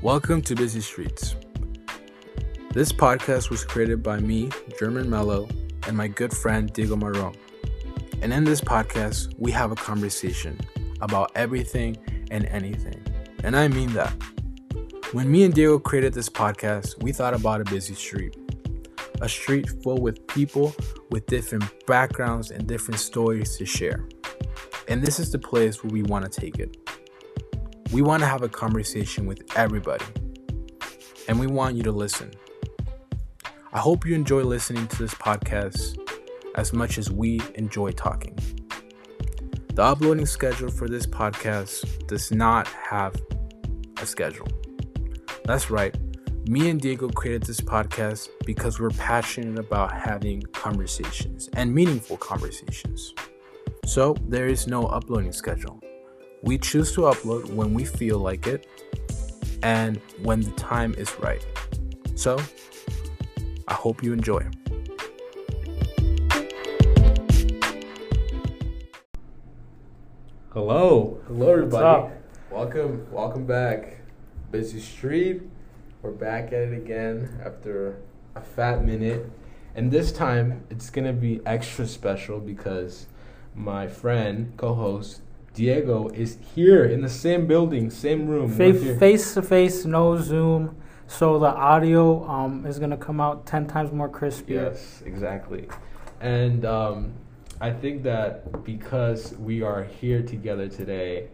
Welcome 0.00 0.42
to 0.42 0.54
Busy 0.54 0.80
Streets. 0.80 1.34
This 2.72 2.92
podcast 2.92 3.50
was 3.50 3.64
created 3.64 4.00
by 4.00 4.20
me, 4.20 4.48
German 4.78 5.10
Mello, 5.10 5.48
and 5.88 5.96
my 5.96 6.06
good 6.06 6.32
friend 6.32 6.72
Diego 6.72 6.94
Marron. 6.94 7.34
And 8.22 8.32
in 8.32 8.44
this 8.44 8.60
podcast, 8.60 9.34
we 9.38 9.50
have 9.50 9.72
a 9.72 9.74
conversation 9.74 10.56
about 11.00 11.32
everything 11.34 11.96
and 12.30 12.46
anything. 12.46 13.04
And 13.42 13.56
I 13.56 13.66
mean 13.66 13.92
that. 13.94 14.14
When 15.10 15.28
me 15.28 15.42
and 15.42 15.52
Diego 15.52 15.80
created 15.80 16.14
this 16.14 16.28
podcast, 16.28 17.02
we 17.02 17.10
thought 17.10 17.34
about 17.34 17.60
a 17.60 17.64
busy 17.64 17.94
street. 17.94 18.36
A 19.20 19.28
street 19.28 19.68
full 19.82 20.00
with 20.00 20.24
people 20.28 20.76
with 21.10 21.26
different 21.26 21.64
backgrounds 21.88 22.52
and 22.52 22.68
different 22.68 23.00
stories 23.00 23.58
to 23.58 23.66
share. 23.66 24.08
And 24.86 25.02
this 25.02 25.18
is 25.18 25.32
the 25.32 25.40
place 25.40 25.82
where 25.82 25.92
we 25.92 26.04
want 26.04 26.30
to 26.30 26.40
take 26.40 26.60
it. 26.60 26.87
We 27.90 28.02
want 28.02 28.20
to 28.20 28.26
have 28.26 28.42
a 28.42 28.50
conversation 28.50 29.24
with 29.24 29.42
everybody. 29.56 30.04
And 31.26 31.40
we 31.40 31.46
want 31.46 31.74
you 31.74 31.82
to 31.84 31.92
listen. 31.92 32.30
I 33.72 33.78
hope 33.78 34.06
you 34.06 34.14
enjoy 34.14 34.42
listening 34.42 34.86
to 34.88 34.98
this 34.98 35.14
podcast 35.14 35.98
as 36.54 36.74
much 36.74 36.98
as 36.98 37.10
we 37.10 37.40
enjoy 37.54 37.92
talking. 37.92 38.38
The 39.72 39.82
uploading 39.82 40.26
schedule 40.26 40.70
for 40.70 40.86
this 40.86 41.06
podcast 41.06 42.06
does 42.06 42.30
not 42.30 42.68
have 42.68 43.14
a 44.02 44.04
schedule. 44.04 44.48
That's 45.44 45.70
right. 45.70 45.96
Me 46.46 46.68
and 46.68 46.78
Diego 46.78 47.08
created 47.08 47.44
this 47.44 47.60
podcast 47.60 48.28
because 48.44 48.78
we're 48.78 48.90
passionate 48.90 49.58
about 49.58 49.92
having 49.92 50.42
conversations 50.52 51.48
and 51.54 51.74
meaningful 51.74 52.18
conversations. 52.18 53.14
So 53.86 54.14
there 54.26 54.46
is 54.46 54.66
no 54.66 54.86
uploading 54.86 55.32
schedule. 55.32 55.80
We 56.40 56.56
choose 56.56 56.92
to 56.92 57.02
upload 57.02 57.52
when 57.52 57.74
we 57.74 57.84
feel 57.84 58.20
like 58.20 58.46
it 58.46 58.68
and 59.64 60.00
when 60.22 60.40
the 60.40 60.52
time 60.52 60.94
is 60.94 61.12
right. 61.18 61.44
So 62.14 62.38
I 63.66 63.74
hope 63.74 64.04
you 64.04 64.12
enjoy. 64.12 64.46
Hello, 70.52 71.20
hello 71.26 71.52
everybody. 71.52 71.84
up? 71.84 72.12
Welcome, 72.52 73.06
welcome 73.10 73.44
back. 73.44 73.98
Busy 74.52 74.80
Street. 74.80 75.42
We're 76.02 76.12
back 76.12 76.46
at 76.46 76.62
it 76.62 76.72
again 76.72 77.40
after 77.44 78.00
a 78.36 78.40
fat 78.40 78.84
minute. 78.84 79.28
And 79.74 79.90
this 79.90 80.12
time 80.12 80.64
it's 80.70 80.88
gonna 80.88 81.12
be 81.12 81.40
extra 81.44 81.84
special 81.86 82.38
because 82.38 83.06
my 83.56 83.88
friend, 83.88 84.52
co-host 84.56 85.20
Diego 85.58 86.06
is 86.10 86.38
here 86.54 86.84
in 86.84 87.02
the 87.02 87.08
same 87.08 87.48
building, 87.48 87.90
same 87.90 88.28
room. 88.28 88.56
We're. 88.56 88.96
Face 88.96 89.34
to 89.34 89.42
face, 89.42 89.84
no 89.84 90.16
Zoom, 90.16 90.76
so 91.08 91.40
the 91.40 91.48
audio 91.48 92.24
um, 92.28 92.64
is 92.64 92.78
gonna 92.78 92.96
come 92.96 93.20
out 93.20 93.44
ten 93.44 93.66
times 93.66 93.90
more 93.90 94.08
crispier. 94.08 94.70
Yes, 94.70 95.02
exactly. 95.04 95.66
And 96.20 96.64
um, 96.64 97.12
I 97.60 97.72
think 97.72 98.04
that 98.04 98.62
because 98.62 99.32
we 99.32 99.62
are 99.62 99.82
here 99.82 100.22
together 100.22 100.68
today, 100.68 101.26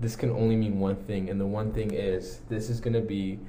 this 0.00 0.16
can 0.16 0.30
only 0.30 0.56
mean 0.56 0.80
one 0.80 0.96
thing, 0.96 1.28
and 1.28 1.38
the 1.38 1.46
one 1.46 1.70
thing 1.70 1.92
is 1.92 2.40
this 2.48 2.70
is 2.70 2.80
gonna 2.80 3.02
be 3.02 3.40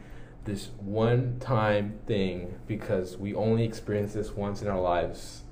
this 0.44 0.72
one 0.81 1.38
time 1.40 1.98
thing 2.06 2.53
because 2.68 3.16
we 3.16 3.34
only 3.34 3.64
experience 3.64 4.12
this 4.12 4.31
once 4.31 4.62
in 4.62 4.68
our 4.68 4.81
lives. 4.81 5.44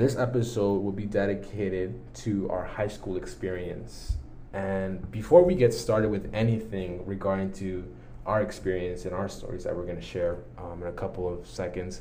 This 0.00 0.16
episode 0.16 0.82
will 0.82 0.92
be 0.92 1.04
dedicated 1.04 1.92
to 2.24 2.48
our 2.48 2.64
high 2.64 2.88
school 2.88 3.18
experience. 3.18 4.16
And 4.54 5.10
before 5.10 5.44
we 5.44 5.54
get 5.54 5.74
started 5.74 6.10
with 6.10 6.30
anything 6.32 7.04
regarding 7.04 7.52
to 7.64 7.84
our 8.24 8.40
experience 8.40 9.04
and 9.04 9.12
our 9.12 9.28
stories 9.28 9.64
that 9.64 9.76
we're 9.76 9.84
going 9.84 10.00
to 10.00 10.02
share 10.02 10.38
um, 10.56 10.80
in 10.80 10.88
a 10.88 10.92
couple 10.92 11.28
of 11.30 11.46
seconds, 11.46 12.00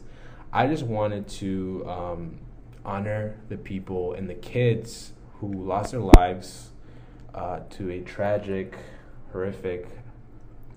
I 0.54 0.68
just 0.68 0.84
wanted 0.84 1.28
to 1.28 1.86
um, 1.90 2.38
honor 2.86 3.36
the 3.50 3.58
people 3.58 4.14
and 4.14 4.30
the 4.30 4.36
kids 4.36 5.12
who 5.42 5.52
lost 5.52 5.92
their 5.92 6.00
lives 6.00 6.70
uh, 7.36 7.60
to 7.72 7.92
a 7.92 8.00
tragic, 8.00 8.78
horrific, 9.34 9.90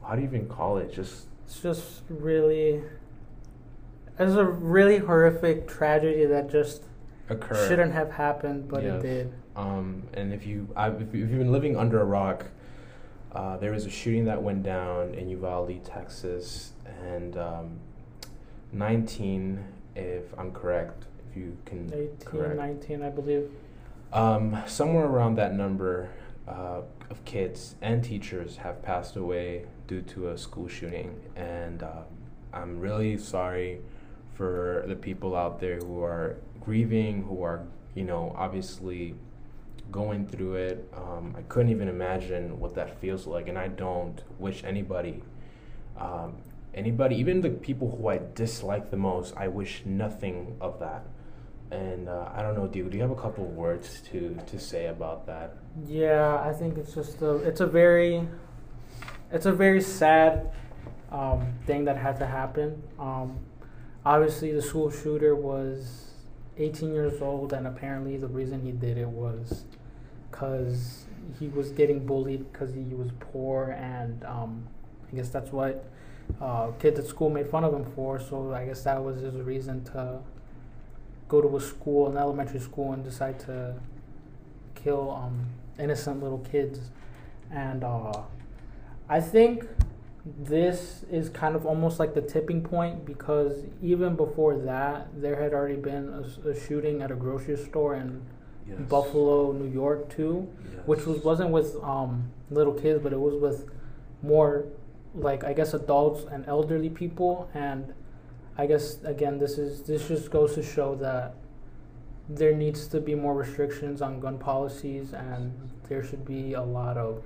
how 0.05 0.17
do 0.17 0.23
you 0.23 0.27
even 0.27 0.49
call 0.49 0.79
it? 0.79 0.93
Just 0.93 1.29
It's 1.47 1.61
just 1.61 2.03
really, 2.09 2.83
it's 4.19 4.35
a 4.35 4.45
really 4.45 4.99
horrific 4.99 5.69
tragedy 5.69 6.25
that 6.25 6.51
just 6.51 6.83
occur. 7.29 7.69
shouldn't 7.69 7.93
have 7.93 8.11
happened, 8.13 8.69
but 8.69 8.83
Yes. 8.83 9.03
it 9.03 9.07
did. 9.07 9.33
Um, 9.57 10.03
and 10.15 10.33
if 10.33 10.47
you 10.47 10.69
I, 10.77 10.89
if, 10.91 11.15
you- 11.15 11.25
if 11.25 11.31
you've 11.31 11.39
been 11.39 11.53
living 11.53 11.77
under 11.77 12.01
a 12.01 12.05
rock, 12.05 12.47
uh, 13.33 13.57
there 13.59 13.73
was 13.73 13.87
a 13.87 13.91
shooting 13.91 14.25
that 14.27 14.43
went 14.43 14.63
down 14.63 15.15
in 15.15 15.29
Uvalde, 15.29 15.83
Texas, 15.85 16.73
and 17.07 17.37
um, 17.37 17.79
19, 18.73 19.63
if 19.97 20.23
I'm 20.39 20.53
correct, 20.53 21.05
if 21.31 21.37
you 21.37 21.57
can 21.65 21.91
18, 21.93 22.09
correct, 22.25 22.57
19, 22.57 23.03
I 23.03 23.09
believe. 23.11 23.51
um, 24.13 24.57
somewhere 24.67 25.07
around 25.07 25.37
that 25.37 25.55
number 25.55 26.09
uh, 26.49 26.83
of 27.11 27.25
kids 27.25 27.77
and 27.83 28.03
teachers 28.03 28.57
have 28.59 28.83
passed 28.83 29.17
away 29.17 29.65
due 29.87 30.03
to 30.03 30.29
a 30.31 30.39
school 30.39 30.69
shooting, 30.69 31.19
and 31.37 31.83
um, 31.83 32.05
I'm 32.53 32.81
really 32.81 33.17
sorry 33.19 33.81
for 34.35 34.85
the 34.89 34.97
people 34.97 35.37
out 35.37 35.61
there 35.61 35.79
who 35.79 36.03
are 36.03 36.37
grieving, 36.65 37.23
who 37.25 37.43
are 37.43 37.67
you 37.95 38.05
know 38.05 38.35
obviously 38.37 39.15
going 39.91 40.27
through 40.27 40.55
it. 40.55 40.93
Um, 40.97 41.35
I 41.37 41.43
couldn't 41.43 41.71
even 41.71 41.89
imagine 41.89 42.59
what 42.59 42.75
that 42.75 43.01
feels 43.01 43.27
like, 43.27 43.49
and 43.49 43.59
I 43.59 43.69
don't 43.69 44.23
wish 44.39 44.65
anybody. 44.65 45.23
Um, 45.97 46.37
anybody, 46.75 47.17
even 47.17 47.41
the 47.41 47.51
people 47.51 47.95
who 47.97 48.09
I 48.09 48.21
dislike 48.35 48.91
the 48.91 48.97
most, 48.97 49.35
I 49.37 49.49
wish 49.49 49.83
nothing 49.85 50.57
of 50.61 50.79
that. 50.81 51.05
And 51.71 52.09
uh, 52.09 52.29
I 52.35 52.43
don't 52.43 52.55
know, 52.55 52.67
dude. 52.67 52.91
Do 52.91 52.97
you 52.97 53.03
have 53.03 53.11
a 53.11 53.21
couple 53.21 53.45
words 53.45 54.03
to 54.13 54.37
to 54.47 54.59
say 54.59 54.87
about 54.87 55.27
that? 55.27 55.57
Yeah, 55.87 56.43
I 56.45 56.53
think 56.53 56.77
it's 56.77 56.95
just 56.95 57.23
a, 57.23 57.37
it's 57.37 57.61
a 57.61 57.67
very, 57.67 58.29
it's 59.31 59.47
a 59.47 59.53
very 59.53 59.81
sad 59.81 60.53
um, 61.11 61.55
thing 61.67 61.85
that 61.87 61.97
had 61.97 62.19
to 62.19 62.27
happen. 62.27 62.83
Um, 62.99 63.39
obviously, 64.05 64.53
the 64.53 64.61
school 64.61 64.91
shooter 64.91 65.35
was 65.35 66.12
18 66.59 66.93
years 66.93 67.23
old, 67.23 67.53
and 67.53 67.67
apparently 67.67 68.17
the 68.17 68.29
reason 68.29 68.63
he 68.63 68.73
did 68.73 68.99
it 68.99 69.09
was 69.09 69.65
because 70.31 71.05
he 71.39 71.49
was 71.49 71.71
getting 71.71 72.05
bullied 72.07 72.53
because 72.53 72.75
he 72.75 72.95
was 72.95 73.11
poor, 73.21 73.71
and 73.79 74.25
um, 74.25 74.67
I 75.11 75.17
guess 75.17 75.29
that's 75.29 75.51
what 75.51 75.85
uh, 76.41 76.71
kids 76.79 76.99
at 76.99 77.07
school 77.07 77.31
made 77.31 77.49
fun 77.49 77.65
of 77.65 77.73
him 77.73 77.85
for. 77.95 78.19
So 78.19 78.53
I 78.53 78.67
guess 78.67 78.83
that 78.85 79.03
was 79.03 79.21
his 79.21 79.35
reason 79.35 79.85
to 79.85 80.21
go 81.29 81.41
to 81.41 81.57
a 81.57 81.61
school, 81.61 82.09
an 82.09 82.17
elementary 82.17 82.61
school, 82.61 82.93
and 82.93 83.05
decide 83.05 83.39
to 83.41 83.75
kill 84.75 85.11
um, 85.11 85.47
innocent 85.79 86.23
little 86.23 86.39
kids. 86.39 86.91
And 87.51 87.85
uh, 87.85 88.23
I 89.09 89.21
think 89.21 89.67
this 90.25 91.05
is 91.11 91.29
kind 91.29 91.57
of 91.57 91.67
almost 91.67 91.99
like 91.99 92.15
the 92.15 92.23
tipping 92.23 92.63
point 92.63 93.05
because 93.05 93.65
even 93.83 94.15
before 94.15 94.57
that, 94.57 95.09
there 95.21 95.41
had 95.41 95.53
already 95.53 95.77
been 95.77 96.09
a 96.45 96.59
shooting 96.59 97.03
at 97.03 97.11
a 97.11 97.15
grocery 97.15 97.57
store 97.57 97.97
in 97.97 98.23
Buffalo, 98.89 99.53
New 99.53 99.71
York, 99.71 100.15
too, 100.15 100.49
which 100.87 101.05
was 101.07 101.25
wasn't 101.25 101.51
with 101.51 101.77
um, 101.83 102.31
little 102.51 102.73
kids, 102.73 103.03
but 103.03 103.13
it 103.13 103.19
was 103.19 103.35
with 103.35 103.69
more 104.23 104.67
like 105.15 105.43
I 105.43 105.53
guess 105.53 105.75
adults 105.75 106.25
and 106.31 106.47
elderly 106.47 106.89
people. 106.89 107.51
And 107.53 107.93
I 108.57 108.67
guess 108.67 109.03
again, 109.03 109.39
this 109.39 109.59
is 109.59 109.83
this 109.83 110.07
just 110.07 110.31
goes 110.31 110.55
to 110.55 110.63
show 110.63 110.95
that 110.97 111.35
there 112.29 112.55
needs 112.55 112.87
to 112.89 113.01
be 113.01 113.17
more 113.17 113.35
restrictions 113.35 114.01
on 114.01 114.21
gun 114.21 114.39
policies, 114.39 115.13
and 115.13 115.53
there 115.89 116.05
should 116.05 116.25
be 116.25 116.53
a 116.53 116.63
lot 116.63 116.97
of 116.97 117.25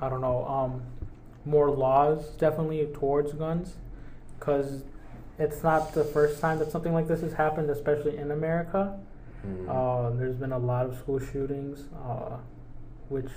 I 0.00 0.08
don't 0.08 0.20
know, 0.20 0.44
um, 0.46 0.82
more 1.44 1.70
laws 1.70 2.30
definitely 2.38 2.86
towards 2.94 3.32
guns, 3.32 3.74
because 4.38 4.84
it's 5.38 5.62
not 5.62 5.92
the 5.94 6.04
first 6.04 6.40
time 6.40 6.58
that 6.58 6.70
something 6.70 6.92
like 6.92 7.08
this 7.08 7.20
has 7.20 7.32
happened, 7.32 7.70
especially 7.70 8.16
in 8.16 8.30
America. 8.30 8.98
Mhm. 9.46 9.68
Uh, 9.68 10.10
there's 10.16 10.36
been 10.36 10.52
a 10.52 10.58
lot 10.58 10.86
of 10.86 10.96
school 10.96 11.18
shootings, 11.18 11.88
uh, 12.06 12.36
which 13.08 13.30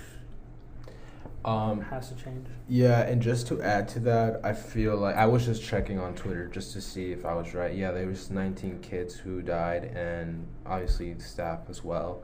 um, 1.44 1.80
has 1.80 2.08
to 2.08 2.16
change. 2.16 2.46
Yeah, 2.68 3.02
and 3.02 3.22
just 3.22 3.46
to 3.48 3.62
add 3.62 3.86
to 3.90 4.00
that, 4.00 4.40
I 4.44 4.52
feel 4.52 4.96
like 4.96 5.14
I 5.14 5.26
was 5.26 5.46
just 5.46 5.62
checking 5.62 5.96
on 5.98 6.14
Twitter 6.14 6.48
just 6.48 6.72
to 6.72 6.80
see 6.80 7.12
if 7.12 7.24
I 7.24 7.34
was 7.34 7.54
right. 7.54 7.72
Yeah, 7.72 7.92
there 7.92 8.06
was 8.06 8.30
19 8.32 8.80
kids 8.80 9.14
who 9.14 9.42
died, 9.42 9.84
and 9.84 10.44
obviously 10.64 11.16
staff 11.20 11.60
as 11.68 11.84
well. 11.84 12.22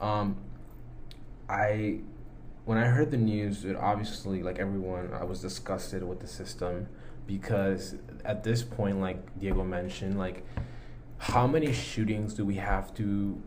Um, 0.00 0.36
I, 1.48 2.00
when 2.66 2.76
I 2.76 2.84
heard 2.84 3.10
the 3.10 3.16
news, 3.16 3.64
it 3.64 3.76
obviously 3.76 4.42
like 4.42 4.58
everyone, 4.58 5.12
I 5.14 5.24
was 5.24 5.40
disgusted 5.40 6.02
with 6.02 6.20
the 6.20 6.26
system 6.26 6.88
because 7.26 7.94
at 8.24 8.44
this 8.44 8.62
point, 8.62 9.00
like 9.00 9.38
Diego 9.40 9.64
mentioned, 9.64 10.18
like 10.18 10.44
how 11.18 11.46
many 11.46 11.72
shootings 11.72 12.34
do 12.34 12.44
we 12.44 12.56
have 12.56 12.92
to 12.96 13.40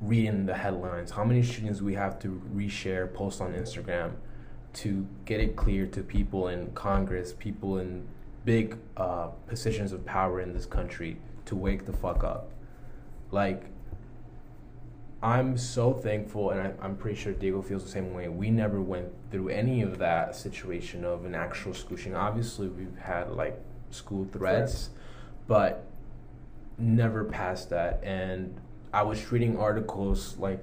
read 0.00 0.26
in 0.26 0.46
the 0.46 0.54
headlines? 0.54 1.10
How 1.10 1.24
many 1.24 1.42
shootings 1.42 1.80
do 1.80 1.84
we 1.84 1.94
have 1.94 2.18
to 2.20 2.40
reshare, 2.54 3.12
post 3.12 3.40
on 3.40 3.52
Instagram? 3.52 4.12
to 4.76 5.06
get 5.24 5.40
it 5.40 5.56
clear 5.56 5.86
to 5.86 6.02
people 6.02 6.48
in 6.48 6.70
Congress, 6.72 7.32
people 7.32 7.78
in 7.78 8.06
big 8.44 8.76
uh, 8.98 9.28
positions 9.46 9.90
of 9.90 10.04
power 10.04 10.38
in 10.40 10.52
this 10.52 10.66
country 10.66 11.16
to 11.46 11.56
wake 11.56 11.86
the 11.86 11.94
fuck 11.94 12.22
up. 12.22 12.50
Like, 13.30 13.64
I'm 15.22 15.56
so 15.56 15.94
thankful, 15.94 16.50
and 16.50 16.74
I, 16.80 16.84
am 16.84 16.96
pretty 16.96 17.18
sure 17.18 17.32
Diego 17.32 17.62
feels 17.62 17.84
the 17.84 17.90
same 17.90 18.12
way. 18.12 18.28
We 18.28 18.50
never 18.50 18.82
went 18.82 19.08
through 19.30 19.48
any 19.48 19.80
of 19.82 19.98
that 19.98 20.36
situation 20.36 21.04
of 21.04 21.24
an 21.24 21.34
actual 21.34 21.72
school 21.72 21.96
shooting. 21.96 22.14
Obviously, 22.14 22.68
we've 22.68 22.98
had 22.98 23.32
like 23.32 23.58
school 23.90 24.26
threats, 24.30 24.90
but 25.46 25.86
never 26.76 27.24
past 27.24 27.70
that. 27.70 28.00
And 28.04 28.60
I 28.92 29.02
was 29.02 29.32
reading 29.32 29.58
articles 29.58 30.36
like 30.38 30.62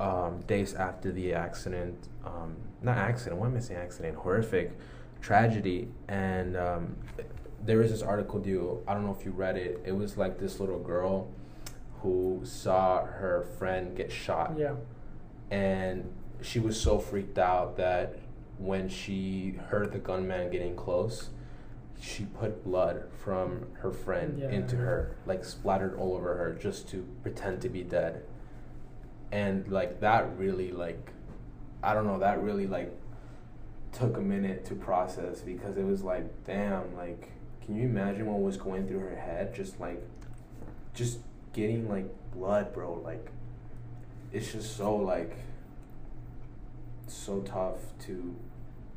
um, 0.00 0.40
days 0.46 0.72
after 0.74 1.12
the 1.12 1.34
accident, 1.34 2.08
um, 2.24 2.56
not 2.82 2.96
accident, 2.96 3.38
why 3.38 3.48
am 3.48 3.56
I 3.56 3.60
saying 3.60 3.80
accident? 3.80 4.16
Horrific 4.16 4.78
tragedy. 5.20 5.88
And 6.08 6.56
um, 6.56 6.96
there 7.62 7.76
was 7.76 7.90
this 7.90 8.02
article, 8.02 8.40
due, 8.40 8.82
I 8.88 8.94
don't 8.94 9.04
know 9.04 9.14
if 9.18 9.26
you 9.26 9.32
read 9.32 9.58
it. 9.58 9.82
It 9.84 9.92
was 9.92 10.16
like 10.16 10.38
this 10.38 10.58
little 10.58 10.78
girl 10.78 11.28
who 12.02 12.40
saw 12.44 13.04
her 13.04 13.46
friend 13.58 13.96
get 13.96 14.10
shot. 14.10 14.54
Yeah. 14.56 14.74
And 15.50 16.12
she 16.42 16.58
was 16.58 16.80
so 16.80 16.98
freaked 16.98 17.38
out 17.38 17.76
that 17.76 18.18
when 18.58 18.88
she 18.88 19.58
heard 19.68 19.92
the 19.92 19.98
gunman 19.98 20.50
getting 20.50 20.76
close, 20.76 21.30
she 22.00 22.24
put 22.24 22.64
blood 22.64 23.04
from 23.22 23.66
her 23.80 23.90
friend 23.90 24.38
yeah. 24.38 24.50
into 24.50 24.76
her, 24.76 25.16
like 25.26 25.44
splattered 25.44 25.98
all 25.98 26.14
over 26.14 26.36
her 26.36 26.52
just 26.54 26.88
to 26.90 27.06
pretend 27.22 27.60
to 27.62 27.68
be 27.68 27.82
dead. 27.82 28.22
And 29.32 29.68
like 29.68 30.00
that 30.00 30.36
really 30.36 30.72
like 30.72 31.12
I 31.82 31.94
don't 31.94 32.06
know, 32.06 32.18
that 32.18 32.42
really 32.42 32.66
like 32.66 32.92
took 33.92 34.16
a 34.16 34.20
minute 34.20 34.64
to 34.66 34.74
process 34.74 35.40
because 35.40 35.76
it 35.76 35.84
was 35.84 36.02
like, 36.02 36.44
damn, 36.44 36.94
like 36.96 37.30
can 37.64 37.76
you 37.76 37.84
imagine 37.84 38.26
what 38.26 38.40
was 38.40 38.56
going 38.56 38.88
through 38.88 39.00
her 39.00 39.16
head? 39.16 39.54
Just 39.54 39.78
like 39.78 40.02
just 40.94 41.18
getting 41.52 41.88
like 41.88 42.06
blood, 42.32 42.72
bro. 42.72 43.00
Like 43.04 43.30
it's 44.32 44.52
just 44.52 44.76
so 44.76 44.96
like 44.96 45.36
so 47.06 47.40
tough 47.40 47.78
to 48.06 48.34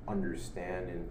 understand 0.08 0.90
and 0.90 1.10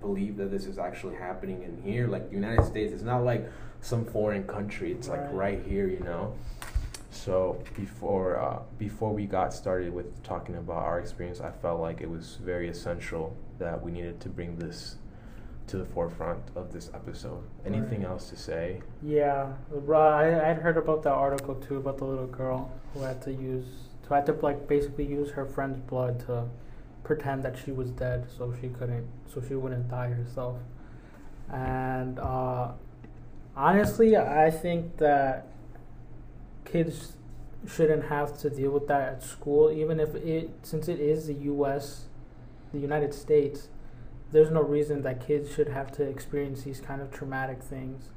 believe 0.00 0.36
that 0.36 0.50
this 0.50 0.66
is 0.66 0.78
actually 0.78 1.16
happening 1.16 1.62
in 1.62 1.82
here. 1.82 2.06
Like 2.06 2.28
the 2.28 2.36
United 2.36 2.64
States, 2.64 2.92
it's 2.92 3.02
not 3.02 3.24
like 3.24 3.50
some 3.80 4.04
foreign 4.04 4.44
country. 4.44 4.92
It's 4.92 5.08
right. 5.08 5.20
like 5.20 5.30
right 5.32 5.62
here, 5.66 5.88
you 5.88 6.00
know. 6.00 6.34
So 7.10 7.62
before 7.76 8.38
uh, 8.38 8.60
before 8.78 9.12
we 9.12 9.26
got 9.26 9.54
started 9.54 9.92
with 9.92 10.22
talking 10.22 10.56
about 10.56 10.82
our 10.82 10.98
experience, 11.00 11.40
I 11.40 11.50
felt 11.50 11.80
like 11.80 12.00
it 12.00 12.10
was 12.10 12.38
very 12.42 12.68
essential 12.68 13.36
that 13.58 13.80
we 13.82 13.92
needed 13.92 14.20
to 14.20 14.28
bring 14.28 14.58
this 14.58 14.96
to 15.66 15.78
the 15.78 15.84
forefront 15.84 16.42
of 16.54 16.72
this 16.72 16.90
episode. 16.94 17.42
Anything 17.64 18.02
right. 18.02 18.10
else 18.10 18.28
to 18.30 18.36
say? 18.36 18.82
Yeah, 19.02 19.52
I 19.72 20.24
had 20.24 20.58
heard 20.58 20.76
about 20.76 21.02
that 21.04 21.12
article 21.12 21.54
too 21.54 21.76
about 21.76 21.98
the 21.98 22.04
little 22.04 22.26
girl 22.26 22.70
who 22.92 23.00
had 23.00 23.22
to 23.22 23.32
use, 23.32 23.66
who 24.06 24.14
had 24.14 24.26
to 24.26 24.32
like 24.32 24.68
basically 24.68 25.06
use 25.06 25.30
her 25.30 25.46
friend's 25.46 25.78
blood 25.78 26.20
to 26.26 26.46
pretend 27.02 27.42
that 27.42 27.56
she 27.62 27.72
was 27.72 27.90
dead 27.90 28.26
so 28.36 28.54
she 28.60 28.68
couldn't, 28.68 29.06
so 29.32 29.42
she 29.46 29.54
wouldn't 29.54 29.88
die 29.88 30.08
herself. 30.08 30.58
And 31.52 32.18
uh, 32.18 32.72
honestly, 33.56 34.16
I 34.16 34.50
think 34.50 34.98
that 34.98 35.46
kids 36.64 37.14
shouldn't 37.66 38.04
have 38.06 38.38
to 38.38 38.50
deal 38.50 38.70
with 38.70 38.88
that 38.88 39.02
at 39.02 39.22
school, 39.22 39.70
even 39.70 40.00
if 40.00 40.14
it, 40.14 40.50
since 40.62 40.88
it 40.88 41.00
is 41.00 41.26
the 41.26 41.34
U.S., 41.34 42.04
the 42.72 42.78
United 42.78 43.14
States 43.14 43.68
there's 44.34 44.50
no 44.50 44.60
reason 44.60 45.02
that 45.02 45.24
kids 45.24 45.54
should 45.54 45.68
have 45.68 45.92
to 45.92 46.02
experience 46.02 46.62
these 46.62 46.80
kind 46.80 47.00
of 47.00 47.12
traumatic 47.12 47.62
things. 47.62 48.10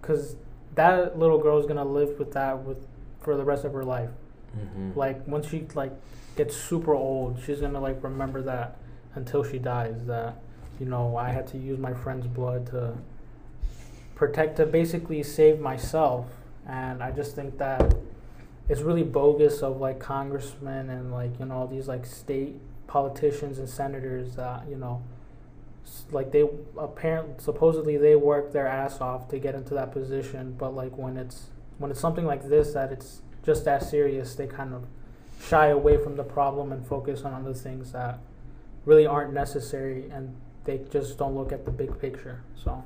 Because 0.00 0.36
that 0.74 1.18
little 1.18 1.38
girl 1.38 1.58
is 1.58 1.66
gonna 1.66 1.84
live 1.84 2.18
with 2.18 2.32
that 2.32 2.62
with 2.62 2.86
for 3.20 3.36
the 3.36 3.44
rest 3.44 3.64
of 3.64 3.72
her 3.72 3.84
life. 3.84 4.10
Mm-hmm. 4.56 4.98
like 4.98 5.26
once 5.26 5.48
she 5.48 5.66
like 5.74 5.92
gets 6.36 6.54
super 6.54 6.94
old 6.94 7.40
she's 7.42 7.62
gonna 7.62 7.80
like 7.80 8.04
remember 8.04 8.42
that 8.42 8.76
until 9.14 9.42
she 9.42 9.58
dies 9.58 9.94
that 10.04 10.42
you 10.78 10.84
know 10.84 11.16
i 11.16 11.30
had 11.30 11.46
to 11.46 11.56
use 11.56 11.78
my 11.78 11.94
friend's 11.94 12.26
blood 12.26 12.66
to 12.66 12.92
protect 14.14 14.58
to 14.58 14.66
basically 14.66 15.22
save 15.22 15.58
myself. 15.58 16.26
And 16.68 17.02
i 17.02 17.10
just 17.10 17.34
think 17.34 17.56
that 17.58 17.94
it's 18.68 18.82
really 18.82 19.02
bogus 19.02 19.62
of 19.62 19.80
like 19.80 19.98
congressmen 19.98 20.90
and 20.90 21.10
like 21.12 21.38
you 21.40 21.46
know 21.46 21.56
all 21.56 21.66
these 21.66 21.88
like 21.88 22.04
state 22.04 22.56
politicians 22.86 23.58
and 23.58 23.68
senators 23.68 24.36
that 24.36 24.68
you 24.68 24.76
know 24.76 25.02
like 26.10 26.32
they 26.32 26.48
apparently 26.78 27.34
supposedly 27.38 27.96
they 27.96 28.14
work 28.14 28.52
their 28.52 28.66
ass 28.66 29.00
off 29.00 29.28
to 29.28 29.38
get 29.38 29.54
into 29.54 29.74
that 29.74 29.92
position 29.92 30.54
but 30.58 30.74
like 30.74 30.96
when 30.96 31.16
it's 31.16 31.48
when 31.78 31.90
it's 31.90 32.00
something 32.00 32.24
like 32.24 32.48
this 32.48 32.72
that 32.72 32.92
it's 32.92 33.22
just 33.44 33.66
as 33.66 33.88
serious 33.88 34.34
they 34.34 34.46
kind 34.46 34.74
of 34.74 34.86
shy 35.42 35.66
away 35.68 35.96
from 35.96 36.16
the 36.16 36.22
problem 36.22 36.72
and 36.72 36.86
focus 36.86 37.22
on 37.22 37.34
other 37.34 37.54
things 37.54 37.92
that 37.92 38.18
really 38.84 39.06
aren't 39.06 39.32
necessary 39.32 40.08
and 40.10 40.34
they 40.64 40.80
just 40.90 41.18
don't 41.18 41.34
look 41.34 41.52
at 41.52 41.64
the 41.64 41.70
big 41.70 41.98
picture 42.00 42.42
so. 42.54 42.82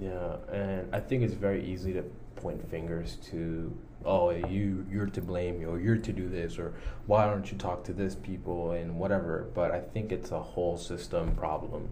Yeah 0.00 0.36
and 0.52 0.94
i 0.94 1.00
think 1.00 1.22
it's 1.22 1.34
very 1.34 1.64
easy 1.64 1.92
to 1.94 2.02
point 2.36 2.68
fingers 2.70 3.16
to 3.30 3.74
oh 4.04 4.30
you 4.30 4.84
you're 4.90 5.06
to 5.06 5.22
blame 5.22 5.64
or 5.66 5.80
you're 5.80 5.96
to 5.96 6.12
do 6.12 6.28
this 6.28 6.58
or 6.58 6.74
why 7.06 7.26
don't 7.26 7.50
you 7.50 7.56
talk 7.56 7.82
to 7.84 7.92
this 7.92 8.14
people 8.14 8.72
and 8.72 8.98
whatever 8.98 9.48
but 9.54 9.70
i 9.70 9.80
think 9.80 10.12
it's 10.12 10.32
a 10.32 10.40
whole 10.40 10.76
system 10.76 11.34
problem 11.34 11.88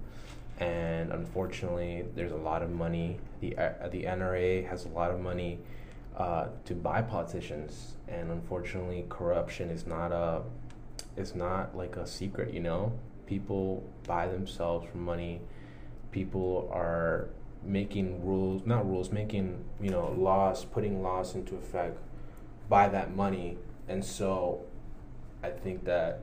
and 0.59 1.13
unfortunately, 1.13 2.05
there's 2.15 2.33
a 2.33 2.37
lot 2.37 2.63
of 2.63 2.71
money. 2.71 3.19
the 3.41 3.57
uh, 3.57 3.89
The 3.89 4.05
NRA 4.05 4.69
has 4.69 4.85
a 4.85 4.89
lot 4.89 5.11
of 5.11 5.21
money 5.21 5.59
uh, 6.17 6.47
to 6.65 6.75
buy 6.75 7.03
politicians, 7.03 7.95
and 8.09 8.31
unfortunately, 8.31 9.05
corruption 9.09 9.71
is 9.71 9.87
not 9.87 10.13
a 10.13 10.43
it's 11.17 11.35
not 11.35 11.77
like 11.77 11.97
a 11.97 12.07
secret. 12.07 12.55
You 12.55 12.61
know, 12.61 12.93
people 13.27 13.83
buy 14.07 14.29
themselves 14.29 14.87
for 14.91 14.99
money. 14.99 15.41
People 16.13 16.71
are 16.73 17.29
making 17.65 18.25
rules, 18.25 18.63
not 18.65 18.87
rules, 18.87 19.11
making 19.11 19.65
you 19.81 19.91
know 19.91 20.15
laws, 20.17 20.65
putting 20.65 21.03
laws 21.03 21.35
into 21.35 21.57
effect 21.57 21.99
by 22.69 22.89
that 22.89 23.15
money, 23.15 23.59
and 23.89 24.05
so 24.05 24.61
I 25.43 25.51
think 25.51 25.85
that 25.85 26.21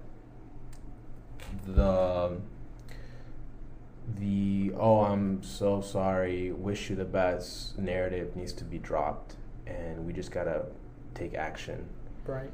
the 1.66 2.38
the 4.18 4.72
oh 4.78 5.02
i'm 5.02 5.44
so 5.44 5.82
sorry. 5.82 6.52
Wish 6.52 6.90
you 6.90 6.96
the 6.96 7.06
best. 7.06 7.78
Narrative 7.78 8.36
needs 8.36 8.54
to 8.54 8.64
be 8.64 8.78
dropped 8.78 9.36
and 9.68 10.06
we 10.06 10.14
just 10.14 10.32
gotta 10.32 10.66
take 11.14 11.34
action. 11.34 11.88
Right. 12.26 12.52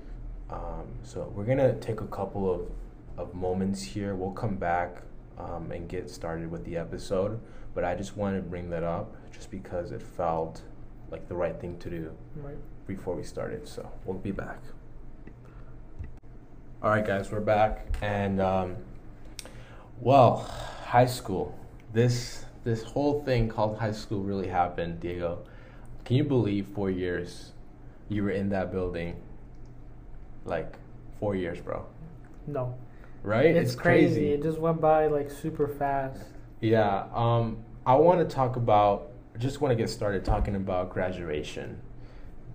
Um, 0.49 0.87
so 1.03 1.31
we're 1.35 1.45
gonna 1.45 1.75
take 1.75 2.01
a 2.01 2.07
couple 2.07 2.51
of, 2.53 2.69
of 3.17 3.33
moments 3.33 3.81
here. 3.81 4.15
We'll 4.15 4.31
come 4.31 4.55
back 4.55 5.01
um, 5.37 5.71
and 5.71 5.87
get 5.87 6.09
started 6.09 6.49
with 6.49 6.65
the 6.65 6.77
episode 6.77 7.39
but 7.77 7.83
i 7.83 7.93
just 7.93 8.17
wanted 8.17 8.37
to 8.37 8.41
bring 8.41 8.71
that 8.71 8.83
up 8.83 9.15
just 9.31 9.51
because 9.51 9.91
it 9.91 10.01
felt 10.01 10.63
like 11.11 11.27
the 11.27 11.35
right 11.35 11.61
thing 11.61 11.77
to 11.77 11.91
do 11.91 12.11
right. 12.37 12.57
before 12.87 13.15
we 13.15 13.21
started 13.21 13.67
so 13.67 13.87
we'll 14.03 14.17
be 14.17 14.31
back. 14.31 14.57
All 16.81 16.89
right 16.89 17.05
guys 17.05 17.31
we're 17.31 17.39
back 17.39 17.95
and 18.01 18.41
um, 18.41 18.77
well 20.01 20.51
high 20.87 21.05
school. 21.05 21.53
This 21.91 22.45
this 22.63 22.83
whole 22.83 23.21
thing 23.23 23.49
called 23.49 23.77
high 23.77 23.91
school 23.91 24.23
really 24.23 24.47
happened, 24.47 25.01
Diego. 25.01 25.39
Can 26.05 26.15
you 26.15 26.23
believe 26.23 26.67
four 26.67 26.89
years 26.89 27.51
you 28.07 28.23
were 28.23 28.31
in 28.31 28.49
that 28.49 28.71
building? 28.71 29.15
Like 30.45 30.73
four 31.19 31.35
years, 31.35 31.59
bro. 31.59 31.85
No. 32.45 32.77
Right? 33.21 33.47
It's, 33.47 33.71
it's 33.71 33.79
crazy. 33.79 34.05
crazy. 34.05 34.31
It 34.31 34.43
just 34.43 34.59
went 34.59 34.79
by 34.79 35.07
like 35.07 35.29
super 35.29 35.67
fast. 35.67 36.21
Yeah. 36.61 37.07
Um 37.13 37.57
I 37.85 37.95
want 37.95 38.19
to 38.27 38.35
talk 38.35 38.55
about 38.55 39.09
just 39.37 39.59
want 39.59 39.71
to 39.71 39.75
get 39.75 39.89
started 39.89 40.23
talking 40.23 40.55
about 40.55 40.89
graduation. 40.89 41.81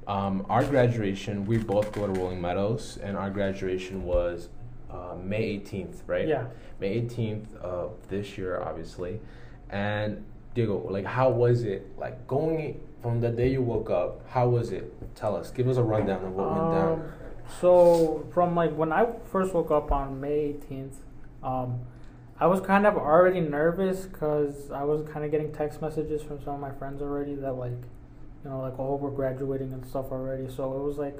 Um, 0.06 0.44
our 0.48 0.64
graduation, 0.64 1.46
we 1.46 1.58
both 1.58 1.92
go 1.92 2.08
to 2.08 2.12
Rolling 2.20 2.40
Meadows, 2.40 2.98
and 3.00 3.16
our 3.16 3.30
graduation 3.30 4.02
was 4.02 4.48
uh, 4.92 5.16
May 5.16 5.58
18th, 5.58 6.02
right? 6.06 6.28
Yeah. 6.28 6.46
May 6.80 7.00
18th 7.00 7.56
of 7.56 7.92
this 8.08 8.36
year, 8.36 8.60
obviously. 8.60 9.20
And 9.70 10.24
Diego, 10.54 10.86
like, 10.90 11.06
how 11.06 11.30
was 11.30 11.62
it? 11.62 11.98
Like, 11.98 12.26
going 12.26 12.80
from 13.00 13.20
the 13.20 13.30
day 13.30 13.50
you 13.50 13.62
woke 13.62 13.90
up, 13.90 14.20
how 14.28 14.48
was 14.48 14.70
it? 14.70 14.92
Tell 15.16 15.34
us. 15.36 15.50
Give 15.50 15.68
us 15.68 15.76
a 15.76 15.82
rundown 15.82 16.24
of 16.24 16.32
what 16.32 16.48
um, 16.48 16.58
went 16.58 16.80
down. 16.80 16.92
Um, 16.92 17.12
so, 17.60 18.26
from 18.32 18.54
like 18.54 18.74
when 18.74 18.92
I 18.92 19.06
first 19.30 19.52
woke 19.52 19.70
up 19.70 19.90
on 19.90 20.20
May 20.20 20.54
18th, 20.70 20.94
um, 21.42 21.80
I 22.38 22.46
was 22.46 22.60
kind 22.60 22.86
of 22.86 22.96
already 22.96 23.40
nervous 23.40 24.06
because 24.06 24.70
I 24.70 24.84
was 24.84 25.06
kind 25.08 25.24
of 25.24 25.30
getting 25.30 25.52
text 25.52 25.80
messages 25.80 26.22
from 26.22 26.42
some 26.42 26.54
of 26.54 26.60
my 26.60 26.72
friends 26.72 27.02
already 27.02 27.34
that, 27.36 27.52
like, 27.52 27.72
you 28.44 28.50
know, 28.50 28.60
like, 28.60 28.74
oh, 28.78 28.96
we're 28.96 29.10
graduating 29.10 29.72
and 29.72 29.84
stuff 29.86 30.06
already. 30.12 30.48
So, 30.48 30.72
it 30.74 30.82
was 30.82 30.98
like, 30.98 31.18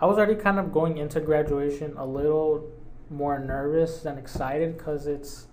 I 0.00 0.06
was 0.06 0.18
already 0.18 0.34
kind 0.36 0.58
of 0.58 0.72
going 0.72 0.98
into 0.98 1.20
graduation 1.20 1.94
a 1.96 2.06
little 2.06 2.70
more 3.14 3.38
nervous 3.38 4.00
than 4.02 4.18
excited 4.18 4.76
because 4.76 5.06
it's 5.06 5.46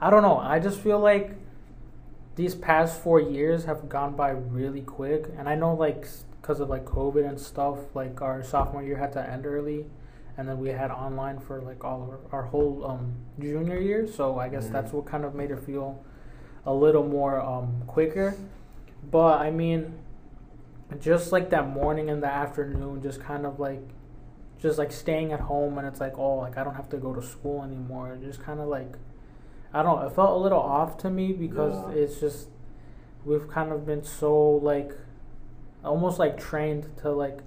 I 0.00 0.10
don't 0.10 0.22
know. 0.22 0.38
I 0.38 0.58
just 0.60 0.80
feel 0.80 0.98
like 1.00 1.32
these 2.36 2.54
past 2.54 3.00
four 3.02 3.20
years 3.20 3.64
have 3.64 3.88
gone 3.88 4.14
by 4.14 4.30
really 4.30 4.80
quick, 4.82 5.26
and 5.36 5.48
I 5.48 5.54
know 5.56 5.74
like 5.74 6.06
because 6.40 6.60
of 6.60 6.68
like 6.68 6.84
COVID 6.84 7.28
and 7.28 7.38
stuff, 7.40 7.78
like 7.94 8.22
our 8.22 8.42
sophomore 8.42 8.82
year 8.82 8.96
had 8.96 9.12
to 9.14 9.28
end 9.28 9.44
early, 9.44 9.86
and 10.36 10.48
then 10.48 10.58
we 10.58 10.68
had 10.68 10.90
online 10.92 11.38
for 11.40 11.60
like 11.60 11.82
all 11.84 12.02
of 12.02 12.08
our, 12.10 12.20
our 12.32 12.42
whole 12.46 12.84
um, 12.86 13.12
junior 13.40 13.78
year. 13.78 14.06
So 14.06 14.38
I 14.38 14.48
guess 14.48 14.68
Mhm. 14.68 14.72
that's 14.72 14.92
what 14.92 15.04
kind 15.04 15.24
of 15.24 15.34
made 15.34 15.50
it 15.50 15.58
feel 15.58 16.00
a 16.64 16.72
little 16.72 17.04
more 17.04 17.40
um, 17.40 17.82
quicker. 17.88 18.34
But 19.10 19.40
I 19.40 19.50
mean, 19.50 19.94
just 21.00 21.32
like 21.32 21.50
that 21.50 21.68
morning 21.68 22.08
and 22.08 22.22
the 22.22 22.28
afternoon, 22.32 23.02
just 23.02 23.20
kind 23.20 23.44
of 23.46 23.58
like, 23.58 23.82
just 24.60 24.78
like 24.78 24.90
staying 24.92 25.32
at 25.32 25.40
home, 25.40 25.78
and 25.78 25.86
it's 25.86 26.00
like, 26.00 26.18
oh, 26.18 26.36
like 26.36 26.56
I 26.58 26.64
don't 26.64 26.74
have 26.74 26.88
to 26.90 26.96
go 26.96 27.14
to 27.14 27.22
school 27.22 27.62
anymore. 27.62 28.18
Just 28.22 28.42
kind 28.42 28.60
of 28.60 28.68
like, 28.68 28.94
I 29.72 29.82
don't. 29.82 30.00
know, 30.00 30.06
It 30.06 30.14
felt 30.14 30.30
a 30.32 30.42
little 30.42 30.60
off 30.60 30.96
to 30.98 31.10
me 31.10 31.32
because 31.32 31.74
Yeah. 31.94 32.02
it's 32.02 32.20
just 32.20 32.48
we've 33.24 33.48
kind 33.48 33.72
of 33.72 33.86
been 33.86 34.02
so 34.04 34.34
like, 34.62 34.92
almost 35.84 36.18
like 36.18 36.38
trained 36.38 36.88
to 37.02 37.10
like 37.10 37.40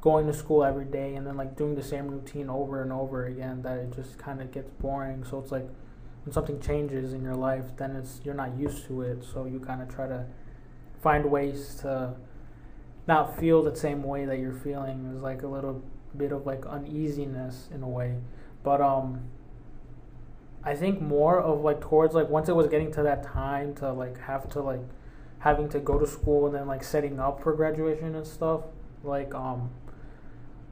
going 0.00 0.26
to 0.26 0.32
school 0.32 0.64
every 0.64 0.84
day 0.84 1.14
and 1.14 1.26
then 1.26 1.36
like 1.36 1.56
doing 1.56 1.74
the 1.76 1.82
same 1.82 2.08
routine 2.08 2.50
over 2.50 2.82
and 2.82 2.92
over 2.92 3.26
again 3.26 3.62
that 3.62 3.78
it 3.78 3.94
just 3.94 4.18
kind 4.18 4.40
of 4.40 4.50
gets 4.50 4.68
boring. 4.80 5.24
So 5.24 5.38
it's 5.38 5.52
like 5.52 5.68
when 6.24 6.32
something 6.32 6.60
changes 6.60 7.12
in 7.12 7.22
your 7.22 7.36
life, 7.36 7.64
then 7.76 7.96
it's 7.96 8.20
you're 8.24 8.34
not 8.34 8.56
used 8.58 8.86
to 8.86 9.02
it, 9.02 9.24
so 9.24 9.44
you 9.46 9.58
kind 9.60 9.80
of 9.82 9.88
try 9.94 10.06
to 10.06 10.24
find 11.02 11.24
ways 11.30 11.76
to 11.82 12.14
not 13.08 13.36
feel 13.38 13.62
the 13.62 13.74
same 13.74 14.02
way 14.04 14.24
that 14.24 14.38
you're 14.38 14.52
feeling. 14.52 15.04
There's 15.04 15.22
like 15.22 15.42
a 15.42 15.48
little 15.48 15.82
bit 16.16 16.32
of 16.32 16.46
like 16.46 16.66
uneasiness 16.66 17.68
in 17.72 17.82
a 17.82 17.88
way, 17.88 18.16
but 18.62 18.80
um, 18.80 19.22
I 20.64 20.74
think 20.74 21.00
more 21.00 21.40
of 21.40 21.62
like 21.62 21.80
towards 21.80 22.14
like 22.14 22.28
once 22.28 22.48
it 22.48 22.54
was 22.56 22.68
getting 22.68 22.92
to 22.92 23.02
that 23.02 23.22
time 23.22 23.74
to 23.76 23.92
like 23.92 24.18
have 24.20 24.48
to 24.50 24.60
like 24.60 24.82
having 25.40 25.68
to 25.70 25.80
go 25.80 25.98
to 25.98 26.06
school 26.06 26.46
and 26.46 26.54
then 26.54 26.68
like 26.68 26.84
setting 26.84 27.18
up 27.18 27.42
for 27.42 27.52
graduation 27.52 28.14
and 28.14 28.26
stuff. 28.26 28.62
Like 29.02 29.34
um, 29.34 29.70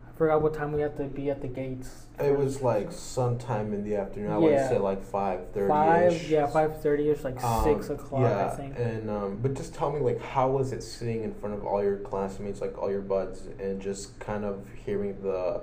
I 0.08 0.16
forgot 0.16 0.42
what 0.42 0.54
time 0.54 0.72
we 0.72 0.80
had 0.80 0.96
to 0.98 1.04
be 1.04 1.28
at 1.28 1.42
the 1.42 1.48
gates. 1.48 2.06
It 2.22 2.36
was 2.36 2.60
like 2.62 2.92
sometime 2.92 3.72
in 3.72 3.82
the 3.84 3.96
afternoon. 3.96 4.30
I 4.30 4.38
want 4.38 4.52
to 4.52 4.58
Yeah. 4.60 4.68
say 4.68 4.78
like 4.78 5.02
five 5.02 5.50
thirty. 5.52 5.68
Five, 5.68 6.28
yeah, 6.30 6.46
five 6.46 6.80
thirty 6.82 7.08
ish, 7.10 7.24
like 7.24 7.40
six 7.40 7.88
Um, 7.90 7.96
o'clock, 7.96 8.20
yeah, 8.22 8.46
I 8.46 8.56
think. 8.56 8.78
And 8.78 9.10
um, 9.10 9.38
but 9.42 9.54
just 9.54 9.74
tell 9.74 9.90
me 9.90 10.00
like 10.00 10.20
how 10.20 10.48
was 10.50 10.72
it 10.72 10.82
sitting 10.82 11.22
in 11.24 11.32
front 11.34 11.54
of 11.54 11.64
all 11.64 11.82
your 11.82 11.96
classmates, 11.96 12.60
like 12.60 12.76
all 12.78 12.90
your 12.90 13.00
buds, 13.00 13.48
and 13.58 13.80
just 13.80 14.18
kind 14.20 14.44
of 14.44 14.66
hearing 14.84 15.20
the, 15.22 15.62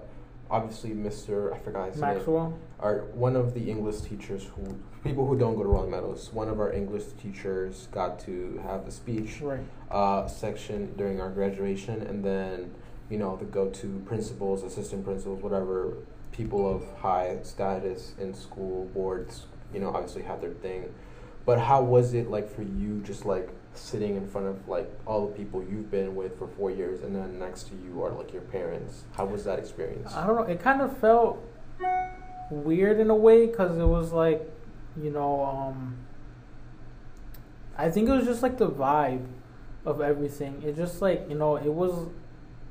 obviously 0.49 0.91
Mr. 0.91 1.53
I 1.53 1.59
forgot 1.59 1.91
his 1.91 2.01
name. 2.01 2.15
Maxwell. 2.15 2.57
Our 2.79 3.05
one 3.13 3.35
of 3.35 3.53
the 3.53 3.69
English 3.69 4.01
teachers 4.01 4.49
who 4.55 4.77
people 5.03 5.25
who 5.27 5.37
don't 5.37 5.55
go 5.55 5.63
to 5.63 5.69
Rolling 5.69 5.91
Meadows. 5.91 6.31
One 6.33 6.47
of 6.49 6.59
our 6.59 6.71
English 6.71 7.03
teachers 7.21 7.87
got 7.91 8.19
to 8.21 8.59
have 8.63 8.85
the 8.85 8.91
speech 8.91 9.41
Right. 9.41 9.59
uh, 9.91 10.27
section 10.27 10.93
during 10.97 11.21
our 11.21 11.29
graduation, 11.29 12.01
and 12.01 12.23
then 12.23 12.71
you 13.09 13.17
know 13.17 13.35
the 13.37 13.45
go-to 13.45 14.01
principals, 14.05 14.63
assistant 14.63 15.05
principals, 15.05 15.41
whatever 15.41 15.93
people 16.37 16.73
of 16.73 16.85
high 16.99 17.39
status 17.41 18.13
in 18.19 18.33
school 18.33 18.85
boards, 18.93 19.47
you 19.73 19.79
know, 19.79 19.89
obviously 19.89 20.21
have 20.21 20.39
their 20.39 20.51
thing. 20.51 20.93
But 21.45 21.59
how 21.59 21.81
was 21.81 22.13
it 22.13 22.29
like 22.29 22.47
for 22.53 22.61
you, 22.61 23.01
just 23.03 23.25
like 23.25 23.49
sitting 23.73 24.15
in 24.15 24.27
front 24.27 24.47
of 24.47 24.67
like 24.67 24.89
all 25.05 25.27
the 25.27 25.33
people 25.33 25.63
you've 25.63 25.89
been 25.89 26.15
with 26.15 26.37
for 26.37 26.47
four 26.47 26.69
years, 26.69 27.01
and 27.01 27.15
then 27.15 27.39
next 27.39 27.63
to 27.69 27.75
you 27.75 28.03
are 28.03 28.11
like 28.11 28.31
your 28.31 28.43
parents? 28.43 29.03
How 29.13 29.25
was 29.25 29.43
that 29.45 29.57
experience? 29.57 30.13
I 30.13 30.27
don't 30.27 30.35
know. 30.35 30.43
It 30.43 30.61
kind 30.61 30.81
of 30.81 30.95
felt 30.97 31.43
weird 32.51 32.99
in 32.99 33.09
a 33.09 33.15
way 33.15 33.47
because 33.47 33.77
it 33.77 33.85
was 33.85 34.11
like, 34.11 34.41
you 35.01 35.09
know, 35.09 35.43
um, 35.43 35.97
I 37.77 37.89
think 37.89 38.09
it 38.09 38.11
was 38.11 38.25
just 38.25 38.43
like 38.43 38.57
the 38.57 38.69
vibe 38.69 39.25
of 39.85 40.01
everything. 40.01 40.61
It 40.63 40.75
just 40.75 41.01
like 41.01 41.25
you 41.29 41.35
know, 41.35 41.55
it 41.55 41.73
was, 41.73 42.09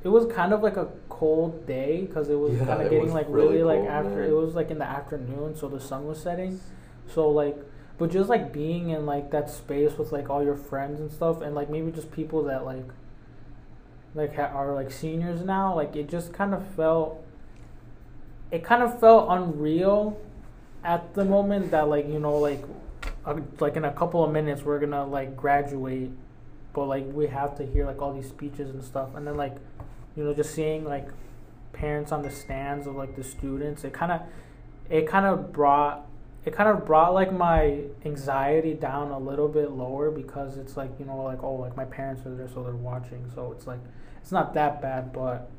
it 0.07 0.11
was 0.11 0.25
kind 0.33 0.53
of 0.53 0.63
like 0.63 0.77
a 0.77 0.87
cold 1.09 1.67
day 1.67 2.03
because 2.03 2.29
it 2.29 2.39
was 2.39 2.53
Yeah, 2.55 2.65
kind 2.67 2.81
of 2.83 2.91
getting 2.91 3.13
like 3.13 3.27
really 3.29 3.57
really, 3.59 3.81
like 3.81 3.89
after 3.91 4.21
man. 4.21 4.31
it 4.31 4.33
was 4.33 4.55
like 4.55 4.71
in 4.71 4.79
the 4.79 4.85
afternoon, 4.85 5.57
so 5.57 5.69
the 5.69 5.81
sun 5.81 6.07
was 6.07 6.23
setting. 6.23 6.61
So 7.09 7.29
like, 7.29 7.57
but 7.99 8.13
just 8.13 8.29
like 8.31 8.53
being 8.53 8.91
in 8.91 9.05
like 9.05 9.33
that 9.33 9.51
space 9.51 9.99
with 9.99 10.13
like 10.13 10.31
all 10.31 10.45
your 10.45 10.55
friends 10.57 11.01
and 11.01 11.11
stuff, 11.11 11.41
and 11.41 11.57
like 11.57 11.69
maybe 11.71 11.91
just 11.91 12.13
people 12.13 12.45
that 12.45 12.65
like, 12.65 12.87
like 14.15 14.37
ha- 14.37 14.53
are 14.55 14.73
like 14.75 14.93
seniors 14.93 15.43
now. 15.43 15.75
Like 15.75 15.97
it 15.97 16.09
just 16.09 16.33
kind 16.33 16.55
of 16.55 16.65
felt, 16.77 17.25
it 18.53 18.63
kind 18.63 18.83
of 18.85 19.01
felt 19.01 19.27
unreal, 19.29 20.21
at 20.85 21.15
the 21.15 21.25
moment 21.25 21.73
that 21.73 21.89
like 21.89 22.07
you 22.07 22.21
know 22.21 22.39
like, 22.39 22.63
uh, 23.25 23.41
like 23.59 23.75
in 23.77 23.85
a 23.85 23.93
couple 23.93 24.23
of 24.25 24.31
minutes 24.31 24.63
we're 24.63 24.79
gonna 24.79 25.05
like 25.05 25.37
graduate, 25.37 26.11
but 26.73 26.85
like 26.87 27.05
we 27.13 27.27
have 27.27 27.57
to 27.59 27.67
hear 27.67 27.85
like 27.87 28.01
all 28.01 28.15
these 28.15 28.29
speeches 28.29 28.71
and 28.71 28.85
stuff, 28.85 29.09
and 29.17 29.27
then 29.27 29.37
like, 29.37 29.57
you 30.17 30.25
know, 30.25 30.35
just 30.35 30.55
seeing 30.55 30.85
like 30.85 31.09
parents 31.73 32.13
on 32.13 32.23
the 32.23 32.31
stands 32.31 32.87
of 32.87 32.97
like 32.97 33.17
the 33.17 33.25
students. 33.25 33.85
It 33.85 33.93
kind 33.93 34.13
of, 34.13 34.23
it 34.89 35.07
kind 35.07 35.27
of 35.27 35.53
brought 35.53 36.07
it 36.47 36.55
kind 36.55 36.69
of 36.69 36.87
brought 36.87 37.13
like 37.13 37.33
my 37.33 37.81
anxiety 38.05 38.73
down 38.73 39.11
a 39.11 39.19
little 39.19 39.49
bit 39.49 39.73
lower 39.73 40.13
because 40.13 40.57
it's 40.57 40.77
like 40.77 40.91
you 40.99 41.05
know 41.05 41.23
like 41.23 41.43
oh 41.43 41.55
like 41.55 41.77
my 41.77 41.85
parents 41.85 42.25
are 42.25 42.35
there 42.37 42.49
so 42.49 42.63
they're 42.63 42.73
watching 42.73 43.29
so 43.35 43.51
it's 43.51 43.67
like 43.67 43.81
it's 44.23 44.31
not 44.31 44.55
that 44.55 44.81
bad 44.81 45.13
but 45.13 45.51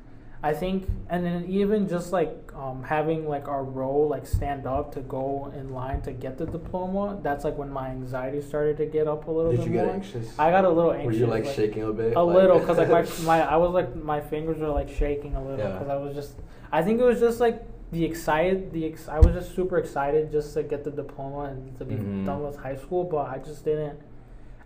i 0.50 0.54
think 0.62 0.77
and 1.12 1.20
then 1.25 1.39
even 1.60 1.80
just 1.96 2.10
like 2.20 2.32
um, 2.63 2.80
having 2.84 3.20
like 3.36 3.48
our 3.54 3.63
row 3.80 3.98
like 4.13 4.25
stand 4.38 4.63
up 4.75 4.86
to 4.96 5.01
go 5.01 5.51
in 5.60 5.66
line 5.80 6.00
to 6.08 6.12
get 6.24 6.34
the 6.42 6.46
diploma 6.58 7.04
that's 7.27 7.44
like 7.48 7.58
when 7.62 7.72
my 7.80 7.88
anxiety 7.89 8.42
started 8.51 8.75
to 8.82 8.86
get 8.98 9.06
up 9.13 9.22
a 9.27 9.32
little 9.38 9.51
Did 9.51 9.60
bit 9.62 9.68
you 9.68 9.74
get 9.74 9.86
more 9.86 9.96
anxious? 9.96 10.27
i 10.39 10.50
got 10.56 10.66
a 10.66 10.70
little 10.77 10.94
anxious. 10.94 11.06
Were 11.08 11.20
you 11.25 11.27
like, 11.36 11.46
shaking 11.60 11.84
a 11.84 11.94
bit? 12.01 12.16
a 12.16 12.24
little 12.39 12.60
because 12.60 12.77
like 12.84 12.89
my, 12.98 13.04
my 13.32 13.39
i 13.56 13.58
was 13.63 13.72
like 13.80 13.89
my 14.13 14.20
fingers 14.34 14.58
were 14.63 14.70
like 14.82 14.89
shaking 15.04 15.36
a 15.36 15.42
little 15.48 15.60
Yeah. 15.60 15.74
because 15.74 15.89
i 15.89 15.98
was 16.06 16.13
just 16.20 16.34
i 16.72 16.80
think 16.86 16.96
it 17.04 17.08
was 17.12 17.20
just 17.20 17.39
like 17.46 17.58
the 17.92 18.04
excited 18.12 18.72
the 18.77 18.84
ex- 18.89 19.10
i 19.18 19.20
was 19.25 19.34
just 19.39 19.50
super 19.56 19.77
excited 19.84 20.32
just 20.38 20.54
to 20.56 20.63
get 20.63 20.84
the 20.84 20.92
diploma 20.92 21.42
and 21.51 21.77
to 21.80 21.84
be 21.92 21.96
Mhm. 21.96 22.25
done 22.25 22.42
with 22.48 22.58
high 22.68 22.75
school 22.84 23.04
but 23.04 23.24
i 23.36 23.38
just 23.50 23.63
didn't 23.70 23.98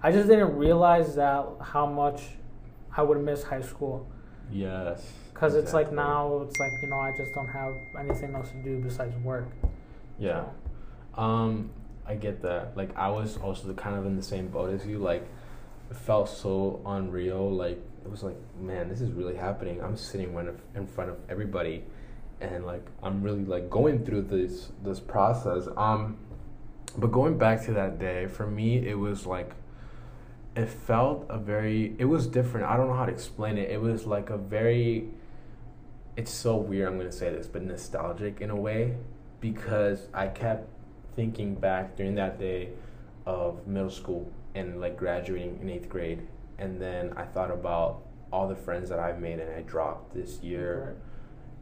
i 0.01 0.11
just 0.17 0.27
didn't 0.31 0.53
realize 0.67 1.09
that 1.15 1.45
how 1.73 1.85
much 2.01 2.19
i 2.97 3.01
would 3.07 3.21
miss 3.29 3.43
high 3.53 3.65
school 3.73 3.97
yes. 4.51 5.00
Because 5.41 5.55
it's 5.55 5.74
like 5.74 5.91
now 5.91 6.39
it's 6.48 6.60
like 6.60 6.71
you 6.83 6.88
know 6.88 7.00
i 7.00 7.12
just 7.17 7.33
don't 7.33 7.48
have 7.48 7.74
anything 8.00 8.36
else 8.36 8.51
to 8.51 8.57
do 8.57 8.79
besides 8.79 9.15
work 9.24 9.48
Yeah. 10.21 10.43
Um, 11.15 11.71
I 12.05 12.13
get 12.13 12.43
that. 12.43 12.77
Like 12.77 12.95
I 12.95 13.10
was 13.10 13.38
also 13.38 13.74
kind 13.74 13.95
of 13.95 14.05
in 14.05 14.15
the 14.15 14.24
same 14.24 14.48
boat 14.50 14.71
as 14.71 14.86
you. 14.86 15.00
Like 15.00 15.27
it 15.89 15.98
felt 15.98 16.29
so 16.29 16.79
unreal. 16.86 17.50
Like 17.50 17.79
it 18.05 18.12
was 18.12 18.21
like, 18.21 18.38
man, 18.60 18.88
this 18.88 19.01
is 19.01 19.12
really 19.12 19.36
happening. 19.36 19.81
I'm 19.81 19.98
sitting 19.98 20.33
in, 20.36 20.57
in 20.75 20.86
front 20.86 21.10
of 21.10 21.17
everybody, 21.27 21.83
and 22.39 22.65
like 22.65 22.86
I'm 23.01 23.24
really 23.24 23.43
like 23.43 23.69
going 23.69 24.05
through 24.05 24.24
this 24.24 24.69
this 24.83 25.00
process. 25.00 25.67
Um, 25.75 26.17
but 26.98 27.12
going 27.12 27.38
back 27.39 27.65
to 27.65 27.74
that 27.74 27.98
day, 27.98 28.27
for 28.27 28.45
me, 28.48 28.88
it 28.88 28.98
was 28.98 29.25
like. 29.25 29.51
It 30.53 30.67
felt 30.67 31.25
a 31.29 31.38
very. 31.38 31.95
It 31.98 32.03
was 32.03 32.27
different. 32.27 32.67
I 32.67 32.75
don't 32.75 32.89
know 32.89 32.93
how 32.93 33.05
to 33.05 33.12
explain 33.12 33.57
it. 33.57 33.71
It 33.71 33.81
was 33.81 34.05
like 34.05 34.29
a 34.29 34.38
very. 34.38 35.07
It's 36.18 36.32
so 36.32 36.58
weird. 36.58 36.89
I'm 36.89 36.98
gonna 36.98 37.12
say 37.12 37.30
this, 37.30 37.48
but 37.48 37.63
nostalgic 37.63 38.41
in 38.41 38.50
a 38.50 38.56
way 38.56 38.96
because 39.39 40.08
I 40.13 40.27
kept 40.27 40.68
thinking 41.15 41.56
back 41.56 41.96
during 41.96 42.15
that 42.15 42.38
day 42.38 42.70
of 43.25 43.65
middle 43.65 43.89
school 43.89 44.32
and 44.53 44.82
like 44.82 44.98
graduating 44.98 45.60
in 45.62 45.70
eighth 45.70 45.88
grade, 45.88 46.27
and 46.58 46.82
then 46.82 47.13
I 47.15 47.24
thought 47.24 47.50
about 47.50 48.01
all 48.32 48.48
the 48.48 48.56
friends 48.56 48.89
that 48.89 49.00
I've 49.00 49.20
made 49.20 49.39
and 49.39 49.53
I 49.53 49.62
dropped 49.62 50.13
this 50.13 50.41
year, 50.44 50.98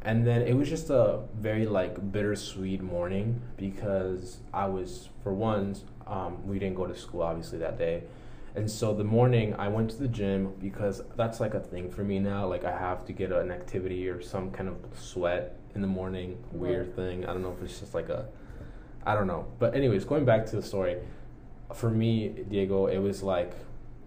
and 0.02 0.26
then 0.26 0.42
it 0.42 0.56
was 0.56 0.68
just 0.68 0.90
a 0.90 1.22
very 1.36 1.68
like 1.68 2.12
bittersweet 2.12 2.82
morning 2.82 3.42
because 3.56 4.40
I 4.52 4.66
was 4.66 5.10
for 5.22 5.34
once 5.34 5.84
um, 6.08 6.48
we 6.48 6.58
didn't 6.58 6.76
go 6.76 6.88
to 6.88 6.98
school 6.98 7.22
obviously 7.22 7.60
that 7.60 7.78
day. 7.78 8.04
And 8.56 8.70
so 8.70 8.94
the 8.94 9.04
morning 9.04 9.54
I 9.56 9.68
went 9.68 9.92
to 9.92 9.98
the 9.98 10.08
gym 10.08 10.54
because 10.60 11.02
that's 11.16 11.40
like 11.40 11.54
a 11.54 11.60
thing 11.60 11.92
for 11.92 12.04
me 12.04 12.20
now. 12.20 12.48
Like 12.48 12.66
I 12.66 12.72
have 12.72 13.06
to 13.06 13.14
get 13.14 13.32
an 13.32 13.52
activity 13.52 14.08
or 14.10 14.22
some 14.22 14.52
kind 14.52 14.68
of 14.68 14.78
sweat 14.98 15.58
in 15.76 15.82
the 15.82 15.88
morning. 15.88 16.44
Weird 16.52 16.96
thing. 16.96 17.26
I 17.26 17.34
don't 17.34 17.42
know 17.42 17.56
if 17.58 17.64
it's 17.64 17.80
just 17.80 17.94
like 17.94 18.10
a, 18.10 18.26
I 19.06 19.14
don't 19.16 19.28
know. 19.28 19.48
But 19.60 19.76
anyways, 19.76 20.06
going 20.06 20.26
back 20.26 20.46
to 20.48 20.56
the 20.56 20.64
story, 20.64 20.98
for 21.74 21.90
me, 21.90 22.30
Diego, 22.50 22.88
it 22.88 22.98
was 22.98 23.22
like, 23.22 23.54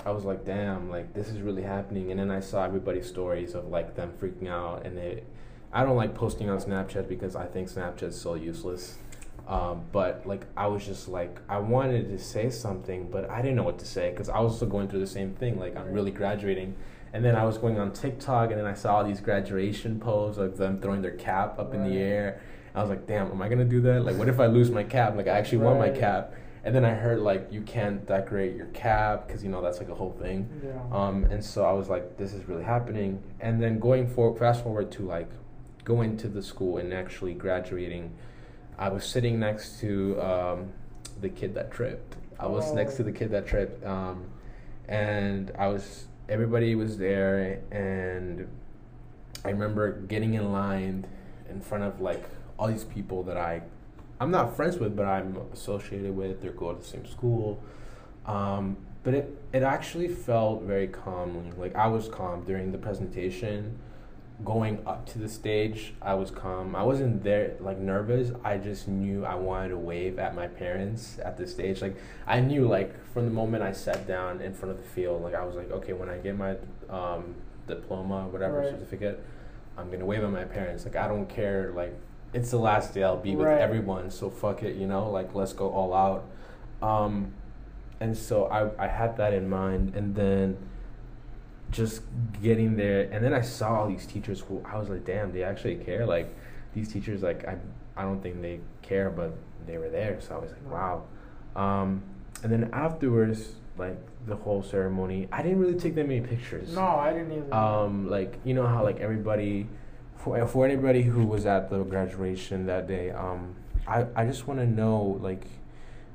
I 0.05 0.11
was 0.11 0.25
like, 0.25 0.45
damn, 0.45 0.91
like 0.91 1.15
this 1.15 1.29
is 1.29 1.41
really 1.41 1.63
happening. 1.63 2.11
And 2.11 2.19
then 2.19 2.31
I 2.31 2.41
saw 2.41 2.65
everybody's 2.65 3.09
stories 3.09 3.55
of 3.55 3.69
like 3.69 3.95
them 3.95 4.13
freaking 4.21 4.49
out, 4.49 4.85
and 4.85 4.99
it. 4.99 5.27
I 5.73 5.85
don't 5.85 5.97
like 5.97 6.15
posting 6.15 6.51
on 6.51 6.59
Snapchat 6.59 7.09
because 7.09 7.35
I 7.35 7.47
think 7.47 7.71
Snapchat's 7.71 8.21
so 8.21 8.35
useless. 8.35 8.99
Um, 9.49 9.83
but 9.91 10.25
like 10.25 10.47
I 10.57 10.69
was 10.69 10.85
just 10.87 11.09
like 11.09 11.41
I 11.49 11.59
wanted 11.59 12.09
to 12.11 12.19
say 12.19 12.49
something, 12.51 13.11
but 13.11 13.29
I 13.29 13.43
didn't 13.43 13.57
know 13.57 13.65
what 13.65 13.79
to 13.81 13.87
say 13.87 14.11
because 14.11 14.29
I 14.29 14.39
was 14.41 14.53
also 14.53 14.67
going 14.67 14.89
through 14.89 15.01
the 15.01 15.07
same 15.07 15.35
thing. 15.35 15.59
Like 15.59 15.77
I'm 15.77 15.93
really 15.93 16.13
graduating, 16.13 16.75
and 17.13 17.25
then 17.25 17.35
I 17.35 17.45
was 17.45 17.59
going 17.59 17.79
on 17.79 17.93
TikTok, 17.93 18.51
and 18.51 18.59
then 18.59 18.67
I 18.67 18.75
saw 18.75 18.97
all 18.97 19.05
these 19.05 19.21
graduation 19.21 19.99
posts 19.99 20.39
of 20.39 20.57
them 20.57 20.81
throwing 20.81 21.03
their 21.03 21.17
cap 21.17 21.59
up 21.59 21.75
in 21.75 21.83
the 21.83 21.97
air. 21.97 22.41
I 22.75 22.81
was 22.81 22.89
like, 22.89 23.07
damn, 23.07 23.31
am 23.31 23.43
I 23.43 23.49
gonna 23.49 23.65
do 23.65 23.81
that? 23.83 24.05
Like, 24.05 24.17
what 24.17 24.29
if 24.29 24.41
I 24.41 24.47
lose 24.47 24.71
my 24.71 24.85
cap? 24.85 25.17
Like 25.17 25.27
I 25.27 25.37
actually 25.39 25.59
want 25.59 25.79
my 25.79 25.91
cap, 25.91 26.35
and 26.65 26.75
then 26.75 26.85
I 26.85 26.95
heard 26.95 27.19
like 27.19 27.49
you 27.51 27.63
can't 27.63 28.07
decorate 28.07 28.55
your 28.55 28.67
cap 28.67 29.27
because 29.27 29.43
you 29.43 29.51
know 29.51 29.61
that's 29.61 29.79
like 29.79 29.89
a 29.89 29.95
whole 29.95 30.13
thing. 30.13 30.49
Yeah. 30.65 30.81
Um, 30.97 31.25
and 31.25 31.45
so 31.45 31.65
I 31.65 31.73
was 31.73 31.89
like, 31.89 32.17
this 32.17 32.33
is 32.33 32.49
really 32.49 32.65
happening. 32.65 33.23
And 33.41 33.61
then 33.61 33.81
going 33.81 34.07
for 34.07 34.37
fast 34.37 34.63
forward 34.63 34.93
to 34.93 35.03
like 35.03 35.29
going 35.85 36.17
to 36.19 36.29
the 36.29 36.43
school 36.43 36.79
and 36.79 36.95
actually 36.95 37.35
graduating, 37.35 38.13
I 38.79 38.89
was 38.89 39.05
sitting 39.05 39.39
next 39.39 39.81
to 39.81 40.21
um, 40.21 40.73
the 41.21 41.29
kid 41.29 41.55
that 41.55 41.71
tripped. 41.71 42.17
I 42.39 42.47
was 42.47 42.71
Oh. 42.71 42.75
next 42.75 42.97
to 42.97 43.03
the 43.03 43.13
kid 43.13 43.31
that 43.31 43.47
tripped, 43.47 43.85
um, 43.85 44.25
and 44.89 45.53
I 45.59 45.69
was 45.69 46.07
everybody 46.29 46.75
was 46.75 46.99
there, 46.99 47.61
and 47.71 48.49
I 49.45 49.51
remember 49.51 49.93
getting 49.93 50.35
in 50.35 50.53
line 50.53 51.07
in 51.51 51.61
front 51.61 51.85
of 51.85 52.01
like 52.01 52.25
all 52.59 52.69
these 52.69 52.85
people 52.85 53.23
that 53.25 53.37
I, 53.37 53.63
I'm 54.21 54.31
not 54.31 54.57
friends 54.57 54.79
with, 54.79 54.97
but 54.97 55.07
I'm 55.07 55.37
associated 55.53 56.17
with. 56.17 56.41
They 56.43 56.49
go 56.49 56.73
to 56.73 56.79
the 56.79 56.85
same 56.85 57.07
school. 57.07 57.63
Um, 58.27 58.77
but 59.05 59.15
it, 59.15 59.43
it 59.53 59.63
actually 59.65 60.07
felt 60.09 60.63
very 60.63 60.87
calmly. 60.87 61.51
Like 61.57 61.75
I 61.75 61.89
was 61.89 62.09
calm 62.09 62.45
during 62.45 62.71
the 62.73 62.79
presentation. 62.79 63.79
Going 64.45 64.83
up 64.87 65.07
to 65.11 65.19
the 65.19 65.29
stage, 65.29 65.95
I 66.03 66.15
was 66.15 66.31
calm. 66.31 66.75
I 66.75 66.83
wasn't 66.83 67.23
there 67.23 67.55
like 67.61 67.79
nervous. 67.79 68.33
I 68.43 68.59
just 68.59 68.89
knew 68.89 69.25
I 69.25 69.35
wanted 69.37 69.69
to 69.69 69.77
wave 69.79 70.19
at 70.19 70.35
my 70.35 70.49
parents 70.49 71.19
at 71.25 71.37
the 71.37 71.47
stage. 71.47 71.81
Like 71.81 71.97
I 72.27 72.41
knew 72.41 72.67
like 72.67 72.93
from 73.13 73.27
the 73.27 73.31
moment 73.31 73.63
I 73.63 73.73
sat 73.73 74.07
down 74.09 74.41
in 74.41 74.53
front 74.53 74.73
of 74.73 74.79
the 74.83 74.89
field, 74.89 75.23
like 75.23 75.35
I 75.35 75.45
was 75.45 75.55
like, 75.55 75.71
okay, 75.71 75.93
when 75.93 76.09
I 76.09 76.17
get 76.19 76.37
my 76.37 76.57
um, 76.89 77.35
diploma, 77.69 78.27
whatever 78.29 78.59
Right. 78.61 78.71
certificate, 78.71 79.23
I'm 79.79 79.91
gonna 79.93 80.07
wave 80.07 80.25
at 80.25 80.31
my 80.31 80.45
parents. 80.45 80.85
Like 80.85 80.97
I 80.97 81.07
don't 81.07 81.29
care. 81.29 81.71
Like 81.77 81.95
it's 82.33 82.51
the 82.51 82.59
last 82.59 82.95
day 82.95 83.05
I'll 83.05 83.17
be 83.19 83.37
with 83.37 83.47
everyone, 83.47 84.11
so 84.11 84.29
fuck 84.29 84.63
it. 84.65 84.75
You 84.77 84.89
know, 84.89 85.09
like 85.09 85.35
let's 85.35 85.53
go 85.53 85.71
all 85.71 85.95
out. 85.95 86.25
Um, 86.83 87.33
and 88.01 88.17
so 88.17 88.47
I, 88.47 88.85
I 88.85 88.89
had 88.89 89.17
that 89.19 89.33
in 89.33 89.49
mind 89.49 89.95
and 89.95 90.17
then 90.17 90.57
just 91.73 92.03
getting 92.43 92.77
there. 92.77 93.09
And 93.11 93.25
then 93.25 93.33
i 93.35 93.41
saw 93.41 93.81
all 93.81 93.89
these 93.89 94.07
teachers 94.07 94.41
who 94.41 94.63
i 94.65 94.79
was 94.79 94.89
like 94.89 95.05
damn 95.05 95.33
they 95.33 95.43
actually 95.43 95.77
care. 95.77 96.07
Like 96.07 96.33
these 96.75 96.93
teachers 96.93 97.23
like 97.23 97.45
i, 97.49 97.57
I 97.97 98.03
don't 98.03 98.23
think 98.23 98.41
they 98.43 98.61
care 98.83 99.11
but 99.11 99.33
they 99.67 99.79
were 99.79 99.89
there. 99.91 100.21
So 100.21 100.37
i 100.37 100.39
was 100.39 100.53
like 100.53 100.71
wow. 100.71 101.05
Um, 101.57 102.03
and 102.45 102.53
then 102.53 102.71
afterwards 102.73 103.53
like 103.79 103.97
the 104.27 104.37
whole 104.37 104.63
ceremony 104.63 105.27
i 105.33 105.43
didn't 105.43 105.59
really 105.59 105.79
take 105.79 105.95
that 105.97 106.07
many 106.07 106.21
pictures. 106.21 106.75
No, 106.75 106.83
I 106.83 107.13
didn't 107.13 107.33
either. 107.33 107.55
um, 107.55 108.09
like 108.09 108.39
you 108.45 108.55
know 108.55 108.67
how 108.67 108.85
like 108.85 109.01
everybody, 109.01 109.67
for 110.17 110.47
for 110.47 110.65
anybody 110.67 111.03
who 111.03 111.25
was 111.27 111.47
at 111.47 111.71
the 111.71 111.83
graduation 111.83 112.67
that 112.67 112.87
day, 112.87 113.11
um, 113.11 113.55
I 113.87 114.07
I 114.15 114.25
just 114.27 114.47
want 114.47 114.61
to 114.61 114.67
know 114.67 115.19
like, 115.23 115.45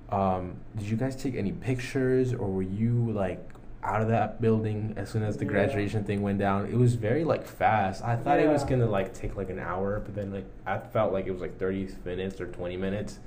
um, 0.10 0.58
did 0.78 0.88
you 0.88 0.98
guys 0.98 1.16
take 1.16 1.36
any 1.36 1.52
pictures 1.52 2.34
or 2.34 2.48
were 2.48 2.62
you 2.62 3.12
like 3.12 3.42
out 3.88 4.02
of 4.02 4.10
that 4.10 4.42
building 4.42 4.94
as 4.98 5.10
soon 5.10 5.24
as 5.24 5.38
the 5.38 5.46
Yeah. 5.46 5.52
graduation 5.52 6.04
thing 6.04 6.22
went 6.22 6.38
down? 6.40 6.66
It 6.66 6.76
was 6.76 6.96
very 6.96 7.24
like 7.24 7.46
fast. 7.46 8.04
I 8.04 8.18
thought 8.18 8.40
it 8.40 8.50
was 8.50 8.64
gonna 8.66 8.86
like 8.86 9.14
take 9.14 9.38
like 9.38 9.50
an 9.50 9.60
hour, 9.60 10.02
but 10.02 10.14
then 10.14 10.32
like 10.32 10.46
I 10.66 10.78
felt 10.78 11.14
like 11.14 11.26
it 11.26 11.32
was 11.32 11.42
like 11.42 11.58
thirty 11.58 11.88
minutes 12.04 12.42
or 12.42 12.48
twenty 12.48 12.76
minutes. 12.78 13.20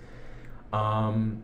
Um, 0.72 1.42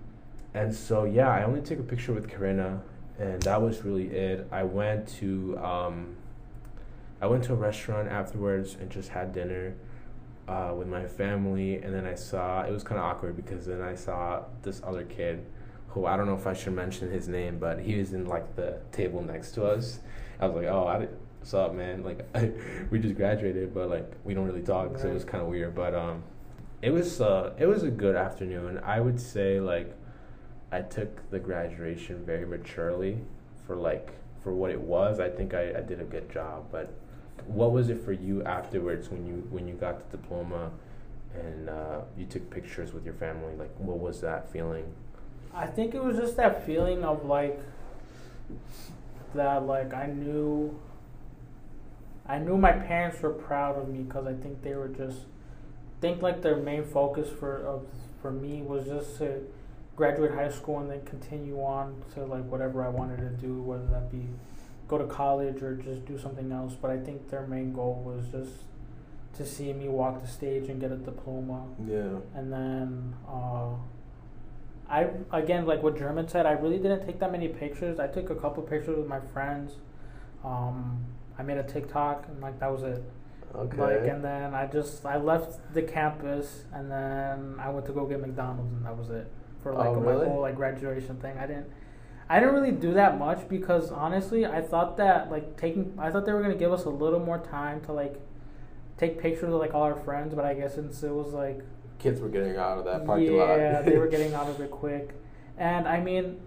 and 0.54 0.72
so 0.74 1.04
yeah, 1.04 1.30
I 1.30 1.44
only 1.44 1.62
took 1.62 1.78
a 1.78 1.82
picture 1.82 2.12
with 2.12 2.28
Karina, 2.28 2.82
and 3.18 3.40
that 3.42 3.60
was 3.60 3.82
really 3.84 4.08
it. 4.08 4.46
I 4.52 4.62
went 4.64 5.08
to 5.18 5.58
um, 5.58 6.16
I 7.20 7.26
went 7.26 7.42
to 7.44 7.54
a 7.54 7.56
restaurant 7.56 8.08
afterwards 8.08 8.76
and 8.78 8.90
just 8.90 9.08
had 9.08 9.32
dinner 9.32 9.74
uh, 10.46 10.74
with 10.76 10.88
my 10.88 11.06
family, 11.06 11.76
and 11.76 11.92
then 11.94 12.04
I 12.06 12.14
saw 12.14 12.62
it 12.64 12.70
was 12.70 12.84
kind 12.84 12.98
of 12.98 13.04
awkward 13.06 13.34
because 13.34 13.64
then 13.64 13.80
I 13.80 13.94
saw 13.94 14.42
this 14.62 14.82
other 14.84 15.04
kid 15.04 15.44
who 15.96 16.04
I 16.04 16.14
don't 16.14 16.26
know 16.26 16.34
if 16.34 16.46
I 16.46 16.52
should 16.52 16.74
mention 16.74 17.10
his 17.10 17.26
name, 17.26 17.58
but 17.58 17.80
he 17.80 17.98
was 17.98 18.12
in 18.12 18.26
like 18.26 18.54
the 18.54 18.78
table 18.92 19.22
next 19.22 19.52
to 19.52 19.64
us. 19.64 20.00
I 20.38 20.46
was 20.46 20.54
like, 20.54 20.66
oh, 20.66 20.86
I 20.86 20.98
didn't, 20.98 21.18
what's 21.38 21.54
up, 21.54 21.74
man? 21.74 22.04
Like 22.04 22.20
we 22.90 22.98
just 22.98 23.16
graduated, 23.16 23.72
but 23.72 23.88
like 23.88 24.12
we 24.22 24.34
don't 24.34 24.44
really 24.44 24.60
talk, 24.60 24.98
so 24.98 25.08
it 25.08 25.14
was 25.14 25.24
kind 25.24 25.42
of 25.42 25.48
weird. 25.48 25.74
But 25.74 25.94
um, 25.94 26.22
it 26.82 26.90
was 26.90 27.22
uh, 27.22 27.54
it 27.58 27.64
was 27.64 27.82
a 27.82 27.90
good 27.90 28.14
afternoon. 28.14 28.78
I 28.84 29.00
would 29.00 29.18
say 29.18 29.58
like 29.58 29.96
I 30.70 30.82
took 30.82 31.30
the 31.30 31.38
graduation 31.38 32.26
very 32.26 32.44
maturely 32.44 33.16
for 33.66 33.74
like 33.74 34.10
for 34.42 34.54
what 34.54 34.70
it 34.70 34.80
was. 34.80 35.18
I 35.18 35.30
think 35.30 35.54
I, 35.54 35.78
I 35.78 35.80
did 35.80 36.02
a 36.02 36.04
good 36.04 36.30
job. 36.30 36.66
But 36.70 36.92
what 37.46 37.72
was 37.72 37.88
it 37.88 38.04
for 38.04 38.12
you 38.12 38.44
afterwards 38.44 39.08
when 39.08 39.26
you 39.26 39.46
when 39.48 39.66
you 39.66 39.74
got 39.74 40.10
the 40.10 40.18
diploma 40.18 40.72
and 41.34 41.70
uh, 41.70 42.00
you 42.18 42.26
took 42.26 42.50
pictures 42.50 42.92
with 42.92 43.06
your 43.06 43.14
family? 43.14 43.54
Like 43.56 43.74
what 43.78 43.98
was 43.98 44.20
that 44.20 44.52
feeling? 44.52 44.92
I 45.56 45.66
think 45.66 45.94
it 45.94 46.02
was 46.04 46.16
just 46.18 46.36
that 46.36 46.66
feeling 46.66 47.02
of 47.04 47.24
like 47.24 47.58
that 49.34 49.66
like 49.66 49.92
I 49.94 50.06
knew 50.06 50.78
I 52.26 52.38
knew 52.38 52.56
my 52.58 52.72
parents 52.72 53.20
were 53.22 53.30
proud 53.30 53.78
of 53.78 53.88
me 53.88 54.00
because 54.00 54.26
I 54.26 54.34
think 54.34 54.62
they 54.62 54.74
were 54.74 54.88
just 54.88 55.18
think 56.00 56.22
like 56.22 56.42
their 56.42 56.56
main 56.56 56.84
focus 56.84 57.28
for 57.38 57.56
of 57.66 57.86
for 58.20 58.30
me 58.30 58.62
was 58.62 58.86
just 58.86 59.18
to 59.18 59.42
graduate 59.94 60.32
high 60.32 60.50
school 60.50 60.80
and 60.80 60.90
then 60.90 61.02
continue 61.04 61.56
on 61.60 62.02
to 62.14 62.24
like 62.24 62.44
whatever 62.44 62.84
I 62.84 62.88
wanted 62.88 63.16
to 63.18 63.30
do, 63.30 63.62
whether 63.62 63.86
that 63.86 64.10
be 64.12 64.26
go 64.88 64.98
to 64.98 65.04
college 65.06 65.62
or 65.62 65.74
just 65.76 66.04
do 66.04 66.18
something 66.18 66.52
else. 66.52 66.74
But 66.80 66.90
I 66.90 66.98
think 66.98 67.30
their 67.30 67.46
main 67.46 67.72
goal 67.72 68.02
was 68.04 68.26
just 68.28 68.62
to 69.36 69.46
see 69.46 69.72
me 69.72 69.88
walk 69.88 70.20
the 70.22 70.28
stage 70.28 70.68
and 70.68 70.80
get 70.80 70.90
a 70.92 70.96
diploma 70.96 71.64
Yeah. 71.86 72.18
and 72.34 72.52
then 72.52 73.14
uh, 73.28 73.70
I 74.88 75.08
again 75.32 75.66
like 75.66 75.82
what 75.82 75.98
German 75.98 76.28
said, 76.28 76.46
I 76.46 76.52
really 76.52 76.78
didn't 76.78 77.06
take 77.06 77.18
that 77.20 77.32
many 77.32 77.48
pictures. 77.48 77.98
I 77.98 78.06
took 78.06 78.30
a 78.30 78.34
couple 78.34 78.62
pictures 78.62 78.96
with 78.96 79.06
my 79.06 79.20
friends. 79.32 79.72
Um, 80.44 81.04
I 81.38 81.42
made 81.42 81.58
a 81.58 81.62
TikTok 81.62 82.26
and 82.28 82.40
like 82.40 82.60
that 82.60 82.70
was 82.72 82.82
it. 82.82 83.02
Okay. 83.54 83.76
Like 83.76 84.08
and 84.12 84.24
then 84.24 84.54
I 84.54 84.66
just 84.66 85.04
I 85.04 85.16
left 85.16 85.74
the 85.74 85.82
campus 85.82 86.64
and 86.72 86.90
then 86.90 87.56
I 87.58 87.70
went 87.70 87.86
to 87.86 87.92
go 87.92 88.06
get 88.06 88.20
McDonald's 88.20 88.72
and 88.72 88.84
that 88.84 88.96
was 88.96 89.10
it 89.10 89.30
for 89.62 89.72
like 89.72 89.88
Oh, 89.88 90.00
my 90.00 90.12
whole 90.12 90.40
like 90.40 90.56
graduation 90.56 91.16
thing. 91.16 91.36
I 91.38 91.46
didn't 91.46 91.66
I 92.28 92.40
didn't 92.40 92.54
really 92.54 92.72
do 92.72 92.94
that 92.94 93.18
much 93.18 93.48
because 93.48 93.90
honestly 93.90 94.46
I 94.46 94.60
thought 94.60 94.96
that 94.98 95.30
like 95.30 95.56
taking 95.56 95.94
I 95.98 96.10
thought 96.10 96.26
they 96.26 96.32
were 96.32 96.42
gonna 96.42 96.54
give 96.54 96.72
us 96.72 96.84
a 96.84 96.90
little 96.90 97.20
more 97.20 97.38
time 97.38 97.80
to 97.82 97.92
like 97.92 98.20
take 98.98 99.20
pictures 99.20 99.52
of 99.52 99.60
like 99.60 99.74
all 99.74 99.82
our 99.82 99.94
friends, 99.94 100.34
but 100.34 100.44
I 100.44 100.54
guess 100.54 100.74
since 100.74 101.02
it 101.02 101.10
was 101.12 101.32
like 101.32 101.60
Kids 101.98 102.20
were 102.20 102.28
getting 102.28 102.56
out 102.56 102.78
of 102.78 102.84
that 102.84 103.06
parking 103.06 103.36
lot. 103.36 103.56
yeah, 103.56 103.82
they 103.82 103.96
were 103.96 104.06
getting 104.14 104.34
out 104.34 104.48
of 104.48 104.60
it 104.60 104.70
quick. 104.70 105.14
And 105.58 105.88
I 105.88 106.00
mean, 106.00 106.38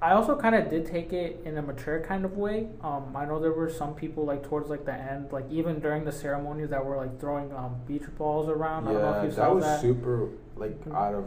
I 0.00 0.12
also 0.12 0.36
kind 0.36 0.54
of 0.54 0.68
did 0.70 0.86
take 0.86 1.12
it 1.12 1.40
in 1.44 1.56
a 1.58 1.62
mature 1.62 2.00
kind 2.00 2.24
of 2.24 2.36
way. 2.36 2.68
Um, 2.82 3.14
I 3.16 3.24
know 3.24 3.40
there 3.40 3.52
were 3.52 3.70
some 3.70 3.94
people 3.94 4.24
like 4.24 4.42
towards 4.44 4.68
like 4.68 4.84
the 4.84 4.92
end, 4.94 5.32
like 5.32 5.46
even 5.50 5.80
during 5.80 6.04
the 6.04 6.12
ceremonies 6.12 6.70
that 6.70 6.84
were 6.84 6.96
like 6.96 7.18
throwing 7.18 7.52
um, 7.54 7.76
beach 7.86 8.04
balls 8.18 8.48
around. 8.48 8.86
I 8.88 8.92
don't 8.92 9.02
know 9.02 9.10
yeah, 9.10 9.18
if 9.18 9.24
you 9.24 9.30
that 9.30 9.36
saw 9.36 9.54
was 9.54 9.64
that. 9.64 9.80
super 9.80 10.28
like 10.56 10.76
out 10.94 11.14
of 11.14 11.24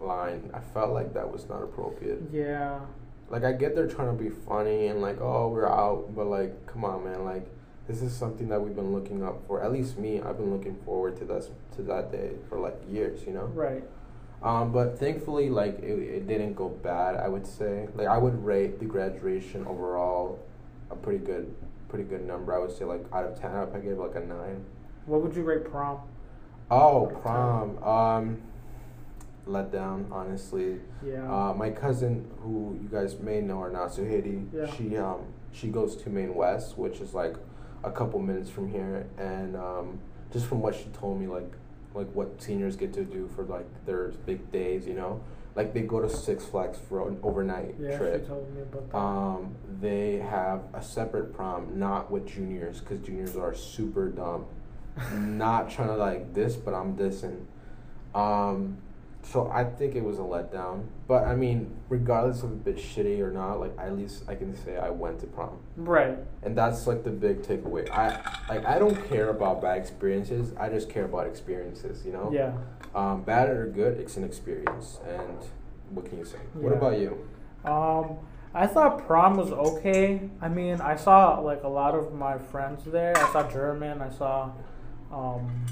line. 0.00 0.50
I 0.52 0.60
felt 0.60 0.90
like 0.90 1.14
that 1.14 1.30
was 1.30 1.48
not 1.48 1.62
appropriate. 1.62 2.20
Yeah, 2.32 2.80
Like 3.28 3.44
I 3.44 3.52
get 3.52 3.74
they're 3.74 3.86
trying 3.86 4.16
to 4.16 4.22
be 4.22 4.30
funny 4.30 4.88
and 4.88 5.00
like, 5.00 5.20
oh, 5.20 5.48
we're 5.48 5.68
out, 5.68 6.14
but 6.14 6.26
like, 6.26 6.66
come 6.66 6.84
on, 6.84 7.04
man, 7.04 7.24
like. 7.24 7.46
This 7.90 8.02
is 8.02 8.12
something 8.14 8.48
that 8.50 8.62
we've 8.62 8.76
been 8.76 8.92
looking 8.92 9.24
up 9.24 9.44
for. 9.48 9.64
At 9.64 9.72
least 9.72 9.98
me, 9.98 10.20
I've 10.20 10.36
been 10.36 10.52
looking 10.52 10.76
forward 10.84 11.16
to 11.16 11.24
this 11.24 11.50
to 11.74 11.82
that 11.82 12.12
day 12.12 12.30
for 12.48 12.56
like 12.56 12.76
years, 12.88 13.24
you 13.26 13.32
know. 13.32 13.46
right. 13.46 13.82
Um, 14.44 14.70
but 14.70 14.96
thankfully, 14.96 15.50
like 15.50 15.80
it, 15.80 15.98
it 15.98 16.28
didn't 16.28 16.54
go 16.54 16.68
bad. 16.68 17.16
I 17.16 17.26
would 17.26 17.44
say, 17.44 17.88
like 17.96 18.06
I 18.06 18.16
would 18.16 18.44
rate 18.44 18.78
the 18.78 18.84
graduation 18.84 19.66
overall 19.66 20.38
a 20.92 20.94
pretty 20.94 21.18
good, 21.18 21.52
pretty 21.88 22.04
good 22.04 22.24
number. 22.24 22.54
I 22.54 22.58
would 22.60 22.70
say 22.70 22.84
like 22.84 23.04
out 23.12 23.24
of 23.24 23.40
ten, 23.40 23.50
I 23.50 23.66
give 23.80 23.98
like 23.98 24.14
a 24.14 24.20
nine. 24.20 24.64
What 25.06 25.22
would 25.22 25.34
you 25.34 25.42
rate 25.42 25.64
prom? 25.64 25.98
Oh, 26.70 27.06
prom. 27.22 27.82
Um, 27.82 28.40
let 29.46 29.72
down, 29.72 30.06
honestly. 30.12 30.78
Yeah. 31.04 31.24
Uh, 31.24 31.54
my 31.54 31.70
cousin, 31.70 32.30
who 32.40 32.78
you 32.80 32.88
guys 32.88 33.18
may 33.18 33.40
know 33.40 33.56
or 33.58 33.68
not, 33.70 33.88
Suhedi, 33.90 34.46
Yeah. 34.54 34.72
she 34.76 34.96
um 34.96 35.22
she 35.50 35.66
goes 35.66 35.96
to 35.96 36.08
Maine 36.08 36.36
West, 36.36 36.78
which 36.78 37.00
is 37.00 37.14
like 37.14 37.34
a 37.82 37.90
couple 37.90 38.20
minutes 38.20 38.50
from 38.50 38.70
here, 38.70 39.06
and 39.18 39.56
um, 39.56 40.00
just 40.32 40.46
from 40.46 40.60
what 40.60 40.74
she 40.74 40.84
told 40.92 41.20
me, 41.20 41.26
like 41.26 41.50
like 41.94 42.08
what 42.12 42.40
seniors 42.40 42.76
get 42.76 42.92
to 42.94 43.04
do 43.04 43.28
for 43.34 43.44
like 43.44 43.66
their 43.84 44.08
big 44.26 44.52
days, 44.52 44.86
you 44.86 44.94
know, 44.94 45.20
like 45.56 45.74
they 45.74 45.82
go 45.82 46.00
to 46.00 46.08
Six 46.08 46.44
Flags 46.44 46.78
for 46.88 47.08
an 47.08 47.18
overnight 47.22 47.74
yeah, 47.78 47.96
trip. 47.98 48.22
she 48.22 48.28
told 48.28 48.54
me 48.54 48.62
about 48.62 48.90
that. 48.90 48.96
Um, 48.96 49.54
they 49.80 50.18
have 50.18 50.62
a 50.72 50.82
separate 50.82 51.34
prom, 51.34 51.78
not 51.78 52.10
with 52.10 52.26
juniors, 52.26 52.80
because 52.80 53.00
juniors 53.00 53.36
are 53.36 53.54
super 53.54 54.08
dumb. 54.08 54.46
not 55.14 55.70
trying 55.70 55.88
to 55.88 55.96
like 55.96 56.34
this, 56.34 56.56
but 56.56 56.74
I'm 56.74 56.96
dissing. 56.96 57.44
Um, 58.14 58.78
so 59.22 59.50
I 59.50 59.64
think 59.64 59.94
it 59.94 60.04
was 60.04 60.18
a 60.18 60.22
letdown. 60.22 60.86
But 61.06 61.24
I 61.24 61.34
mean, 61.34 61.74
regardless 61.88 62.42
of 62.42 62.52
a 62.52 62.56
bit 62.56 62.76
shitty 62.76 63.20
or 63.20 63.30
not, 63.30 63.60
like 63.60 63.72
at 63.78 63.96
least 63.96 64.24
I 64.28 64.34
can 64.34 64.56
say 64.56 64.76
I 64.76 64.90
went 64.90 65.20
to 65.20 65.26
prom, 65.26 65.58
right. 65.76 66.18
and 66.42 66.56
that's 66.56 66.86
like 66.86 67.04
the 67.04 67.10
big 67.10 67.42
takeaway. 67.42 67.90
I 67.90 68.20
like 68.48 68.64
I 68.66 68.78
don't 68.78 69.08
care 69.08 69.30
about 69.30 69.60
bad 69.60 69.78
experiences. 69.78 70.52
I 70.58 70.68
just 70.68 70.88
care 70.88 71.04
about 71.04 71.26
experiences. 71.26 72.04
You 72.04 72.12
know. 72.12 72.30
Yeah. 72.32 72.52
Um, 72.92 73.22
bad 73.22 73.50
or 73.50 73.68
good, 73.68 74.00
it's 74.00 74.16
an 74.16 74.24
experience, 74.24 74.98
and 75.06 75.38
what 75.90 76.06
can 76.06 76.18
you 76.18 76.24
say? 76.24 76.38
What 76.54 76.72
about 76.72 76.98
you? 76.98 77.24
Um, 77.64 78.16
I 78.52 78.66
thought 78.66 79.06
prom 79.06 79.36
was 79.36 79.52
okay. 79.52 80.28
I 80.40 80.48
mean, 80.48 80.80
I 80.80 80.96
saw 80.96 81.38
like 81.38 81.62
a 81.62 81.68
lot 81.68 81.94
of 81.94 82.12
my 82.12 82.36
friends 82.36 82.84
there. 82.84 83.16
I 83.16 83.32
saw 83.32 83.48
German. 83.48 84.02
I 84.02 84.10
saw, 84.10 84.50
um, 85.12 85.66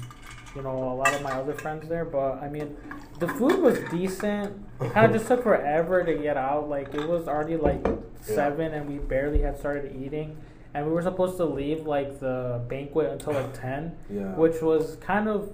you 0.55 0.61
know, 0.61 0.91
a 0.91 0.95
lot 0.95 1.13
of 1.13 1.21
my 1.21 1.31
other 1.31 1.53
friends 1.53 1.87
there. 1.87 2.05
But 2.05 2.41
I 2.41 2.49
mean, 2.49 2.75
the 3.19 3.27
food 3.27 3.59
was 3.61 3.79
decent. 3.91 4.55
It 4.81 4.91
kind 4.93 5.05
of 5.05 5.13
just 5.13 5.27
took 5.27 5.43
forever 5.43 6.03
to 6.03 6.13
get 6.15 6.37
out. 6.37 6.69
Like 6.69 6.93
it 6.93 7.07
was 7.07 7.27
already 7.27 7.57
like 7.57 7.85
seven, 8.21 8.73
and 8.73 8.89
we 8.89 8.97
barely 8.97 9.41
had 9.41 9.57
started 9.57 9.95
eating. 9.95 10.37
And 10.73 10.85
we 10.85 10.91
were 10.91 11.01
supposed 11.01 11.37
to 11.37 11.45
leave 11.45 11.87
like 11.87 12.19
the 12.19 12.61
banquet 12.67 13.11
until 13.11 13.33
like 13.33 13.59
ten 13.59 13.95
Yeah. 14.09 14.35
which 14.35 14.61
was 14.61 14.97
kind 14.97 15.27
of 15.27 15.51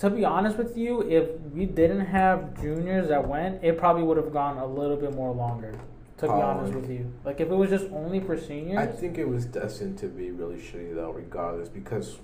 to 0.00 0.10
be 0.10 0.24
honest 0.24 0.58
with 0.58 0.76
you 0.76 1.00
if 1.02 1.30
we 1.54 1.64
didn't 1.64 2.04
have 2.04 2.60
juniors 2.60 3.08
that 3.08 3.26
went 3.26 3.64
it 3.64 3.78
probably 3.78 4.02
would 4.02 4.16
have 4.18 4.32
gone 4.34 4.58
a 4.58 4.66
little 4.66 4.96
bit 4.98 5.14
more 5.14 5.32
longer 5.32 5.72
to 6.18 6.26
be 6.26 6.32
honest 6.32 6.74
Oh. 6.74 6.80
with 6.80 6.90
you 6.90 7.10
like 7.24 7.40
if 7.40 7.48
it 7.48 7.54
was 7.54 7.70
just 7.70 7.86
only 7.92 8.20
for 8.20 8.36
seniors 8.36 8.76
I 8.78 8.86
think 8.86 9.16
it 9.16 9.26
was 9.26 9.46
destined 9.46 9.96
to 9.98 10.08
be 10.08 10.30
really 10.30 10.56
shitty 10.60 10.94
though, 10.94 11.10
regardless, 11.12 11.70
because 11.70 12.18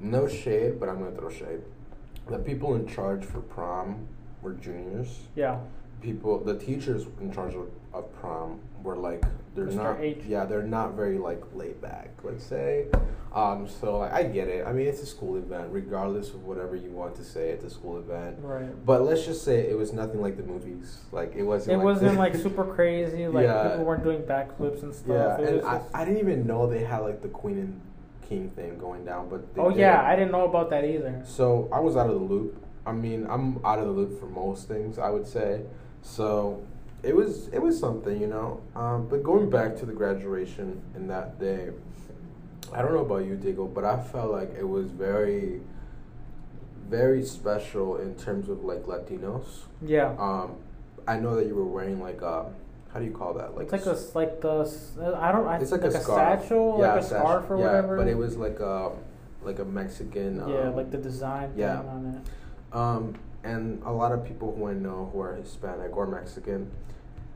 no 0.00 0.28
shade, 0.28 0.78
but 0.80 0.88
I'm 0.88 0.98
gonna 0.98 1.16
throw 1.16 1.30
shade. 1.30 1.60
The 2.28 2.38
people 2.38 2.74
in 2.74 2.86
charge 2.86 3.24
for 3.24 3.40
prom 3.40 4.06
were 4.42 4.52
juniors. 4.54 5.20
yeah 5.34 5.58
People, 6.00 6.38
the 6.44 6.56
teachers 6.56 7.06
in 7.20 7.32
charge 7.32 7.54
of, 7.54 7.68
of 7.92 8.12
prom 8.20 8.60
were 8.84 8.96
like 8.96 9.24
they're 9.56 9.66
Mr. 9.66 9.74
not. 9.74 10.00
H. 10.00 10.18
Yeah, 10.28 10.44
they're 10.44 10.62
not 10.62 10.94
very 10.94 11.18
like 11.18 11.42
laid 11.54 11.80
back. 11.82 12.10
Let's 12.22 12.44
say. 12.44 12.86
Um, 13.34 13.66
so 13.68 13.98
like, 13.98 14.12
I 14.12 14.22
get 14.22 14.46
it. 14.46 14.64
I 14.64 14.72
mean, 14.72 14.86
it's 14.86 15.02
a 15.02 15.06
school 15.06 15.36
event, 15.36 15.68
regardless 15.72 16.28
of 16.30 16.44
whatever 16.44 16.76
you 16.76 16.90
want 16.90 17.16
to 17.16 17.24
say. 17.24 17.48
It's 17.50 17.64
a 17.64 17.70
school 17.70 17.98
event. 17.98 18.36
right 18.40 18.86
But 18.86 19.02
let's 19.02 19.24
just 19.26 19.44
say 19.44 19.68
it 19.68 19.76
was 19.76 19.92
nothing 19.92 20.20
like 20.22 20.36
the 20.36 20.44
movies. 20.44 20.98
Like 21.10 21.34
it 21.34 21.42
wasn't. 21.42 21.74
it 21.74 21.76
like 21.78 21.84
wasn't 21.84 22.12
the- 22.12 22.18
like 22.26 22.36
super 22.36 22.64
crazy 22.64 23.26
like 23.26 23.44
Yeah. 23.46 23.68
people 23.70 23.84
weren't 23.84 24.04
doing 24.04 24.22
backflips 24.22 24.84
and 24.84 24.94
stuff 24.94 25.08
Yeah, 25.08 25.38
it 25.48 25.54
and 25.54 25.66
I, 25.66 25.78
just- 25.78 25.90
I 25.96 26.04
didn't 26.04 26.20
even 26.20 26.46
know 26.46 26.68
they 26.68 26.84
had 26.84 26.98
like 26.98 27.22
the 27.22 27.28
Queen 27.28 27.58
and 27.58 27.80
King 28.28 28.50
thing 28.50 28.78
going 28.78 29.04
down, 29.04 29.28
but 29.28 29.44
oh 29.56 29.70
did. 29.70 29.78
yeah 29.80 30.02
i 30.02 30.14
didn't 30.14 30.32
know 30.32 30.44
about 30.44 30.68
that 30.70 30.84
either 30.84 31.22
So 31.24 31.68
I 31.72 31.80
was 31.80 31.96
out 31.96 32.08
of 32.08 32.14
the 32.14 32.26
loop. 32.34 32.62
I 32.86 32.92
mean, 32.92 33.26
I'm 33.28 33.64
out 33.64 33.78
of 33.78 33.86
the 33.86 33.92
loop 33.92 34.18
for 34.18 34.26
most 34.26 34.66
things, 34.68 34.98
I 34.98 35.10
would 35.10 35.26
say. 35.26 35.62
So 36.02 36.62
it 37.02 37.14
was 37.14 37.48
it 37.48 37.60
was 37.60 37.78
something, 37.78 38.20
you 38.20 38.26
know. 38.26 38.60
Um, 38.74 39.08
but 39.08 39.22
going 39.22 39.50
back 39.50 39.76
to 39.76 39.86
the 39.86 39.92
graduation 39.92 40.80
in 40.94 41.06
that 41.08 41.38
day, 41.38 41.70
I 42.72 42.82
don't 42.82 42.92
know 42.92 43.00
about 43.00 43.24
you, 43.24 43.36
Diggle, 43.36 43.66
but 43.68 43.84
I 43.84 44.00
felt 44.02 44.30
like 44.30 44.50
it 44.58 44.68
was 44.68 44.90
very, 44.90 45.60
very 46.88 47.24
special 47.24 47.96
in 47.96 48.14
terms 48.14 48.48
of 48.48 48.64
like 48.64 48.84
Latinos. 48.84 49.64
yeah 49.82 50.14
Um, 50.18 50.56
I 51.06 51.16
know 51.18 51.34
that 51.36 51.46
you 51.46 51.54
were 51.54 51.64
wearing 51.64 52.00
like 52.02 52.20
a, 52.20 52.46
how 52.92 52.98
do 53.00 53.04
you 53.04 53.12
call 53.12 53.34
that? 53.34 53.54
Like 53.56 53.64
it's 53.64 53.72
like 53.72 53.86
a 53.86 53.90
s- 53.98 54.14
like 54.14 54.40
the 54.40 55.16
i 55.20 55.30
don't 55.30 55.46
i 55.46 55.58
it's 55.58 55.72
like, 55.72 55.82
like 55.82 55.94
a 55.94 55.98
a, 55.98 56.00
satchel 56.00 56.76
yeah, 56.80 56.94
like 56.94 57.00
a 57.00 57.04
satchel. 57.04 57.26
scarf 57.26 57.50
or 57.50 57.58
yeah, 57.58 57.64
whatever 57.66 57.96
but 57.98 58.08
it 58.08 58.16
was 58.16 58.36
like 58.36 58.60
a 58.60 58.90
like 59.42 59.58
a 59.58 59.64
Mexican. 59.64 60.40
Um, 60.40 60.50
yeah 60.52 60.68
like 60.68 60.90
the 60.90 60.98
design 60.98 61.52
yeah. 61.56 61.80
thing 61.80 61.88
on 61.88 62.06
it 62.24 62.76
Um, 62.76 63.14
and 63.44 63.82
a 63.84 63.92
lot 63.92 64.12
of 64.12 64.24
people 64.24 64.54
who 64.56 64.66
I 64.68 64.72
know 64.74 65.10
who 65.12 65.20
are 65.20 65.34
Hispanic 65.34 65.96
or 65.96 66.06
Mexican 66.06 66.70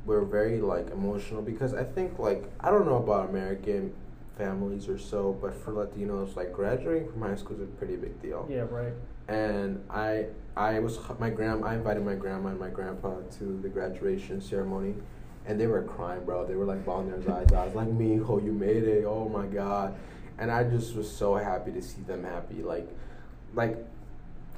were 0.05 0.25
very 0.25 0.61
like 0.61 0.91
emotional 0.91 1.43
because 1.43 1.75
I 1.75 1.85
think 1.85 2.19
like 2.19 2.45
I 2.61 2.71
don't 2.71 2.87
know 2.87 2.97
about 2.97 3.29
American 3.31 3.95
families 4.37 4.89
or 4.89 4.99
so, 4.99 5.39
but 5.41 5.55
for 5.55 5.73
Latinos, 5.73 6.35
like 6.35 6.53
graduating 6.53 7.11
from 7.13 7.23
high 7.23 7.37
school 7.37 7.57
is 7.57 7.63
a 7.63 7.67
pretty 7.67 7.97
big 7.97 8.21
deal. 8.21 8.47
yeah 8.51 8.65
right 8.69 8.93
And 9.29 9.85
I 9.91 10.27
I 10.57 10.81
was 10.81 10.99
my 11.21 11.31
grand 11.31 11.65
I 11.65 11.75
invited 11.75 12.05
my 12.05 12.15
grandma 12.17 12.49
and 12.51 12.59
my 12.61 12.69
grandpa 12.71 13.21
to 13.39 13.45
the 13.63 13.69
graduation 13.69 14.41
ceremony. 14.41 14.95
And 15.47 15.61
they 15.61 15.67
were 15.67 15.83
crying, 15.83 16.25
bro. 16.25 16.47
They 16.47 16.55
were 16.55 16.65
like 16.65 16.85
bawling 16.85 17.11
their 17.11 17.35
eyes 17.35 17.53
out. 17.53 17.75
Like, 17.75 17.89
me, 17.89 18.21
oh, 18.21 18.39
you 18.39 18.53
made 18.53 18.85
it. 18.85 19.05
Oh 19.05 19.29
my 19.29 19.47
God. 19.47 19.95
And 20.39 20.51
I 20.51 20.65
just 20.65 20.95
was 20.95 21.11
so 21.11 21.35
happy 21.35 21.73
to 21.73 21.83
see 21.83 22.03
them 22.03 22.25
happy. 22.25 22.63
Like, 22.63 22.89
like 23.55 23.77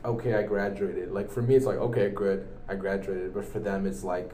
okay, 0.04 0.34
I 0.34 0.42
graduated. 0.42 1.10
Like 1.12 1.30
for 1.30 1.42
me, 1.42 1.54
it's 1.54 1.66
like 1.66 1.78
okay, 1.78 2.10
good, 2.10 2.46
I 2.68 2.74
graduated. 2.74 3.34
But 3.34 3.44
for 3.46 3.58
them, 3.60 3.86
it's 3.86 4.04
like 4.04 4.30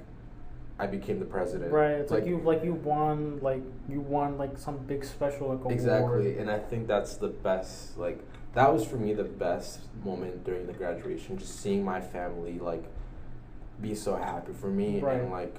I 0.78 0.86
became 0.86 1.18
the 1.18 1.24
president. 1.26 1.72
Right. 1.72 1.92
It's 1.92 2.10
like, 2.10 2.26
you 2.26 2.38
like 2.40 2.64
you 2.64 2.74
won 2.74 3.38
like 3.42 3.62
you 3.88 4.00
won 4.00 4.38
like 4.38 4.58
some 4.58 4.78
big 4.78 5.04
special 5.04 5.48
like 5.48 5.60
award. 5.60 5.74
exactly, 5.74 6.38
and 6.38 6.50
I 6.50 6.58
think 6.58 6.86
that's 6.88 7.16
the 7.16 7.28
best. 7.28 7.96
Like 7.98 8.20
that 8.54 8.72
was 8.72 8.84
for 8.84 8.96
me 8.96 9.14
the 9.14 9.24
best 9.24 9.80
moment 10.04 10.44
during 10.44 10.66
the 10.66 10.72
graduation. 10.72 11.38
Just 11.38 11.60
seeing 11.60 11.84
my 11.84 12.00
family 12.00 12.58
like 12.58 12.84
be 13.80 13.94
so 13.94 14.16
happy 14.16 14.52
for 14.52 14.68
me 14.68 15.00
Right. 15.00 15.20
and 15.20 15.30
like 15.30 15.56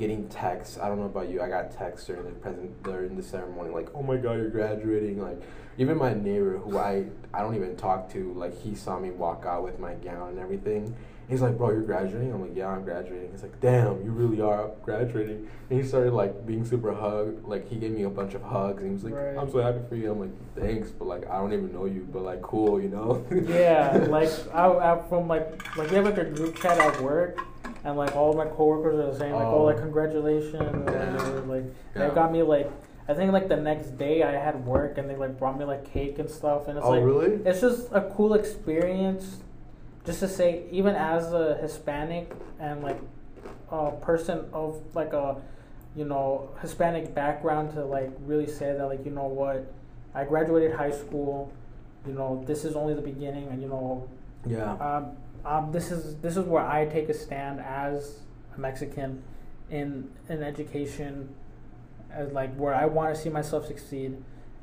getting 0.00 0.26
texts. 0.28 0.78
I 0.82 0.88
don't 0.88 0.98
know 0.98 1.04
about 1.04 1.28
you. 1.28 1.42
I 1.42 1.48
got 1.48 1.70
texts 1.70 2.06
during 2.06 2.24
the 2.24 2.30
present 2.30 2.82
during 2.82 3.16
the 3.16 3.22
ceremony 3.22 3.70
like, 3.70 3.88
"Oh 3.94 4.02
my 4.02 4.16
god, 4.16 4.38
you're 4.38 4.48
graduating." 4.48 5.20
Like 5.20 5.40
even 5.78 5.98
my 5.98 6.14
neighbor 6.14 6.58
who 6.58 6.78
I 6.78 7.04
I 7.32 7.42
don't 7.42 7.54
even 7.54 7.76
talk 7.76 8.10
to, 8.12 8.32
like 8.32 8.58
he 8.58 8.74
saw 8.74 8.98
me 8.98 9.10
walk 9.10 9.44
out 9.46 9.62
with 9.62 9.78
my 9.78 9.94
gown 9.94 10.30
and 10.30 10.38
everything. 10.38 10.96
He's 11.28 11.42
like, 11.42 11.56
"Bro, 11.56 11.70
you're 11.72 11.82
graduating?" 11.82 12.32
I'm 12.32 12.40
like, 12.40 12.56
"Yeah, 12.56 12.68
I'm 12.68 12.82
graduating." 12.82 13.30
He's 13.30 13.42
like, 13.42 13.60
"Damn, 13.60 14.02
you 14.02 14.10
really 14.10 14.40
are 14.40 14.70
graduating." 14.82 15.46
And 15.68 15.80
he 15.80 15.86
started 15.86 16.12
like 16.12 16.44
being 16.46 16.64
super 16.64 16.92
hug, 16.92 17.46
like 17.46 17.68
he 17.68 17.76
gave 17.76 17.92
me 17.92 18.02
a 18.02 18.10
bunch 18.10 18.34
of 18.34 18.42
hugs 18.42 18.82
and 18.82 18.88
he 18.88 18.94
was 18.94 19.04
like, 19.04 19.14
Right. 19.14 19.36
"I'm 19.36 19.52
so 19.52 19.62
happy 19.62 19.78
for 19.88 19.96
you." 19.96 20.10
I'm 20.10 20.18
like, 20.18 20.56
"Thanks," 20.56 20.90
but 20.90 21.06
like 21.06 21.28
I 21.30 21.36
don't 21.36 21.52
even 21.52 21.72
know 21.72 21.84
you, 21.84 22.08
but 22.10 22.22
like 22.22 22.40
cool, 22.42 22.80
you 22.80 22.88
know? 22.88 23.24
yeah, 23.30 24.06
like 24.08 24.30
I, 24.52 24.66
I 24.66 25.02
from 25.10 25.28
like 25.28 25.76
like 25.76 25.90
we 25.90 25.96
have 25.96 26.06
like 26.06 26.18
a 26.18 26.24
group 26.24 26.56
chat 26.56 26.78
at 26.78 27.00
work, 27.00 27.38
and 27.84 27.96
like 27.96 28.14
all 28.16 28.32
my 28.34 28.46
coworkers 28.46 28.98
are 28.98 29.18
saying 29.18 29.34
like, 29.34 29.46
oh, 29.46 29.60
Oh. 29.60 29.64
like 29.64 29.78
congratulations, 29.78 30.54
and 30.54 30.84
Yeah. 30.88 31.12
whatever, 31.12 31.40
like 31.54 31.64
Yeah. 31.94 32.08
they 32.08 32.14
got 32.14 32.32
me 32.32 32.42
like 32.42 32.70
I 33.08 33.14
think 33.14 33.32
like 33.32 33.48
the 33.48 33.56
next 33.56 33.98
day 33.98 34.22
I 34.22 34.32
had 34.32 34.64
work 34.64 34.96
and 34.98 35.10
they 35.10 35.16
like 35.16 35.36
brought 35.38 35.58
me 35.58 35.64
like 35.64 35.84
cake 35.84 36.18
and 36.18 36.30
stuff, 36.30 36.68
and 36.68 36.76
it's 36.78 36.86
oh 36.86 36.90
like 36.90 37.02
really? 37.04 37.40
it's 37.44 37.60
just 37.60 37.88
a 37.92 38.02
cool 38.14 38.34
experience 38.34 39.38
just 40.04 40.20
to 40.20 40.28
say 40.28 40.62
even 40.70 40.94
as 40.94 41.32
a 41.32 41.56
hispanic 41.60 42.30
and 42.58 42.82
like 42.82 42.98
a 43.70 43.90
person 43.92 44.44
of 44.52 44.80
like 44.94 45.12
a 45.12 45.36
you 45.96 46.04
know 46.04 46.48
hispanic 46.62 47.14
background 47.14 47.72
to 47.74 47.84
like 47.84 48.10
really 48.26 48.46
say 48.46 48.72
that 48.72 48.86
like 48.86 49.04
you 49.04 49.10
know 49.10 49.26
what 49.26 49.72
i 50.14 50.22
graduated 50.24 50.72
high 50.72 50.90
school 50.90 51.52
you 52.06 52.12
know 52.12 52.42
this 52.46 52.64
is 52.64 52.76
only 52.76 52.94
the 52.94 53.00
beginning 53.02 53.46
and 53.48 53.60
you 53.60 53.68
know 53.68 54.08
Yeah. 54.46 54.72
um, 54.74 55.16
um, 55.44 55.72
this 55.72 55.90
is 55.90 56.16
this 56.18 56.36
is 56.36 56.44
where 56.44 56.64
i 56.66 56.84
take 56.86 57.08
a 57.08 57.14
stand 57.14 57.60
as 57.60 58.20
a 58.56 58.60
mexican 58.60 59.22
in 59.70 60.08
in 60.28 60.42
education 60.42 61.28
as 62.12 62.32
like 62.32 62.54
where 62.56 62.74
i 62.74 62.84
want 62.86 63.14
to 63.14 63.20
see 63.20 63.28
myself 63.28 63.66
succeed 63.66 64.16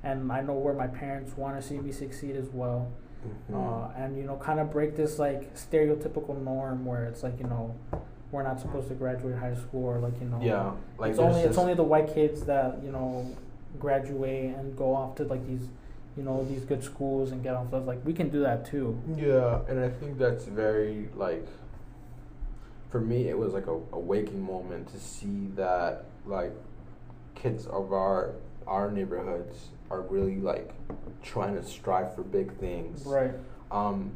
and 0.03 0.31
i 0.31 0.41
know 0.41 0.53
where 0.53 0.73
my 0.73 0.87
parents 0.87 1.35
want 1.37 1.59
to 1.59 1.65
see 1.67 1.77
me 1.79 1.91
succeed 1.91 2.35
as 2.35 2.47
well 2.49 2.91
Mhm. 3.51 3.55
uh, 3.55 3.89
and 3.97 4.15
you 4.17 4.23
know 4.23 4.35
kind 4.37 4.59
of 4.59 4.71
break 4.71 4.95
this 4.95 5.17
like 5.17 5.53
stereotypical 5.55 6.39
norm 6.41 6.85
where 6.85 7.05
it's 7.05 7.23
like 7.23 7.37
you 7.39 7.47
know 7.47 7.73
we're 8.31 8.43
not 8.43 8.59
supposed 8.59 8.87
to 8.89 8.93
graduate 8.93 9.35
high 9.37 9.55
school 9.55 9.85
or 9.85 9.97
like 9.99 10.13
you 10.21 10.27
know 10.29 10.39
yeah. 10.41 10.71
Like 10.99 11.11
it's 11.11 11.19
only 11.19 11.41
it's 11.41 11.57
only 11.57 11.73
the 11.73 11.83
white 11.83 12.13
kids 12.13 12.43
that 12.43 12.79
you 12.83 12.91
know 12.91 13.35
graduate 13.79 14.55
and 14.55 14.77
go 14.77 14.93
off 14.95 15.15
to 15.15 15.23
like 15.23 15.45
these 15.47 15.67
you 16.17 16.23
know 16.23 16.43
these 16.45 16.63
good 16.63 16.83
schools 16.83 17.31
and 17.31 17.43
get 17.43 17.53
on 17.53 17.67
stuff 17.67 17.85
like 17.85 18.03
we 18.03 18.13
can 18.13 18.29
do 18.29 18.41
that 18.41 18.65
too 18.65 18.99
Yeah, 19.15 19.59
and 19.69 19.79
I 19.79 19.89
think 19.89 20.17
that's 20.17 20.45
very 20.45 21.09
like 21.15 21.47
for 22.89 22.99
me 22.99 23.29
it 23.29 23.37
was 23.37 23.53
like 23.53 23.67
a, 23.67 23.79
a 23.91 23.99
waking 23.99 24.41
moment 24.41 24.91
to 24.93 24.99
see 24.99 25.49
that 25.55 26.05
like 26.25 26.53
kids 27.35 27.67
of 27.67 27.93
our 27.93 28.33
our 28.65 28.91
neighborhoods 28.91 29.69
are 29.89 30.01
really 30.01 30.37
like 30.37 30.73
trying 31.23 31.55
to 31.55 31.63
strive 31.63 32.13
for 32.15 32.23
big 32.23 32.57
things. 32.57 33.03
right 33.05 33.31
Um 33.71 34.11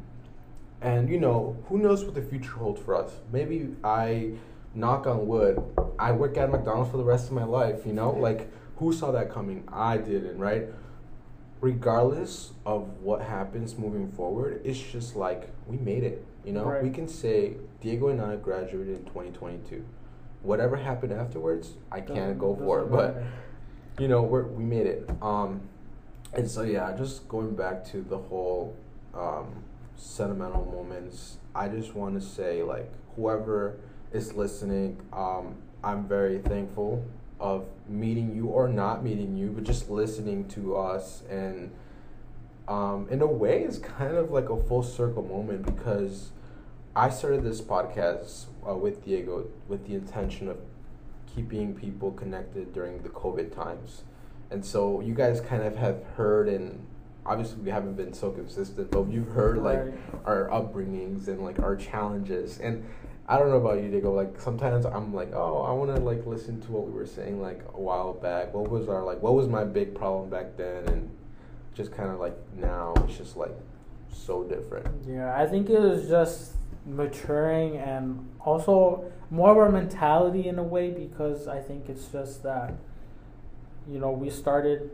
and 0.80 1.08
you 1.08 1.20
know, 1.20 1.56
who 1.68 1.78
knows 1.78 2.04
what 2.04 2.16
the 2.16 2.22
future 2.22 2.50
holds 2.50 2.80
for 2.80 2.96
us. 2.96 3.12
Maybe 3.32 3.68
I 3.84 4.32
knock 4.74 5.06
on 5.06 5.28
wood, 5.28 5.62
I 5.98 6.10
work 6.10 6.36
at 6.36 6.50
McDonald's 6.50 6.90
for 6.90 6.96
the 6.96 7.04
rest 7.04 7.26
of 7.26 7.32
my 7.32 7.44
life, 7.44 7.86
you 7.86 7.92
know? 7.92 8.10
Like 8.10 8.50
who 8.76 8.92
saw 8.92 9.12
that 9.12 9.30
coming? 9.30 9.62
I 9.72 9.98
didn't, 9.98 10.38
right? 10.38 10.64
Regardless 11.62 12.50
of 12.66 12.88
what 13.00 13.22
happens 13.22 13.78
moving 13.78 14.10
forward, 14.10 14.60
it's 14.64 14.78
just 14.80 15.14
like 15.14 15.48
we 15.66 15.76
made 15.78 16.02
it. 16.02 16.26
You 16.44 16.52
know, 16.52 16.64
Right. 16.64 16.82
we 16.82 16.90
can 16.90 17.06
say 17.06 17.54
Diego 17.80 18.08
and 18.08 18.20
I 18.20 18.34
graduated 18.36 18.96
in 18.96 19.04
2022. 19.04 19.84
Whatever 20.42 20.76
happened 20.76 21.12
afterwards, 21.12 21.74
I 21.90 22.00
can't 22.00 22.36
go 22.36 22.56
for 22.56 22.80
it. 22.80 22.90
But 22.90 23.22
you 23.98 24.08
know, 24.08 24.22
we're, 24.22 24.42
we 24.42 24.64
made 24.64 24.86
it. 24.88 25.08
Um, 25.22 25.60
and 26.34 26.50
so 26.50 26.62
yeah, 26.62 26.92
just 26.96 27.28
going 27.28 27.54
back 27.54 27.84
to 27.92 28.02
the 28.02 28.18
whole 28.18 28.76
um, 29.14 29.62
sentimental 29.96 30.64
moments. 30.64 31.36
I 31.54 31.68
just 31.68 31.94
want 31.94 32.20
to 32.20 32.26
say, 32.26 32.62
like, 32.64 32.90
whoever 33.14 33.76
is 34.12 34.32
listening, 34.32 35.00
um, 35.12 35.54
I'm 35.84 36.08
very 36.08 36.38
thankful 36.38 37.04
of 37.42 37.66
meeting 37.88 38.34
you 38.34 38.46
or 38.46 38.68
not 38.68 39.02
meeting 39.04 39.36
you, 39.36 39.50
but 39.50 39.64
just 39.64 39.90
listening 39.90 40.48
to 40.48 40.76
us 40.76 41.22
and. 41.28 41.70
Um, 42.68 43.08
in 43.10 43.20
a 43.20 43.26
way, 43.26 43.64
it's 43.64 43.78
kind 43.78 44.14
of 44.16 44.30
like 44.30 44.48
a 44.48 44.56
full 44.56 44.84
circle 44.84 45.24
moment 45.24 45.66
because 45.66 46.30
I 46.94 47.10
started 47.10 47.42
this 47.42 47.60
podcast 47.60 48.44
uh, 48.66 48.76
with 48.76 49.04
Diego 49.04 49.46
with 49.66 49.88
the 49.88 49.94
intention 49.94 50.48
of 50.48 50.58
keeping 51.34 51.74
people 51.74 52.12
connected 52.12 52.72
during 52.72 53.02
the 53.02 53.08
COVID 53.08 53.52
times. 53.52 54.02
And 54.50 54.64
so 54.64 55.00
you 55.00 55.12
guys 55.12 55.40
kind 55.40 55.64
of 55.64 55.74
have 55.76 56.04
heard, 56.16 56.48
and 56.48 56.86
obviously 57.26 57.58
we 57.62 57.70
haven't 57.70 57.94
been 57.94 58.14
so 58.14 58.30
consistent, 58.30 58.92
but 58.92 59.10
you've 59.10 59.28
heard 59.28 59.58
like 59.58 59.80
Right. 59.80 59.94
our 60.24 60.48
upbringings 60.50 61.26
and 61.26 61.42
like 61.42 61.58
our 61.58 61.74
challenges. 61.74 62.60
And 62.60 62.84
I 63.28 63.38
don't 63.38 63.50
know 63.50 63.56
about 63.56 63.82
you, 63.82 63.90
Diego. 63.90 64.12
Like 64.12 64.40
sometimes 64.40 64.84
I'm 64.84 65.14
like, 65.14 65.32
oh, 65.32 65.62
I 65.62 65.72
want 65.72 65.94
to 65.94 66.02
like 66.02 66.26
listen 66.26 66.60
to 66.62 66.72
what 66.72 66.86
we 66.86 66.92
were 66.92 67.06
saying 67.06 67.40
like 67.40 67.62
a 67.74 67.80
while 67.80 68.12
back. 68.12 68.52
What 68.52 68.68
was 68.68 68.88
our 68.88 69.02
like? 69.02 69.22
What 69.22 69.34
was 69.34 69.48
my 69.48 69.64
big 69.64 69.94
problem 69.94 70.28
back 70.28 70.56
then? 70.56 70.88
And 70.88 71.10
just 71.74 71.92
kind 71.92 72.10
of 72.10 72.18
like 72.18 72.36
now, 72.56 72.94
it's 73.06 73.16
just 73.16 73.36
like 73.36 73.54
so 74.12 74.44
different. 74.44 74.88
Yeah, 75.06 75.34
I 75.36 75.46
think 75.46 75.70
it 75.70 75.78
was 75.78 76.08
just 76.08 76.52
maturing 76.84 77.76
and 77.76 78.28
also 78.40 79.10
more 79.30 79.52
of 79.52 79.56
our 79.56 79.70
mentality 79.70 80.48
in 80.48 80.58
a 80.58 80.62
way 80.62 80.90
because 80.90 81.46
I 81.46 81.60
think 81.60 81.88
it's 81.88 82.08
just 82.08 82.42
that 82.42 82.74
you 83.88 83.98
know 83.98 84.10
we 84.10 84.30
started 84.30 84.90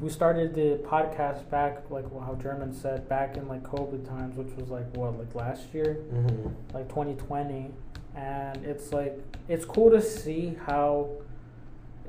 we 0.00 0.08
started 0.08 0.54
the 0.54 0.80
podcast 0.86 1.48
back 1.50 1.88
like 1.90 2.04
how 2.10 2.34
German 2.40 2.72
said 2.72 3.08
back 3.08 3.36
in 3.36 3.46
like 3.48 3.62
COVID 3.62 4.06
times 4.08 4.36
which 4.36 4.54
was 4.56 4.68
like 4.70 4.96
what 4.96 5.18
like 5.18 5.34
last 5.34 5.72
year? 5.72 5.98
Mm-hmm. 6.12 6.48
like 6.74 6.88
2020 6.88 7.70
and 8.16 8.64
it's 8.64 8.92
like 8.92 9.18
it's 9.48 9.64
cool 9.64 9.90
to 9.90 10.00
see 10.00 10.56
how 10.66 11.10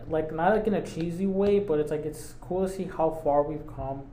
like 0.08 0.34
not 0.34 0.56
like 0.56 0.68
in 0.68 0.74
a 0.76 0.86
cheesy 0.86 1.28
way 1.28 1.60
but 1.60 1.80
it's 1.80 1.92
like 1.92 2.06
it's 2.06 2.36
cool 2.42 2.68
to 2.68 2.74
see 2.74 2.86
how 2.86 3.10
far 3.24 3.44
we've 3.44 3.68
come 3.76 4.04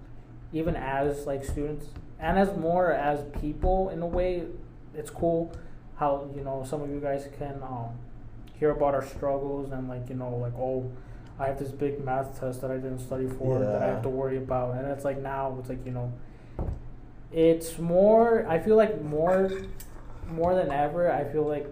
even 0.53 0.77
as 0.77 1.27
like 1.27 1.45
students 1.45 1.87
and 2.23 2.39
as 2.39 2.57
more 2.57 2.93
as 2.93 3.25
people 3.41 3.91
in 3.91 4.01
a 4.01 4.07
way. 4.07 4.45
It's 4.95 5.11
cool 5.11 5.53
how 5.97 6.31
you 6.35 6.43
know 6.43 6.65
some 6.67 6.81
of 6.81 6.91
you 6.91 7.01
guys 7.01 7.29
can 7.39 7.63
um, 7.63 7.91
hear 8.59 8.71
about 8.71 8.95
our 8.95 9.05
struggles 9.05 9.73
and 9.73 9.89
like 9.89 10.09
you 10.09 10.15
know 10.15 10.37
like 10.37 10.55
oh 10.55 10.91
i 11.39 11.47
have 11.47 11.59
this 11.59 11.71
big 11.71 12.05
math 12.05 12.39
test 12.41 12.61
that 12.61 12.71
i 12.71 12.75
didn't 12.75 12.99
study 13.01 13.27
for 13.27 13.59
that 13.59 13.83
i 13.83 13.87
have 13.87 14.03
to 14.03 14.09
worry 14.09 14.37
about 14.37 14.75
and 14.77 14.87
it's 14.89 15.05
like 15.05 15.19
now 15.19 15.57
it's 15.59 15.69
like 15.69 15.85
you 15.85 15.93
know 15.93 16.13
it's 17.33 17.79
more 17.79 18.47
i 18.49 18.59
feel 18.59 18.77
like 18.77 19.01
more 19.03 19.51
more 20.31 20.55
than 20.55 20.71
ever 20.71 21.11
i 21.11 21.25
feel 21.25 21.47
like 21.47 21.67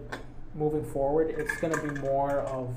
moving 0.55 0.83
forward 0.83 1.29
it's 1.37 1.55
going 1.57 1.73
to 1.73 1.81
be 1.81 1.99
more 2.01 2.39
of 2.41 2.67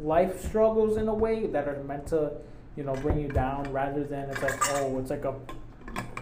life 0.00 0.42
struggles 0.46 0.96
in 0.96 1.08
a 1.08 1.14
way 1.14 1.46
that 1.46 1.68
are 1.68 1.82
meant 1.84 2.06
to 2.06 2.30
you 2.76 2.82
know 2.82 2.94
bring 2.96 3.20
you 3.20 3.28
down 3.28 3.70
rather 3.72 4.04
than 4.04 4.28
it's 4.30 4.42
like 4.42 4.58
oh 4.74 4.98
it's 4.98 5.10
like 5.10 5.24
a 5.24 5.34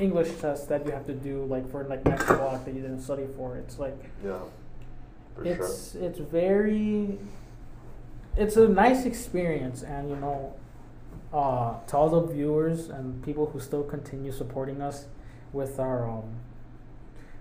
english 0.01 0.31
test 0.41 0.69
that 0.69 0.85
you 0.85 0.93
have 0.93 1.07
to 1.07 1.15
do 1.15 1.45
like 1.47 1.69
for 1.71 1.85
like 1.85 2.05
next 2.05 2.27
block 2.27 2.65
that 2.65 2.75
you 2.75 2.81
didn't 2.83 3.01
study 3.01 3.27
for 3.37 3.57
it's 3.57 3.79
like 3.79 3.99
Yeah. 4.25 4.39
For 5.35 5.45
it's 5.45 5.95
it's 5.97 6.19
very 6.21 7.19
it's 8.37 8.57
a 8.57 8.69
nice 8.69 9.05
experience 9.05 9.83
and 9.83 10.11
you 10.11 10.17
know 10.17 10.55
uh, 11.33 11.75
to 11.87 11.97
all 11.97 12.09
the 12.09 12.33
viewers 12.33 12.89
and 12.89 13.23
people 13.25 13.47
who 13.47 13.59
still 13.59 13.83
continue 13.83 14.31
supporting 14.31 14.81
us 14.81 15.07
with 15.53 15.79
our 15.79 16.09
um 16.09 16.25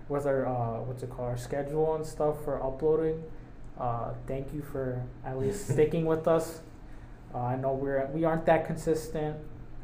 with 0.08 0.26
our 0.26 0.46
uh 0.46 0.80
what's 0.82 1.02
it 1.02 1.10
called 1.10 1.28
our 1.28 1.36
schedule 1.36 1.94
and 1.94 2.04
stuff 2.04 2.42
for 2.44 2.62
uploading 2.62 3.22
uh 3.78 4.12
thank 4.26 4.52
you 4.52 4.62
for 4.62 5.02
at 5.24 5.38
least 5.38 5.68
sticking 5.72 6.04
with 6.04 6.28
us 6.28 6.60
uh, 7.34 7.38
i 7.38 7.56
know 7.56 7.72
we're 7.72 8.06
we 8.12 8.24
aren't 8.24 8.46
that 8.46 8.66
consistent 8.66 9.36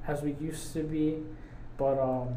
as 0.06 0.22
we 0.22 0.32
used 0.40 0.72
to 0.72 0.82
be 0.82 1.18
but 1.80 1.98
um. 1.98 2.34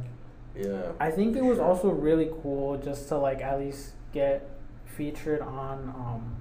Yeah. 0.56 0.92
I 1.00 1.12
think 1.12 1.36
it 1.36 1.44
was 1.44 1.60
also 1.60 1.90
really 1.90 2.30
cool 2.42 2.78
just 2.78 3.08
to 3.10 3.18
like 3.18 3.42
at 3.42 3.60
least 3.60 3.94
get 4.14 4.48
featured 4.86 5.42
on 5.42 5.90
um, 5.90 6.36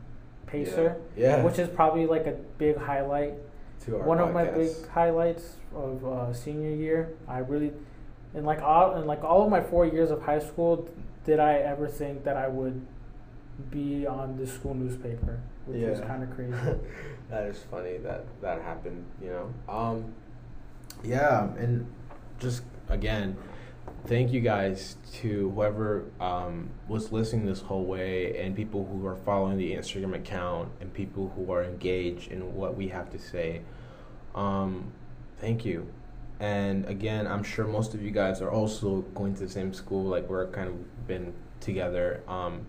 Pacer, 0.53 0.97
Yeah. 1.17 1.43
which 1.43 1.59
is 1.59 1.69
probably 1.69 2.07
like 2.07 2.27
a 2.27 2.37
big 2.59 2.77
highlight. 2.77 3.35
to 3.87 3.97
our 3.97 4.03
One 4.05 4.21
of 4.21 4.33
my 4.33 4.45
big 4.45 4.71
highlights 4.91 5.57
of 5.75 6.05
uh, 6.05 6.33
senior 6.33 6.71
year. 6.71 7.15
I 7.27 7.38
really, 7.38 7.73
in 8.35 8.45
like 8.45 8.62
all 8.62 8.95
in 8.97 9.07
like 9.07 9.25
all 9.25 9.43
of 9.43 9.51
my 9.51 9.61
four 9.61 9.87
years 9.87 10.11
of 10.12 10.23
high 10.23 10.38
school, 10.38 10.88
did 11.25 11.41
I 11.41 11.55
ever 11.55 11.88
think 11.88 12.23
that 12.25 12.37
I 12.37 12.47
would 12.47 12.81
be 13.71 14.07
on 14.07 14.37
the 14.37 14.47
school 14.47 14.75
newspaper, 14.75 15.41
which 15.67 15.83
is 15.83 16.01
kind 16.01 16.23
of 16.23 16.31
crazy. 16.35 16.53
that 17.31 17.45
is 17.47 17.59
funny 17.71 17.97
that 17.99 18.25
that 18.41 18.62
happened. 18.62 19.05
You 19.21 19.31
know. 19.31 19.55
Um. 19.69 20.15
Yeah, 21.03 21.49
and 21.59 21.87
just 22.38 22.62
again, 22.88 23.37
thank 24.07 24.33
you 24.33 24.40
guys 24.40 24.97
to 25.14 25.51
whoever 25.51 26.05
um, 26.21 26.71
was 26.88 27.12
listening 27.12 27.47
this 27.47 27.61
whole 27.61 27.85
way, 27.85 28.38
and 28.38 28.55
people 28.55 28.87
who 28.87 29.07
are 29.07 29.16
following 29.16 29.59
the 29.59 29.73
Instagram 29.73 30.14
account, 30.14 30.71
and 30.81 30.92
people 30.92 31.33
who 31.37 31.53
are 31.53 31.64
engaged 31.64 32.31
in 32.31 32.55
what 32.55 32.77
we 32.77 32.88
have 32.88 33.11
to 33.11 33.18
say. 33.18 33.62
Um, 34.35 34.92
thank 35.38 35.64
you. 35.64 35.87
And 36.40 36.85
again, 36.87 37.27
I'm 37.27 37.45
sure 37.45 37.66
most 37.66 37.95
of 37.95 38.03
you 38.03 38.11
guys 38.11 38.40
are 38.40 38.51
also 38.51 39.03
going 39.14 39.35
to 39.35 39.40
the 39.40 39.49
same 39.49 39.73
school. 39.73 40.05
Like 40.05 40.29
we're 40.29 40.49
kind 40.49 40.68
of 40.68 41.07
been 41.07 41.33
together. 41.61 42.23
Um, 42.27 42.66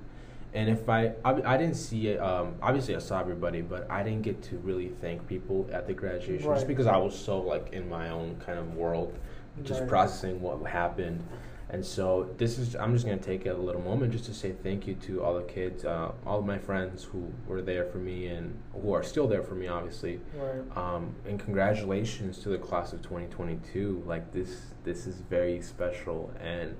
and 0.53 0.69
if 0.69 0.87
I, 0.87 1.13
I, 1.25 1.31
I 1.53 1.57
didn't 1.57 1.75
see 1.75 2.09
it. 2.09 2.19
Um, 2.21 2.55
obviously, 2.61 2.95
I 2.95 2.99
saw 2.99 3.19
everybody, 3.19 3.61
but 3.61 3.89
I 3.89 4.03
didn't 4.03 4.21
get 4.21 4.43
to 4.43 4.57
really 4.57 4.89
thank 5.01 5.27
people 5.27 5.67
at 5.71 5.87
the 5.87 5.93
graduation 5.93 6.45
just 6.45 6.67
because 6.67 6.85
I 6.85 6.97
was 6.97 7.17
so 7.17 7.39
like 7.39 7.73
in 7.73 7.89
my 7.89 8.09
own 8.09 8.35
kind 8.45 8.59
of 8.59 8.75
world, 8.75 9.17
just 9.63 9.81
Right. 9.81 9.89
processing 9.89 10.41
what 10.41 10.59
happened. 10.65 11.23
And 11.69 11.83
so 11.83 12.29
this 12.37 12.59
is. 12.59 12.75
I'm 12.75 12.93
just 12.93 13.03
gonna 13.05 13.17
take 13.17 13.47
a 13.47 13.53
little 13.53 13.81
moment 13.81 14.11
just 14.11 14.25
to 14.25 14.33
say 14.33 14.51
thank 14.51 14.85
you 14.85 14.93
to 14.95 15.23
all 15.23 15.33
the 15.33 15.41
kids, 15.43 15.83
uh, 15.83 16.11
all 16.23 16.37
of 16.39 16.45
my 16.45 16.59
friends 16.59 17.03
who 17.03 17.31
were 17.47 17.63
there 17.63 17.85
for 17.85 17.97
me 17.97 18.27
and 18.27 18.55
who 18.73 18.93
are 18.93 19.01
still 19.01 19.27
there 19.27 19.41
for 19.41 19.55
me, 19.55 19.67
obviously. 19.67 20.19
Right. 20.37 20.77
Um, 20.77 21.15
and 21.27 21.39
congratulations 21.39 22.37
to 22.39 22.49
the 22.49 22.59
class 22.59 22.93
of 22.93 23.01
2022. 23.01 24.03
Like 24.05 24.31
this, 24.31 24.61
this 24.83 25.07
is 25.07 25.21
very 25.21 25.61
special, 25.61 26.31
and 26.39 26.75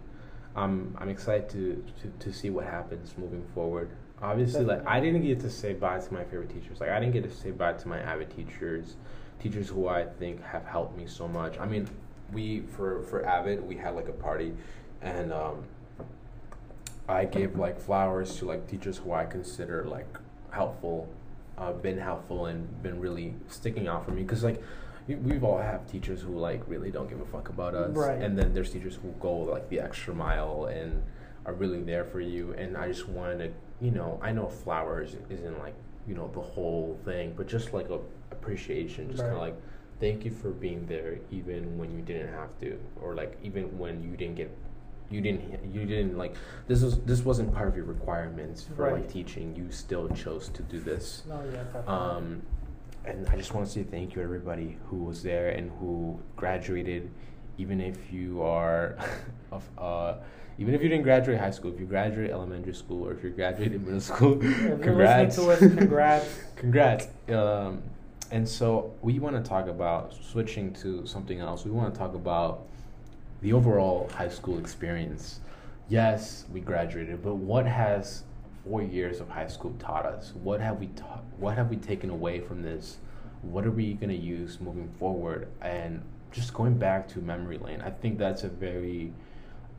I'm 0.55 0.95
I'm 0.99 1.09
excited 1.09 1.49
to, 1.49 1.83
to, 2.01 2.25
to 2.25 2.31
see 2.33 2.51
what 2.51 2.65
happens 2.65 3.15
moving 3.17 3.43
forward. 3.55 3.89
Obviously, 4.21 4.63
like 4.63 4.85
I 4.85 4.99
didn't 4.99 5.23
get 5.23 5.39
to 5.39 5.49
say 5.49 5.73
bye 5.73 5.99
to 5.99 6.13
my 6.13 6.23
favorite 6.23 6.49
teachers. 6.51 6.79
Like 6.79 6.89
I 6.91 6.99
didn't 6.99 7.13
get 7.13 7.23
to 7.23 7.31
say 7.31 7.49
bye 7.49 7.73
to 7.73 7.87
my 7.87 7.99
avid 7.99 8.29
teachers, 8.35 8.95
teachers 9.41 9.69
who 9.69 9.87
I 9.87 10.05
think 10.05 10.43
have 10.43 10.65
helped 10.65 10.95
me 10.95 11.07
so 11.07 11.27
much. 11.27 11.57
I 11.59 11.65
mean, 11.65 11.87
we 12.33 12.61
for 12.61 13.03
for 13.03 13.25
Avid 13.25 13.61
we 13.67 13.75
had 13.77 13.95
like 13.95 14.07
a 14.09 14.13
party, 14.13 14.53
and 15.01 15.31
um, 15.31 15.63
I 17.07 17.25
gave 17.25 17.57
like 17.57 17.79
flowers 17.79 18.37
to 18.37 18.45
like 18.45 18.67
teachers 18.67 18.97
who 18.97 19.11
I 19.11 19.25
consider 19.25 19.83
like 19.85 20.07
helpful, 20.51 21.07
uh, 21.57 21.73
been 21.73 21.97
helpful 21.97 22.45
and 22.47 22.81
been 22.83 22.99
really 22.99 23.35
sticking 23.47 23.87
out 23.87 24.05
for 24.05 24.11
me 24.11 24.23
because 24.23 24.43
like 24.43 24.61
we, 25.07 25.15
we've 25.15 25.43
all 25.43 25.57
have 25.59 25.89
teachers 25.91 26.21
who 26.21 26.37
like 26.37 26.61
really 26.67 26.91
don't 26.91 27.09
give 27.09 27.19
a 27.21 27.25
fuck 27.25 27.49
about 27.49 27.75
us, 27.75 27.95
Right. 27.95 28.21
and 28.21 28.37
then 28.37 28.53
there's 28.53 28.71
teachers 28.71 28.95
who 29.01 29.09
go 29.19 29.33
like 29.33 29.69
the 29.69 29.79
extra 29.79 30.13
mile 30.13 30.65
and 30.65 31.01
are 31.45 31.53
really 31.53 31.81
there 31.81 32.05
for 32.05 32.21
you. 32.21 32.53
And 32.53 32.77
I 32.77 32.87
just 32.87 33.09
wanted 33.09 33.37
to, 33.39 33.85
you 33.85 33.91
know, 33.91 34.17
I 34.21 34.31
know 34.31 34.47
flowers 34.47 35.15
isn't 35.29 35.59
like 35.59 35.75
you 36.07 36.15
know 36.15 36.29
the 36.33 36.41
whole 36.41 36.97
thing, 37.05 37.33
but 37.35 37.47
just 37.47 37.73
like 37.73 37.89
a 37.89 37.99
appreciation, 38.31 39.09
just 39.09 39.21
kind 39.23 39.33
of 39.33 39.39
like 39.39 39.55
thank 40.03 40.25
you 40.25 40.31
for 40.31 40.49
being 40.49 40.85
there 40.87 41.11
even 41.31 41.77
when 41.77 41.89
you 41.95 42.01
didn't 42.09 42.31
have 42.33 42.51
to 42.59 42.77
or 43.01 43.15
like 43.15 43.37
even 43.41 43.63
when 43.81 44.03
you 44.03 44.17
didn't 44.17 44.35
get 44.35 44.49
you 45.09 45.21
didn't 45.21 45.43
you 45.73 45.85
didn't 45.85 46.17
like 46.17 46.35
this 46.67 46.81
was 46.85 46.99
this 47.11 47.21
wasn't 47.29 47.49
part 47.53 47.69
of 47.69 47.75
your 47.77 47.85
requirements 47.85 48.65
for 48.75 48.91
like 48.91 49.07
teaching 49.17 49.55
you 49.55 49.65
still 49.71 50.09
chose 50.09 50.49
to 50.49 50.61
do 50.63 50.77
this 50.91 51.23
No, 51.29 51.41
yeah, 51.45 51.63
definitely. 51.63 51.93
um 51.99 52.41
and 53.05 53.27
i 53.29 53.35
just 53.37 53.53
want 53.53 53.65
to 53.65 53.71
say 53.71 53.83
thank 53.83 54.13
you 54.13 54.21
everybody 54.21 54.77
who 54.87 54.97
was 55.09 55.23
there 55.23 55.49
and 55.57 55.71
who 55.79 56.19
graduated 56.35 57.09
even 57.57 57.79
if 57.79 58.11
you 58.11 58.41
are 58.41 58.97
of 59.51 59.63
uh 59.77 60.15
even 60.57 60.73
if 60.75 60.81
you 60.83 60.89
didn't 60.89 61.03
graduate 61.03 61.39
high 61.39 61.55
school 61.57 61.71
if 61.73 61.79
you 61.79 61.85
graduate 61.85 62.29
elementary 62.29 62.75
school 62.75 63.07
or 63.07 63.13
if 63.13 63.23
you 63.23 63.29
graduated 63.29 63.81
middle 63.85 64.01
school 64.01 64.35
congrats 64.87 65.39
us, 65.39 65.59
congrats. 65.59 66.27
Congrats. 66.63 67.07
Um, 67.29 67.81
and 68.33 68.49
so 68.49 68.91
we 69.03 69.19
want 69.19 69.35
to 69.35 69.47
talk 69.47 69.67
about 69.67 70.15
switching 70.15 70.73
to 70.73 71.05
something 71.05 71.39
else. 71.39 71.65
We 71.65 71.69
want 71.69 71.93
to 71.93 71.99
talk 71.99 72.15
about 72.15 72.65
the 73.43 73.53
overall 73.53 74.09
high 74.11 74.29
school 74.29 74.57
experience. 74.57 75.39
Yes, 75.87 76.45
we 76.51 76.59
graduated, 76.59 77.21
but 77.21 77.35
what 77.35 77.67
has 77.67 78.23
four 78.63 78.81
years 78.81 79.19
of 79.19 79.29
high 79.29 79.45
school 79.45 79.75
taught 79.77 80.07
us? 80.07 80.33
What 80.33 80.61
have 80.61 80.79
we 80.79 80.87
taught? 80.87 81.23
What 81.37 81.55
have 81.55 81.69
we 81.69 81.75
taken 81.75 82.09
away 82.09 82.39
from 82.39 82.63
this? 82.63 82.97
What 83.43 83.67
are 83.67 83.71
we 83.71 83.93
going 83.93 84.09
to 84.09 84.15
use 84.15 84.59
moving 84.59 84.91
forward? 84.97 85.49
And 85.61 86.01
just 86.31 86.55
going 86.55 86.79
back 86.79 87.07
to 87.09 87.19
memory 87.19 87.59
lane, 87.59 87.81
I 87.81 87.91
think 87.91 88.17
that's 88.17 88.43
a 88.43 88.49
very 88.49 89.13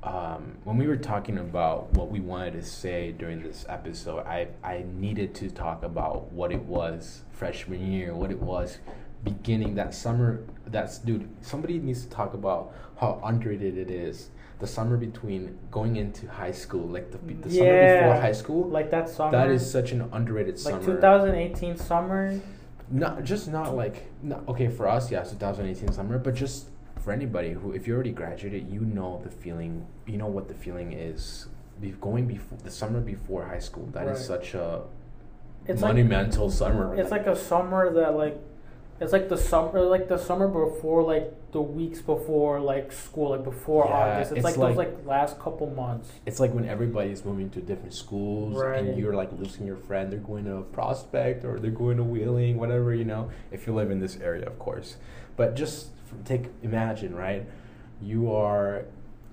um, 0.04 0.56
when 0.64 0.76
we 0.76 0.86
were 0.86 0.96
talking 0.98 1.38
about 1.38 1.90
what 1.94 2.10
we 2.10 2.20
wanted 2.20 2.52
to 2.52 2.62
say 2.62 3.12
during 3.12 3.42
this 3.42 3.64
episode, 3.68 4.26
I, 4.26 4.48
I 4.62 4.84
needed 4.94 5.34
to 5.36 5.50
talk 5.50 5.82
about 5.82 6.30
what 6.30 6.52
it 6.52 6.62
was 6.62 7.22
freshman 7.32 7.90
year, 7.90 8.14
what 8.14 8.30
it 8.30 8.38
was 8.40 8.78
beginning 9.24 9.74
that 9.76 9.94
summer. 9.94 10.42
That's 10.66 10.98
dude. 10.98 11.28
Somebody 11.40 11.78
needs 11.78 12.02
to 12.04 12.10
talk 12.10 12.34
about 12.34 12.74
how 13.00 13.20
underrated 13.24 13.78
it 13.78 13.90
is. 13.90 14.30
the 14.60 14.66
summer 14.68 14.96
between 14.96 15.58
going 15.70 15.96
into 15.96 16.28
high 16.30 16.52
school, 16.52 16.86
like 16.86 17.10
the, 17.10 17.18
the 17.18 17.48
Yeah. 17.50 17.58
summer 17.58 18.08
before 18.08 18.20
high 18.22 18.32
school. 18.32 18.68
Like 18.68 18.90
that 18.92 19.08
summer. 19.08 19.32
That 19.32 19.50
is 19.50 19.68
such 19.68 19.90
an 19.92 20.02
underrated 20.12 20.54
like 20.64 20.74
summer. 20.74 20.84
2018 20.86 21.76
summer. 21.76 22.40
not 22.90 23.24
just 23.24 23.48
not 23.48 23.74
like 23.74 24.06
not 24.22 24.46
okay 24.48 24.68
for 24.68 24.86
us, 24.88 25.10
yes, 25.10 25.32
2018 25.32 25.90
summer, 25.92 26.18
but 26.18 26.34
just 26.34 26.68
for 27.04 27.12
anybody 27.12 27.52
who, 27.52 27.72
if 27.72 27.86
you 27.86 27.94
already 27.94 28.12
graduated, 28.12 28.70
you 28.72 28.80
know 28.80 29.20
the 29.22 29.30
feeling. 29.30 29.86
You 30.06 30.16
know 30.16 30.26
what 30.26 30.48
the 30.48 30.54
feeling 30.54 30.92
is. 30.92 31.46
Be, 31.80 31.90
going 32.00 32.26
before 32.26 32.56
the 32.64 32.70
summer 32.70 33.00
before 33.00 33.44
high 33.44 33.58
school. 33.58 33.86
That 33.92 34.04
is 34.08 34.18
Right. 34.18 34.18
such 34.40 34.54
a 34.54 34.82
It's 35.66 35.82
like 35.82 35.90
monumental 35.90 36.50
summer. 36.50 36.94
it's 36.96 37.10
like 37.10 37.26
a 37.26 37.36
summer 37.36 37.92
that 37.92 38.16
like 38.16 38.38
it's 39.00 39.12
like 39.12 39.28
the 39.28 39.36
summer 39.36 39.80
like 39.82 40.08
the 40.08 40.16
summer 40.16 40.46
before 40.46 41.02
like 41.02 41.32
the 41.50 41.60
weeks 41.60 42.00
before 42.00 42.60
like 42.60 42.92
school 42.92 43.30
like 43.30 43.42
before 43.42 43.86
Yeah, 43.88 43.94
August. 43.96 44.30
It's, 44.30 44.36
it's 44.38 44.44
like, 44.44 44.56
like- 44.56 44.68
those 44.68 44.76
like 44.78 44.94
last 45.04 45.38
couple 45.40 45.68
months. 45.68 46.10
it's 46.26 46.38
like 46.38 46.54
when 46.54 46.64
everybody's 46.64 47.24
moving 47.24 47.50
to 47.50 47.60
different 47.60 47.92
schools 47.92 48.56
Right. 48.56 48.80
and 48.84 48.96
you're 48.96 49.14
like 49.14 49.30
losing 49.36 49.66
your 49.66 49.76
friend. 49.76 50.12
They're 50.12 50.20
going 50.20 50.44
to 50.44 50.62
Prospect 50.72 51.44
or 51.44 51.58
they're 51.58 51.72
going 51.84 51.96
to 51.96 52.04
Wheeling, 52.04 52.56
whatever 52.56 52.94
you 52.94 53.04
know. 53.04 53.30
If 53.50 53.66
you 53.66 53.74
live 53.74 53.90
in 53.90 53.98
this 53.98 54.16
area, 54.20 54.46
of 54.46 54.58
course. 54.60 54.96
But 55.36 55.56
just 55.56 55.88
take 56.24 56.46
imagine, 56.62 57.14
right? 57.14 57.46
You 58.00 58.32
are 58.32 58.84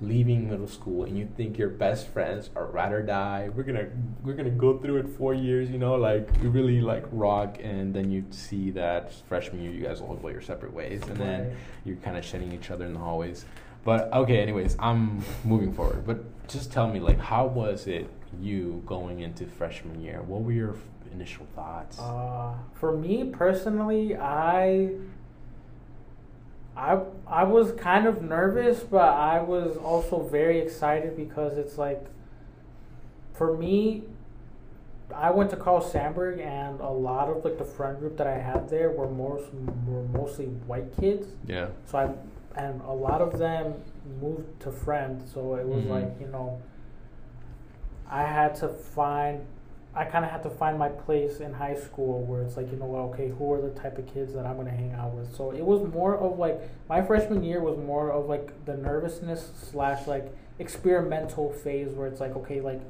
leaving 0.01 0.49
middle 0.49 0.67
school 0.67 1.03
and 1.03 1.15
you 1.15 1.29
think 1.37 1.59
your 1.59 1.69
best 1.69 2.07
friends 2.07 2.49
are 2.55 2.65
ride 2.65 2.91
or 2.91 3.03
die. 3.03 3.49
We're 3.55 3.63
gonna 3.63 3.87
we're 4.23 4.33
gonna 4.33 4.49
go 4.49 4.77
through 4.79 4.97
it 4.97 5.09
four 5.09 5.33
years, 5.33 5.69
you 5.69 5.77
know, 5.77 5.95
like 5.95 6.29
we 6.41 6.47
really 6.47 6.81
like 6.81 7.05
rock, 7.11 7.57
and 7.61 7.93
then 7.93 8.11
you 8.11 8.25
see 8.31 8.71
that 8.71 9.13
freshman 9.29 9.61
year 9.61 9.71
you 9.71 9.83
guys 9.83 10.01
all 10.01 10.15
go 10.15 10.29
your 10.29 10.41
separate 10.41 10.73
ways, 10.73 11.01
and 11.07 11.17
then 11.17 11.55
you're 11.85 11.97
kind 11.97 12.17
of 12.17 12.25
shedding 12.25 12.51
each 12.51 12.71
other 12.71 12.85
in 12.85 12.93
the 12.93 12.99
hallways. 12.99 13.45
But 13.83 14.11
okay, 14.13 14.39
anyways, 14.39 14.75
I'm 14.79 15.23
moving 15.43 15.73
forward. 15.73 16.05
But 16.05 16.47
just 16.47 16.71
tell 16.71 16.87
me, 16.87 16.99
like, 16.99 17.19
how 17.19 17.47
was 17.47 17.87
it 17.87 18.09
you 18.39 18.83
going 18.85 19.21
into 19.21 19.45
freshman 19.45 20.01
year? 20.01 20.21
What 20.21 20.41
were 20.41 20.51
your 20.51 20.75
initial 21.11 21.47
thoughts? 21.55 21.99
Uh, 21.99 22.53
for 22.73 22.95
me 22.95 23.25
personally, 23.25 24.15
I, 24.15 24.91
I, 26.75 26.99
I 27.27 27.43
was 27.43 27.73
kind 27.73 28.07
of 28.07 28.21
nervous, 28.21 28.79
but 28.81 29.09
I 29.13 29.41
was 29.41 29.77
also 29.77 30.21
very 30.21 30.59
excited 30.59 31.15
because 31.17 31.57
it's 31.57 31.77
like, 31.77 32.05
for 33.33 33.55
me, 33.57 34.03
I 35.13 35.31
went 35.31 35.49
to 35.49 35.57
Carl 35.57 35.81
Sandburg, 35.81 36.39
and 36.39 36.79
a 36.79 36.89
lot 36.89 37.27
of 37.29 37.43
like 37.43 37.57
the 37.57 37.65
friend 37.65 37.99
group 37.99 38.15
that 38.17 38.27
I 38.27 38.37
had 38.37 38.69
there 38.69 38.89
were 38.91 39.09
most 39.09 39.49
were 39.85 40.03
mostly 40.17 40.45
white 40.45 40.95
kids. 40.97 41.27
yeah. 41.45 41.67
So 41.85 41.97
I, 41.97 42.59
and 42.59 42.81
a 42.81 42.91
lot 42.93 43.21
of 43.21 43.37
them 43.37 43.73
moved 44.21 44.61
to 44.61 44.69
Fremd, 44.69 45.27
so 45.33 45.55
it 45.55 45.65
was 45.67 45.83
Mhm. 45.83 45.89
like 45.89 46.21
you 46.21 46.27
know. 46.27 46.61
I 48.09 48.23
had 48.23 48.55
to 48.55 48.67
find, 48.69 49.45
I 49.93 50.05
kind 50.05 50.23
of 50.23 50.31
had 50.31 50.41
to 50.43 50.49
find 50.49 50.79
my 50.79 50.87
place 50.87 51.41
in 51.41 51.51
high 51.53 51.75
school 51.75 52.23
where 52.23 52.41
it's 52.43 52.55
like 52.55 52.71
you 52.71 52.77
know 52.77 52.85
well, 52.85 53.03
okay 53.07 53.29
who 53.29 53.51
are 53.53 53.61
the 53.61 53.71
type 53.71 53.97
of 53.97 54.07
kids 54.13 54.33
that 54.33 54.45
I'm 54.45 54.55
gonna 54.57 54.71
hang 54.71 54.93
out 54.93 55.11
with. 55.13 55.35
So 55.35 55.51
it 55.51 55.63
was 55.65 55.81
more 55.93 56.15
of 56.17 56.39
like 56.39 56.61
my 56.87 57.01
freshman 57.01 57.43
year 57.43 57.61
was 57.61 57.77
more 57.77 58.09
of 58.11 58.27
like 58.27 58.65
the 58.65 58.77
nervousness 58.77 59.51
slash 59.69 60.07
like 60.07 60.33
experimental 60.59 61.51
phase 61.51 61.93
where 61.93 62.07
it's 62.07 62.19
like 62.21 62.35
okay 62.35 62.61
like. 62.61 62.81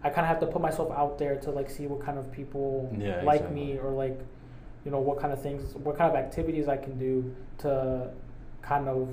I 0.00 0.10
kind 0.10 0.20
of 0.20 0.28
have 0.28 0.38
to 0.40 0.46
put 0.46 0.62
myself 0.62 0.92
out 0.92 1.18
there 1.18 1.34
to 1.40 1.50
like 1.50 1.68
see 1.68 1.88
what 1.88 2.00
kind 2.06 2.18
of 2.18 2.30
people 2.30 2.88
Yeah, 2.96 3.20
like 3.24 3.40
exactly. 3.40 3.64
me 3.72 3.78
or 3.78 3.90
like 3.90 4.16
you 4.84 4.92
know 4.92 5.00
what 5.00 5.18
kind 5.18 5.32
of 5.32 5.42
things 5.42 5.74
what 5.74 5.98
kind 5.98 6.08
of 6.08 6.16
activities 6.16 6.68
i 6.68 6.76
can 6.76 6.96
do 7.00 7.34
to 7.58 8.08
kind 8.62 8.86
of 8.88 9.08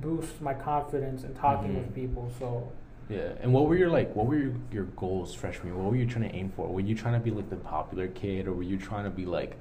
boost 0.00 0.40
my 0.40 0.54
confidence 0.54 1.24
in 1.24 1.34
talking 1.34 1.72
Mhm. 1.72 1.78
with 1.78 1.92
people 1.92 2.30
so 2.38 2.70
Yeah. 3.08 3.32
And 3.40 3.52
what 3.52 3.66
were 3.66 3.76
your 3.76 3.90
like? 3.90 4.14
What 4.14 4.26
were 4.26 4.36
your, 4.36 4.54
your 4.70 4.84
goals 4.84 5.34
freshman 5.34 5.68
year? 5.68 5.76
What 5.76 5.90
were 5.90 5.96
you 5.96 6.06
trying 6.06 6.28
to 6.28 6.34
aim 6.34 6.52
for? 6.54 6.68
Were 6.68 6.80
you 6.80 6.94
trying 6.94 7.14
to 7.14 7.20
be 7.20 7.30
like 7.30 7.48
the 7.48 7.56
popular 7.56 8.08
kid, 8.08 8.46
or 8.46 8.52
were 8.52 8.62
you 8.62 8.78
trying 8.78 9.04
to 9.04 9.10
be 9.10 9.24
like, 9.24 9.56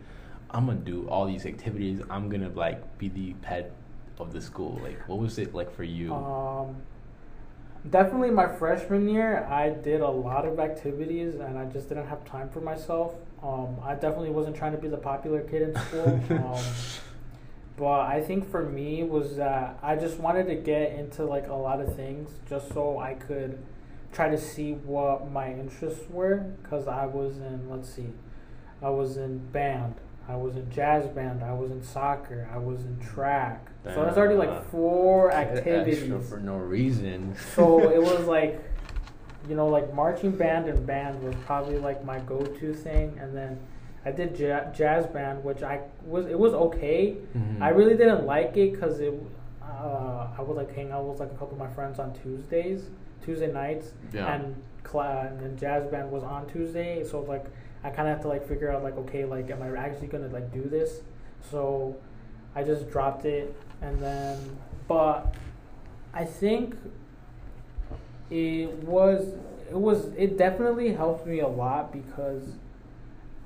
I'm 0.52 0.66
gonna 0.66 0.80
do 0.80 1.08
all 1.10 1.26
these 1.26 1.46
activities. 1.46 2.02
I'm 2.10 2.30
gonna 2.30 2.50
like 2.50 2.98
be 2.98 3.10
the 3.10 3.34
pet 3.42 3.72
of 4.20 4.34
the 4.34 4.42
school. 4.42 4.80
Like, 4.84 5.08
what 5.08 5.20
was 5.20 5.38
it 5.38 5.54
like 5.54 5.74
for 5.76 5.84
you? 5.84 6.14
um 6.14 6.76
definitely 7.92 8.32
my 8.32 8.48
freshman 8.48 9.08
year 9.08 9.46
i 9.50 9.70
did 9.70 10.02
a 10.02 10.10
lot 10.10 10.46
of 10.46 10.60
activities 10.60 11.36
and 11.36 11.58
i 11.58 11.64
just 11.66 11.88
didn't 11.88 12.08
have 12.08 12.26
time 12.26 12.50
for 12.50 12.60
myself 12.60 13.14
um 13.44 13.78
i 13.84 13.94
definitely 13.94 14.30
wasn't 14.30 14.54
trying 14.56 14.72
to 14.74 14.78
be 14.78 14.88
the 14.88 14.98
popular 14.98 15.42
kid 15.42 15.62
in 15.62 15.76
school 15.76 16.22
um 16.32 16.64
but 17.78 18.02
i 18.02 18.20
think 18.20 18.50
for 18.50 18.64
me 18.64 19.04
was 19.04 19.38
that 19.38 19.80
i 19.82 19.96
just 19.96 20.18
wanted 20.20 20.48
to 20.48 20.56
get 20.56 20.92
into 20.94 21.24
like 21.24 21.48
a 21.48 21.54
lot 21.54 21.80
of 21.80 21.96
things 21.96 22.32
just 22.50 22.74
so 22.74 23.00
i 23.00 23.14
could 23.14 23.64
try 24.12 24.28
to 24.30 24.38
see 24.38 24.74
what 24.74 25.32
my 25.32 25.52
interests 25.54 26.04
were 26.10 26.38
because 26.62 26.88
i 26.88 27.06
was 27.06 27.38
in 27.38 27.70
let's 27.70 27.88
see 27.90 28.10
i 28.82 28.90
was 28.90 29.16
in 29.18 29.38
band 29.52 29.96
i 30.28 30.36
was 30.36 30.56
in 30.56 30.70
jazz 30.72 31.08
band 31.08 31.44
i 31.44 31.54
was 31.54 31.72
in 31.72 31.82
soccer 31.84 32.50
i 32.54 32.58
was 32.58 32.82
in 32.82 33.00
track. 33.00 33.70
So 33.94 34.04
that's 34.04 34.18
already 34.18 34.36
like 34.36 34.70
four 34.70 35.32
activities. 35.44 36.28
for 36.28 36.40
no 36.42 36.58
reason. 36.58 37.34
so 37.56 37.90
it 37.90 38.02
was 38.02 38.26
like 38.38 38.62
you 39.48 39.56
know 39.56 39.68
like 39.68 39.94
marching 39.94 40.32
band 40.32 40.68
and 40.68 40.86
band 40.86 41.24
was 41.24 41.34
probably 41.46 41.78
like 41.78 42.04
my 42.04 42.20
go-to 42.20 42.74
thing. 42.74 43.18
And 43.22 43.34
then 43.34 43.58
i 44.08 44.12
did 44.20 44.30
ja- 44.40 44.68
jazz 44.80 45.06
band 45.16 45.44
which 45.44 45.62
i 45.74 45.76
was 46.14 46.26
it 46.34 46.40
was 46.46 46.54
okay 46.68 47.00
Mhm. 47.38 47.62
i 47.62 47.70
really 47.80 47.96
didn't 48.02 48.24
like 48.26 48.52
it 48.64 48.70
because 48.74 48.96
it 49.08 49.14
uh, 49.64 50.28
i 50.38 50.42
would 50.46 50.58
like 50.62 50.72
hang 50.80 50.90
out 50.92 51.04
with 51.10 51.20
like 51.24 51.32
a 51.36 51.38
couple 51.42 51.54
of 51.58 51.62
my 51.66 51.72
friends 51.78 52.00
on 52.04 52.10
tuesdays 52.22 52.82
tuesday 53.26 53.52
nights 53.52 53.88
Yeah. 54.14 54.34
and 54.34 54.44
cla- 54.90 55.28
and 55.30 55.36
then 55.42 55.54
jazz 55.64 55.84
band 55.92 56.08
was 56.18 56.24
on 56.24 56.42
tuesday 56.54 56.92
so 57.04 57.16
like 57.34 57.46
i 57.84 57.90
kind 57.90 58.08
of 58.08 58.16
had 58.16 58.22
to 58.24 58.30
like 58.36 58.44
figure 58.48 58.70
out 58.74 58.82
like 58.88 58.98
okay 59.04 59.24
like 59.26 59.50
am 59.56 59.62
i 59.62 59.70
actually 59.86 60.08
gonna 60.14 60.32
like 60.40 60.48
do 60.60 60.64
this 60.78 60.92
so 61.52 61.60
i 62.56 62.64
just 62.72 62.84
dropped 62.94 63.26
it 63.26 63.48
and 63.82 63.96
then 64.02 64.36
but 64.88 65.36
i 66.14 66.24
think 66.42 66.76
it 68.30 68.74
was 68.84 69.34
it 69.70 69.76
was 69.78 70.08
it 70.18 70.38
definitely 70.38 70.94
helped 70.94 71.26
me 71.28 71.40
a 71.40 71.48
lot 71.48 71.92
because 71.92 72.44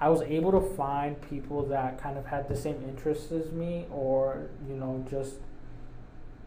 I 0.02 0.10
was 0.10 0.22
able 0.24 0.52
to 0.52 0.62
find 0.76 1.22
people 1.30 1.64
that 1.68 2.02
kind 2.02 2.18
of 2.18 2.26
had 2.26 2.50
the 2.50 2.56
same 2.56 2.78
interests 2.90 3.32
as 3.32 3.52
me 3.52 3.86
or 3.92 4.50
you 4.68 4.76
know 4.76 5.06
just 5.10 5.36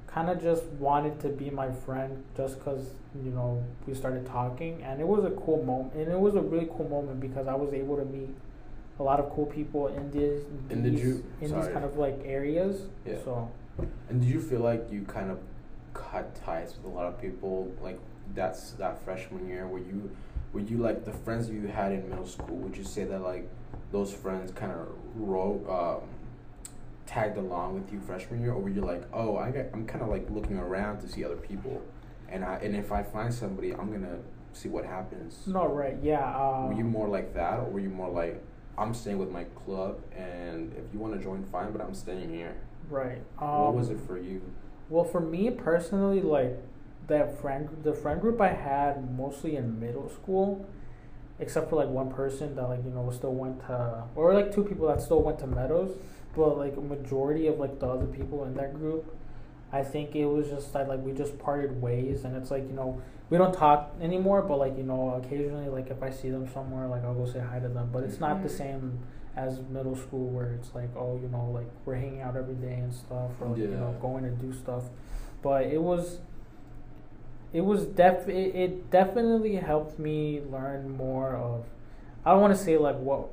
kind 0.08 0.28
of 0.28 0.40
just 0.42 0.64
wanted 0.86 1.20
to 1.20 1.28
be 1.28 1.50
my 1.50 1.70
friend 1.70 2.22
just 2.36 2.58
because 2.58 2.84
you 3.24 3.30
know 3.30 3.62
we 3.86 3.94
started 3.94 4.26
talking 4.26 4.82
and 4.82 5.00
it 5.00 5.06
was 5.06 5.24
a 5.24 5.30
cool 5.30 5.62
moment 5.64 5.94
and 5.94 6.10
it 6.10 6.18
was 6.18 6.34
a 6.34 6.40
really 6.40 6.68
cool 6.76 6.88
moment 6.88 7.20
because 7.20 7.46
I 7.48 7.54
was 7.54 7.72
able 7.72 7.96
to 7.96 8.04
meet 8.04 8.30
a 8.98 9.02
lot 9.02 9.18
of 9.20 9.30
cool 9.34 9.46
people 9.46 9.88
in 9.88 10.10
did 10.10 10.44
these 10.82 11.22
in 11.40 11.50
these 11.56 11.68
kind 11.68 11.84
of 11.84 11.96
like 11.96 12.20
areas 12.24 12.82
Yeah. 13.06 13.16
so 13.24 13.50
And 14.08 14.20
did 14.20 14.30
you 14.30 14.40
feel 14.40 14.60
like 14.60 14.82
you 14.90 15.02
kind 15.02 15.30
of 15.30 15.38
cut 15.94 16.34
ties 16.44 16.74
with 16.76 16.92
a 16.92 16.94
lot 16.96 17.06
of 17.06 17.20
people 17.20 17.72
like 17.82 17.98
that's 18.34 18.72
that 18.72 19.04
freshman 19.04 19.48
year? 19.48 19.66
where 19.66 19.80
you 19.82 20.10
were 20.54 20.60
you 20.60 20.78
like 20.78 21.04
the 21.04 21.12
friends 21.12 21.50
you 21.50 21.66
had 21.66 21.92
in 21.92 22.08
middle 22.08 22.26
school? 22.26 22.56
Would 22.56 22.76
you 22.76 22.84
say 22.84 23.04
that 23.04 23.20
like 23.22 23.46
those 23.92 24.12
friends 24.14 24.52
kind 24.52 24.72
of 24.72 24.88
ro- 25.16 26.00
um, 26.00 26.08
tagged 27.06 27.36
along 27.36 27.74
with 27.74 27.92
you 27.92 28.00
freshman 28.00 28.40
year, 28.40 28.52
or 28.52 28.60
were 28.60 28.70
you 28.70 28.80
like, 28.80 29.02
oh, 29.12 29.36
I 29.36 29.50
got, 29.50 29.66
I'm 29.74 29.84
kind 29.86 30.02
of 30.02 30.08
like 30.08 30.30
looking 30.30 30.56
around 30.56 31.00
to 31.00 31.08
see 31.08 31.24
other 31.24 31.36
people, 31.36 31.82
and 32.30 32.44
I 32.44 32.54
and 32.62 32.74
if 32.76 32.92
I 32.92 33.02
find 33.02 33.34
somebody, 33.34 33.72
I'm 33.74 33.90
gonna 33.92 34.18
see 34.52 34.68
what 34.68 34.84
happens. 34.84 35.40
no 35.48 35.66
right 35.66 35.96
yeah 36.00 36.24
uh, 36.24 36.68
Were 36.68 36.74
you 36.74 36.84
more 36.84 37.08
like 37.08 37.34
that, 37.34 37.58
or 37.58 37.64
were 37.64 37.80
you 37.80 37.90
more 37.90 38.08
like, 38.08 38.40
I'm 38.78 38.94
staying 38.94 39.18
with 39.18 39.30
my 39.30 39.44
club, 39.66 39.98
and 40.16 40.72
if 40.74 40.84
you 40.94 41.00
want 41.00 41.14
to 41.14 41.20
join, 41.20 41.44
fine, 41.50 41.72
but 41.72 41.80
I'm 41.80 41.94
staying 41.94 42.30
here. 42.30 42.54
right 42.88 43.18
um, 43.40 43.48
what 43.62 43.74
was 43.74 43.90
it 43.90 43.98
for 44.06 44.16
you? 44.18 44.40
Well, 44.88 45.04
for 45.04 45.20
me 45.20 45.50
personally, 45.50 46.20
like 46.20 46.56
that 47.06 47.40
friend, 47.40 47.68
the 47.82 47.92
friend 47.92 48.20
group 48.20 48.40
I 48.40 48.52
had 48.52 49.16
mostly 49.16 49.56
in 49.56 49.78
middle 49.80 50.08
school, 50.08 50.66
except 51.38 51.70
for 51.70 51.76
like 51.76 51.88
one 51.88 52.10
person 52.10 52.54
that 52.56 52.68
like 52.68 52.84
you 52.84 52.90
know 52.90 53.10
still 53.10 53.34
went 53.34 53.60
to, 53.66 54.04
or 54.14 54.32
like 54.34 54.54
two 54.54 54.64
people 54.64 54.88
that 54.88 55.00
still 55.02 55.22
went 55.22 55.38
to 55.40 55.46
Meadows, 55.46 55.96
but 56.36 56.56
like 56.58 56.76
a 56.76 56.80
majority 56.80 57.46
of 57.46 57.58
like 57.58 57.78
the 57.80 57.86
other 57.86 58.06
people 58.06 58.44
in 58.44 58.54
that 58.54 58.74
group, 58.74 59.14
I 59.72 59.82
think 59.82 60.14
it 60.14 60.26
was 60.26 60.48
just 60.48 60.72
that 60.72 60.88
like 60.88 61.00
we 61.02 61.12
just 61.12 61.38
parted 61.38 61.80
ways, 61.82 62.24
and 62.24 62.36
it's 62.36 62.50
like 62.50 62.66
you 62.68 62.74
know 62.74 63.00
we 63.30 63.38
don't 63.38 63.54
talk 63.54 63.94
anymore, 64.00 64.42
but 64.42 64.58
like 64.58 64.76
you 64.76 64.84
know 64.84 65.20
occasionally 65.24 65.68
like 65.68 65.90
if 65.90 66.02
I 66.02 66.10
see 66.10 66.30
them 66.30 66.48
somewhere, 66.52 66.86
like 66.86 67.04
I'll 67.04 67.14
go 67.14 67.26
say 67.30 67.40
hi 67.40 67.58
to 67.58 67.68
them, 67.68 67.90
but 67.92 68.04
it's 68.04 68.20
not 68.20 68.42
the 68.42 68.48
Mhm. 68.48 68.58
same 68.58 68.98
as 69.36 69.60
middle 69.68 69.96
school 69.96 70.28
where 70.28 70.52
it's 70.52 70.72
like 70.76 70.90
oh 70.96 71.18
you 71.20 71.26
know 71.28 71.50
like 71.52 71.66
we're 71.84 71.96
hanging 71.96 72.20
out 72.20 72.36
every 72.36 72.54
day 72.54 72.74
and 72.74 72.94
stuff 72.94 73.32
or 73.40 73.48
like, 73.48 73.58
you 73.58 73.66
know 73.66 73.92
going 74.00 74.22
to 74.22 74.30
do 74.30 74.52
stuff 74.52 74.84
but 75.42 75.64
it 75.64 75.82
was 75.82 76.20
it 77.54 77.62
was 77.64 77.86
def 77.86 78.28
it, 78.28 78.54
it 78.54 78.90
definitely 78.90 79.54
helped 79.56 79.98
me 79.98 80.42
learn 80.50 80.90
more 80.96 81.34
of 81.36 81.64
i 82.26 82.30
don't 82.32 82.40
want 82.42 82.54
to 82.56 82.62
say 82.62 82.76
like 82.76 82.96
what 82.98 83.28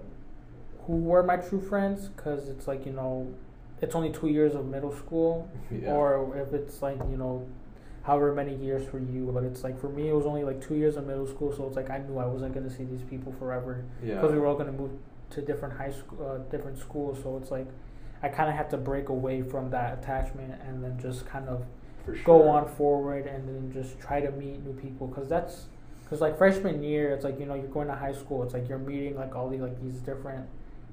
who 0.86 0.96
were 0.96 1.24
my 1.24 1.36
true 1.38 1.60
friends 1.62 2.08
because 2.10 2.48
it's 2.48 2.68
like 2.68 2.86
you 2.86 2.94
know 2.94 3.28
it's 3.82 3.96
only 3.96 4.12
two 4.12 4.28
years 4.28 4.54
of 4.56 4.66
middle 4.66 4.96
school 4.96 5.50
Yeah. 5.72 5.92
or 5.94 6.38
if 6.38 6.54
it's 6.54 6.82
like 6.82 6.98
you 7.10 7.18
know 7.18 7.46
however 8.04 8.34
many 8.34 8.56
years 8.56 8.88
for 8.88 8.98
you. 8.98 9.30
But 9.32 9.44
it's 9.44 9.64
like 9.64 9.80
for 9.80 9.88
me, 9.88 10.10
it 10.10 10.14
was 10.14 10.26
only 10.26 10.44
like 10.44 10.60
two 10.60 10.74
years 10.74 10.98
of 10.98 11.06
middle 11.06 11.28
school, 11.28 11.56
so 11.56 11.68
it's 11.68 11.76
like 11.76 11.92
I 11.92 12.00
knew 12.00 12.18
I 12.18 12.26
wasn't 12.26 12.52
gonna 12.56 12.70
see 12.70 12.84
these 12.84 13.04
people 13.04 13.32
forever 13.38 13.84
Yeah. 14.04 14.16
because 14.16 14.32
we 14.32 14.40
were 14.40 14.48
all 14.48 14.56
gonna 14.56 14.72
move 14.72 14.90
to 15.32 15.42
different 15.44 15.76
high 15.78 15.92
school, 15.92 16.18
uh, 16.28 16.38
different 16.50 16.80
schools. 16.80 17.20
So 17.22 17.38
it's 17.38 17.52
like 17.52 17.68
I 18.24 18.30
kind 18.30 18.50
of 18.50 18.56
had 18.56 18.72
to 18.72 18.78
break 18.78 19.10
away 19.10 19.44
from 19.44 19.70
that 19.70 20.00
attachment 20.00 20.60
and 20.68 20.84
then 20.84 20.98
just 21.00 21.28
kind 21.28 21.48
of 21.48 21.64
for 22.06 22.16
sure. 22.16 22.24
go 22.24 22.48
on 22.50 22.68
forward 22.68 23.26
and 23.28 23.48
then 23.48 23.72
just 23.74 24.00
try 24.00 24.20
to 24.22 24.32
meet 24.32 24.64
new 24.66 24.74
people 24.74 25.08
because 25.08 25.28
that's 25.30 25.66
because 26.04 26.22
like 26.22 26.38
freshman 26.38 26.84
year 26.84 27.12
it's 27.14 27.24
like 27.24 27.40
you 27.40 27.46
know 27.46 27.54
you're 27.54 27.68
going 27.68 27.88
to 27.88 27.96
high 27.96 28.14
school 28.14 28.44
it's 28.44 28.54
like 28.54 28.68
you're 28.68 28.78
meeting 28.78 29.16
like 29.16 29.36
all 29.36 29.50
these 29.50 29.62
like 29.62 29.82
these 29.82 30.00
different 30.02 30.46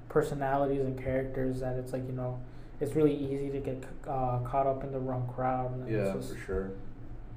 personalities 0.09 0.80
and 0.80 1.02
characters 1.02 1.61
that 1.61 1.76
it's 1.76 1.92
like 1.92 2.06
you 2.06 2.12
know 2.12 2.38
it's 2.80 2.94
really 2.94 3.14
easy 3.14 3.50
to 3.50 3.59
get 3.59 3.82
uh, 4.06 4.38
caught 4.38 4.66
up 4.66 4.84
in 4.84 4.92
the 4.92 4.98
wrong 4.98 5.28
crowd 5.34 5.72
and 5.74 5.90
Yeah, 5.90 6.12
for 6.12 6.36
sure. 6.46 6.70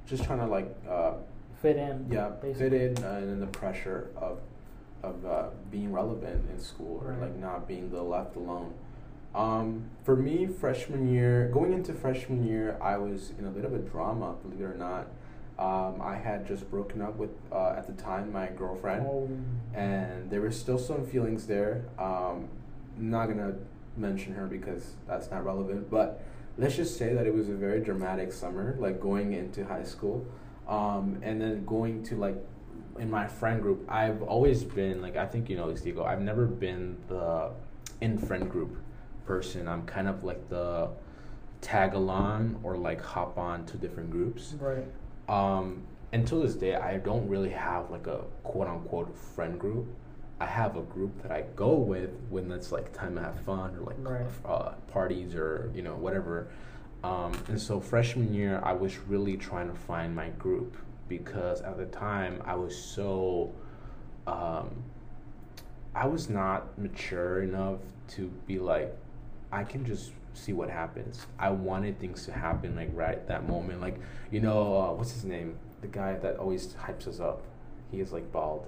Just 0.05 0.23
trying 0.23 0.39
to 0.39 0.45
like, 0.45 0.75
uh, 0.87 1.13
fit 1.61 1.77
in 1.77 2.07
yeah, 2.11 2.29
basically. 2.29 2.69
fit 2.69 2.97
in 2.97 3.03
uh, 3.03 3.13
and 3.13 3.29
then 3.29 3.39
the 3.39 3.47
pressure 3.47 4.09
of 4.15 4.39
of 5.03 5.25
uh, 5.25 5.45
being 5.71 5.91
relevant 5.91 6.47
in 6.51 6.59
school 6.59 7.01
or 7.03 7.15
like 7.19 7.35
not 7.37 7.67
being 7.67 7.89
the 7.89 8.01
left 8.01 8.35
alone. 8.35 8.73
Um, 9.33 9.85
for 10.03 10.15
me, 10.15 10.45
freshman 10.45 11.13
year, 11.13 11.49
going 11.53 11.73
into 11.73 11.93
freshman 11.93 12.45
year, 12.45 12.77
I 12.81 12.97
was 12.97 13.31
in 13.39 13.45
a 13.45 13.49
bit 13.49 13.63
of 13.63 13.73
a 13.73 13.77
drama, 13.77 14.35
believe 14.43 14.61
it 14.61 14.63
or 14.63 14.75
not. 14.75 15.07
Um, 15.57 16.01
I 16.01 16.15
had 16.15 16.47
just 16.47 16.69
broken 16.71 17.01
up 17.01 17.15
with 17.17 17.29
uh, 17.51 17.75
at 17.77 17.85
the 17.85 17.93
time 17.93 18.31
my 18.31 18.47
girlfriend. 18.47 19.05
Oh, 19.05 19.29
and 19.73 20.29
there 20.29 20.41
were 20.41 20.51
still 20.51 20.79
some 20.79 21.05
feelings 21.05 21.45
there. 21.45 21.85
Um, 21.99 22.49
not 22.97 23.27
gonna 23.27 23.53
mention 23.95 24.33
her 24.33 24.47
because 24.47 24.95
that's 25.07 25.29
not 25.29 25.45
relevant, 25.45 25.89
but 25.89 26.23
let's 26.57 26.75
just 26.75 26.97
say 26.97 27.13
that 27.13 27.27
it 27.27 27.33
was 27.33 27.47
a 27.47 27.53
very 27.53 27.79
dramatic 27.79 28.33
summer, 28.33 28.75
like 28.79 28.99
going 28.99 29.33
into 29.33 29.65
high 29.65 29.83
school, 29.83 30.25
um, 30.67 31.19
and 31.21 31.39
then 31.39 31.63
going 31.65 32.03
to 32.03 32.15
like 32.15 32.35
in 32.97 33.09
my 33.09 33.27
friend 33.27 33.61
group. 33.61 33.85
I've 33.87 34.23
always 34.23 34.63
been 34.63 35.01
like 35.01 35.15
I 35.15 35.27
think 35.27 35.49
you 35.49 35.57
know 35.57 35.71
this, 35.71 35.81
Diego. 35.81 36.03
I've 36.03 36.21
never 36.21 36.47
been 36.47 36.97
the 37.07 37.51
in 38.01 38.17
friend 38.17 38.49
group 38.49 38.80
person. 39.31 39.67
I'm 39.67 39.85
kind 39.85 40.07
of 40.07 40.23
like 40.23 40.49
the 40.49 40.89
tag 41.61 41.93
along 41.93 42.59
or 42.63 42.75
like 42.75 43.01
hop 43.01 43.37
on 43.37 43.65
to 43.67 43.77
different 43.77 44.09
groups 44.09 44.55
right 44.59 44.83
um, 45.29 45.83
until 46.13 46.41
this 46.41 46.55
day, 46.55 46.75
I 46.75 46.97
don't 46.97 47.27
really 47.29 47.51
have 47.51 47.89
like 47.89 48.07
a 48.07 48.21
quote 48.43 48.67
unquote 48.67 49.15
friend 49.17 49.57
group. 49.57 49.87
I 50.41 50.45
have 50.45 50.75
a 50.75 50.81
group 50.81 51.21
that 51.21 51.31
I 51.31 51.43
go 51.55 51.73
with 51.75 52.09
when 52.29 52.51
it's 52.51 52.71
like 52.71 52.91
time 52.91 53.15
to 53.15 53.21
have 53.21 53.39
fun 53.41 53.75
or 53.77 53.81
like 53.81 53.95
Right. 53.99 54.25
uh, 54.45 54.71
parties 54.91 55.35
or 55.35 55.71
you 55.73 55.81
know 55.83 55.95
whatever. 55.95 56.47
Um, 57.03 57.31
and 57.47 57.59
so 57.59 57.79
freshman 57.79 58.33
year, 58.33 58.59
I 58.63 58.73
was 58.73 58.97
really 59.07 59.37
trying 59.37 59.69
to 59.69 59.75
find 59.75 60.13
my 60.15 60.29
group 60.29 60.75
because 61.07 61.61
at 61.61 61.77
the 61.77 61.85
time 61.85 62.41
I 62.45 62.55
was 62.55 62.75
so, 62.77 63.53
um, 64.27 64.83
I 65.95 66.05
was 66.07 66.29
not 66.29 66.77
mature 66.77 67.41
enough 67.41 67.79
to 68.15 68.27
be 68.45 68.59
like, 68.59 68.95
I 69.51 69.63
can 69.63 69.85
just 69.85 70.11
see 70.33 70.53
what 70.53 70.69
happens. 70.69 71.25
I 71.37 71.49
wanted 71.49 71.99
things 71.99 72.25
to 72.25 72.31
happen 72.31 72.75
like 72.75 72.89
right 72.93 73.15
at 73.15 73.27
that 73.27 73.47
moment. 73.47 73.81
Like, 73.81 73.99
you 74.31 74.39
know, 74.39 74.77
uh, 74.77 74.93
what's 74.93 75.11
his 75.13 75.25
name? 75.25 75.57
The 75.81 75.87
guy 75.87 76.13
that 76.15 76.37
always 76.37 76.67
hypes 76.75 77.07
us 77.07 77.19
up. 77.19 77.41
He 77.91 77.99
is 77.99 78.11
like 78.13 78.31
bald. 78.31 78.67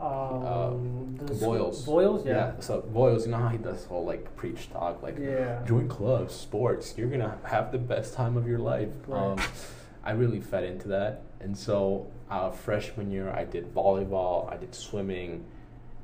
um, 0.00 1.16
school- 1.26 1.38
Boyles. 1.38 1.84
Boyles 1.84 2.26
yeah 2.26 2.52
So 2.60 2.80
Boyles, 2.80 3.26
you 3.26 3.32
know 3.32 3.38
how 3.38 3.48
he 3.48 3.58
does 3.58 3.84
whole 3.84 4.04
like 4.04 4.34
preach 4.36 4.70
talk, 4.72 5.02
like 5.02 5.18
yeah 5.18 5.62
join 5.66 5.88
clubs, 5.88 6.34
sports. 6.34 6.94
You're 6.96 7.08
gonna 7.08 7.38
have 7.44 7.70
the 7.72 7.78
best 7.78 8.14
time 8.14 8.36
of 8.36 8.46
your 8.48 8.58
life. 8.58 8.88
Right. 9.06 9.22
Um, 9.22 9.38
I 10.02 10.12
really 10.12 10.40
fed 10.40 10.64
into 10.64 10.88
that, 10.88 11.22
and 11.40 11.56
so 11.56 12.06
uh, 12.30 12.50
freshman 12.50 13.10
year 13.10 13.30
I 13.30 13.44
did 13.44 13.72
volleyball, 13.74 14.52
I 14.52 14.56
did 14.56 14.74
swimming, 14.74 15.44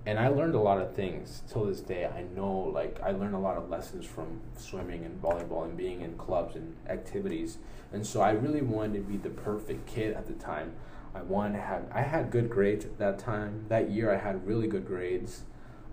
and 0.07 0.19
I 0.19 0.29
learned 0.29 0.55
a 0.55 0.61
lot 0.61 0.81
of 0.81 0.95
things. 0.95 1.43
Till 1.51 1.67
this 1.67 1.81
day, 1.81 2.07
I 2.07 2.25
know 2.35 2.53
like 2.75 3.01
I 3.03 3.11
learned 3.11 3.35
a 3.35 3.39
lot 3.39 3.57
of 3.57 3.69
lessons 3.69 4.07
from 4.07 4.41
swimming 4.57 5.05
and 5.05 5.21
volleyball 5.23 5.65
and 5.65 5.77
being 5.77 6.01
in 6.01 6.17
clubs 6.17 6.57
and 6.57 6.77
activities. 6.89 7.59
And 7.93 8.07
so 8.07 8.21
I 8.21 8.31
really 8.31 8.63
wanted 8.63 8.95
to 8.95 9.01
be 9.01 9.17
the 9.17 9.31
perfect 9.31 9.87
kid 9.87 10.15
at 10.15 10.27
the 10.27 10.33
time. 10.35 10.73
I 11.15 11.23
wanted 11.23 11.55
to 11.55 11.63
have. 11.63 11.85
I 11.93 12.03
had 12.03 12.31
good 12.31 12.49
grades 12.49 12.85
at 12.85 12.99
that 12.99 13.19
time. 13.19 13.65
That 13.69 13.91
year, 13.91 14.13
I 14.15 14.19
had 14.19 14.47
really 14.47 14.69
good 14.69 14.87
grades. 14.87 15.43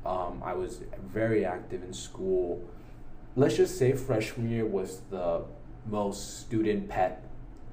Um, 0.06 0.42
I 0.46 0.54
was 0.54 0.82
very 1.12 1.44
active 1.44 1.84
in 1.84 1.92
school. 1.92 2.64
Let's 3.36 3.58
just 3.58 3.78
say 3.78 3.94
freshman 3.94 4.50
year 4.50 4.66
was 4.66 5.02
the 5.10 5.44
most 5.86 6.40
student 6.42 6.88
pet 6.88 7.24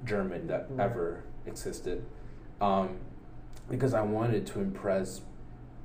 German 0.04 0.46
that 0.48 0.66
Right. 0.70 0.84
ever 0.84 1.24
existed, 1.46 2.04
um, 2.60 2.96
because 3.70 3.94
I 3.94 4.02
wanted 4.02 4.46
to 4.48 4.60
impress 4.60 5.20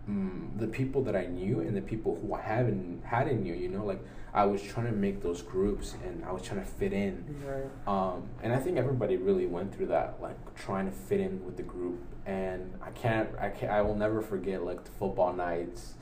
mm, 0.07 0.59
the 0.59 0.67
people 0.67 1.03
that 1.03 1.15
I 1.15 1.25
knew 1.25 1.61
and 1.61 1.75
the 1.75 1.81
people 1.81 2.19
who 2.21 2.33
I 2.33 2.41
haven't 2.41 3.03
hadn't 3.03 3.41
knew. 3.41 3.53
You 3.53 3.69
know, 3.69 3.85
like 3.85 4.03
I 4.33 4.45
was 4.45 4.61
trying 4.61 4.85
to 4.85 4.91
make 4.91 5.21
those 5.21 5.41
groups 5.41 5.95
and 6.03 6.23
I 6.23 6.31
was 6.31 6.43
trying 6.43 6.59
to 6.59 6.65
fit 6.65 6.93
in. 6.93 7.23
right 7.45 7.87
Um, 7.87 8.29
and 8.43 8.53
I 8.53 8.57
think 8.57 8.77
everybody 8.77 9.17
really 9.17 9.47
went 9.47 9.73
through 9.73 9.87
that, 9.87 10.21
like 10.21 10.55
trying 10.55 10.85
to 10.85 10.91
fit 10.91 11.19
in 11.19 11.43
with 11.45 11.57
the 11.57 11.63
group. 11.63 11.99
And 12.25 12.73
I 12.81 12.91
can't, 12.91 13.29
I 13.39 13.49
can't, 13.49 13.71
I 13.71 13.81
will 13.81 13.95
never 13.95 14.21
forget 14.21 14.63
like 14.63 14.83
the 14.83 14.91
football 14.91 15.33
nights. 15.33 15.95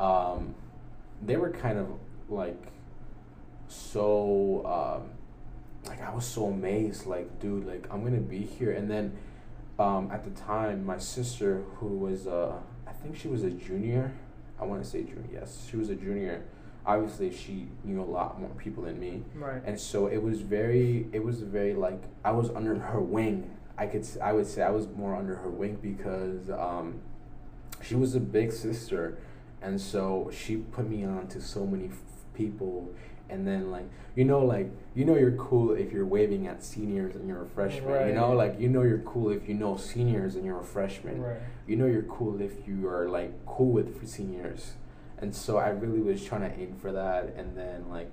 Um, 0.00 0.54
they 1.22 1.36
were 1.36 1.50
kind 1.50 1.78
of 1.78 1.88
like 2.28 2.72
so, 3.68 4.64
um, 4.64 5.10
like 5.88 6.00
I 6.00 6.14
was 6.14 6.24
so 6.24 6.46
amazed, 6.46 7.06
like 7.06 7.38
dude, 7.38 7.66
like 7.66 7.86
I'm 7.90 8.02
gonna 8.02 8.18
be 8.18 8.40
here. 8.40 8.72
And 8.72 8.90
then 8.90 9.16
um, 9.78 10.10
at 10.10 10.24
the 10.24 10.30
time, 10.30 10.86
my 10.86 10.98
sister, 10.98 11.64
who 11.76 11.88
was, 11.88 12.26
uh, 12.26 12.54
think 13.04 13.16
she 13.16 13.28
was 13.28 13.44
a 13.44 13.50
junior. 13.50 14.12
I 14.60 14.64
want 14.64 14.82
to 14.82 14.88
say 14.88 15.02
junior. 15.02 15.24
Yes, 15.32 15.66
she 15.70 15.76
was 15.76 15.90
a 15.90 15.94
junior. 15.94 16.42
Obviously, 16.86 17.32
she 17.34 17.68
knew 17.84 18.02
a 18.02 18.04
lot 18.04 18.40
more 18.40 18.50
people 18.58 18.82
than 18.84 19.00
me 19.00 19.22
right 19.36 19.62
and 19.64 19.78
so 19.80 20.06
it 20.06 20.18
was 20.22 20.40
very 20.42 21.06
it 21.12 21.24
was 21.24 21.40
very 21.40 21.72
like 21.72 22.02
i 22.24 22.30
was 22.30 22.50
under 22.50 22.74
her 22.78 23.00
wing 23.00 23.50
i 23.78 23.86
could 23.86 24.06
I 24.22 24.32
would 24.34 24.46
say 24.46 24.60
i 24.60 24.70
was 24.70 24.86
more 24.88 25.16
under 25.16 25.34
her 25.36 25.48
wing 25.48 25.78
because 25.80 26.50
um 26.50 27.00
she 27.82 27.94
was 27.94 28.14
a 28.14 28.20
big 28.20 28.52
sister 28.52 29.16
and 29.62 29.80
so 29.80 30.30
she 30.30 30.56
put 30.56 30.86
me 30.90 31.04
on 31.06 31.26
to 31.28 31.40
so 31.40 31.64
many 31.64 31.86
f- 31.86 32.02
people 32.34 32.90
and 33.30 33.46
then 33.46 33.70
like 33.70 33.88
you 34.14 34.24
know 34.24 34.40
like 34.44 34.70
you 34.94 35.04
know 35.04 35.16
you're 35.16 35.32
cool 35.32 35.72
if 35.72 35.92
you're 35.92 36.06
waving 36.06 36.46
at 36.46 36.62
seniors 36.62 37.14
and 37.14 37.26
you're 37.26 37.42
a 37.42 37.46
freshman 37.46 37.84
right. 37.84 38.08
you 38.08 38.14
know? 38.14 38.32
Like 38.32 38.58
you 38.60 38.68
know 38.68 38.82
you're 38.82 38.98
cool 38.98 39.30
if 39.30 39.48
you 39.48 39.54
know 39.54 39.76
seniors 39.76 40.34
and 40.34 40.44
you're 40.44 40.60
a 40.60 40.64
freshman. 40.64 41.20
Right. 41.20 41.38
You 41.66 41.76
know 41.76 41.86
you're 41.86 42.02
cool 42.02 42.40
if 42.40 42.66
you 42.66 42.86
are 42.88 43.08
like 43.08 43.44
cool 43.46 43.70
with 43.70 44.06
seniors. 44.08 44.72
And 45.18 45.34
so 45.34 45.56
i 45.56 45.68
really 45.68 46.00
was 46.00 46.24
trying 46.24 46.42
to 46.42 46.60
aim 46.60 46.76
for 46.80 46.92
that. 46.92 47.34
And 47.36 47.56
then 47.56 47.88
like 47.88 48.12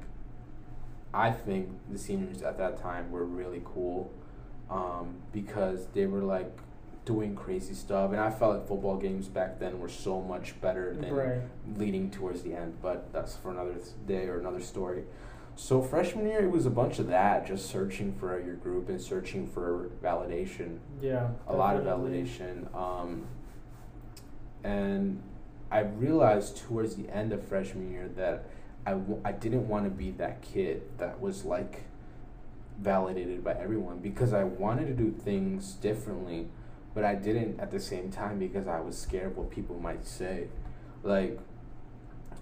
i 1.14 1.30
think 1.30 1.70
the 1.92 1.98
seniors 1.98 2.42
at 2.42 2.58
that 2.58 2.82
time 2.82 3.12
were 3.12 3.26
really 3.26 3.62
cool 3.66 4.14
um, 4.70 5.16
because 5.34 5.88
they 5.94 6.06
were 6.06 6.22
like 6.22 6.58
doing 7.04 7.36
crazy 7.36 7.74
stuff 7.74 8.12
and 8.12 8.20
i 8.20 8.30
felt 8.30 8.58
like 8.58 8.68
football 8.68 8.96
games 8.96 9.28
back 9.28 9.60
then 9.60 9.80
were 9.80 9.90
so 9.90 10.22
much 10.22 10.60
better 10.62 10.94
than 10.94 11.12
right 11.14 11.42
leading 11.78 12.12
towards 12.12 12.44
the 12.44 12.54
end, 12.54 12.78
but 12.82 13.12
that's 13.14 13.36
for 13.36 13.50
another 13.52 13.74
day 14.08 14.28
or 14.28 14.40
another 14.40 14.62
story. 14.62 15.04
So 15.56 15.82
freshman 15.82 16.28
year, 16.28 16.44
it 16.44 16.50
was 16.52 16.66
a 16.66 16.70
bunch 16.70 17.00
of 17.00 17.08
that, 17.08 17.46
just 17.46 17.70
searching 17.70 18.14
for 18.14 18.40
your 18.40 18.56
group 18.56 18.88
and 18.90 19.00
searching 19.02 19.48
for 19.48 19.90
validation, 20.04 20.78
yeah 21.02 21.30
a 21.48 21.56
lot 21.56 21.76
of 21.76 21.84
validation. 21.84 22.74
Um, 22.76 23.26
and 24.64 25.22
I 25.72 25.80
realized 25.80 26.58
towards 26.58 26.96
the 26.96 27.10
end 27.10 27.32
of 27.34 27.44
freshman 27.46 27.92
year 27.92 28.10
that 28.16 28.46
I, 28.86 28.92
w- 28.92 29.22
I 29.24 29.32
didn't 29.32 29.68
want 29.68 29.86
to 29.86 29.90
be 29.92 30.12
that 30.12 30.42
kid 30.42 30.84
that 30.98 31.20
was 31.22 31.46
like 31.46 31.84
validated 32.80 33.44
by 33.44 33.54
everyone 33.54 34.00
because 34.00 34.34
I 34.34 34.44
wanted 34.44 34.88
to 34.88 34.94
do 34.94 35.12
things 35.12 35.74
differently, 35.74 36.48
but 36.94 37.04
I 37.04 37.16
didn't 37.16 37.60
at 37.60 37.72
the 37.72 37.80
same 37.80 38.12
time 38.12 38.40
because 38.40 38.68
I 38.68 38.80
was 38.80 38.98
scared 38.98 39.28
of 39.28 39.38
what 39.38 39.50
people 39.50 39.80
might 39.80 40.06
say. 40.06 40.48
Like, 41.04 41.40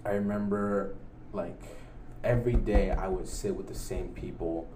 I 0.04 0.10
remember 0.10 0.94
like 1.32 1.62
every 2.24 2.54
day 2.54 2.90
I 2.90 3.08
would 3.08 3.28
sit 3.28 3.54
with 3.54 3.68
the 3.68 3.74
same 3.74 4.08
people. 4.08 4.68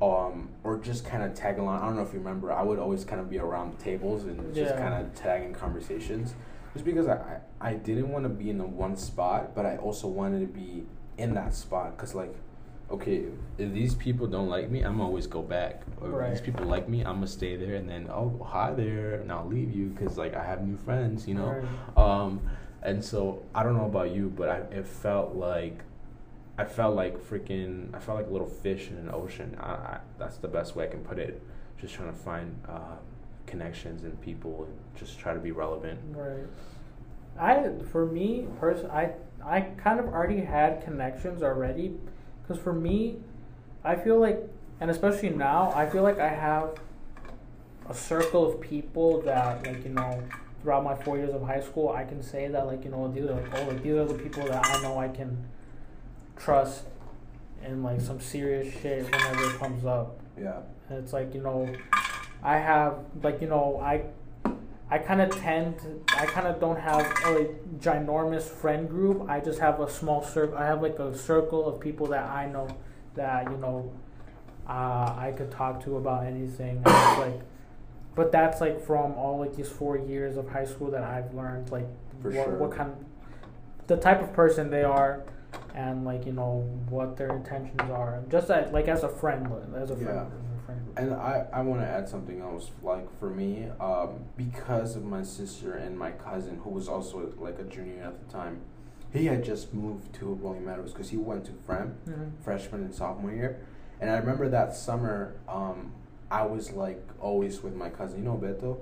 Um, 0.00 0.50
or 0.62 0.76
just 0.76 1.06
kind 1.06 1.22
of 1.22 1.32
tag 1.32 1.58
along. 1.58 1.80
I 1.80 1.86
don't 1.86 1.96
know 1.96 2.02
if 2.02 2.12
you 2.12 2.18
remember. 2.18 2.52
I 2.52 2.62
would 2.62 2.78
always 2.78 3.02
kind 3.06 3.18
of 3.18 3.30
be 3.30 3.38
around 3.38 3.78
tables 3.78 4.24
and 4.24 4.54
just 4.54 4.76
kind 4.76 4.92
of 4.92 5.14
tag 5.14 5.42
in 5.42 5.54
conversations, 5.54 6.34
just 6.74 6.84
because 6.84 7.08
I, 7.08 7.40
I 7.62 7.72
didn't 7.72 8.10
want 8.10 8.24
to 8.24 8.28
be 8.28 8.50
in 8.50 8.58
the 8.58 8.66
one 8.66 8.94
spot, 8.98 9.54
but 9.54 9.64
I 9.64 9.78
also 9.78 10.06
wanted 10.06 10.40
to 10.40 10.46
be 10.46 10.84
in 11.16 11.32
that 11.32 11.54
spot. 11.54 11.96
Cause 11.96 12.14
like, 12.14 12.34
okay, 12.90 13.24
if 13.58 13.72
these 13.72 13.94
people 13.94 14.26
don't 14.26 14.48
like 14.48 14.70
me, 14.70 14.82
I'm 14.82 15.00
always 15.00 15.26
go 15.26 15.42
back. 15.42 15.82
Or 16.00 16.22
if 16.22 16.30
these 16.34 16.40
people 16.40 16.66
like 16.66 16.88
me, 16.88 17.00
I'm 17.00 17.16
gonna 17.16 17.26
stay 17.26 17.56
there, 17.56 17.74
and 17.74 17.88
then 17.88 18.08
oh 18.10 18.44
hi 18.44 18.72
there, 18.72 19.14
and 19.14 19.30
I'll 19.32 19.46
leave 19.46 19.74
you 19.74 19.86
because 19.88 20.16
like 20.16 20.34
I 20.34 20.44
have 20.44 20.66
new 20.66 20.76
friends, 20.76 21.26
you 21.26 21.34
know. 21.34 21.64
Right. 21.96 21.98
Um, 21.98 22.40
and 22.82 23.04
so 23.04 23.42
I 23.54 23.62
don't 23.62 23.76
know 23.76 23.86
about 23.86 24.12
you, 24.12 24.32
but 24.36 24.48
I 24.48 24.56
it 24.70 24.86
felt 24.86 25.34
like 25.34 25.80
I 26.58 26.64
felt 26.64 26.94
like 26.94 27.18
freaking 27.18 27.94
I 27.94 27.98
felt 27.98 28.18
like 28.18 28.28
a 28.28 28.32
little 28.32 28.48
fish 28.48 28.88
in 28.88 28.96
an 28.96 29.10
ocean. 29.12 29.56
I, 29.60 29.70
I 29.70 30.00
that's 30.18 30.36
the 30.38 30.48
best 30.48 30.76
way 30.76 30.84
I 30.84 30.88
can 30.88 31.00
put 31.00 31.18
it. 31.18 31.42
just 31.80 31.94
trying 31.94 32.12
to 32.12 32.18
find 32.18 32.58
uh, 32.68 32.96
connections 33.46 34.04
and 34.04 34.18
people 34.20 34.64
and 34.64 34.74
just 34.98 35.18
try 35.18 35.34
to 35.34 35.40
be 35.40 35.50
relevant. 35.50 35.98
Right. 36.12 36.46
I 37.38 37.70
for 37.90 38.06
me 38.06 38.46
person 38.58 38.90
I 38.90 39.12
I 39.44 39.60
kind 39.60 40.00
of 40.00 40.06
already 40.06 40.40
had 40.40 40.82
connections 40.82 41.42
already 41.42 41.98
because 42.46 42.62
for 42.62 42.72
me 42.72 43.16
I 43.84 43.96
feel 43.96 44.18
like 44.18 44.40
and 44.80 44.90
especially 44.90 45.30
now 45.30 45.72
I 45.74 45.86
feel 45.88 46.02
like 46.02 46.18
I 46.18 46.28
have 46.28 46.74
a 47.88 47.94
circle 47.94 48.46
of 48.52 48.60
people 48.60 49.22
that 49.22 49.66
like 49.66 49.84
you 49.84 49.90
know 49.90 50.22
throughout 50.62 50.84
my 50.84 50.94
four 50.96 51.16
years 51.16 51.32
of 51.34 51.42
high 51.42 51.60
school 51.60 51.90
I 51.90 52.04
can 52.04 52.22
say 52.22 52.48
that 52.48 52.66
like 52.66 52.84
you 52.84 52.90
know 52.90 53.08
these 53.08 53.24
are 53.24 53.34
like 53.34 53.54
oh 53.58 53.64
like 53.68 53.82
these 53.82 53.94
are 53.94 54.04
the 54.04 54.14
people 54.14 54.44
that 54.46 54.66
I 54.66 54.82
know 54.82 54.98
I 54.98 55.08
can 55.08 55.44
trust 56.36 56.84
in 57.64 57.82
like 57.82 58.00
some 58.00 58.20
serious 58.20 58.72
shit 58.80 59.04
whenever 59.04 59.44
it 59.50 59.58
comes 59.58 59.84
up 59.84 60.18
Yeah. 60.38 60.60
and 60.88 60.98
it's 60.98 61.12
like 61.12 61.34
you 61.34 61.40
know 61.42 61.68
I 62.42 62.58
have 62.58 62.98
like 63.22 63.40
you 63.40 63.48
know 63.48 63.80
I 63.82 64.02
I 64.88 64.98
kind 64.98 65.20
of 65.20 65.30
tend 65.36 65.78
to, 65.80 66.00
I 66.16 66.26
kind 66.26 66.46
of 66.46 66.60
don't 66.60 66.78
have 66.78 67.00
a 67.24 67.48
ginormous 67.78 68.44
friend 68.44 68.88
group. 68.88 69.28
I 69.28 69.40
just 69.40 69.58
have 69.58 69.80
a 69.80 69.90
small 69.90 70.22
circle. 70.22 70.56
I 70.56 70.66
have 70.66 70.80
like 70.80 70.98
a 71.00 71.16
circle 71.16 71.66
of 71.68 71.80
people 71.80 72.06
that 72.08 72.24
I 72.24 72.46
know 72.46 72.68
that 73.14 73.50
you 73.50 73.56
know 73.56 73.92
uh, 74.68 75.14
I 75.18 75.34
could 75.36 75.50
talk 75.50 75.82
to 75.84 75.96
about 75.96 76.24
anything. 76.24 76.82
Like, 76.84 77.40
but 78.14 78.30
that's 78.30 78.60
like 78.60 78.84
from 78.84 79.14
all 79.14 79.40
like 79.40 79.56
these 79.56 79.68
four 79.68 79.98
years 79.98 80.36
of 80.36 80.48
high 80.48 80.64
school 80.64 80.90
that 80.92 81.02
I've 81.02 81.34
learned 81.34 81.70
like 81.70 81.86
what, 82.22 82.34
sure. 82.34 82.56
what 82.56 82.70
kind, 82.70 82.94
the 83.88 83.96
type 83.96 84.22
of 84.22 84.32
person 84.32 84.70
they 84.70 84.84
are, 84.84 85.24
and 85.74 86.04
like 86.04 86.26
you 86.26 86.32
know 86.32 86.60
what 86.88 87.16
their 87.16 87.34
intentions 87.34 87.90
are. 87.90 88.22
Just 88.30 88.50
as, 88.50 88.72
like 88.72 88.86
as 88.86 89.02
a 89.02 89.08
friend, 89.08 89.48
as 89.76 89.90
a 89.90 89.96
friend, 89.96 90.30
Yeah. 90.30 90.45
As 90.68 90.74
friend. 90.74 90.84
group. 90.84 90.98
And 90.98 91.14
I, 91.14 91.46
I 91.52 91.60
want 91.62 91.80
to 91.80 91.86
add 91.86 92.08
something 92.08 92.40
else. 92.40 92.70
Like 92.82 93.06
for 93.18 93.30
me, 93.30 93.68
um, 93.80 94.20
because 94.36 94.96
of 94.96 95.04
my 95.04 95.22
sister 95.22 95.74
and 95.74 95.98
my 95.98 96.10
cousin, 96.12 96.60
who 96.64 96.70
was 96.70 96.88
also 96.88 97.32
like 97.38 97.58
a 97.58 97.64
junior 97.64 98.02
at 98.02 98.26
the 98.26 98.32
time, 98.32 98.60
he 99.12 99.26
had 99.26 99.44
just 99.44 99.72
moved 99.72 100.12
to 100.16 100.26
Rolling 100.26 100.64
Meadows 100.64 100.92
because 100.92 101.10
he 101.10 101.16
went 101.16 101.44
to 101.46 101.52
Fremd, 101.52 101.94
Mhm. 102.06 102.32
freshman 102.42 102.82
and 102.82 102.94
sophomore 102.94 103.32
year. 103.32 103.58
And 104.00 104.10
I 104.10 104.16
remember 104.18 104.48
that 104.48 104.74
summer, 104.74 105.34
um, 105.48 105.92
I 106.30 106.44
was 106.44 106.72
like 106.72 107.02
always 107.20 107.62
with 107.62 107.74
my 107.74 107.88
cousin. 107.88 108.18
You 108.18 108.24
know 108.24 108.36
Beto? 108.36 108.78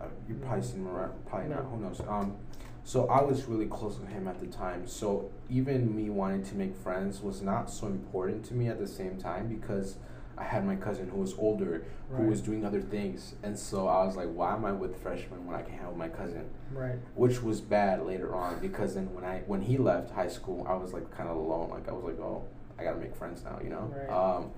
Uh, 0.00 0.06
you 0.28 0.34
probably 0.34 0.62
seen 0.62 0.80
him 0.80 0.88
around. 0.88 1.12
Probably 1.26 1.48
not. 1.48 1.64
Who 1.64 1.78
knows? 1.78 2.00
Um, 2.08 2.36
so 2.84 3.06
I 3.08 3.22
was 3.22 3.44
really 3.44 3.66
close 3.66 3.98
with 3.98 4.08
him 4.08 4.26
at 4.26 4.40
the 4.40 4.46
time. 4.46 4.86
So 4.86 5.30
even 5.48 5.94
me 5.94 6.10
wanting 6.10 6.42
to 6.44 6.54
make 6.56 6.74
friends 6.74 7.22
was 7.22 7.40
not 7.40 7.70
so 7.70 7.86
important 7.86 8.44
to 8.46 8.54
me 8.54 8.68
at 8.68 8.78
the 8.78 8.86
same 8.86 9.16
time 9.16 9.46
because 9.48 9.96
I 10.40 10.44
had 10.44 10.64
my 10.64 10.74
cousin 10.74 11.08
who 11.10 11.20
was 11.20 11.34
older, 11.36 11.84
who 12.10 12.22
was 12.22 12.40
doing 12.40 12.64
other 12.64 12.80
things, 12.80 13.34
and 13.42 13.58
so 13.58 13.88
I 13.88 14.06
was 14.06 14.16
like, 14.16 14.28
why 14.28 14.54
am 14.54 14.64
I 14.64 14.72
with 14.72 15.00
freshmen 15.02 15.46
when 15.46 15.54
I 15.54 15.62
can 15.62 15.86
with 15.86 15.96
my 15.96 16.08
cousin? 16.08 16.48
Right. 16.72 16.96
Which 17.14 17.42
was 17.42 17.60
bad 17.60 18.06
later 18.06 18.34
on 18.34 18.58
because 18.58 18.94
then 18.94 19.12
when 19.14 19.22
I 19.22 19.42
when 19.46 19.60
he 19.60 19.76
left 19.76 20.12
high 20.12 20.28
school, 20.28 20.66
I 20.66 20.74
was 20.74 20.94
like 20.94 21.10
kind 21.10 21.28
of 21.28 21.36
alone. 21.36 21.68
Like 21.68 21.88
I 21.88 21.92
was 21.92 22.04
like, 22.04 22.18
oh, 22.18 22.44
I 22.78 22.84
gotta 22.84 22.96
make 22.96 23.14
friends 23.14 23.44
now, 23.44 23.60
you 23.62 23.68
know. 23.68 23.94
Right. 23.94 24.08
Um, 24.08 24.50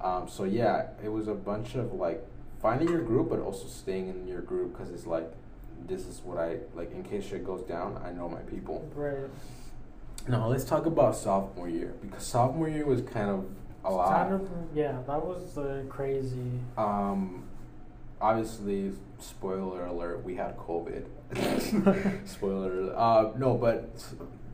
um, 0.00 0.28
so 0.28 0.44
yeah, 0.44 0.90
it 1.02 1.08
was 1.08 1.26
a 1.26 1.34
bunch 1.34 1.74
of 1.74 1.92
like 1.92 2.24
finding 2.62 2.88
your 2.88 3.02
group, 3.02 3.28
but 3.28 3.40
also 3.40 3.66
staying 3.66 4.08
in 4.08 4.28
your 4.28 4.42
group 4.42 4.72
because 4.72 4.92
it's 4.92 5.06
like 5.06 5.32
this 5.88 6.06
is 6.06 6.20
what 6.22 6.38
I 6.38 6.58
like. 6.76 6.92
In 6.92 7.02
case 7.02 7.26
shit 7.26 7.44
goes 7.44 7.62
down, 7.62 8.00
I 8.04 8.12
know 8.12 8.28
my 8.28 8.42
people. 8.42 8.88
Right. 8.94 9.28
Now 10.28 10.46
let's 10.48 10.64
talk 10.64 10.86
about 10.86 11.16
sophomore 11.16 11.68
year 11.68 11.94
because 12.00 12.24
sophomore 12.24 12.68
year 12.68 12.86
was 12.86 13.02
kind 13.02 13.30
of 13.30 13.46
a 13.86 13.90
lot. 13.90 14.40
Yeah, 14.74 14.98
that 15.06 15.24
was 15.24 15.56
uh, 15.58 15.82
crazy. 15.88 16.60
Um, 16.76 17.44
obviously, 18.20 18.92
spoiler 19.18 19.86
alert, 19.86 20.24
we 20.24 20.34
had 20.34 20.56
COVID. 20.56 21.06
spoiler. 22.26 22.80
alert. 22.80 22.94
Uh, 22.96 23.30
no, 23.36 23.56
but 23.56 24.02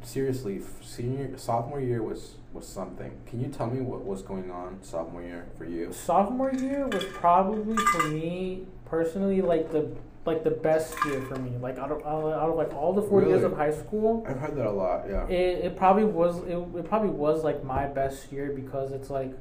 seriously, 0.02 0.60
senior 0.82 1.36
sophomore 1.36 1.80
year 1.80 2.02
was 2.02 2.34
was 2.52 2.66
something. 2.66 3.12
Can 3.26 3.40
you 3.40 3.48
tell 3.48 3.68
me 3.68 3.80
what 3.80 4.04
was 4.04 4.22
going 4.22 4.50
on 4.50 4.78
sophomore 4.82 5.22
year 5.22 5.46
for 5.56 5.64
you? 5.64 5.92
Sophomore 5.92 6.52
year 6.52 6.86
was 6.86 7.04
probably 7.04 7.76
for 7.76 8.08
me 8.08 8.66
personally 8.84 9.40
like 9.40 9.72
the 9.72 9.90
like 10.24 10.44
the 10.44 10.50
best 10.50 10.94
year 11.06 11.20
for 11.22 11.36
me. 11.36 11.56
Like 11.60 11.78
out 11.78 11.90
of 11.90 11.98
out 12.06 12.50
of, 12.50 12.56
like 12.56 12.72
all 12.74 12.92
the 12.92 13.02
four 13.02 13.24
years 13.24 13.42
of 13.42 13.56
high 13.56 13.72
school, 13.72 14.24
I've 14.28 14.38
heard 14.38 14.56
that 14.56 14.66
a 14.66 14.70
lot. 14.70 15.04
Yeah. 15.08 15.26
it, 15.26 15.64
it 15.64 15.76
probably 15.76 16.04
was 16.04 16.38
it, 16.44 16.56
it 16.56 16.88
probably 16.88 17.10
was 17.10 17.42
like 17.42 17.64
my 17.64 17.86
best 17.86 18.30
year 18.32 18.52
because 18.54 18.92
it's 18.92 19.10
like 19.10 19.32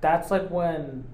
that's 0.00 0.30
like 0.30 0.50
when 0.50 1.04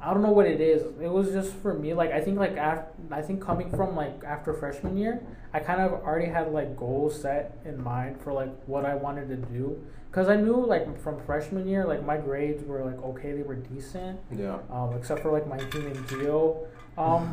I 0.00 0.12
don't 0.12 0.22
know 0.22 0.32
what 0.32 0.46
it 0.46 0.60
is. 0.60 0.82
It 1.00 1.08
was 1.08 1.32
just 1.32 1.54
for 1.54 1.72
me 1.72 1.94
like 1.94 2.12
I 2.12 2.20
think 2.20 2.38
like 2.38 2.56
after 2.56 2.86
I 3.10 3.22
think 3.22 3.42
coming 3.42 3.70
from 3.70 3.96
like 3.96 4.22
after 4.24 4.52
freshman 4.52 4.98
year, 4.98 5.22
I 5.54 5.60
kind 5.60 5.80
of 5.80 5.92
already 5.92 6.30
had 6.30 6.52
like 6.52 6.76
goals 6.76 7.20
set 7.20 7.58
in 7.64 7.82
mind 7.82 8.20
for 8.20 8.32
like 8.32 8.52
what 8.66 8.84
I 8.84 8.94
wanted 8.94 9.28
to 9.28 9.36
do 9.36 9.82
cuz 10.12 10.28
I 10.28 10.36
knew 10.36 10.64
like 10.64 11.00
from 11.00 11.18
freshman 11.20 11.66
year 11.66 11.86
like 11.86 12.04
my 12.04 12.18
grades 12.18 12.62
were 12.64 12.84
like 12.84 13.02
okay, 13.02 13.32
they 13.32 13.42
were 13.42 13.54
decent 13.54 14.20
yeah. 14.30 14.58
um, 14.70 14.94
except 14.94 15.20
for 15.20 15.32
like 15.32 15.46
my 15.48 15.58
human 15.72 16.06
geo 16.06 16.66
um 16.98 17.32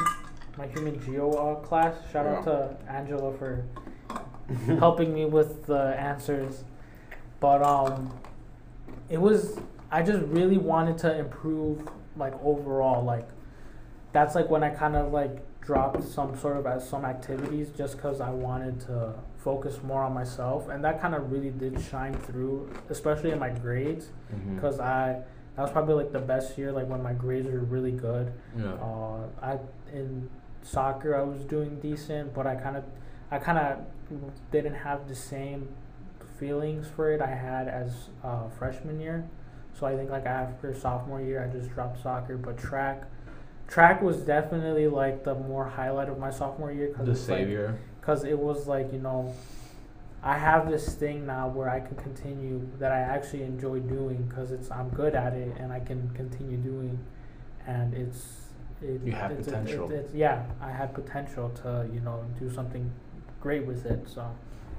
my 0.57 0.67
human 0.67 0.99
geo 1.03 1.31
uh, 1.31 1.55
class. 1.55 1.95
Shout 2.11 2.25
out 2.27 2.43
to 2.43 2.75
Angela 2.91 3.33
for 3.37 3.65
helping 4.79 5.13
me 5.13 5.25
with 5.25 5.65
the 5.65 5.95
answers. 5.97 6.63
But 7.39 7.63
um 7.63 8.13
it 9.09 9.19
was 9.19 9.59
I 9.91 10.03
just 10.03 10.21
really 10.27 10.57
wanted 10.57 10.97
to 10.99 11.17
improve 11.17 11.87
like 12.17 12.33
overall 12.43 13.03
like 13.03 13.27
that's 14.13 14.35
like 14.35 14.49
when 14.49 14.63
I 14.63 14.69
kind 14.69 14.95
of 14.95 15.11
like 15.13 15.39
dropped 15.61 16.03
some 16.03 16.35
sort 16.37 16.57
of 16.57 16.65
as 16.65 16.87
some 16.87 17.05
activities 17.05 17.69
just 17.77 17.97
cuz 17.99 18.19
I 18.19 18.29
wanted 18.31 18.79
to 18.81 19.13
focus 19.37 19.81
more 19.83 20.03
on 20.03 20.13
myself 20.13 20.67
and 20.69 20.83
that 20.83 20.99
kind 21.01 21.15
of 21.15 21.31
really 21.31 21.49
did 21.51 21.79
shine 21.81 22.13
through 22.13 22.69
especially 22.89 23.31
in 23.31 23.39
my 23.39 23.49
grades 23.49 24.09
Mm-hmm. 24.33 24.59
cuz 24.59 24.79
I 24.79 25.21
that 25.55 25.63
was 25.63 25.71
probably 25.71 25.95
like 25.95 26.11
the 26.11 26.19
best 26.19 26.57
year 26.57 26.71
like 26.71 26.87
when 26.87 27.03
my 27.03 27.13
grades 27.13 27.47
were 27.47 27.59
really 27.59 27.91
good 27.91 28.31
yeah. 28.57 28.73
uh, 28.73 29.27
I 29.41 29.57
in 29.93 30.29
soccer 30.63 31.15
I 31.15 31.23
was 31.23 31.41
doing 31.43 31.79
decent, 31.79 32.33
but 32.33 32.47
I 32.47 32.55
kind 32.55 32.77
of 32.77 32.83
I 33.29 33.39
kind 33.39 33.57
of 33.57 33.79
didn't 34.51 34.75
have 34.75 35.07
the 35.07 35.15
same 35.15 35.69
feelings 36.39 36.87
for 36.95 37.11
it 37.11 37.21
I 37.21 37.33
had 37.33 37.67
as 37.67 38.09
uh, 38.23 38.49
freshman 38.49 38.99
year. 38.99 39.27
So 39.79 39.87
I 39.87 39.95
think 39.95 40.09
like 40.09 40.25
after 40.25 40.73
sophomore 40.73 41.21
year 41.21 41.43
I 41.43 41.55
just 41.55 41.73
dropped 41.73 42.01
soccer, 42.01 42.37
but 42.37 42.57
track 42.57 43.03
track 43.67 44.01
was 44.01 44.17
definitely 44.17 44.87
like 44.87 45.23
the 45.23 45.35
more 45.35 45.65
highlight 45.65 46.09
of 46.09 46.19
my 46.19 46.29
sophomore 46.29 46.71
year 46.71 46.93
the 46.99 47.15
savior. 47.15 47.79
because 47.99 48.23
it 48.23 48.37
was 48.37 48.67
like 48.67 48.91
you 48.91 48.99
know 48.99 49.33
i 50.23 50.37
have 50.37 50.69
this 50.69 50.93
thing 50.95 51.25
now 51.25 51.47
where 51.47 51.69
i 51.69 51.79
can 51.79 51.95
continue 51.95 52.67
that 52.79 52.91
i 52.91 52.99
actually 52.99 53.43
enjoy 53.43 53.79
doing 53.79 54.21
because 54.27 54.51
it's 54.51 54.69
i'm 54.71 54.89
good 54.89 55.15
at 55.15 55.33
it 55.33 55.55
and 55.59 55.71
i 55.71 55.79
can 55.79 56.09
continue 56.15 56.57
doing 56.57 56.97
and 57.67 57.93
it's 57.93 58.37
it, 58.81 58.99
You 59.05 59.11
have 59.11 59.31
it's, 59.31 59.47
potential. 59.47 59.91
It, 59.91 59.95
it's, 59.95 60.13
yeah 60.13 60.45
i 60.59 60.71
have 60.71 60.93
potential 60.93 61.49
to 61.63 61.87
you 61.93 61.99
know 62.01 62.23
do 62.39 62.51
something 62.53 62.91
great 63.39 63.65
with 63.65 63.85
it 63.85 64.07
so 64.07 64.25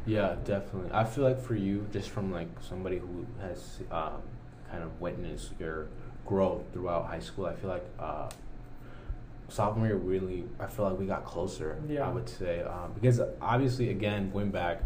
Yeah, 0.04 0.34
definitely. 0.44 0.90
I 0.92 1.04
feel 1.04 1.22
like 1.22 1.40
for 1.40 1.54
you, 1.54 1.86
just 1.92 2.10
from 2.10 2.32
like 2.32 2.48
somebody 2.60 2.98
who 2.98 3.24
has 3.40 3.78
um, 3.92 4.20
kind 4.68 4.82
of 4.82 4.90
witnessed 5.00 5.52
your 5.60 5.86
growth 6.26 6.62
throughout 6.72 7.06
high 7.06 7.20
school, 7.20 7.46
I 7.46 7.54
feel 7.54 7.70
like 7.70 7.86
uh, 8.00 8.28
sophomore 9.48 9.86
year 9.86 9.96
really, 9.96 10.44
I 10.58 10.66
feel 10.66 10.86
like 10.88 10.98
we 10.98 11.06
got 11.06 11.24
closer. 11.24 11.80
Yeah. 11.88 12.08
I 12.08 12.10
would 12.10 12.28
say 12.28 12.62
um, 12.62 12.92
because 12.94 13.20
obviously, 13.40 13.90
again, 13.90 14.30
going 14.32 14.50
back, 14.50 14.82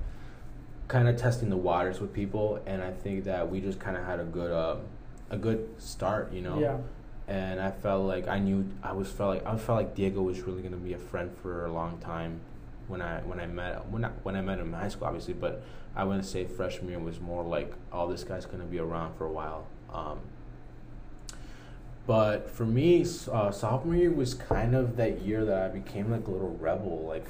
kind 0.89 1.09
of 1.09 1.16
testing 1.16 1.51
the 1.51 1.57
waters 1.57 2.01
with 2.01 2.12
people, 2.12 2.61
and 2.66 2.82
I 2.82 2.93
think 2.93 3.24
that 3.24 3.51
we 3.51 3.61
just 3.61 3.78
kind 3.80 3.97
of 3.97 4.05
had 4.05 4.20
a 4.20 4.24
good 4.24 4.53
um, 4.53 4.82
a 5.30 5.37
good 5.37 5.68
start, 5.78 6.32
you 6.32 6.43
know. 6.43 6.59
yeah 6.59 6.78
and 7.28 7.61
I 7.61 7.70
felt 7.70 8.07
like 8.07 8.28
I 8.28 8.39
knew 8.39 8.68
I 8.82 8.93
was 8.93 9.11
felt 9.11 9.34
like 9.34 9.47
I 9.47 9.57
felt 9.57 9.78
like 9.78 9.95
Diego 9.95 10.22
was 10.22 10.41
really 10.43 10.62
gonna 10.62 10.76
be 10.76 10.93
a 10.93 10.99
friend 10.99 11.30
for 11.43 11.66
a 11.66 11.72
long 11.72 11.99
time 11.99 12.41
when 12.87 13.03
I 13.03 13.20
when 13.20 13.41
I 13.41 13.47
met 13.47 13.87
when 13.89 14.05
I, 14.05 14.09
when 14.22 14.37
I 14.37 14.41
met 14.41 14.59
him 14.59 14.68
in 14.68 14.80
high 14.80 14.89
school 14.89 15.09
obviously 15.09 15.34
but 15.34 15.62
I 15.97 16.05
wouldn't 16.05 16.24
say 16.24 16.45
freshman 16.45 16.91
year 16.91 16.99
was 17.01 17.20
more 17.20 17.43
like 17.43 17.72
oh 17.93 18.11
this 18.11 18.22
guy's 18.22 18.47
gonna 18.47 18.64
be 18.64 18.78
around 18.78 19.16
for 19.16 19.26
a 19.26 19.32
while 19.32 19.66
um, 19.93 20.20
but 22.07 22.49
for 22.49 22.64
me 22.64 23.05
uh, 23.32 23.51
sophomore 23.51 23.97
year 23.97 24.12
was 24.12 24.34
kind 24.34 24.76
of 24.76 24.97
that 24.97 25.22
year 25.22 25.45
that 25.45 25.62
I 25.62 25.68
became 25.68 26.12
like 26.12 26.28
a 26.28 26.30
little 26.30 26.57
rebel 26.61 27.05
like 27.09 27.26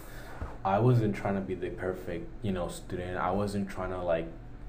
I 0.66 0.78
wasn't 0.78 1.14
trying 1.14 1.36
to 1.36 1.40
be 1.40 1.54
the 1.54 1.70
perfect 1.70 2.28
you 2.42 2.52
know 2.52 2.68
student 2.68 3.16
I 3.16 3.30
wasn't 3.30 3.70
trying 3.70 3.90
to 3.90 4.02
like 4.02 4.26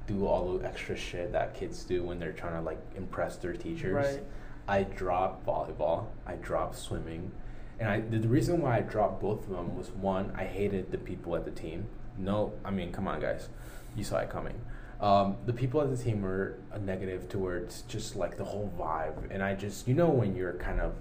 do 0.07 0.25
all 0.25 0.57
the 0.57 0.65
extra 0.65 0.95
shit 0.95 1.33
that 1.33 1.53
kids 1.53 1.83
do 1.83 2.03
when 2.03 2.19
they're 2.19 2.31
trying 2.31 2.53
to 2.53 2.61
like 2.61 2.79
impress 2.95 3.35
their 3.35 3.53
teachers 3.53 3.93
right 3.93 4.23
I 4.67 4.83
dropped 4.83 5.45
volleyball. 5.45 6.07
I 6.25 6.35
dropped 6.35 6.77
swimming, 6.77 7.31
and 7.79 7.89
I 7.89 8.01
the, 8.01 8.19
the 8.19 8.27
reason 8.27 8.61
why 8.61 8.77
I 8.77 8.81
dropped 8.81 9.21
both 9.21 9.43
of 9.43 9.49
them 9.49 9.77
was 9.77 9.91
one 9.91 10.33
I 10.35 10.43
hated 10.43 10.91
the 10.91 10.97
people 10.97 11.35
at 11.35 11.45
the 11.45 11.51
team. 11.51 11.87
No, 12.17 12.53
I 12.65 12.71
mean 12.71 12.91
come 12.91 13.07
on 13.07 13.21
guys, 13.21 13.49
you 13.95 14.03
saw 14.03 14.17
it 14.17 14.29
coming. 14.29 14.59
Um, 14.99 15.37
the 15.45 15.53
people 15.53 15.79
at 15.79 15.95
the 15.95 16.03
team 16.03 16.21
were 16.23 16.57
a 16.71 16.79
negative 16.79 17.29
towards 17.29 17.83
just 17.83 18.15
like 18.15 18.35
the 18.35 18.43
whole 18.43 18.71
vibe, 18.77 19.15
and 19.29 19.41
I 19.41 19.53
just 19.55 19.87
you 19.87 19.93
know 19.93 20.09
when 20.09 20.35
you're 20.35 20.53
kind 20.53 20.81
of 20.81 20.93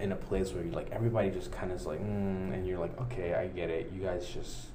in 0.00 0.12
a 0.12 0.16
place 0.16 0.52
where 0.52 0.62
you're 0.64 0.74
like 0.74 0.90
everybody 0.92 1.30
just 1.30 1.50
kind 1.50 1.72
of 1.72 1.80
is 1.80 1.86
like, 1.86 2.00
mm, 2.00 2.52
and 2.54 2.66
you're 2.66 2.78
like, 2.78 2.98
okay, 3.02 3.34
I 3.34 3.48
get 3.48 3.70
it. 3.70 3.90
You 3.94 4.02
guys 4.02 4.26
just 4.28 4.66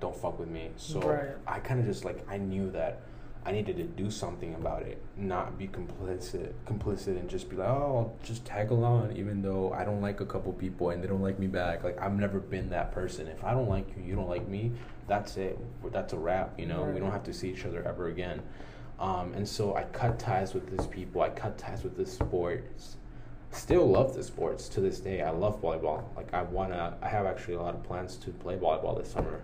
don't 0.00 0.14
fuck 0.16 0.38
with 0.38 0.48
me. 0.48 0.70
So 0.76 1.00
Right. 1.00 1.28
I 1.46 1.58
kind 1.60 1.80
of 1.80 1.86
just 1.86 2.04
like 2.04 2.24
I 2.28 2.36
knew 2.36 2.70
that 2.72 3.00
I 3.44 3.52
needed 3.52 3.76
to 3.76 3.84
do 3.84 4.10
something 4.10 4.54
about 4.54 4.82
it, 4.82 5.00
not 5.16 5.56
be 5.56 5.68
complicit, 5.68 6.52
complicit, 6.66 7.16
and 7.16 7.30
just 7.30 7.48
be 7.48 7.54
like, 7.54 7.68
oh, 7.68 7.72
I'll 7.96 8.16
just 8.26 8.44
tag 8.44 8.72
along, 8.72 9.16
even 9.16 9.40
though 9.40 9.72
I 9.72 9.84
don't 9.84 10.00
like 10.00 10.20
a 10.20 10.26
couple 10.26 10.52
people 10.52 10.90
and 10.90 11.00
they 11.00 11.06
don't 11.06 11.22
like 11.22 11.38
me 11.38 11.46
back. 11.46 11.84
Like 11.84 11.96
I've 12.00 12.18
never 12.18 12.40
been 12.40 12.70
that 12.70 12.90
person. 12.90 13.28
If 13.28 13.44
I 13.44 13.52
don't 13.52 13.68
like 13.68 13.86
you, 13.96 14.02
you 14.02 14.14
don't 14.16 14.28
like 14.28 14.48
me. 14.48 14.72
That's 15.06 15.36
it. 15.36 15.56
That's 15.92 16.12
a 16.12 16.18
wrap. 16.18 16.58
You 16.58 16.66
know, 16.66 16.82
we 16.82 16.98
don't 16.98 17.12
have 17.12 17.22
to 17.24 17.32
see 17.32 17.50
each 17.52 17.64
other 17.64 17.84
ever 17.86 18.08
again. 18.08 18.42
Um, 18.98 19.32
and 19.34 19.46
so 19.48 19.76
I 19.76 19.84
cut 19.84 20.18
ties 20.18 20.52
with 20.52 20.68
these 20.76 20.86
people. 20.88 21.22
I 21.22 21.28
cut 21.28 21.56
ties 21.56 21.84
with 21.84 21.96
this 21.96 22.12
sports. 22.12 22.96
Still 23.50 23.86
love 23.88 24.14
the 24.14 24.22
sports 24.22 24.68
to 24.70 24.80
this 24.80 25.00
day. 25.00 25.22
I 25.22 25.30
love 25.30 25.60
volleyball. 25.62 26.04
Like 26.16 26.32
I 26.34 26.42
wanna. 26.42 26.96
I 27.02 27.08
have 27.08 27.26
actually 27.26 27.54
a 27.54 27.62
lot 27.62 27.74
of 27.74 27.82
plans 27.82 28.16
to 28.16 28.30
play 28.30 28.56
volleyball 28.56 28.98
this 28.98 29.10
summer. 29.10 29.40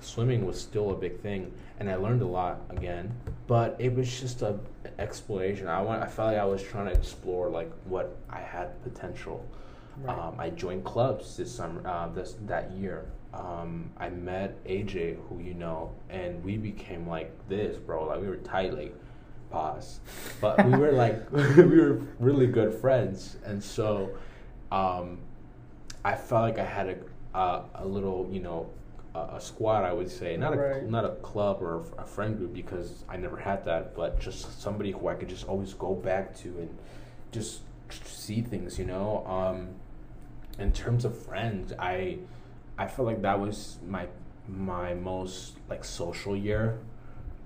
Swimming 0.00 0.46
was 0.46 0.58
still 0.58 0.90
a 0.90 0.96
big 0.96 1.20
thing, 1.20 1.52
and 1.78 1.90
I 1.90 1.96
learned 1.96 2.22
a 2.22 2.26
lot 2.26 2.62
again. 2.70 3.14
But 3.46 3.76
it 3.78 3.94
was 3.94 4.20
just 4.20 4.42
a 4.42 4.58
exploration. 4.98 5.68
I 5.68 5.82
want. 5.82 6.02
I 6.02 6.06
felt 6.06 6.32
like 6.32 6.40
I 6.40 6.44
was 6.44 6.62
trying 6.62 6.86
to 6.86 6.92
explore 6.92 7.50
like 7.50 7.70
what 7.84 8.16
I 8.30 8.40
had 8.40 8.82
potential. 8.82 9.46
Right. 9.98 10.18
Um, 10.18 10.36
I 10.38 10.50
joined 10.50 10.84
clubs 10.84 11.36
this 11.36 11.54
summer, 11.54 11.86
uh, 11.86 12.08
this 12.08 12.36
that 12.46 12.70
year. 12.70 13.04
Um, 13.34 13.90
I 13.98 14.08
met 14.08 14.62
AJ, 14.64 15.18
who 15.28 15.40
you 15.40 15.54
know, 15.54 15.92
and 16.08 16.42
we 16.42 16.56
became 16.56 17.06
like 17.06 17.30
this, 17.48 17.76
bro. 17.76 18.06
Like 18.06 18.20
we 18.20 18.28
were 18.28 18.36
tight, 18.36 18.74
like 18.74 18.94
pause, 19.50 20.00
but 20.40 20.64
we 20.64 20.76
were 20.76 20.92
like 20.92 21.30
we 21.32 21.64
were 21.64 22.00
really 22.18 22.46
good 22.46 22.74
friends, 22.74 23.36
and 23.44 23.62
so 23.62 24.10
um, 24.70 25.18
I 26.04 26.14
felt 26.14 26.42
like 26.42 26.58
I 26.58 26.64
had 26.64 26.88
a 26.88 26.96
a, 27.34 27.62
a 27.76 27.86
little, 27.86 28.28
you 28.30 28.40
know, 28.40 28.70
a, 29.14 29.36
a 29.36 29.40
squad. 29.40 29.84
I 29.84 29.92
would 29.92 30.10
say 30.10 30.36
not 30.36 30.52
a 30.54 30.82
not 30.90 31.04
a 31.04 31.10
club 31.16 31.62
or 31.62 31.84
a 31.98 32.04
friend 32.04 32.36
group 32.36 32.52
because 32.52 33.04
I 33.08 33.16
never 33.16 33.36
had 33.36 33.64
that, 33.64 33.94
but 33.94 34.20
just 34.20 34.60
somebody 34.60 34.92
who 34.92 35.08
I 35.08 35.14
could 35.14 35.28
just 35.28 35.46
always 35.46 35.74
go 35.74 35.94
back 35.94 36.36
to 36.38 36.48
and 36.48 36.78
just 37.32 37.60
see 37.90 38.40
things, 38.42 38.78
you 38.78 38.84
know. 38.84 39.24
Um, 39.26 39.68
in 40.58 40.72
terms 40.72 41.04
of 41.04 41.16
friends, 41.16 41.72
I 41.78 42.18
I 42.78 42.86
felt 42.86 43.06
like 43.06 43.22
that 43.22 43.38
was 43.40 43.78
my 43.86 44.06
my 44.48 44.94
most 44.94 45.56
like 45.68 45.84
social 45.84 46.36
year 46.36 46.78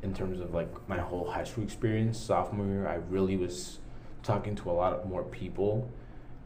in 0.05 0.15
terms 0.15 0.39
of 0.39 0.55
like 0.55 0.69
my 0.89 0.99
whole 0.99 1.29
high 1.31 1.45
school 1.45 1.65
experience. 1.65 2.19
Sophomore 2.19 2.67
year, 2.67 2.87
I 2.87 2.97
really 3.09 3.37
was 3.37 3.79
talking 4.23 4.55
to 4.57 4.71
a 4.71 4.73
lot 4.73 5.09
more 5.09 5.25
people. 5.25 5.91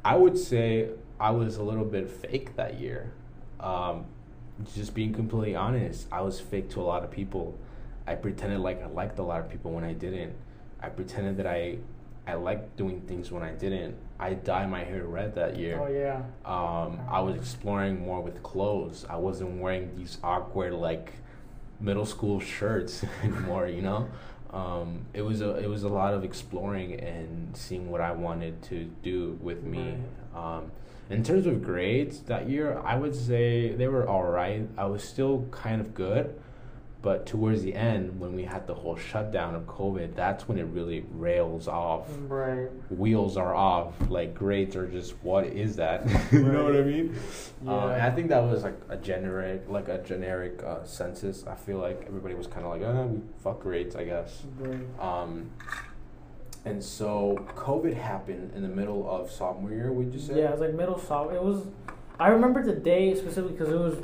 I 0.05 0.17
would 0.17 0.39
say 0.39 0.91
I 1.21 1.31
was 1.33 1.57
a 1.57 1.63
little 1.63 1.85
bit 1.85 2.09
fake 2.09 2.57
that 2.57 2.81
year. 2.81 3.13
Um, 3.61 4.07
just 4.75 4.95
being 4.95 5.13
completely 5.13 5.57
honest, 5.57 6.07
I 6.11 6.23
was 6.23 6.41
fake 6.41 6.71
to 6.71 6.81
a 6.81 6.83
lot 6.83 7.03
of 7.05 7.11
people. 7.11 7.59
I 8.07 8.15
pretended 8.15 8.61
like 8.61 8.83
I 8.83 8.87
liked 8.87 9.19
a 9.19 9.23
lot 9.23 9.41
of 9.41 9.51
people 9.51 9.73
when 9.73 9.85
I 9.85 9.93
didn't. 9.93 10.35
I 10.81 10.89
pretended 10.89 11.37
that 11.39 11.47
I 11.47 11.79
I 12.27 12.35
liked 12.35 12.77
doing 12.77 13.01
things 13.03 13.33
when 13.33 13.43
I 13.43 13.53
didn't. 13.53 13.97
I 14.21 14.35
dyed 14.35 14.71
my 14.71 14.85
hair 14.85 15.05
red 15.05 15.35
that 15.35 15.57
year. 15.57 15.81
Oh 15.81 15.89
yeah. 15.89 16.23
Um, 16.45 17.01
I 17.11 17.21
was 17.21 17.37
exploring 17.37 18.01
more 18.01 18.21
with 18.21 18.43
clothes. 18.43 19.05
I 19.09 19.17
wasn't 19.17 19.61
wearing 19.61 19.97
these 19.97 20.19
awkward 20.23 20.75
like 20.75 21.13
middle 21.81 22.07
school 22.07 22.41
shirts 22.41 23.05
anymore. 23.23 23.69
You 23.69 23.83
know, 23.83 24.09
um, 24.53 25.07
it 25.13 25.23
was 25.23 25.41
a 25.41 25.57
it 25.57 25.69
was 25.69 25.83
a 25.83 25.89
lot 25.89 26.15
of 26.15 26.25
exploring 26.25 26.99
and 27.01 27.57
seeing 27.57 27.91
what 27.91 28.01
I 28.01 28.13
wanted 28.13 28.63
to 28.65 28.85
do 29.03 29.39
with 29.43 29.63
me. 29.63 29.95
Um, 30.35 30.71
in 31.11 31.23
terms 31.23 31.47
of 31.47 31.63
grades 31.63 32.21
that 32.21 32.49
year, 32.49 32.81
I 32.85 32.97
would 32.97 33.15
say 33.15 33.73
they 33.73 33.89
were 33.89 34.07
all 34.07 34.25
right. 34.25 34.69
I 34.77 34.85
was 34.85 35.03
still 35.03 35.47
kind 35.51 35.81
of 35.81 35.95
good, 35.95 36.39
but 37.01 37.27
towards 37.27 37.63
the 37.63 37.75
end, 37.75 38.19
when 38.19 38.35
we 38.35 38.43
had 38.45 38.67
the 38.67 38.75
whole 38.75 38.97
shutdown 38.97 39.55
of 39.55 39.63
COVID, 39.67 40.17
that's 40.17 40.49
when 40.49 40.59
it 40.59 40.65
really 40.65 41.05
rails 41.13 41.69
off 41.69 42.09
Right. 42.27 42.69
wheels 42.91 43.37
are 43.37 43.55
off. 43.55 43.95
Like 44.09 44.35
grades 44.35 44.75
are 44.75 44.89
just 44.89 45.15
what 45.23 45.47
is 45.47 45.77
that? 45.77 46.05
you 46.33 46.43
know 46.43 46.65
what 46.65 46.75
I 46.77 46.83
mean? 46.83 47.15
Um, 47.67 47.79
I 47.79 48.11
think 48.11 48.29
that 48.31 48.41
was 48.43 48.65
like 48.65 48.75
a 48.89 48.97
generic, 48.97 49.63
like 49.69 49.89
a 49.89 49.99
generic 50.03 50.61
uh, 50.65 50.83
census. 50.85 51.45
I 51.47 51.55
feel 51.55 51.79
like 51.79 52.03
everybody 52.09 52.35
was 52.35 52.49
kind 52.49 52.67
of 52.67 52.73
like, 52.73 52.83
oh, 52.83 53.07
we 53.07 53.21
fuck 53.43 53.61
grades, 53.61 53.95
I 53.95 54.05
guess. 54.05 54.43
Right. 54.59 54.81
Um, 55.01 55.51
and 56.65 56.83
so 56.83 57.47
COVID 57.55 57.95
happened 57.95 58.53
in 58.57 58.63
the 58.63 58.69
middle 58.69 59.09
of 59.09 59.31
sophomore 59.31 59.71
year. 59.71 59.93
Would 59.93 60.13
you 60.13 60.19
say? 60.19 60.39
Yeah, 60.39 60.47
it 60.49 60.51
was 60.53 60.61
like 60.61 60.75
middle 60.75 60.99
soft. 60.99 61.33
It 61.33 61.43
was. 61.43 61.63
I 62.19 62.29
remember 62.29 62.65
the 62.65 62.73
day 62.75 63.15
specifically 63.15 63.53
because 63.57 63.73
it 63.73 63.79
was. 63.79 63.99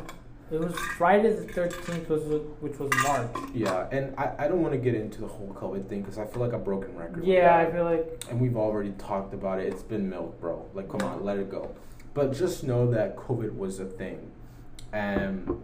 It 0.51 0.61
was 0.61 0.77
Friday 0.99 1.33
the 1.33 1.45
thirteenth, 1.45 2.09
was 2.09 2.23
which 2.61 2.79
was 2.79 2.91
March. 3.03 3.31
Yeah, 3.55 3.89
and 3.91 4.15
I, 4.19 4.45
I 4.45 4.49
don't 4.49 4.61
want 4.61 4.73
to 4.75 4.79
get 4.79 4.95
into 4.95 5.23
the 5.23 5.27
whole 5.27 5.55
COVID 5.59 5.89
thing 5.89 6.03
because 6.03 6.19
I 6.19 6.27
feel 6.27 6.43
like 6.43 6.53
a 6.53 6.59
broken 6.59 6.95
record. 6.97 7.25
Yeah, 7.25 7.57
I 7.57 7.73
feel 7.73 7.85
like. 7.85 8.25
and 8.31 8.41
we've 8.41 8.57
already 8.57 8.93
talked 8.93 9.33
about 9.33 9.59
it. 9.59 9.73
It's 9.73 9.83
been 9.83 10.09
milk, 10.09 10.39
bro. 10.41 10.69
Like, 10.75 10.89
come 10.91 11.01
on, 11.03 11.25
let 11.25 11.39
it 11.39 11.51
go. 11.51 11.75
But 12.13 12.35
just 12.35 12.63
know 12.63 12.91
that 12.91 13.17
COVID 13.17 13.57
was 13.57 13.81
a 13.81 13.87
thing, 13.87 14.31
and 14.93 15.61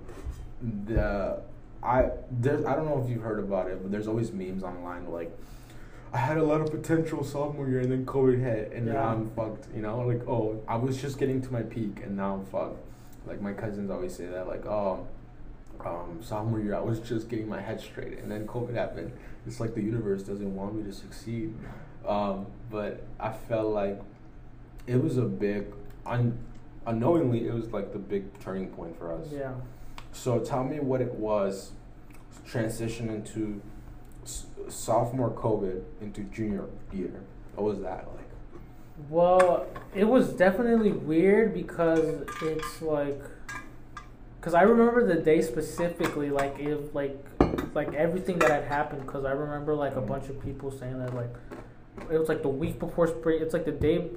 the 0.87 1.43
I 1.83 2.11
there's 2.31 2.65
I 2.65 2.75
don't 2.75 2.87
know 2.87 3.03
if 3.05 3.11
you've 3.11 3.23
heard 3.23 3.39
about 3.39 3.71
it, 3.71 3.83
but 3.83 3.93
there's 3.93 4.09
always 4.09 4.33
memes 4.33 4.63
online 4.63 5.11
like. 5.11 5.37
I 6.13 6.19
had 6.19 6.39
a 6.39 6.43
lot 6.43 6.61
of 6.61 6.73
potential 6.73 7.23
sophomore 7.23 7.69
year, 7.69 7.79
and 7.79 7.93
then 7.93 8.05
COVID 8.05 8.43
hit, 8.43 8.73
and 8.73 8.87
now 8.87 9.05
I'm 9.05 9.31
fucked. 9.31 9.69
You 9.73 9.83
know, 9.83 10.01
like 10.01 10.27
oh, 10.27 10.61
I 10.67 10.75
was 10.75 11.01
just 11.01 11.19
getting 11.19 11.41
to 11.43 11.53
my 11.53 11.63
peak, 11.63 12.01
and 12.03 12.17
now 12.17 12.35
I'm 12.35 12.47
fucked. 12.47 12.85
Like 13.31 13.41
my 13.41 13.53
cousins 13.53 13.93
always 13.93 14.13
say 14.13 14.27
that, 14.27 14.49
like 14.49 14.67
oh, 14.67 15.07
um, 15.87 16.19
sophomore 16.21 16.59
year 16.59 16.75
I 16.75 16.81
was 16.81 16.99
just 16.99 17.29
getting 17.29 17.49
my 17.49 17.61
head 17.61 17.81
straight, 17.81 18.19
and 18.19 18.29
then 18.31 18.45
COVID 18.45 18.75
happened. 18.75 19.13
It's 19.47 19.61
like 19.61 19.75
the 19.77 19.83
universe 19.83 20.25
doesn't 20.25 20.53
want 20.53 20.75
me 20.75 20.83
to 20.83 20.93
succeed. 20.93 21.55
Um, 22.05 22.47
but 22.73 23.05
I 23.21 23.31
felt 23.33 23.69
like 23.73 24.01
it 24.89 25.01
was 25.01 25.17
a 25.17 25.23
big, 25.23 25.67
un- 26.05 26.37
unknowingly, 26.87 27.47
it 27.47 27.55
was 27.55 27.69
like 27.69 27.93
the 27.93 28.01
big 28.01 28.37
turning 28.41 28.69
point 28.71 28.99
for 28.99 29.13
us. 29.13 29.29
Yeah. 29.31 29.53
So 30.13 30.41
tell 30.41 30.65
me 30.65 30.81
what 30.81 31.01
it 31.01 31.15
was, 31.15 31.71
transition 32.45 33.09
into 33.11 33.63
s- 34.25 34.47
sophomore 34.69 35.31
COVID 35.31 35.83
into 36.01 36.23
junior 36.25 36.65
year. 36.93 37.23
What 37.55 37.65
was 37.65 37.81
that 37.83 38.09
like? 38.17 38.20
Well, 39.09 39.67
it 39.95 40.05
was 40.05 40.33
definitely 40.33 40.93
weird 40.93 41.55
because 41.55 42.25
it's 42.43 42.83
like, 42.83 43.21
because 44.39 44.55
I 44.55 44.63
remember 44.63 45.07
the 45.07 45.21
day 45.21 45.43
specifically, 45.43 46.31
like 46.31 46.57
if 46.59 46.95
like, 46.95 47.25
like 47.75 47.93
everything 47.95 48.39
that 48.41 48.51
had 48.51 48.65
happened. 48.65 49.03
Because 49.03 49.25
I 49.25 49.33
remember 49.33 49.75
like 49.75 49.97
a 49.97 50.01
bunch 50.01 50.29
of 50.29 50.43
people 50.43 50.71
saying 50.71 50.99
that 50.99 51.15
like, 51.15 51.35
it 52.11 52.19
was 52.19 52.29
like 52.29 52.43
the 52.43 52.49
week 52.49 52.79
before 52.79 53.07
spring. 53.07 53.41
It's 53.43 53.53
like 53.55 53.65
the 53.65 53.73
day, 53.73 54.09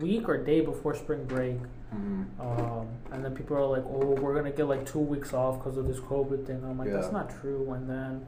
week 0.00 0.28
or 0.28 0.36
day 0.42 0.60
before 0.60 0.94
spring 0.94 1.24
break. 1.24 1.58
Mm-hmm. 1.94 2.40
Um, 2.40 2.88
and 3.12 3.24
then 3.24 3.34
people 3.34 3.56
are 3.56 3.64
like, 3.64 3.84
"Oh, 3.86 4.14
we're 4.20 4.34
gonna 4.34 4.50
get 4.50 4.68
like 4.68 4.84
two 4.84 4.98
weeks 4.98 5.32
off 5.32 5.58
because 5.58 5.78
of 5.78 5.86
this 5.86 6.00
COVID 6.00 6.46
thing." 6.46 6.62
I'm 6.62 6.78
like, 6.78 6.88
Yeah. 6.88 6.94
"That's 6.94 7.12
not 7.12 7.30
true." 7.40 7.72
And 7.72 7.88
then, 7.88 8.26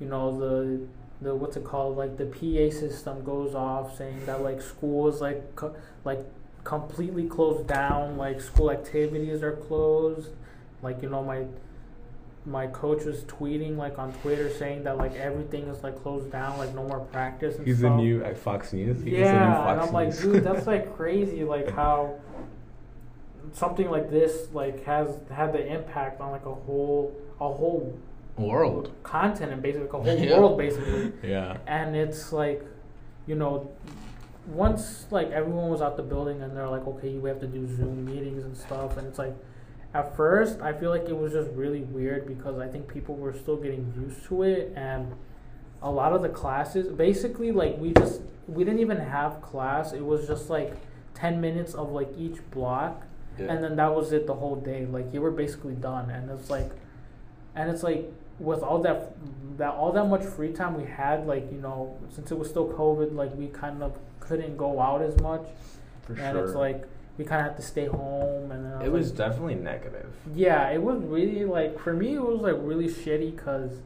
you 0.00 0.08
know, 0.08 0.38
the 0.38 0.80
the 1.20 1.34
what's 1.34 1.56
it 1.56 1.64
called? 1.64 1.96
Like 1.96 2.16
the 2.16 2.26
PA 2.26 2.74
system 2.76 3.24
goes 3.24 3.54
off 3.54 3.96
saying 3.96 4.26
that 4.26 4.42
like 4.42 4.60
school 4.60 5.08
is 5.08 5.20
like 5.20 5.54
co- 5.56 5.74
like 6.04 6.20
completely 6.64 7.26
closed 7.28 7.66
down. 7.66 8.16
Like 8.16 8.40
school 8.40 8.70
activities 8.70 9.42
are 9.42 9.52
closed. 9.56 10.30
Like 10.82 11.02
you 11.02 11.08
know, 11.08 11.22
my 11.24 11.44
my 12.44 12.68
coach 12.68 13.04
was 13.04 13.24
tweeting 13.24 13.76
like 13.76 13.98
on 13.98 14.12
Twitter 14.14 14.48
saying 14.50 14.84
that 14.84 14.98
like 14.98 15.14
everything 15.16 15.64
is 15.68 15.82
like 15.82 16.00
closed 16.02 16.30
down, 16.30 16.58
like 16.58 16.74
no 16.74 16.84
more 16.86 17.00
practice 17.00 17.56
and 17.56 17.66
He's 17.66 17.78
stuff. 17.78 17.96
the 17.96 17.96
new 17.96 18.22
at 18.22 18.38
Fox 18.38 18.72
News. 18.72 19.02
New 19.02 19.10
Yeah, 19.16 19.54
Fox 19.54 19.70
and 19.72 19.80
I'm 19.80 19.92
like, 19.92 20.16
dude, 20.20 20.44
that's 20.44 20.66
like 20.74 20.94
crazy. 20.96 21.42
Like 21.44 21.70
how 21.70 22.20
something 23.52 23.90
like 23.90 24.10
this 24.10 24.48
like 24.52 24.84
has 24.84 25.08
had 25.32 25.52
the 25.52 25.66
impact 25.66 26.20
on 26.20 26.30
like 26.30 26.44
a 26.46 26.54
whole 26.54 27.14
a 27.40 27.48
whole 27.48 27.98
world. 28.38 28.92
content 29.02 29.52
and 29.52 29.62
basically 29.62 29.86
like 29.86 29.94
a 29.94 30.02
whole 30.02 30.18
Yeah. 30.28 30.38
world 30.38 30.58
basically. 30.58 31.12
Yeah. 31.22 31.56
And 31.66 31.96
it's 31.96 32.32
like, 32.32 32.62
you 33.26 33.34
know, 33.34 33.70
once 34.46 35.06
like 35.10 35.30
everyone 35.30 35.68
was 35.70 35.80
out 35.82 35.96
the 35.96 36.02
building 36.02 36.42
and 36.42 36.56
they're 36.56 36.68
like, 36.68 36.86
okay, 36.86 37.14
we 37.16 37.28
have 37.28 37.40
to 37.40 37.46
do 37.46 37.66
Zoom 37.76 38.04
meetings 38.04 38.44
and 38.44 38.56
stuff, 38.56 38.96
and 38.96 39.06
it's 39.06 39.18
like. 39.18 39.34
At 39.94 40.14
first, 40.14 40.60
I 40.60 40.74
feel 40.74 40.90
like 40.90 41.08
it 41.08 41.16
was 41.16 41.32
just 41.32 41.48
really 41.52 41.80
weird 41.80 42.26
because 42.26 42.58
I 42.58 42.68
think 42.68 42.86
people 42.86 43.14
were 43.14 43.32
still 43.32 43.56
getting 43.56 43.94
used 43.96 44.26
to 44.26 44.42
it, 44.42 44.74
and 44.76 45.14
a 45.80 45.90
lot 45.90 46.12
of 46.12 46.20
the 46.20 46.28
classes, 46.28 46.88
basically, 46.92 47.50
like 47.50 47.78
we 47.78 47.94
just 47.94 48.20
we 48.46 48.62
didn't 48.62 48.80
even 48.80 48.98
have 48.98 49.40
class. 49.40 49.94
It 49.94 50.04
was 50.04 50.26
just 50.26 50.50
like 50.50 50.74
ten 51.14 51.40
minutes 51.40 51.72
of 51.72 51.92
like 51.92 52.08
each 52.18 52.38
block, 52.50 53.06
Yeah. 53.38 53.46
and 53.50 53.64
then 53.64 53.76
that 53.76 53.94
was 53.94 54.12
it 54.12 54.26
the 54.26 54.34
whole 54.34 54.56
day. 54.56 54.84
Like 54.84 55.14
you 55.14 55.22
were 55.22 55.30
basically 55.30 55.74
done, 55.76 56.10
and 56.10 56.28
it's 56.30 56.50
like, 56.50 56.70
and 57.54 57.70
it's 57.70 57.82
like 57.82 58.12
with 58.38 58.62
all 58.62 58.80
that 58.82 59.12
that 59.58 59.70
all 59.70 59.92
that 59.92 60.04
much 60.04 60.24
free 60.24 60.52
time 60.52 60.76
we 60.76 60.84
had, 60.84 61.26
like 61.26 61.50
you 61.50 61.58
know, 61.58 61.98
since 62.10 62.30
it 62.30 62.38
was 62.38 62.48
still 62.48 62.68
COVID, 62.68 63.14
like 63.14 63.34
we 63.34 63.46
kind 63.48 63.82
of 63.82 63.96
couldn't 64.20 64.56
go 64.56 64.80
out 64.80 65.02
as 65.02 65.18
much, 65.20 65.46
For 66.02 66.14
and 66.14 66.36
it's 66.38 66.54
like 66.54 66.84
we 67.16 67.24
kind 67.24 67.40
of 67.40 67.46
had 67.48 67.56
to 67.56 67.62
stay 67.62 67.86
home, 67.86 68.50
and 68.52 68.82
it 68.82 68.92
was 68.92 69.08
like, 69.08 69.18
definitely 69.18 69.54
negative. 69.54 70.12
yeah, 70.34 70.68
it 70.70 70.82
was 70.82 71.02
really 71.02 71.44
like 71.44 71.78
for 71.80 71.92
me, 71.94 72.14
it 72.14 72.22
was 72.22 72.40
like 72.40 72.56
really 72.58 72.88
shitty 72.88 73.34
because 73.34 73.80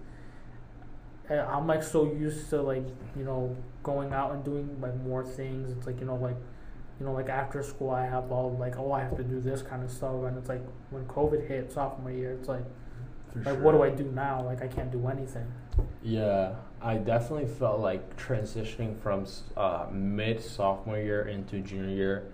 I'm 1.28 1.66
like 1.66 1.82
so 1.82 2.12
used 2.12 2.50
to 2.50 2.60
like 2.60 2.86
you 3.16 3.24
know 3.24 3.56
going 3.82 4.12
out 4.12 4.32
and 4.32 4.44
doing 4.44 4.80
like 4.80 4.96
more 4.96 5.24
things. 5.24 5.70
It's 5.76 5.86
like 5.86 6.00
you 6.00 6.06
know 6.06 6.16
like 6.16 6.36
you 6.98 7.06
know 7.06 7.12
like 7.12 7.28
after 7.28 7.62
school 7.62 7.90
I 7.90 8.04
have 8.06 8.32
all 8.32 8.56
like 8.58 8.76
oh 8.76 8.92
I 8.92 9.00
have 9.00 9.16
to 9.16 9.22
do 9.22 9.40
this 9.40 9.62
kind 9.62 9.84
of 9.84 9.90
stuff, 9.92 10.24
and 10.24 10.36
it's 10.36 10.48
like 10.48 10.62
when 10.90 11.04
COVID 11.04 11.46
hit 11.46 11.70
sophomore 11.72 12.10
year, 12.10 12.32
it's 12.32 12.48
like 12.48 12.64
For 13.32 13.42
like 13.42 13.60
what 13.60 13.72
do 13.72 13.82
I 13.82 13.90
do 13.90 14.04
now? 14.04 14.42
Like 14.42 14.62
I 14.62 14.68
can't 14.68 14.90
do 14.90 15.06
anything. 15.08 15.46
Yeah, 16.02 16.54
I 16.80 16.96
definitely 16.96 17.46
felt 17.46 17.80
like 17.80 18.16
transitioning 18.16 18.98
from 19.00 19.26
uh, 19.56 19.86
mid 19.92 20.42
sophomore 20.42 20.98
year 20.98 21.28
into 21.28 21.60
junior 21.60 21.94
year. 21.94 22.32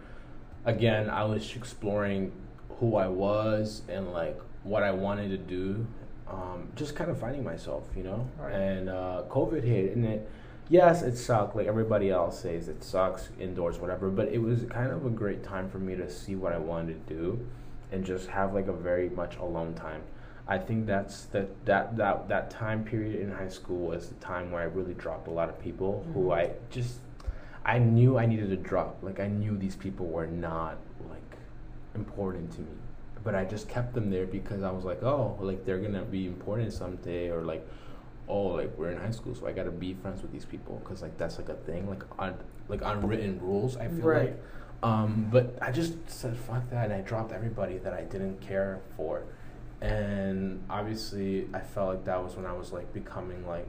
Again, 0.64 1.10
I 1.10 1.24
was 1.24 1.54
exploring 1.54 2.32
who 2.78 2.96
I 2.96 3.08
was 3.08 3.82
and 3.88 4.12
like 4.12 4.40
what 4.62 4.82
I 4.82 4.90
wanted 4.90 5.28
to 5.30 5.38
do. 5.38 5.86
Um, 6.28 6.68
just 6.74 6.96
kind 6.96 7.10
of 7.10 7.18
finding 7.18 7.44
myself, 7.44 7.84
you 7.96 8.02
know. 8.02 8.28
Right. 8.38 8.52
And 8.52 8.88
uh, 8.88 9.22
COVID 9.28 9.62
hit, 9.62 9.94
and 9.94 10.04
it, 10.04 10.28
yes, 10.68 11.02
it 11.02 11.16
sucked. 11.16 11.54
Like 11.54 11.68
everybody 11.68 12.10
else 12.10 12.40
says, 12.40 12.68
it 12.68 12.82
sucks 12.82 13.28
indoors, 13.38 13.78
whatever. 13.78 14.10
But 14.10 14.28
it 14.28 14.38
was 14.38 14.64
kind 14.68 14.90
of 14.90 15.06
a 15.06 15.10
great 15.10 15.44
time 15.44 15.70
for 15.70 15.78
me 15.78 15.94
to 15.94 16.10
see 16.10 16.34
what 16.34 16.52
I 16.52 16.58
wanted 16.58 17.06
to 17.06 17.14
do, 17.14 17.46
and 17.92 18.04
just 18.04 18.28
have 18.28 18.54
like 18.54 18.66
a 18.66 18.72
very 18.72 19.08
much 19.08 19.36
alone 19.36 19.74
time. 19.74 20.02
I 20.48 20.58
think 20.58 20.86
that's 20.86 21.24
that 21.26 21.48
that 21.66 21.96
that 21.96 22.28
that 22.28 22.50
time 22.50 22.84
period 22.84 23.20
in 23.20 23.32
high 23.32 23.48
school 23.48 23.88
was 23.88 24.08
the 24.08 24.14
time 24.16 24.52
where 24.52 24.62
I 24.62 24.66
really 24.66 24.94
dropped 24.94 25.26
a 25.28 25.32
lot 25.32 25.48
of 25.48 25.58
people 25.60 26.06
who 26.14 26.26
Mhm. 26.26 26.34
I 26.38 26.50
just 26.70 27.00
I 27.64 27.78
knew 27.78 28.16
I 28.16 28.26
needed 28.26 28.50
to 28.50 28.56
drop. 28.56 28.98
Like 29.02 29.18
I 29.18 29.26
knew 29.26 29.56
these 29.58 29.74
people 29.76 30.06
were 30.06 30.26
not 30.28 30.76
like 31.10 31.36
important 31.94 32.52
to 32.52 32.60
me. 32.60 32.68
But 33.24 33.34
I 33.34 33.44
just 33.44 33.68
kept 33.68 33.92
them 33.92 34.08
there 34.10 34.24
because 34.26 34.62
I 34.62 34.70
was 34.70 34.84
like, 34.84 35.02
oh, 35.02 35.36
like 35.40 35.64
they're 35.64 35.80
gonna 35.80 36.04
be 36.04 36.26
important 36.26 36.72
someday, 36.72 37.28
or 37.30 37.42
like, 37.42 37.66
oh, 38.28 38.46
like 38.60 38.70
we're 38.78 38.90
in 38.90 38.98
high 38.98 39.10
school, 39.10 39.34
so 39.34 39.48
I 39.48 39.52
gotta 39.52 39.72
be 39.72 39.94
friends 39.94 40.22
with 40.22 40.30
these 40.30 40.44
people 40.44 40.80
because 40.84 41.02
like 41.02 41.18
that's 41.18 41.38
like 41.38 41.48
a 41.48 41.54
thing, 41.54 41.88
like 41.88 42.04
un, 42.20 42.34
like 42.68 42.82
unwritten 42.84 43.40
rules. 43.42 43.76
I 43.76 43.88
feel 43.88 44.06
Right. 44.06 44.26
like, 44.28 44.42
um, 44.84 45.28
but 45.32 45.58
I 45.60 45.72
just 45.72 46.08
said 46.08 46.36
fuck 46.36 46.70
that, 46.70 46.84
and 46.84 46.92
I 46.92 47.00
dropped 47.00 47.32
everybody 47.32 47.78
that 47.78 47.92
I 47.92 48.02
didn't 48.02 48.40
care 48.40 48.78
for, 48.96 49.24
and 49.80 50.64
obviously 50.70 51.48
I 51.52 51.60
felt 51.60 51.88
like 51.88 52.04
that 52.04 52.22
was 52.22 52.36
when 52.36 52.46
I 52.46 52.52
was 52.52 52.72
like 52.72 52.92
becoming 52.92 53.46
like 53.46 53.68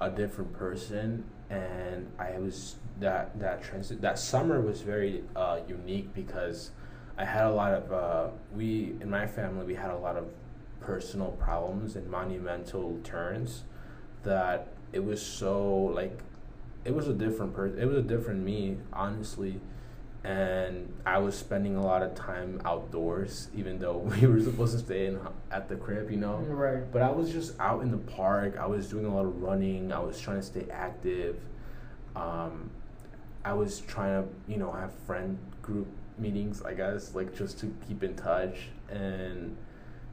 a 0.00 0.10
different 0.10 0.52
person, 0.52 1.24
and 1.48 2.10
I 2.18 2.38
was 2.38 2.76
that 3.00 3.38
that 3.40 3.62
transit 3.62 4.00
that 4.02 4.18
summer 4.18 4.60
was 4.60 4.82
very 4.82 5.24
uh, 5.34 5.60
unique 5.68 6.14
because 6.14 6.70
I 7.18 7.24
had 7.24 7.46
a 7.46 7.50
lot 7.50 7.72
of 7.72 7.92
uh, 7.92 8.28
we 8.54 8.94
in 9.00 9.10
my 9.10 9.26
family 9.26 9.64
we 9.66 9.74
had 9.74 9.90
a 9.90 9.98
lot 9.98 10.16
of 10.16 10.28
personal 10.80 11.32
problems 11.32 11.96
and 11.96 12.08
monumental 12.08 12.98
turns 13.04 13.64
that 14.22 14.68
it 14.92 15.04
was 15.04 15.20
so 15.24 15.92
like 15.94 16.18
it 16.84 16.94
was 16.94 17.08
a 17.08 17.12
different 17.12 17.54
person 17.54 17.78
it 17.78 17.84
was 17.84 17.98
a 17.98 18.02
different 18.02 18.42
me 18.42 18.78
honestly 18.92 19.60
and 20.24 20.92
I 21.06 21.18
was 21.18 21.34
spending 21.34 21.76
a 21.76 21.82
lot 21.82 22.02
of 22.02 22.14
time 22.14 22.60
outdoors 22.64 23.48
even 23.54 23.78
though 23.78 23.96
we 24.20 24.26
were 24.26 24.40
supposed 24.40 24.72
to 24.78 24.84
stay 24.84 25.06
in 25.06 25.18
at 25.50 25.68
the 25.68 25.76
crib 25.76 26.10
you 26.10 26.18
know 26.18 26.36
Right. 26.38 26.90
but 26.92 27.00
I 27.02 27.10
was 27.10 27.32
just 27.32 27.58
out 27.58 27.82
in 27.82 27.90
the 27.90 27.96
park. 27.96 28.56
I 28.58 28.66
was 28.66 28.88
doing 28.88 29.06
a 29.06 29.14
lot 29.14 29.24
of 29.24 29.40
running. 29.42 29.92
I 29.92 29.98
was 30.00 30.20
trying 30.20 30.36
to 30.36 30.42
stay 30.42 30.66
active. 30.70 31.36
Um, 32.14 32.70
I 33.44 33.54
was 33.54 33.80
trying 33.80 34.22
to, 34.22 34.28
you 34.52 34.58
know, 34.58 34.70
have 34.72 34.92
friend 35.06 35.38
group 35.62 35.86
meetings, 36.18 36.60
I 36.62 36.74
guess, 36.74 37.14
like 37.14 37.34
just 37.34 37.58
to 37.60 37.74
keep 37.88 38.02
in 38.02 38.14
touch 38.14 38.68
and 38.90 39.56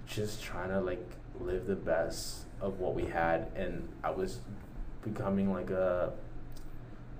just 0.05 0.41
trying 0.41 0.69
to 0.69 0.79
like 0.79 1.05
live 1.41 1.65
the 1.67 1.75
best 1.75 2.45
of 2.61 2.79
what 2.79 2.95
we 2.95 3.03
had. 3.05 3.51
And 3.55 3.89
I 4.03 4.11
was 4.11 4.39
becoming 5.03 5.51
like 5.51 5.69
a 5.69 6.13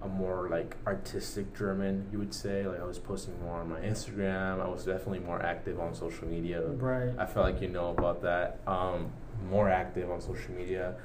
a 0.02 0.08
more 0.08 0.48
like 0.50 0.76
artistic 0.86 1.56
German, 1.58 2.08
you 2.12 2.20
would 2.20 2.34
say. 2.34 2.68
Like 2.68 2.80
I 2.80 2.84
was 2.84 3.00
posting 3.00 3.40
more 3.42 3.60
on 3.62 3.70
my 3.70 3.80
Instagram. 3.80 4.62
I 4.62 4.68
was 4.68 4.86
definitely 4.86 5.20
more 5.20 5.42
active 5.42 5.80
on 5.80 5.96
social 5.96 6.28
media. 6.28 6.62
Right. 6.62 7.14
I 7.18 7.26
felt 7.26 7.46
like 7.46 7.62
you 7.62 7.70
know 7.70 7.90
about 7.90 8.22
that. 8.22 8.60
Um, 8.68 9.12
more 9.50 9.70
active 9.70 10.12
on 10.12 10.22
social 10.22 10.54
media. 10.54 10.96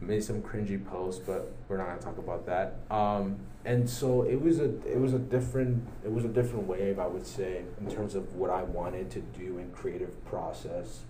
Made 0.00 0.24
some 0.24 0.42
cringy 0.42 0.84
posts, 0.84 1.22
but 1.24 1.52
we're 1.68 1.76
not 1.76 1.88
gonna 1.88 2.00
talk 2.00 2.18
about 2.18 2.46
that. 2.46 2.76
Um, 2.90 3.38
and 3.64 3.88
so 3.88 4.22
it 4.22 4.40
was 4.40 4.58
a 4.58 4.74
it 4.86 4.98
was 4.98 5.12
a 5.12 5.18
different 5.18 5.86
it 6.02 6.10
was 6.10 6.24
a 6.24 6.28
different 6.28 6.66
wave 6.66 6.98
I 6.98 7.06
would 7.06 7.26
say 7.26 7.62
in 7.78 7.90
terms 7.90 8.14
of 8.14 8.34
what 8.34 8.50
I 8.50 8.62
wanted 8.62 9.10
to 9.10 9.20
do 9.20 9.58
in 9.58 9.70
creative 9.72 10.24
process. 10.24 11.00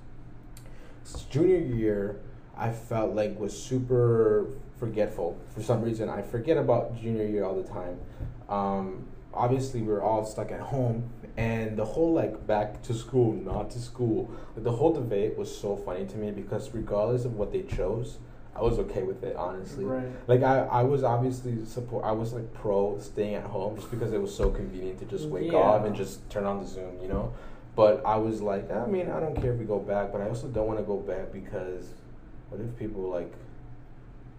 Junior 1.31 1.59
year, 1.59 2.21
I 2.57 2.71
felt 2.71 3.15
like 3.15 3.39
was 3.39 3.57
super 3.61 4.49
forgetful 4.81 5.39
for 5.55 5.63
some 5.63 5.83
reason. 5.83 6.09
I 6.09 6.23
forget 6.23 6.57
about 6.57 7.01
junior 7.01 7.27
year 7.27 7.45
all 7.45 7.55
the 7.63 7.69
time. 7.69 8.01
Um, 8.49 9.07
obviously, 9.33 9.83
we 9.83 9.93
are 9.93 10.03
all 10.03 10.25
stuck 10.25 10.51
at 10.51 10.61
home, 10.61 11.11
and 11.37 11.77
the 11.77 11.85
whole 11.85 12.13
like 12.13 12.47
back 12.47 12.83
to 12.85 12.95
school, 12.95 13.33
not 13.35 13.71
to 13.73 13.79
school, 13.79 14.31
like, 14.57 14.65
the 14.65 14.73
whole 14.73 14.93
debate 14.93 15.37
was 15.39 15.55
so 15.57 15.77
funny 15.77 16.07
to 16.07 16.17
me 16.17 16.33
because 16.33 16.75
regardless 16.75 17.25
of 17.25 17.35
what 17.37 17.53
they 17.53 17.63
chose, 17.63 18.19
I 18.57 18.63
was 18.63 18.79
okay 18.81 19.05
with 19.05 19.23
it 19.23 19.37
honestly. 19.37 19.85
Right. 19.85 20.09
Like 20.27 20.43
I, 20.43 20.61
I 20.63 20.83
was 20.83 21.05
obviously 21.05 21.65
support. 21.65 22.05
I 22.05 22.11
was 22.13 22.33
like 22.33 22.53
pro 22.53 22.99
staying 22.99 23.35
at 23.37 23.45
home 23.45 23.77
just 23.77 23.91
because 23.91 24.13
it 24.13 24.21
was 24.21 24.35
so 24.35 24.51
convenient 24.51 24.99
to 24.99 25.05
just 25.05 25.27
wake 25.27 25.53
Yeah. 25.53 25.59
up 25.59 25.85
and 25.85 25.95
just 25.95 26.29
turn 26.31 26.45
on 26.45 26.59
the 26.61 26.67
Zoom, 26.67 27.01
you 27.01 27.07
know. 27.09 27.33
But 27.77 28.05
I 28.05 28.17
was 28.17 28.43
like, 28.43 28.71
I 28.73 28.85
mean, 28.87 29.09
I 29.09 29.21
don't 29.21 29.41
care 29.41 29.53
if 29.53 29.59
we 29.59 29.65
go 29.65 29.79
back, 29.79 30.11
but 30.11 30.21
I 30.21 30.29
also 30.29 30.49
don't 30.49 30.67
want 30.67 30.81
to 30.81 30.85
go 30.85 30.97
back 30.97 31.33
because 31.33 31.87
what 32.49 32.61
if 32.61 32.77
people 32.77 33.03
like, 33.09 33.33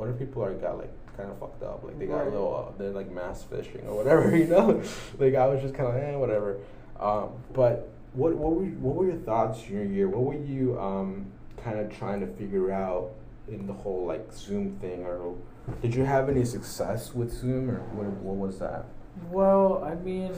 what 0.01 0.09
if 0.09 0.17
people 0.17 0.43
are 0.43 0.51
got 0.55 0.79
like 0.79 0.89
kind 1.15 1.29
of 1.29 1.37
fucked 1.37 1.61
up, 1.61 1.83
like 1.83 1.99
they 1.99 2.07
got 2.07 2.23
a 2.23 2.29
little, 2.31 2.73
uh, 2.73 2.77
they're 2.79 2.89
like 2.89 3.11
mass 3.11 3.43
fishing 3.43 3.85
or 3.85 3.95
whatever, 3.95 4.35
you 4.35 4.47
know. 4.47 4.81
like 5.19 5.35
I 5.35 5.45
was 5.45 5.61
just 5.61 5.75
kind 5.75 5.89
of 5.89 5.95
eh, 5.95 6.15
whatever. 6.15 6.57
Um, 6.99 7.29
but 7.53 7.87
what 8.13 8.35
what 8.35 8.53
were 8.53 8.65
what 8.65 8.95
were 8.95 9.05
your 9.05 9.17
thoughts 9.17 9.61
junior 9.61 9.83
year? 9.83 10.07
What 10.09 10.23
were 10.23 10.43
you 10.43 10.79
um 10.79 11.27
kind 11.63 11.77
of 11.77 11.95
trying 11.95 12.19
to 12.21 12.27
figure 12.33 12.71
out 12.71 13.11
in 13.47 13.67
the 13.67 13.73
whole 13.73 14.07
like 14.07 14.33
Zoom 14.33 14.75
thing, 14.79 15.05
or 15.05 15.35
did 15.83 15.93
you 15.93 16.03
have 16.03 16.29
any 16.29 16.45
success 16.45 17.13
with 17.13 17.31
Zoom, 17.31 17.69
or 17.69 17.81
what 17.93 18.07
what 18.23 18.37
was 18.37 18.57
that? 18.57 18.85
Well, 19.29 19.83
I 19.83 19.93
mean, 19.93 20.33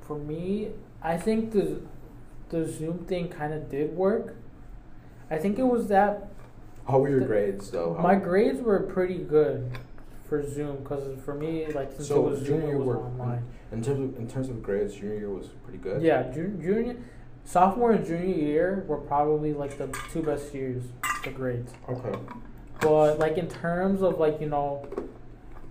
for 0.00 0.18
me, 0.18 0.70
I 1.00 1.16
think 1.16 1.52
the 1.52 1.80
the 2.48 2.66
Zoom 2.66 3.04
thing 3.06 3.28
kind 3.28 3.54
of 3.54 3.70
did 3.70 3.94
work. 3.94 4.34
I 5.30 5.38
think 5.38 5.60
it 5.60 5.68
was 5.68 5.86
that 5.86 6.34
How 6.88 6.98
were 6.98 7.08
your 7.08 7.20
The- 7.20 7.26
grades 7.26 7.70
though? 7.70 7.94
How- 7.94 8.02
my 8.02 8.14
grades 8.16 8.60
were 8.60 8.80
pretty 8.80 9.18
good 9.18 9.70
for 10.24 10.42
Zoom 10.42 10.78
because 10.82 11.02
for 11.24 11.34
me, 11.34 11.66
like 11.72 11.92
since 11.92 12.08
So 12.08 12.26
it 12.26 12.30
was 12.30 12.38
Zoom, 12.40 12.46
junior 12.60 12.64
it 12.64 12.68
year 12.68 12.78
was 12.78 12.86
were 12.88 12.96
online. 12.98 13.42
in 13.72 13.82
terms 13.82 14.00
of 14.00 14.18
in 14.20 14.26
terms 14.28 14.48
of 14.48 14.62
grades, 14.62 14.94
junior 14.94 15.14
year 15.16 15.30
was 15.30 15.48
pretty 15.64 15.78
good. 15.78 16.02
Yeah, 16.02 16.24
jun- 16.30 16.60
junior, 16.60 16.96
sophomore 17.44 17.92
and 17.92 18.04
junior 18.04 18.34
year 18.34 18.84
were 18.86 18.98
probably 18.98 19.52
like 19.52 19.78
the 19.78 19.88
two 20.12 20.22
best 20.22 20.54
years 20.54 20.82
for 21.22 21.30
grades. 21.30 21.72
Okay. 21.88 22.18
But 22.80 23.18
like 23.18 23.38
in 23.38 23.48
terms 23.48 24.02
of 24.02 24.18
like 24.18 24.40
you 24.40 24.48
know, 24.48 24.86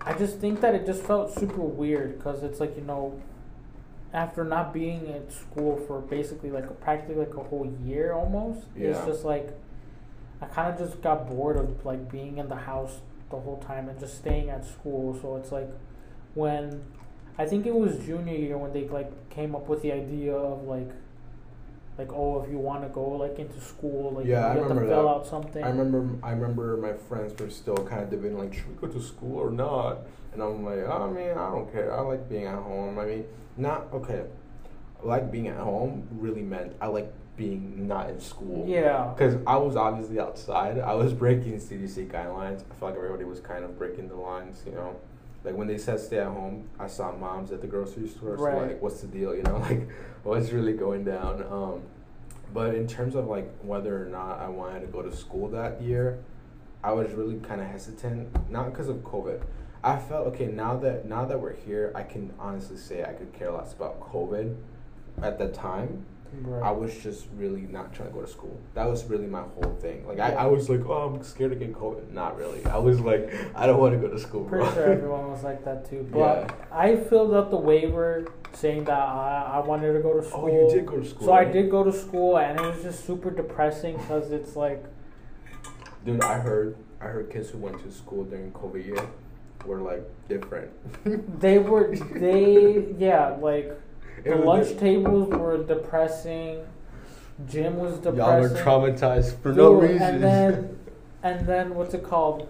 I 0.00 0.14
just 0.14 0.38
think 0.38 0.60
that 0.60 0.74
it 0.74 0.84
just 0.86 1.02
felt 1.02 1.32
super 1.32 1.60
weird 1.62 2.18
because 2.18 2.42
it's 2.42 2.58
like 2.60 2.76
you 2.76 2.82
know, 2.84 3.20
after 4.12 4.44
not 4.44 4.72
being 4.72 5.08
at 5.12 5.32
school 5.32 5.76
for 5.76 6.00
basically 6.00 6.50
like 6.50 6.80
practically 6.80 7.16
like 7.16 7.34
a 7.34 7.42
whole 7.42 7.66
year 7.84 8.12
almost, 8.12 8.66
it's 8.76 9.04
just 9.06 9.24
like 9.24 9.52
I 10.44 10.46
kind 10.54 10.72
of 10.72 10.78
just 10.78 11.00
got 11.00 11.26
bored 11.28 11.56
of 11.56 11.84
like 11.86 12.10
being 12.12 12.38
in 12.38 12.48
the 12.48 12.56
house 12.56 13.00
the 13.30 13.36
whole 13.40 13.58
time 13.66 13.88
and 13.88 13.98
just 13.98 14.18
staying 14.18 14.50
at 14.50 14.64
school. 14.64 15.18
So 15.20 15.36
it's 15.36 15.50
like 15.50 15.70
when 16.34 16.82
I 17.38 17.46
think 17.46 17.66
it 17.66 17.74
was 17.74 17.98
junior 18.04 18.34
year 18.34 18.58
when 18.58 18.72
they 18.72 18.86
like 18.88 19.30
came 19.30 19.54
up 19.56 19.68
with 19.68 19.80
the 19.82 19.92
idea 19.92 20.34
of 20.34 20.64
like 20.64 20.90
like 21.96 22.12
oh 22.12 22.42
if 22.42 22.50
you 22.50 22.58
want 22.58 22.82
to 22.82 22.88
go 22.90 23.04
like 23.08 23.38
into 23.38 23.58
school 23.60 24.12
like 24.12 24.26
Yeah, 24.26 24.46
I 24.48 24.54
you 24.54 24.58
have 24.60 24.68
to 24.68 24.74
remember 24.74 24.88
fill 24.90 25.02
that. 25.04 25.08
out 25.08 25.26
something. 25.26 25.64
I 25.64 25.68
remember 25.68 26.26
I 26.26 26.32
remember 26.32 26.76
my 26.76 26.92
friends 26.92 27.40
were 27.40 27.50
still 27.50 27.76
kind 27.76 28.02
of 28.02 28.10
debating 28.10 28.38
like 28.38 28.52
should 28.52 28.68
we 28.68 28.74
go 28.88 28.92
to 28.92 29.02
school 29.02 29.38
or 29.38 29.50
not, 29.50 29.98
and 30.32 30.42
I'm 30.42 30.64
like 30.64 30.86
I 30.86 31.06
mean 31.10 31.30
I 31.30 31.50
don't 31.50 31.72
care 31.72 31.92
I 31.92 32.00
like 32.02 32.28
being 32.28 32.46
at 32.46 32.58
home. 32.58 32.98
I 32.98 33.04
mean 33.06 33.24
not 33.56 33.86
okay, 33.94 34.24
like 35.02 35.30
being 35.32 35.48
at 35.48 35.56
home 35.58 36.06
really 36.12 36.42
meant 36.42 36.74
I 36.80 36.88
like 36.88 37.10
being 37.36 37.88
not 37.88 38.10
in 38.10 38.20
school. 38.20 38.64
Yeah. 38.66 39.12
Because 39.14 39.36
I 39.46 39.56
was 39.56 39.76
obviously 39.76 40.20
outside. 40.20 40.78
I 40.78 40.94
was 40.94 41.12
breaking 41.12 41.54
CDC 41.54 42.08
guidelines. 42.10 42.62
I 42.70 42.74
felt 42.74 42.92
like 42.92 42.96
everybody 42.96 43.24
was 43.24 43.40
kind 43.40 43.64
of 43.64 43.78
breaking 43.78 44.08
the 44.08 44.16
lines, 44.16 44.62
you 44.66 44.72
know. 44.72 44.96
Like 45.42 45.54
when 45.56 45.66
they 45.66 45.76
said 45.76 46.00
stay 46.00 46.18
at 46.18 46.28
home, 46.28 46.68
I 46.78 46.86
saw 46.86 47.12
moms 47.12 47.52
at 47.52 47.60
the 47.60 47.66
grocery 47.66 48.08
store. 48.08 48.38
So 48.38 48.44
like, 48.44 48.80
what's 48.80 49.00
the 49.00 49.08
deal? 49.08 49.34
You 49.34 49.42
know, 49.42 49.58
like 49.70 49.88
what's 50.22 50.50
really 50.50 50.72
going 50.72 51.04
down? 51.04 51.42
Um, 51.50 51.82
But 52.52 52.74
in 52.74 52.86
terms 52.86 53.14
of 53.14 53.26
like 53.26 53.50
whether 53.62 54.00
or 54.00 54.06
not 54.08 54.38
I 54.38 54.48
wanted 54.48 54.80
to 54.80 54.86
go 54.86 55.02
to 55.02 55.14
school 55.14 55.48
that 55.48 55.82
year, 55.82 56.18
I 56.82 56.92
was 56.92 57.10
really 57.12 57.38
kind 57.40 57.60
of 57.60 57.66
hesitant. 57.66 58.28
Not 58.50 58.70
because 58.70 58.88
of 58.88 58.98
COVID. 58.98 59.42
I 59.82 59.98
felt 59.98 60.28
okay 60.28 60.46
now 60.46 60.76
that 60.78 61.04
now 61.06 61.26
that 61.26 61.38
we're 61.38 61.56
here, 61.56 61.92
I 61.94 62.04
can 62.04 62.32
honestly 62.38 62.76
say 62.78 63.02
I 63.02 63.12
could 63.12 63.32
care 63.34 63.50
less 63.50 63.72
about 63.74 64.00
COVID. 64.00 64.56
At 65.22 65.38
that 65.38 65.52
time, 65.52 66.06
Right. 66.42 66.62
I 66.62 66.70
was 66.70 66.94
just 67.02 67.26
really 67.36 67.62
not 67.62 67.94
trying 67.94 68.08
to 68.08 68.14
go 68.14 68.20
to 68.22 68.26
school. 68.26 68.58
That 68.74 68.86
was 68.88 69.04
really 69.04 69.26
my 69.26 69.42
whole 69.42 69.76
thing. 69.80 70.06
Like 70.06 70.18
I, 70.18 70.32
I 70.32 70.46
was 70.46 70.68
like, 70.68 70.84
oh, 70.86 71.14
I'm 71.14 71.22
scared 71.22 71.50
to 71.52 71.56
get 71.56 71.72
COVID. 71.72 72.10
Not 72.12 72.36
really. 72.36 72.64
I 72.66 72.78
was 72.78 73.00
like, 73.00 73.32
I 73.54 73.66
don't 73.66 73.78
want 73.80 73.94
to 73.94 73.98
go 74.00 74.12
to 74.12 74.18
school, 74.18 74.44
bro. 74.44 74.60
Pretty 74.60 74.74
sure 74.74 74.92
everyone 74.92 75.30
was 75.30 75.42
like 75.44 75.64
that 75.64 75.88
too. 75.88 76.06
But 76.10 76.18
Yeah. 76.50 76.54
I 76.72 76.96
filled 76.96 77.34
out 77.34 77.50
the 77.50 77.56
waiver 77.56 78.26
saying 78.52 78.84
that 78.84 78.98
I, 78.98 79.52
I 79.54 79.66
wanted 79.66 79.92
to 79.94 80.00
go 80.00 80.20
to 80.20 80.26
school. 80.26 80.44
oh, 80.50 80.68
you 80.68 80.74
did 80.76 80.86
go 80.86 80.98
to 81.00 81.04
school. 81.08 81.26
So 81.26 81.32
I 81.32 81.44
did 81.44 81.70
go 81.70 81.82
to 81.84 81.92
school, 81.92 82.38
and 82.38 82.58
it 82.58 82.62
was 82.64 82.82
just 82.82 83.04
super 83.06 83.30
depressing 83.30 83.96
because 83.96 84.30
it's 84.32 84.56
like 84.56 84.84
Dude, 86.04 86.22
I 86.22 86.38
heard 86.38 86.76
I 87.00 87.06
heard 87.06 87.30
kids 87.30 87.50
who 87.50 87.58
went 87.58 87.82
to 87.82 87.90
school 87.90 88.24
during 88.24 88.52
COVID 88.52 88.84
year 88.84 89.08
were 89.66 89.80
like 89.80 90.02
different. 90.28 90.70
they 91.40 91.58
were 91.58 91.94
they 92.14 92.86
yeah 92.98 93.28
like 93.40 93.72
the 94.24 94.36
lunch 94.36 94.76
tables 94.78 95.28
were 95.28 95.62
depressing. 95.62 96.64
Gym 97.48 97.76
was 97.76 97.98
depressing. 97.98 98.18
Y'all 98.18 98.40
were 98.40 98.48
traumatized 98.48 99.40
for 99.40 99.52
no 99.52 99.72
reason. 99.74 100.02
And 100.02 100.22
then, 100.22 100.78
and 101.22 101.46
then 101.46 101.74
what's 101.74 101.94
it 101.94 102.04
called? 102.04 102.48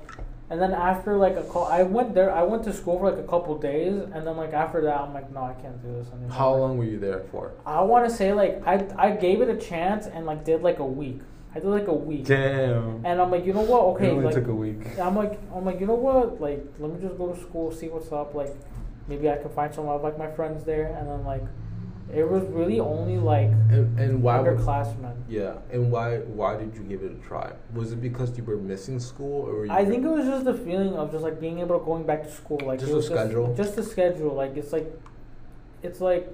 And 0.50 0.60
then 0.60 0.72
after 0.72 1.16
like 1.16 1.36
a 1.36 1.42
call, 1.42 1.64
I 1.64 1.82
went 1.82 2.14
there. 2.14 2.30
I 2.30 2.42
went 2.42 2.64
to 2.64 2.72
school 2.72 2.98
for 2.98 3.10
like 3.10 3.18
a 3.18 3.26
couple 3.26 3.56
days, 3.58 3.94
and 3.94 4.26
then 4.26 4.36
like 4.36 4.52
after 4.52 4.82
that, 4.82 5.00
I'm 5.00 5.14
like, 5.14 5.32
no, 5.32 5.42
I 5.42 5.54
can't 5.54 5.82
do 5.82 5.90
this 5.94 6.08
anymore. 6.12 6.30
How 6.30 6.54
long 6.54 6.76
were 6.76 6.84
you 6.84 6.98
there 6.98 7.20
for? 7.30 7.52
I 7.64 7.80
want 7.80 8.08
to 8.08 8.14
say 8.14 8.32
like 8.34 8.62
I 8.66 8.86
I 8.96 9.10
gave 9.12 9.40
it 9.40 9.48
a 9.48 9.56
chance 9.56 10.06
and 10.06 10.26
like 10.26 10.44
did 10.44 10.62
like 10.62 10.80
a 10.80 10.86
week. 10.86 11.20
I 11.54 11.60
did 11.60 11.68
like 11.68 11.86
a 11.86 11.94
week, 11.94 12.26
Damn. 12.26 13.06
and 13.06 13.22
I'm 13.22 13.30
like, 13.30 13.46
you 13.46 13.52
know 13.52 13.62
what? 13.62 13.80
Okay, 13.94 14.08
it 14.08 14.10
only 14.10 14.24
like 14.24 14.34
took 14.34 14.48
a 14.48 14.54
week. 14.54 14.98
I'm 14.98 15.16
like 15.16 15.40
I'm 15.54 15.64
like 15.64 15.80
you 15.80 15.86
know 15.86 15.94
what? 15.94 16.40
Like 16.40 16.64
let 16.78 16.92
me 16.92 17.00
just 17.00 17.16
go 17.16 17.32
to 17.32 17.40
school, 17.40 17.72
see 17.72 17.88
what's 17.88 18.12
up. 18.12 18.34
Like 18.34 18.54
maybe 19.08 19.30
I 19.30 19.36
can 19.36 19.48
find 19.50 19.74
some 19.74 19.88
of 19.88 20.02
like 20.02 20.18
my 20.18 20.30
friends 20.30 20.64
there, 20.64 20.94
and 20.98 21.08
then 21.08 21.24
like 21.24 21.42
it 22.14 22.28
was 22.28 22.42
really 22.44 22.80
only 22.80 23.18
like 23.18 23.50
And, 23.70 23.98
and 23.98 24.22
why 24.22 24.40
would 24.40 24.58
underclassmen. 24.58 25.14
Yeah, 25.28 25.54
and 25.72 25.90
why 25.90 26.18
why 26.18 26.56
did 26.56 26.74
you 26.74 26.82
give 26.82 27.02
it 27.02 27.12
a 27.12 27.26
try? 27.28 27.52
Was 27.74 27.92
it 27.92 28.00
because 28.00 28.36
you 28.38 28.44
were 28.44 28.56
missing 28.56 28.98
school, 29.00 29.46
or 29.46 29.52
were 29.54 29.66
you 29.66 29.72
I 29.72 29.84
think 29.84 30.04
it 30.04 30.08
was 30.08 30.26
just 30.26 30.44
the 30.44 30.54
feeling 30.54 30.94
of 30.94 31.10
just 31.12 31.22
like 31.22 31.40
being 31.40 31.58
able 31.60 31.78
to 31.78 31.84
going 31.84 32.04
back 32.04 32.22
to 32.24 32.30
school, 32.30 32.60
like 32.64 32.80
Just 32.80 32.92
the 32.92 33.02
schedule? 33.02 33.54
just 33.54 33.76
the 33.76 33.82
schedule. 33.82 34.34
Like 34.34 34.56
it's 34.56 34.72
like, 34.72 34.86
it's 35.82 36.00
like, 36.00 36.28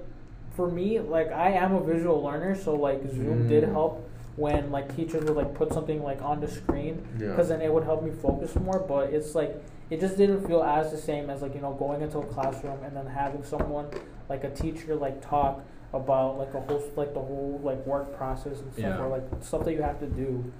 for 0.55 0.69
me, 0.69 0.99
like 0.99 1.31
I 1.31 1.51
am 1.51 1.75
a 1.75 1.83
visual 1.83 2.21
learner, 2.23 2.55
so 2.55 2.75
like 2.75 3.01
Zoom 3.09 3.47
did 3.47 3.63
Mm. 3.63 3.71
help 3.73 4.07
when 4.37 4.71
like 4.71 4.95
teachers 4.95 5.23
would 5.25 5.35
like 5.35 5.53
put 5.53 5.73
something 5.73 6.01
like 6.03 6.21
on 6.21 6.39
the 6.41 6.47
screen, 6.47 7.05
Yeah. 7.19 7.29
because 7.29 7.49
then 7.49 7.61
it 7.61 7.71
would 7.73 7.83
help 7.83 8.03
me 8.03 8.11
focus 8.11 8.55
more. 8.55 8.79
But 8.79 9.13
it's 9.13 9.35
like 9.35 9.55
it 9.91 9.99
just 9.99 10.17
didn't 10.17 10.47
feel 10.47 10.63
as 10.63 10.89
the 10.91 10.97
same 10.97 11.29
as 11.29 11.41
like 11.43 11.53
you 11.53 11.61
know 11.61 11.73
going 11.73 12.01
into 12.01 12.17
a 12.17 12.25
classroom 12.25 12.81
and 12.83 12.95
then 12.97 13.05
having 13.05 13.43
someone 13.43 13.87
like 14.29 14.43
a 14.43 14.49
teacher 14.49 14.95
like 14.95 15.21
talk 15.21 15.61
about 15.93 16.37
like 16.39 16.53
a 16.53 16.61
whole 16.61 16.83
like 16.95 17.13
the 17.13 17.19
whole 17.19 17.59
like 17.63 17.85
work 17.85 18.15
process 18.17 18.59
and 18.61 18.71
stuff 18.73 18.83
Yeah. 18.85 18.97
or 19.03 19.07
like 19.09 19.23
stuff 19.41 19.63
that 19.65 19.73
you 19.73 19.81
have 19.83 19.99
to 19.99 20.07
do 20.07 20.51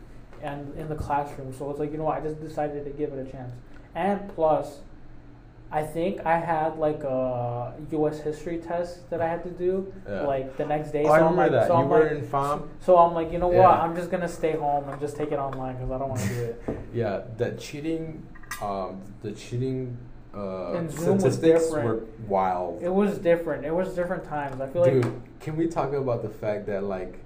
and 0.44 0.78
in 0.78 0.90
the 0.90 0.96
classroom 0.96 1.54
so 1.54 1.70
it's 1.72 1.80
like 1.80 1.92
you 1.92 1.98
know 1.98 2.04
what, 2.06 2.18
i 2.18 2.22
just 2.22 2.40
decided 2.42 2.84
to 2.84 2.92
give 2.92 3.14
it 3.14 3.26
a 3.28 3.32
chance 3.32 3.54
and 3.96 4.28
plus 4.36 4.80
i 5.72 5.82
think 5.82 6.20
i 6.26 6.38
had 6.38 6.78
like 6.78 7.02
a 7.04 7.74
us 7.92 8.20
history 8.20 8.58
test 8.58 9.10
that 9.10 9.22
i 9.22 9.28
had 9.28 9.42
to 9.44 9.50
do 9.52 9.94
Yeah. 10.10 10.22
like 10.24 10.58
the 10.58 10.66
next 10.66 10.92
day 10.92 11.04
Oh, 11.06 11.12
I 11.12 11.20
so 11.20 11.26
I'm 11.28 11.32
remember 11.32 11.42
like, 11.44 11.52
that. 11.52 11.68
so 11.68 11.78
you 11.78 11.84
I'm 11.84 11.90
were 11.90 12.04
like, 12.04 12.12
in 12.12 12.28
FAM. 12.28 12.70
so 12.82 12.98
i'm 12.98 13.14
like 13.14 13.32
you 13.32 13.38
know 13.40 13.48
what 13.48 13.70
i'm 13.84 13.96
just 13.96 14.10
gonna 14.12 14.28
stay 14.28 14.54
home 14.54 14.90
and 14.90 15.00
just 15.00 15.16
take 15.16 15.32
it 15.32 15.40
online 15.40 15.76
because 15.78 15.92
i 15.92 15.98
don't 15.98 16.10
want 16.10 16.22
to 16.22 16.28
do 16.30 16.44
it 16.44 16.62
Yeah, 16.94 17.22
that 17.38 17.58
cheating, 17.58 18.28
um, 18.62 19.02
the 19.22 19.32
cheating 19.32 19.98
uh, 20.34 20.74
And 20.74 20.92
Zoom 20.92 21.18
was 21.18 21.34
statistics 21.36 21.72
were 21.72 22.06
wild. 22.28 22.82
it 22.82 22.90
was 22.94 23.18
different 23.18 23.66
it 23.66 23.74
was 23.74 23.94
different 23.94 24.24
times 24.24 24.62
i 24.62 24.68
feel 24.68 24.82
like 24.82 24.94
Dude, 25.02 25.22
can 25.42 25.58
we 25.58 25.68
talk 25.68 25.94
about 25.94 26.22
the 26.22 26.30
fact 26.30 26.66
that 26.68 26.84
like 26.84 27.20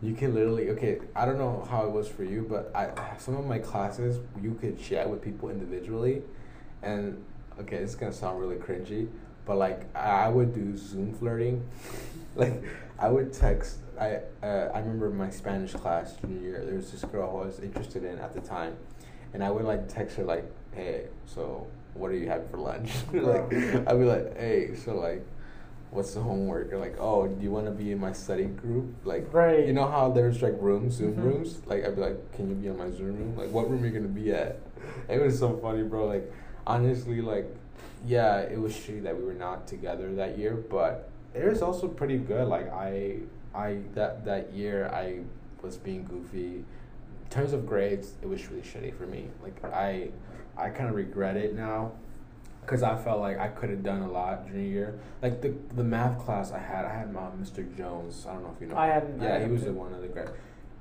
you 0.00 0.14
can 0.14 0.34
literally 0.34 0.70
okay, 0.70 0.98
I 1.14 1.24
don't 1.24 1.38
know 1.38 1.66
how 1.70 1.84
it 1.86 1.90
was 1.92 2.08
for 2.08 2.24
you, 2.24 2.44
but 2.48 2.72
I 2.74 2.90
some 3.18 3.36
of 3.36 3.46
my 3.46 3.58
classes 3.58 4.18
you 4.40 4.54
could 4.54 4.80
chat 4.80 5.08
with 5.08 5.22
people 5.22 5.48
individually 5.48 6.22
and 6.82 7.24
okay, 7.60 7.76
it's 7.76 7.94
gonna 7.94 8.12
sound 8.12 8.40
really 8.40 8.56
cringy, 8.56 9.08
but 9.46 9.58
like 9.58 9.94
I 9.96 10.28
would 10.28 10.54
do 10.54 10.76
Zoom 10.76 11.14
flirting. 11.14 11.64
like 12.36 12.64
I 12.98 13.08
would 13.08 13.32
text 13.32 13.78
I 14.00 14.20
uh, 14.42 14.70
I 14.74 14.78
remember 14.80 15.10
my 15.10 15.30
Spanish 15.30 15.72
class 15.72 16.14
junior 16.20 16.40
year, 16.40 16.64
there 16.64 16.74
was 16.74 16.90
this 16.90 17.04
girl 17.04 17.30
who 17.30 17.38
I 17.38 17.46
was 17.46 17.60
interested 17.60 18.04
in 18.04 18.18
at 18.18 18.34
the 18.34 18.40
time. 18.40 18.76
And 19.34 19.42
I 19.42 19.50
would 19.50 19.64
like 19.64 19.88
text 19.88 20.16
her 20.16 20.24
like, 20.24 20.44
Hey, 20.74 21.06
so 21.26 21.66
what 21.94 22.10
are 22.10 22.14
you 22.16 22.28
having 22.28 22.48
for 22.48 22.56
lunch? 22.58 22.92
like 23.12 23.42
I'd 23.52 23.98
be 23.98 24.04
like, 24.04 24.36
Hey, 24.38 24.74
so 24.74 24.94
like 24.96 25.24
what's 25.90 26.14
the 26.14 26.20
homework? 26.20 26.72
Or 26.72 26.78
like, 26.78 26.96
oh, 26.98 27.26
do 27.28 27.42
you 27.42 27.50
want 27.50 27.66
to 27.66 27.72
be 27.72 27.92
in 27.92 27.98
my 28.00 28.12
study 28.14 28.44
group? 28.46 28.94
Like, 29.04 29.32
Right. 29.32 29.66
you 29.66 29.74
know 29.74 29.86
how 29.86 30.10
there's 30.10 30.40
like 30.40 30.54
rooms, 30.58 30.94
Zoom 30.94 31.14
Mhm. 31.16 31.22
rooms? 31.24 31.60
Like, 31.66 31.84
I'd 31.84 31.94
be 31.96 32.00
like, 32.00 32.32
can 32.32 32.48
you 32.48 32.54
be 32.54 32.70
on 32.70 32.78
my 32.78 32.90
Zoom 32.90 33.18
room? 33.18 33.36
Like, 33.36 33.50
what 33.50 33.70
room 33.70 33.82
are 33.82 33.86
you 33.86 33.92
gonna 33.92 34.08
be 34.08 34.32
at? 34.32 34.58
It 35.08 35.20
was 35.20 35.38
so 35.38 35.56
funny, 35.58 35.82
bro. 35.82 36.06
Like, 36.06 36.32
honestly, 36.66 37.20
like, 37.20 37.46
yeah, 38.06 38.38
it 38.38 38.58
was 38.58 38.72
shitty 38.72 39.02
that 39.02 39.16
we 39.16 39.24
were 39.24 39.34
not 39.34 39.66
together 39.68 40.12
that 40.14 40.38
year, 40.38 40.54
but 40.56 41.10
it 41.34 41.44
was 41.46 41.60
also 41.62 41.88
pretty 41.88 42.16
good. 42.18 42.48
Like, 42.48 42.72
I, 42.72 43.18
I 43.54 43.78
that 43.94 44.24
that 44.24 44.52
year 44.54 44.88
I 44.92 45.20
was 45.62 45.76
being 45.76 46.04
goofy. 46.04 46.64
In 47.24 47.28
terms 47.30 47.52
of 47.52 47.66
grades, 47.66 48.14
it 48.22 48.28
was 48.28 48.48
really 48.50 48.62
shitty 48.62 48.94
for 48.94 49.06
me. 49.06 49.28
Like, 49.42 49.62
I, 49.72 50.08
I 50.56 50.68
kind 50.70 50.88
of 50.88 50.94
regret 50.94 51.36
it 51.36 51.54
now 51.54 51.92
because 52.60 52.82
I 52.82 52.96
felt 53.02 53.20
like 53.20 53.38
I 53.38 53.48
could 53.48 53.70
have 53.70 53.82
done 53.82 54.02
a 54.02 54.10
lot 54.10 54.46
junior 54.46 54.60
year. 54.62 54.98
Like 55.22 55.40
the 55.42 55.54
the 55.74 55.84
math 55.84 56.18
class 56.24 56.52
I 56.52 56.58
had, 56.58 56.84
I 56.84 56.92
had 56.94 57.12
my 57.12 57.22
Mr. 57.40 57.76
Jones. 57.76 58.26
I 58.28 58.34
don't 58.34 58.42
know 58.44 58.52
if 58.54 58.60
you 58.60 58.68
know. 58.68 58.76
I 58.76 58.86
hadn't- 58.88 59.20
I 59.20 59.24
Yeah, 59.24 59.34
he 59.36 59.40
hadn't 59.42 59.52
was 59.54 59.64
the 59.64 59.72
one 59.72 59.92
of 59.94 60.02
the 60.02 60.08
grad. 60.08 60.30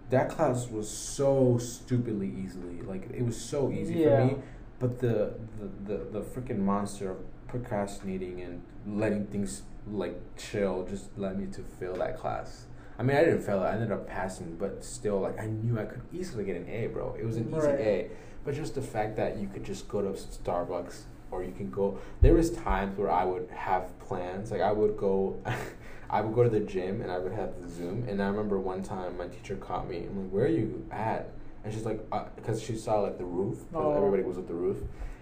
That 0.10 0.30
class 0.30 0.70
was 0.70 0.90
so 0.90 1.58
stupidly 1.58 2.28
easily. 2.44 2.82
Like 2.82 3.10
it 3.12 3.26
was 3.26 3.40
so 3.40 3.72
easy 3.72 3.96
Yeah. 3.96 4.28
for 4.28 4.36
me, 4.36 4.42
but 4.80 5.00
the 5.00 5.34
the 5.60 5.96
the, 5.98 6.04
the 6.20 6.22
freaking 6.22 6.60
monster 6.60 7.12
of 7.12 7.18
procrastinating 7.48 8.42
and 8.42 8.62
letting 9.00 9.26
things 9.28 9.64
like 9.90 10.20
chill 10.38 10.86
just 10.86 11.18
led 11.18 11.40
me 11.40 11.48
to 11.54 11.62
fail 11.62 11.94
that 11.96 12.18
class. 12.18 12.66
I 13.00 13.04
mean, 13.04 13.18
I 13.18 13.22
didn't 13.24 13.42
fail 13.42 13.64
it. 13.64 13.66
I 13.66 13.74
ended 13.74 13.92
up 13.92 14.08
passing, 14.08 14.56
but 14.60 14.84
still, 14.84 15.20
like 15.22 15.40
I 15.40 15.48
knew 15.48 15.80
I 15.80 15.86
could 15.86 16.02
easily 16.14 16.44
get 16.44 16.56
an 16.58 16.68
A, 16.70 16.88
bro. 16.88 17.16
It 17.20 17.26
was 17.26 17.38
an 17.38 17.48
easy 17.50 17.68
Right. 17.68 17.80
A. 17.80 18.10
But 18.44 18.56
just 18.56 18.76
the 18.76 18.82
fact 18.82 19.16
that 19.18 19.38
you 19.38 19.48
could 19.48 19.64
just 19.64 19.88
go 19.88 20.02
to 20.02 20.10
Starbucks 20.10 21.02
or 21.30 21.44
you 21.44 21.52
can 21.52 21.70
go. 21.70 22.00
There 22.22 22.34
was 22.34 22.52
times 22.52 22.98
where 22.98 23.12
I 23.12 23.24
would 23.24 23.48
have 23.52 23.98
plans. 24.00 24.52
Like 24.52 24.62
I 24.62 24.72
would 24.72 24.98
go, 24.98 25.38
I 26.10 26.22
would 26.22 26.34
go 26.34 26.44
to 26.44 26.50
the 26.50 26.60
gym 26.60 27.02
and 27.02 27.12
I 27.12 27.20
would 27.20 27.32
have 27.32 27.62
the 27.62 27.70
Zoom. 27.70 28.06
And 28.10 28.22
I 28.22 28.28
remember 28.28 28.60
one 28.60 28.84
time 28.84 29.18
my 29.18 29.28
teacher 29.28 29.56
caught 29.56 29.88
me. 29.88 29.98
I'm 30.10 30.24
like, 30.24 30.32
"Where 30.32 30.46
are 30.46 30.50
you 30.50 30.86
at?" 30.92 31.30
And 31.64 31.72
she's 31.74 31.86
like, 31.86 32.04
uh, 32.12 32.26
because 32.36 32.62
she 32.62 32.76
saw 32.76 33.00
like 33.02 33.18
the 33.18 33.24
roof. 33.26 33.60
'cause 33.72 33.86
Oh. 33.86 33.92
everybody 33.98 34.24
was 34.24 34.38
at 34.40 34.48
the 34.48 34.54
roof, 34.56 34.78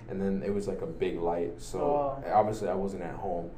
and 0.09 0.21
then 0.21 0.41
it 0.45 0.53
was 0.53 0.67
like 0.67 0.81
a 0.81 0.87
big 0.87 1.19
light. 1.19 1.61
So 1.61 1.79
Oh. 1.81 2.23
obviously 2.33 2.69
I 2.69 2.73
wasn't 2.75 3.03
at 3.03 3.15
home. 3.15 3.51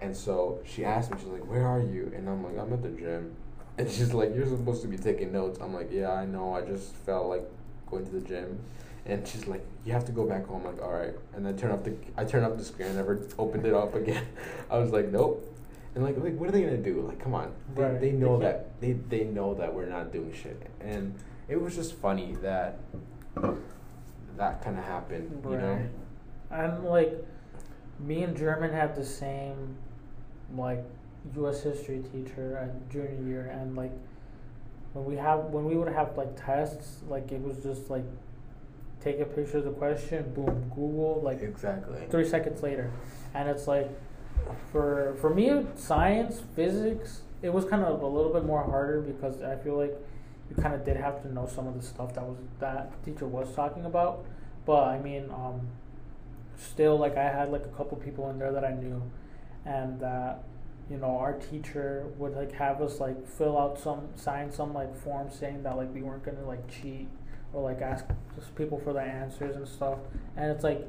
And 0.00 0.14
so 0.16 0.58
she 0.64 0.84
asked 0.84 1.10
me, 1.12 1.16
she's 1.18 1.28
like, 1.28 1.48
"Where 1.48 1.66
are 1.66 1.80
you?" 1.80 2.12
And 2.14 2.28
I'm 2.28 2.42
like, 2.44 2.58
"I'm 2.58 2.72
at 2.72 2.82
the 2.82 2.90
gym." 2.90 3.34
And 3.78 3.88
she's 3.90 4.12
like, 4.12 4.34
"You're 4.34 4.46
supposed 4.46 4.82
to 4.82 4.88
be 4.88 4.98
taking 4.98 5.32
notes." 5.32 5.58
I'm 5.60 5.72
like, 5.72 5.90
"Yeah, 5.92 6.10
I 6.12 6.26
know. 6.26 6.52
I 6.54 6.62
just 6.62 6.92
felt 7.06 7.28
like 7.28 7.48
going 7.88 8.04
to 8.04 8.10
the 8.10 8.20
gym." 8.20 8.58
And 9.06 9.26
she's 9.28 9.46
like, 9.46 9.64
"You 9.84 9.92
have 9.92 10.04
to 10.06 10.12
go 10.12 10.24
back 10.26 10.46
home." 10.46 10.62
I'm 10.66 10.76
like, 10.76 10.82
"All 10.82 10.92
right." 10.92 11.12
And 11.34 11.44
then 11.44 11.56
turn 11.56 11.70
off 11.70 11.84
the 11.84 11.94
I 12.16 12.24
turned 12.24 12.46
off 12.46 12.56
the 12.56 12.64
screen. 12.64 12.88
I 12.90 12.94
never 12.94 13.26
opened 13.38 13.66
it 13.66 13.74
up 13.74 13.94
again. 13.94 14.26
I 14.70 14.78
was 14.78 14.90
like, 14.92 15.10
"Nope." 15.10 15.50
And 15.94 16.02
like, 16.02 16.16
like, 16.18 16.36
what 16.38 16.48
are 16.48 16.52
they 16.52 16.62
gonna 16.62 16.76
do? 16.78 17.02
Like, 17.02 17.20
come 17.20 17.34
on. 17.34 17.52
They, 17.74 17.82
Right. 17.82 18.00
they 18.00 18.12
know 18.12 18.38
They 18.38 18.44
that 18.46 18.80
they 18.80 18.92
they 18.92 19.24
know 19.24 19.54
that 19.54 19.72
we're 19.74 19.86
not 19.86 20.12
doing 20.12 20.32
shit. 20.32 20.60
And 20.80 21.14
it 21.48 21.60
was 21.60 21.74
just 21.76 21.94
funny 21.94 22.34
that 22.42 22.78
that 24.36 24.62
kind 24.62 24.78
of 24.78 24.84
happened. 24.84 25.42
You 25.44 25.50
know. 25.58 25.72
Right. 25.74 25.90
And 26.50 26.84
like, 26.84 27.12
me 28.00 28.22
and 28.22 28.36
German 28.36 28.72
had 28.72 28.94
the 28.96 29.04
same, 29.04 29.76
like, 30.56 30.84
U.S. 31.36 31.62
history 31.62 32.02
teacher 32.12 32.56
at 32.56 32.90
junior 32.90 33.22
year, 33.26 33.46
and 33.52 33.76
like, 33.76 33.92
when 34.92 35.04
we 35.04 35.16
have 35.16 35.44
when 35.46 35.64
we 35.64 35.76
would 35.76 35.92
have 35.92 36.16
like 36.16 36.34
tests, 36.42 37.02
like 37.08 37.30
it 37.32 37.40
was 37.40 37.58
just 37.58 37.90
like, 37.90 38.04
take 39.04 39.20
a 39.20 39.24
picture 39.26 39.58
of 39.58 39.64
the 39.64 39.70
question, 39.70 40.32
boom, 40.34 40.70
Google, 40.74 41.20
like 41.22 41.42
Exactly. 41.42 42.00
three 42.10 42.26
seconds 42.26 42.62
later, 42.62 42.90
and 43.34 43.48
it's 43.48 43.68
like, 43.68 43.90
for 44.72 45.14
for 45.20 45.30
me, 45.30 45.64
science, 45.76 46.42
physics, 46.56 47.22
it 47.42 47.52
was 47.52 47.64
kind 47.66 47.84
of 47.84 48.02
a 48.02 48.06
little 48.06 48.32
bit 48.32 48.44
more 48.44 48.64
harder 48.64 49.00
because 49.02 49.42
I 49.42 49.56
feel 49.56 49.76
like 49.76 49.94
you 50.50 50.56
kind 50.62 50.74
of 50.74 50.84
did 50.84 50.96
have 50.96 51.22
to 51.22 51.32
know 51.32 51.46
some 51.46 51.66
of 51.66 51.74
the 51.74 51.82
stuff 51.86 52.14
that 52.14 52.24
was 52.24 52.38
that 52.60 52.90
the 53.04 53.10
teacher 53.12 53.26
was 53.26 53.54
talking 53.54 53.84
about. 53.84 54.24
But 54.66 54.84
I 54.84 54.98
mean, 54.98 55.30
um, 55.30 55.60
still, 56.56 56.98
like 56.98 57.16
I 57.16 57.24
had 57.24 57.50
like 57.52 57.64
a 57.64 57.76
couple 57.76 57.96
people 57.98 58.30
in 58.30 58.38
there 58.38 58.52
that 58.52 58.64
I 58.64 58.72
knew, 58.72 59.02
and 59.64 60.00
that 60.00 60.42
you 60.90 60.98
know, 60.98 61.16
our 61.16 61.32
teacher 61.34 62.06
would 62.18 62.34
like 62.34 62.52
have 62.52 62.82
us 62.82 63.00
like 63.00 63.26
fill 63.26 63.58
out 63.58 63.78
some 63.78 64.08
sign 64.16 64.50
some 64.52 64.74
like 64.74 64.94
form 64.96 65.30
saying 65.30 65.62
that 65.62 65.76
like 65.76 65.92
we 65.94 66.02
weren't 66.02 66.22
gonna 66.24 66.46
like 66.46 66.66
cheat 66.68 67.08
or 67.54 67.62
like 67.62 67.80
ask 67.80 68.04
just 68.36 68.54
people 68.56 68.78
for 68.80 68.92
the 68.92 69.00
answers 69.00 69.56
and 69.56 69.66
stuff. 69.66 69.98
And 70.36 70.50
it's 70.50 70.64
like 70.64 70.86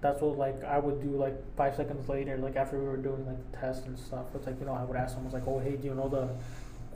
that's 0.00 0.20
what 0.20 0.36
like 0.36 0.62
I 0.64 0.78
would 0.78 1.00
do 1.00 1.10
like 1.16 1.36
five 1.56 1.76
seconds 1.76 2.08
later, 2.08 2.36
like 2.38 2.56
after 2.56 2.78
we 2.78 2.86
were 2.86 2.96
doing 2.96 3.24
like 3.26 3.52
the 3.52 3.58
test 3.58 3.86
and 3.86 3.98
stuff. 3.98 4.26
It's 4.34 4.46
like 4.46 4.58
you 4.60 4.66
know 4.66 4.74
I 4.74 4.84
would 4.84 4.96
ask 4.96 5.14
someone 5.14 5.32
like, 5.32 5.46
oh 5.46 5.58
hey, 5.60 5.76
do 5.76 5.88
you 5.88 5.94
know 5.94 6.08
the 6.08 6.28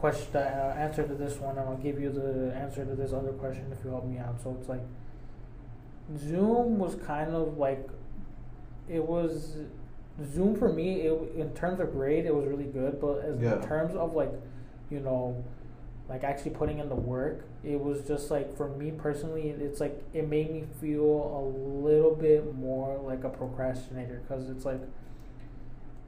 question, 0.00 0.26
the 0.32 0.40
uh, 0.40 0.74
answer 0.78 1.06
to 1.06 1.14
this 1.14 1.36
one, 1.36 1.56
and 1.58 1.68
I'll 1.68 1.76
give 1.76 2.00
you 2.00 2.10
the 2.10 2.54
answer 2.56 2.84
to 2.84 2.94
this 2.94 3.12
other 3.12 3.32
question 3.32 3.66
if 3.70 3.84
you 3.84 3.90
help 3.90 4.06
me 4.06 4.18
out. 4.18 4.40
So 4.42 4.56
it's 4.58 4.68
like 4.68 4.80
Zoom 6.18 6.78
was 6.78 6.96
kind 7.06 7.34
of 7.34 7.58
like 7.58 7.88
it 8.88 9.04
was 9.04 9.56
Zoom 10.34 10.56
for 10.56 10.72
me. 10.72 11.02
It, 11.02 11.32
in 11.36 11.50
terms 11.54 11.78
of 11.80 11.92
grade, 11.92 12.26
it 12.26 12.34
was 12.34 12.46
really 12.46 12.64
good, 12.64 13.00
but 13.00 13.18
as 13.24 13.40
Yeah. 13.40 13.54
in 13.56 13.62
terms 13.62 13.94
of 13.94 14.14
like 14.14 14.32
you 14.90 14.98
know 15.00 15.44
like 16.08 16.24
actually 16.24 16.50
putting 16.50 16.80
in 16.80 16.88
the 16.88 16.96
work 16.96 17.44
it 17.62 17.78
was 17.78 18.02
just 18.06 18.30
like 18.30 18.56
for 18.56 18.68
me 18.76 18.90
personally 18.90 19.50
it's 19.50 19.80
like 19.80 20.02
it 20.14 20.28
made 20.28 20.50
me 20.50 20.64
feel 20.80 21.02
a 21.04 21.42
little 21.86 22.14
bit 22.14 22.54
more 22.54 22.98
like 22.98 23.22
a 23.24 23.28
procrastinator 23.28 24.22
because 24.26 24.48
it's 24.48 24.64
like 24.64 24.80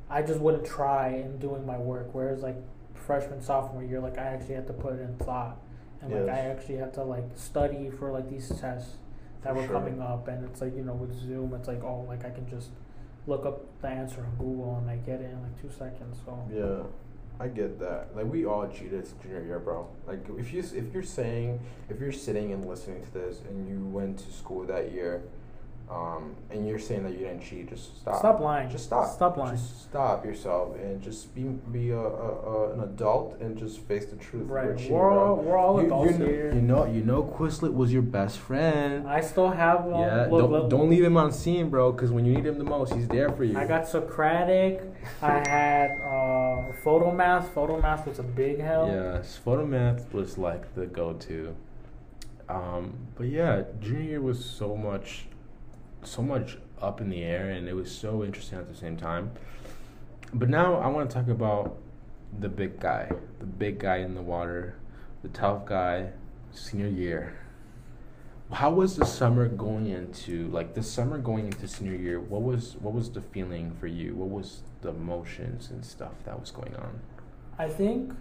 i 0.09 0.22
just 0.22 0.40
wouldn't 0.40 0.64
try 0.64 1.09
in 1.09 1.38
doing 1.38 1.64
my 1.66 1.76
work 1.78 2.09
whereas 2.12 2.42
like 2.42 2.57
freshman 2.94 3.42
sophomore 3.42 3.82
year 3.82 4.00
like 4.00 4.16
i 4.18 4.22
actually 4.22 4.55
had 4.55 4.66
to 4.66 4.72
put 4.72 4.94
it 4.94 5.00
in 5.00 5.14
thought 5.16 5.59
and 6.00 6.12
like 6.12 6.28
i 6.34 6.38
actually 6.38 6.76
had 6.76 6.92
to 6.94 7.03
like 7.03 7.24
study 7.34 7.90
for 7.98 8.11
like 8.12 8.28
these 8.30 8.48
tests 8.61 8.96
that 9.42 9.50
For 9.53 9.61
were 9.61 9.66
sure. 9.66 9.72
coming 9.74 10.00
up 10.00 10.28
and 10.28 10.44
it's 10.44 10.61
like 10.61 10.74
you 10.76 10.82
know 10.84 10.94
with 10.94 11.12
zoom 11.20 11.53
it's 11.55 11.68
like 11.68 11.82
oh 11.82 12.05
like 12.09 12.24
i 12.24 12.30
can 12.30 12.48
just 12.48 12.70
look 13.26 13.44
up 13.44 13.61
the 13.82 13.88
answer 13.88 14.20
on 14.20 14.36
google 14.38 14.78
and 14.80 14.90
i 14.90 14.96
get 14.96 15.20
it 15.20 15.30
in 15.30 15.42
like 15.42 15.61
two 15.61 15.70
seconds 15.70 16.18
so. 16.24 16.38
Yeah, 16.53 16.82
I 17.41 17.49
get 17.49 17.78
that. 17.80 18.14
Like 18.14 18.26
we 18.26 18.45
all 18.45 18.68
cheated 18.68 19.09
junior 19.22 19.45
year, 19.45 19.59
bro. 19.59 19.89
Like 20.07 20.24
if 20.39 20.53
you 20.53 20.61
if 20.61 20.93
you're 20.93 21.03
saying 21.03 21.61
if 21.89 22.01
you're 22.01 22.12
sitting 22.12 22.53
and 22.53 22.64
listening 22.66 23.05
to 23.05 23.12
this 23.12 23.41
and 23.49 23.68
you 23.68 23.85
went 23.87 24.18
to 24.18 24.33
school 24.33 24.64
that 24.66 24.93
year, 24.93 25.22
um, 25.93 26.34
and 26.51 26.66
you're 26.66 26.78
saying 26.78 27.03
that 27.05 27.12
you 27.12 27.18
didn't 27.18 27.43
cheat, 27.43 27.68
just 27.68 28.01
stop. 28.01 28.18
Stop 28.18 28.40
lying. 28.40 28.70
Just 28.70 28.84
stop. 28.84 29.12
Stop 29.12 29.36
lying. 29.36 29.57
Just 29.57 29.82
stop 29.82 30.24
yourself 30.24 30.76
and 30.76 31.03
just 31.03 31.34
be 31.34 31.43
be 31.43 31.90
a, 31.90 31.99
a, 31.99 32.01
a 32.01 32.72
an 32.72 32.80
adult 32.80 33.38
and 33.40 33.59
just 33.59 33.80
face 33.80 34.07
the 34.07 34.16
truth. 34.16 34.49
Right 34.49 34.76
cheating, 34.76 34.93
we're 34.93 35.11
all, 35.11 35.36
we're 35.36 35.59
all 35.59 35.80
you, 35.80 35.86
adults 35.86 36.18
you 36.18 36.24
here 36.24 36.53
you 36.55 36.61
know, 36.61 36.86
you 36.86 37.03
know, 37.03 37.22
Quizlet 37.22 37.72
was 37.72 37.93
your 37.93 38.03
best 38.03 38.38
friend. 38.38 39.09
I 39.09 39.20
still 39.20 39.51
have 39.51 39.86
um, 39.86 40.01
yeah, 40.01 40.26
look, 40.30 40.40
don't, 40.40 40.53
look, 40.53 40.70
don't 40.70 40.90
leave 40.90 41.05
him 41.05 41.16
on 41.16 41.32
seen, 41.32 41.70
bro. 41.70 41.93
Because 41.93 42.11
when 42.11 42.24
you 42.24 42.34
need 42.34 42.47
him 42.47 42.59
the 42.59 42.64
most, 42.64 42.95
he's 42.95 43.09
there 43.09 43.30
for 43.30 43.45
you. 43.45 43.59
I 43.59 43.66
got 43.66 43.88
Socratic. 43.88 44.82
I 45.20 45.47
had 45.49 45.90
uh, 46.03 46.72
Photomath. 46.84 47.49
Photo 47.53 47.80
math 47.80 48.07
was 48.07 48.18
a 48.18 48.22
big 48.22 48.61
help. 48.61 48.88
Yes, 48.88 49.36
photo 49.36 49.66
math 49.66 50.12
was 50.12 50.38
like 50.38 50.74
the 50.74 50.86
go-to. 50.86 51.55
Um, 52.49 52.95
but 53.16 53.28
yeah, 53.28 53.62
junior 53.80 54.03
year 54.03 54.20
was 54.20 54.45
so 54.45 54.76
much, 54.76 55.26
so 56.05 56.22
much 56.22 56.59
up 56.80 57.00
in 57.00 57.11
the 57.11 57.22
air, 57.22 57.50
and 57.50 57.68
it 57.68 57.74
was 57.74 57.90
so 57.90 58.24
interesting 58.24 58.59
at 58.59 58.68
the 58.68 58.74
same 58.74 58.96
time. 58.96 59.30
But 60.34 60.48
now 60.48 60.74
I 60.76 60.88
want 60.88 61.09
to 61.09 61.14
talk 61.14 61.28
about 61.28 61.78
the 62.38 62.48
big 62.48 62.80
guy, 62.80 63.11
the 63.38 63.46
big 63.46 63.78
guy 63.78 63.98
in 63.98 64.14
the 64.14 64.22
water, 64.22 64.76
the 65.22 65.28
tough 65.28 65.66
guy, 65.66 66.11
senior 66.53 66.88
year. 66.88 67.38
How 68.50 68.70
was 68.70 68.96
the 68.96 69.07
summer 69.07 69.48
going 69.48 69.86
into 69.86 70.48
like 70.48 70.74
the 70.74 70.82
summer 70.82 71.18
going 71.18 71.46
into 71.46 71.66
senior 71.66 71.94
year? 71.94 72.20
What 72.20 72.42
was 72.42 72.76
what 72.80 72.92
was 72.92 73.11
the 73.11 73.22
feeling 73.22 73.74
for 73.80 73.86
you? 73.86 74.14
What 74.14 74.28
was 74.28 74.62
the 74.82 74.90
emotions 74.90 75.70
and 75.70 75.84
stuff 75.84 76.12
that 76.24 76.38
was 76.38 76.50
going 76.50 76.74
on? 76.76 77.00
I 77.59 77.68
think 77.68 78.12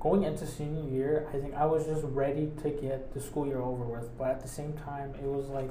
going 0.00 0.24
into 0.24 0.46
senior 0.46 0.90
year, 0.90 1.28
I 1.32 1.38
think 1.38 1.54
I 1.54 1.66
was 1.66 1.86
just 1.86 2.02
ready 2.04 2.50
to 2.62 2.70
get 2.70 3.14
the 3.14 3.20
school 3.20 3.46
year 3.46 3.60
over 3.60 3.84
with. 3.84 4.16
But 4.18 4.28
at 4.28 4.40
the 4.40 4.48
same 4.48 4.72
time, 4.72 5.14
it 5.22 5.26
was 5.26 5.48
like 5.48 5.70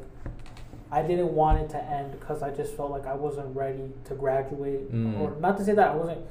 I 0.91 1.01
didn't 1.01 1.33
want 1.33 1.59
it 1.61 1.69
to 1.71 1.83
end 1.83 2.11
because 2.11 2.41
I 2.43 2.51
just 2.51 2.75
felt 2.77 2.91
like 2.91 3.05
I 3.05 3.13
wasn't 3.15 3.55
ready 3.55 3.91
to 4.05 4.13
graduate. 4.15 4.93
Mm. 4.93 5.19
Or 5.19 5.35
not 5.39 5.57
to 5.57 5.65
say 5.65 5.73
that 5.73 5.91
I 5.91 5.95
wasn't. 5.95 6.21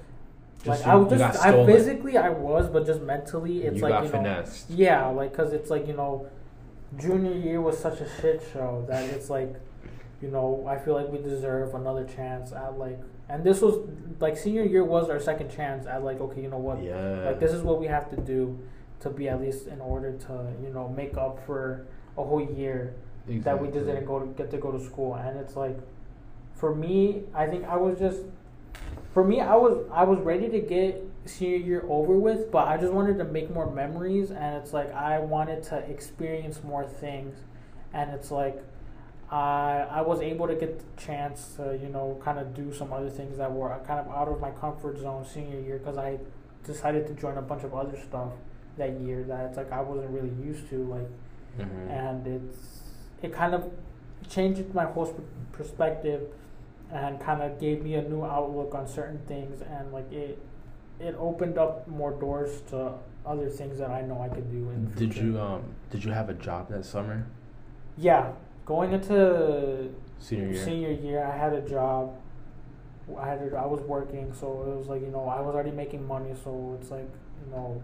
Just 0.62 0.66
like 0.66 0.86
you- 0.86 0.92
I 0.92 0.94
was 0.94 1.18
just, 1.18 1.44
I 1.44 1.66
physically 1.66 2.16
I 2.16 2.30
was, 2.30 2.68
but 2.68 2.86
just 2.86 3.00
mentally, 3.02 3.64
it's 3.64 3.76
you 3.76 3.82
like 3.82 3.94
you 4.04 4.04
know, 4.04 4.10
finessed. 4.10 4.70
Yeah, 4.70 5.06
like 5.08 5.32
because 5.32 5.52
it's 5.52 5.70
like 5.70 5.86
you 5.86 5.94
know, 5.94 6.26
junior 6.98 7.32
year 7.32 7.60
was 7.60 7.78
such 7.78 8.00
a 8.00 8.08
shit 8.20 8.42
show 8.52 8.84
that 8.88 9.04
it's 9.10 9.28
like, 9.28 9.52
you 10.22 10.28
know, 10.30 10.64
I 10.68 10.78
feel 10.78 10.94
like 10.94 11.08
we 11.10 11.18
deserve 11.18 11.74
another 11.74 12.04
chance 12.04 12.52
at 12.52 12.78
like, 12.78 12.98
and 13.28 13.42
this 13.44 13.60
was 13.60 13.86
like 14.20 14.36
senior 14.36 14.62
year 14.64 14.84
was 14.84 15.10
our 15.10 15.18
second 15.20 15.50
chance 15.50 15.86
at 15.86 16.02
like 16.04 16.20
okay, 16.20 16.40
you 16.42 16.48
know 16.48 16.58
what, 16.58 16.82
Yeah. 16.82 17.24
like 17.26 17.40
this 17.40 17.52
is 17.52 17.62
what 17.62 17.80
we 17.80 17.86
have 17.88 18.08
to 18.10 18.16
do 18.16 18.58
to 19.00 19.10
be 19.10 19.28
at 19.28 19.40
least 19.40 19.66
in 19.66 19.80
order 19.80 20.12
to 20.12 20.46
you 20.62 20.70
know 20.72 20.88
make 20.88 21.16
up 21.18 21.44
for 21.44 21.86
a 22.16 22.22
whole 22.22 22.40
year 22.40 22.94
that 23.26 23.60
we 23.60 23.68
just 23.68 23.86
didn't 23.86 24.04
go 24.06 24.18
to 24.20 24.26
get 24.34 24.50
to 24.50 24.58
go 24.58 24.70
to 24.70 24.78
school 24.84 25.14
and 25.14 25.38
it's 25.38 25.56
like 25.56 25.76
for 26.54 26.74
me 26.74 27.22
i 27.34 27.46
think 27.46 27.64
i 27.64 27.76
was 27.76 27.98
just 27.98 28.20
for 29.12 29.24
me 29.24 29.40
i 29.40 29.54
was 29.54 29.84
i 29.92 30.04
was 30.04 30.18
ready 30.20 30.48
to 30.48 30.60
get 30.60 31.02
senior 31.24 31.56
year 31.56 31.84
over 31.88 32.14
with 32.14 32.50
but 32.50 32.68
i 32.68 32.76
just 32.76 32.92
wanted 32.92 33.16
to 33.16 33.24
make 33.24 33.50
more 33.50 33.70
memories 33.70 34.30
and 34.30 34.56
it's 34.56 34.72
like 34.74 34.92
i 34.94 35.18
wanted 35.18 35.62
to 35.62 35.76
experience 35.90 36.62
more 36.62 36.84
things 36.86 37.34
and 37.94 38.10
it's 38.10 38.30
like 38.30 38.62
i 39.30 39.86
i 39.90 40.00
was 40.02 40.20
able 40.20 40.46
to 40.46 40.54
get 40.54 40.78
the 40.78 41.02
chance 41.02 41.54
to 41.56 41.78
you 41.82 41.88
know 41.88 42.20
kind 42.22 42.38
of 42.38 42.54
do 42.54 42.72
some 42.74 42.92
other 42.92 43.08
things 43.08 43.38
that 43.38 43.50
were 43.50 43.70
kind 43.86 44.00
of 44.00 44.08
out 44.14 44.28
of 44.28 44.38
my 44.40 44.50
comfort 44.50 44.98
zone 44.98 45.24
senior 45.24 45.58
year 45.60 45.78
because 45.78 45.96
i 45.96 46.18
decided 46.64 47.06
to 47.06 47.14
join 47.14 47.38
a 47.38 47.42
bunch 47.42 47.64
of 47.64 47.74
other 47.74 47.98
stuff 48.08 48.32
that 48.76 49.00
year 49.00 49.22
that 49.24 49.46
it's 49.46 49.56
like 49.56 49.72
i 49.72 49.80
wasn't 49.80 50.10
really 50.10 50.32
used 50.44 50.68
to 50.68 50.84
like 50.84 51.08
Mhm. 51.58 51.88
and 51.88 52.26
it's 52.26 52.80
it 53.24 53.32
kind 53.32 53.54
of 53.54 53.70
changed 54.28 54.72
my 54.74 54.84
whole 54.84 55.06
sp- 55.10 55.24
perspective 55.52 56.22
and 56.92 57.18
kind 57.20 57.42
of 57.42 57.58
gave 57.58 57.82
me 57.82 57.94
a 57.94 58.02
new 58.02 58.24
outlook 58.24 58.74
on 58.74 58.86
certain 58.86 59.18
things 59.26 59.62
and 59.62 59.92
like 59.92 60.10
it 60.12 60.38
it 61.00 61.14
opened 61.18 61.58
up 61.58 61.86
more 61.88 62.12
doors 62.12 62.60
to 62.70 62.92
other 63.26 63.48
things 63.48 63.78
that 63.78 63.90
I 63.90 64.02
know 64.02 64.20
I 64.20 64.28
could 64.28 64.48
do 64.50 64.70
in 64.70 64.90
Did 64.94 65.12
future. 65.14 65.26
you 65.26 65.40
um 65.40 65.62
did 65.90 66.04
you 66.04 66.12
have 66.12 66.28
a 66.28 66.34
job 66.34 66.68
that 66.70 66.84
summer? 66.84 67.26
yeah 67.96 68.32
going 68.66 68.92
into 68.92 69.90
Senior 70.18 70.48
year. 70.52 70.64
senior 70.64 70.90
year 70.90 71.24
I 71.24 71.36
had 71.36 71.52
a 71.52 71.62
job 71.68 72.14
I 73.18 73.26
had 73.28 73.40
a, 73.42 73.56
I 73.56 73.66
was 73.66 73.80
working 73.82 74.32
so 74.40 74.46
it 74.70 74.76
was 74.78 74.86
like 74.88 75.00
you 75.02 75.08
know 75.08 75.28
I 75.28 75.40
was 75.40 75.54
already 75.54 75.70
making 75.70 76.06
money 76.06 76.34
so 76.44 76.76
it's 76.80 76.90
like 76.90 77.08
you 77.44 77.50
know 77.52 77.82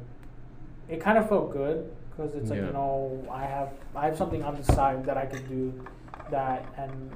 it 0.88 1.00
kind 1.00 1.16
of 1.18 1.28
felt 1.28 1.52
good 1.52 1.90
because 2.20 2.34
it's 2.34 2.50
like 2.50 2.58
Yeah. 2.60 2.66
you 2.66 2.72
know 2.72 3.26
I 3.30 3.44
have 3.44 3.72
I 3.94 4.06
have 4.06 4.16
something 4.16 4.42
on 4.42 4.56
the 4.56 4.64
side 4.64 5.04
that 5.06 5.16
I 5.16 5.26
could 5.26 5.48
do 5.48 5.72
that 6.30 6.64
and 6.76 7.10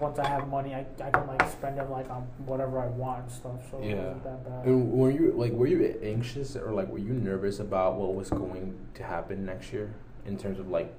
once 0.00 0.18
I 0.18 0.26
have 0.26 0.48
money 0.48 0.74
I, 0.74 0.84
I 1.02 1.10
can 1.10 1.26
like 1.26 1.48
spend 1.50 1.78
it 1.78 1.88
like 1.90 2.10
on 2.10 2.22
whatever 2.46 2.80
I 2.80 2.86
want 2.86 3.22
and 3.22 3.30
stuff 3.30 3.60
so 3.70 3.78
it 3.78 3.90
Yeah. 3.90 3.96
wasn't 3.96 4.24
that 4.24 4.44
bad 4.48 4.66
And 4.66 4.92
were 4.92 5.10
you 5.10 5.32
like 5.32 5.52
were 5.52 5.66
you 5.66 5.98
anxious 6.02 6.56
or 6.56 6.72
like 6.72 6.88
were 6.88 6.98
you 6.98 7.12
nervous 7.14 7.60
about 7.60 7.96
what 7.96 8.14
was 8.14 8.30
going 8.30 8.74
to 8.94 9.02
happen 9.02 9.44
next 9.44 9.72
year 9.72 9.94
in 10.26 10.36
terms 10.36 10.58
of 10.58 10.68
like 10.68 10.92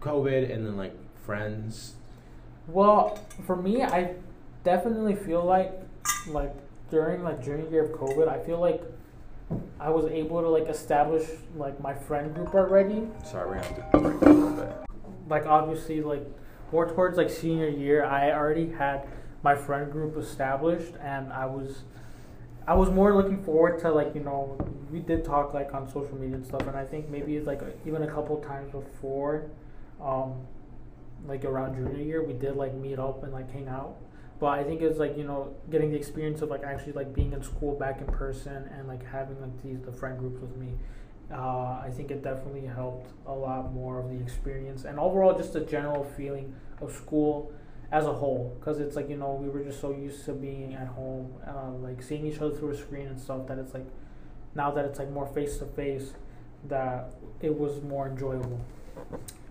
COVID 0.00 0.52
and 0.52 0.66
then 0.66 0.76
like 0.76 0.94
friends? 1.26 1.94
Well, 2.68 3.18
for 3.46 3.56
me, 3.56 3.82
I 3.82 4.14
definitely 4.64 5.14
feel 5.14 5.44
like 5.44 5.72
like 6.28 6.54
during 6.90 7.22
like 7.22 7.42
junior 7.42 7.68
year 7.68 7.84
of 7.84 7.90
COVID, 7.90 8.28
I 8.28 8.38
feel 8.44 8.58
like 8.60 8.82
I 9.80 9.90
was 9.90 10.04
able 10.06 10.40
to 10.42 10.48
like 10.48 10.68
establish 10.68 11.26
like 11.56 11.80
my 11.80 11.94
friend 11.94 12.34
group 12.34 12.54
already. 12.54 13.08
Sorry, 13.24 13.48
we're 13.48 13.54
gonna 13.56 13.66
have 13.66 13.92
to 13.92 13.98
break 13.98 14.22
a 14.22 14.24
little 14.26 14.50
bit. 14.50 14.72
Like 15.28 15.46
obviously, 15.46 16.02
like 16.02 16.26
more 16.72 16.88
towards 16.88 17.16
like 17.16 17.30
senior 17.30 17.68
year, 17.68 18.04
I 18.04 18.30
already 18.32 18.70
had 18.70 19.08
my 19.42 19.54
friend 19.54 19.90
group 19.90 20.16
established, 20.16 20.92
and 21.00 21.32
I 21.32 21.46
was 21.46 21.82
I 22.66 22.74
was 22.74 22.90
more 22.90 23.14
looking 23.16 23.42
forward 23.42 23.80
to 23.80 23.90
like 23.90 24.14
you 24.14 24.22
know 24.22 24.56
we 24.92 25.00
did 25.00 25.24
talk 25.24 25.54
like 25.54 25.72
on 25.72 25.88
social 25.88 26.16
media 26.16 26.36
and 26.36 26.46
stuff, 26.46 26.62
and 26.62 26.76
I 26.76 26.84
think 26.84 27.08
maybe 27.08 27.40
like 27.40 27.62
even 27.86 28.02
a 28.02 28.06
couple 28.06 28.36
times 28.38 28.72
before, 28.72 29.50
um, 30.02 30.34
like 31.26 31.44
around 31.44 31.74
junior 31.74 32.02
year, 32.02 32.22
we 32.22 32.34
did 32.34 32.56
like 32.56 32.74
meet 32.74 32.98
up 32.98 33.22
and 33.24 33.32
like 33.32 33.50
hang 33.50 33.68
out. 33.68 33.96
But 34.40 34.58
I 34.58 34.64
think 34.64 34.80
it's 34.80 34.98
like 34.98 35.16
you 35.16 35.24
know 35.24 35.54
getting 35.70 35.90
the 35.90 35.96
experience 35.96 36.40
of 36.42 36.48
like 36.50 36.64
actually 36.64 36.92
like 36.92 37.14
being 37.14 37.32
in 37.32 37.42
school 37.42 37.78
back 37.78 38.00
in 38.00 38.06
person 38.06 38.68
and 38.74 38.88
like 38.88 39.06
having 39.06 39.40
like 39.40 39.62
these 39.62 39.80
the 39.82 39.92
friend 39.92 40.18
groups 40.18 40.40
with 40.40 40.56
me. 40.56 40.72
Uh, 41.32 41.80
I 41.84 41.90
think 41.94 42.10
it 42.10 42.24
definitely 42.24 42.66
helped 42.66 43.12
a 43.26 43.32
lot 43.32 43.72
more 43.72 44.00
of 44.00 44.10
the 44.10 44.16
experience 44.16 44.84
and 44.84 44.98
overall 44.98 45.36
just 45.36 45.54
a 45.54 45.60
general 45.60 46.02
feeling 46.02 46.52
of 46.80 46.90
school 46.92 47.52
as 47.92 48.04
a 48.06 48.12
whole 48.12 48.56
because 48.58 48.80
it's 48.80 48.96
like 48.96 49.08
you 49.08 49.16
know 49.16 49.34
we 49.34 49.48
were 49.48 49.62
just 49.62 49.80
so 49.80 49.92
used 49.92 50.24
to 50.24 50.32
being 50.32 50.74
at 50.74 50.88
home 50.88 51.32
uh, 51.46 51.70
like 51.70 52.02
seeing 52.02 52.26
each 52.26 52.38
other 52.40 52.52
through 52.54 52.70
a 52.70 52.76
screen 52.76 53.06
and 53.06 53.20
stuff 53.20 53.46
that 53.46 53.58
it's 53.58 53.74
like 53.74 53.86
now 54.56 54.72
that 54.72 54.84
it's 54.84 54.98
like 54.98 55.10
more 55.10 55.26
face 55.26 55.58
to 55.58 55.66
face 55.66 56.14
that 56.68 57.14
it 57.40 57.56
was 57.56 57.80
more 57.82 58.08
enjoyable 58.08 58.60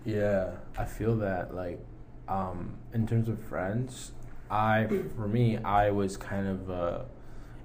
Yeah, 0.04 0.52
I 0.78 0.84
feel 0.84 1.16
that 1.16 1.54
like 1.54 1.80
um 2.28 2.74
in 2.94 3.06
terms 3.06 3.28
of 3.28 3.38
friends, 3.42 4.12
I 4.50 4.86
for 5.16 5.28
me 5.28 5.58
I 5.58 5.90
was 5.90 6.16
kind 6.16 6.46
of 6.48 6.70
uh 6.70 7.02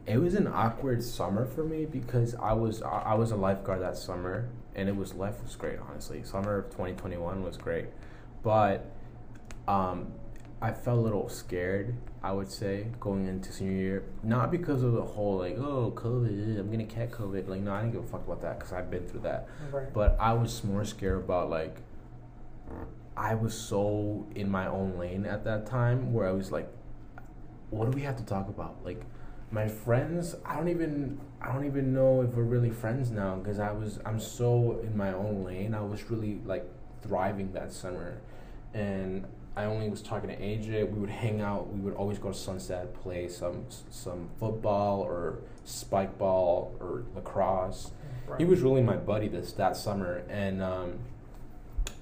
It 0.06 0.18
was 0.20 0.36
an 0.36 0.48
awkward 0.48 1.02
summer 1.04 1.46
for 1.46 1.64
me 1.64 1.86
because 1.86 2.36
I 2.36 2.54
was 2.54 2.82
I 2.84 3.16
was 3.16 3.32
a 3.32 3.36
lifeguard 3.36 3.82
that 3.82 3.98
summer, 3.98 4.48
and 4.76 4.88
it 4.88 4.96
was 4.96 5.16
life 5.16 5.42
was 5.44 5.56
great. 5.56 5.80
Honestly, 5.90 6.24
summer 6.24 6.60
of 6.60 6.70
twenty 6.76 6.94
twenty 6.94 7.18
one 7.18 7.44
was 7.44 7.58
great, 7.58 7.88
but 8.44 8.86
um, 9.68 10.12
I 10.62 10.72
felt 10.74 11.00
a 11.00 11.02
little 11.02 11.28
scared. 11.28 11.96
I 12.22 12.32
would 12.32 12.52
say 12.52 12.88
going 13.00 13.28
into 13.28 13.52
senior 13.52 13.74
year, 13.74 14.04
not 14.24 14.52
because 14.52 14.84
of 14.84 14.94
the 14.94 15.02
whole 15.02 15.38
like 15.38 15.58
oh 15.58 15.92
COVID, 15.96 16.60
I'm 16.60 16.70
gonna 16.70 16.86
catch 16.86 17.10
COVID. 17.10 17.48
Like 17.48 17.62
no, 17.62 17.74
I 17.74 17.82
didn't 17.82 17.94
give 17.94 18.04
a 18.04 18.08
fuck 18.08 18.26
about 18.28 18.42
that 18.44 18.60
because 18.60 18.74
I've 18.74 18.92
been 18.92 19.08
through 19.08 19.22
that. 19.22 19.48
Right. 19.72 19.92
But 19.92 20.18
I 20.20 20.34
was 20.34 20.64
more 20.64 20.86
scared 20.86 21.18
about 21.18 21.50
like 21.50 21.78
I 23.18 23.36
was 23.36 23.58
so 23.58 24.28
in 24.36 24.50
my 24.50 24.68
own 24.68 24.98
lane 24.98 25.26
at 25.26 25.44
that 25.46 25.66
time 25.66 26.14
where 26.14 26.28
I 26.28 26.32
was 26.32 26.52
like, 26.52 26.70
what 27.70 27.90
do 27.90 27.96
we 27.96 28.02
have 28.04 28.18
to 28.18 28.26
talk 28.26 28.50
about? 28.50 28.84
Like 28.84 29.02
my 29.52 29.68
friends, 29.68 30.36
I 30.46 30.56
don't 30.56 30.70
even 30.70 31.20
I 31.42 31.52
don't 31.52 31.66
even 31.66 31.94
know 31.94 32.22
if 32.22 32.32
we're 32.32 32.44
really 32.44 32.72
friends 32.72 33.12
now 33.12 33.36
because 33.36 33.60
I 33.60 33.72
was 33.72 34.00
I'm 34.06 34.20
so 34.20 34.80
in 34.84 34.98
my 34.98 35.14
own 35.14 35.44
lane. 35.44 35.74
I 35.74 35.82
was 35.82 36.10
really 36.10 36.40
like 36.46 36.66
thriving 37.02 37.54
that 37.54 37.72
summer, 37.72 38.18
and 38.74 39.26
I 39.56 39.66
only 39.66 39.90
was 39.90 40.02
talking 40.02 40.30
to 40.30 40.36
AJ. 40.36 40.92
We 40.92 41.00
would 41.00 41.10
hang 41.10 41.42
out. 41.42 41.72
We 41.74 41.80
would 41.82 41.94
always 41.94 42.18
go 42.18 42.30
to 42.32 42.38
Sunset, 42.38 42.94
play 42.94 43.30
some 43.30 43.66
some 43.90 44.30
football 44.40 45.02
or 45.02 45.40
spike 45.64 46.18
ball 46.18 46.76
or 46.80 47.04
lacrosse 47.16 47.92
right. 48.28 48.40
he 48.40 48.46
was 48.46 48.62
really 48.62 48.82
my 48.82 48.96
buddy 48.96 49.28
this 49.28 49.52
that 49.54 49.76
summer 49.76 50.24
and 50.30 50.62
um, 50.62 51.00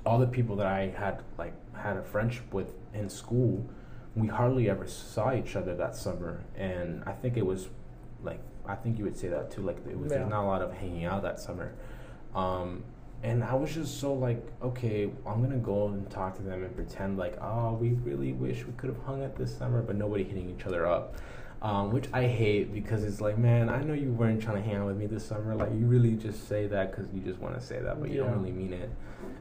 all 0.05 0.19
the 0.19 0.27
people 0.27 0.55
that 0.55 0.67
i 0.67 0.87
had 0.97 1.21
like 1.37 1.53
had 1.75 1.97
a 1.97 2.03
friendship 2.03 2.51
with 2.53 2.73
in 2.93 3.09
school 3.09 3.65
we 4.15 4.27
hardly 4.27 4.69
ever 4.69 4.85
saw 4.85 5.33
each 5.33 5.55
other 5.55 5.73
that 5.75 5.95
summer. 5.95 6.43
And 6.55 7.03
i 7.05 7.11
think 7.13 7.35
it 7.35 7.45
was 7.45 7.69
like 8.23 8.39
i 8.65 8.75
think 8.75 8.97
you 8.99 9.05
would 9.05 9.17
say 9.17 9.27
that 9.29 9.49
too 9.51 9.61
like 9.61 9.77
it 9.89 9.97
was 9.97 10.11
Yeah. 10.11 10.19
there's 10.19 10.29
not 10.29 10.43
a 10.43 10.47
lot 10.47 10.61
of 10.61 10.71
hanging 10.73 11.05
out 11.05 11.23
that 11.23 11.39
summer. 11.39 11.73
Um, 12.35 12.83
and 13.23 13.41
i 13.43 13.53
was 13.55 13.73
just 13.73 13.99
so 14.01 14.13
like 14.13 14.45
okay 14.61 15.09
i'm 15.25 15.41
gonna 15.41 15.57
go 15.57 15.87
and 15.87 16.09
talk 16.09 16.35
to 16.35 16.43
them 16.43 16.61
and 16.63 16.75
pretend 16.75 17.17
like 17.17 17.37
oh 17.41 17.73
we 17.73 17.91
really 18.03 18.33
wish 18.33 18.65
we 18.65 18.73
could 18.73 18.89
have 18.89 19.01
hung 19.05 19.23
out 19.23 19.35
this 19.37 19.57
summer 19.57 19.81
but 19.81 19.95
nobody 19.95 20.23
hitting 20.25 20.49
each 20.49 20.65
other 20.65 20.85
up 20.85 21.15
um, 21.63 21.91
which 21.91 22.09
I 22.11 22.27
hate 22.27 22.73
because 22.73 23.05
it's 23.05 23.21
like, 23.21 23.37
man, 23.37 23.69
I 23.69 23.81
know 23.81 23.93
you 23.93 24.11
weren't 24.11 24.41
trying 24.41 24.61
to 24.61 24.61
hang 24.61 24.75
out 24.75 24.87
with 24.87 24.97
me 24.97 25.07
this 25.07 25.25
summer. 25.25 25.55
Like, 25.55 25.71
you 25.71 25.85
really 25.85 26.11
just 26.11 26.49
say 26.49 26.67
that 26.67 26.91
because 26.91 27.07
you 27.13 27.21
just 27.21 27.39
want 27.39 27.57
to 27.57 27.65
say 27.65 27.79
that, 27.79 28.01
but 28.01 28.11
you 28.11 28.17
don't 28.17 28.33
really 28.33 28.51
mean 28.51 28.73
it. 28.73 28.89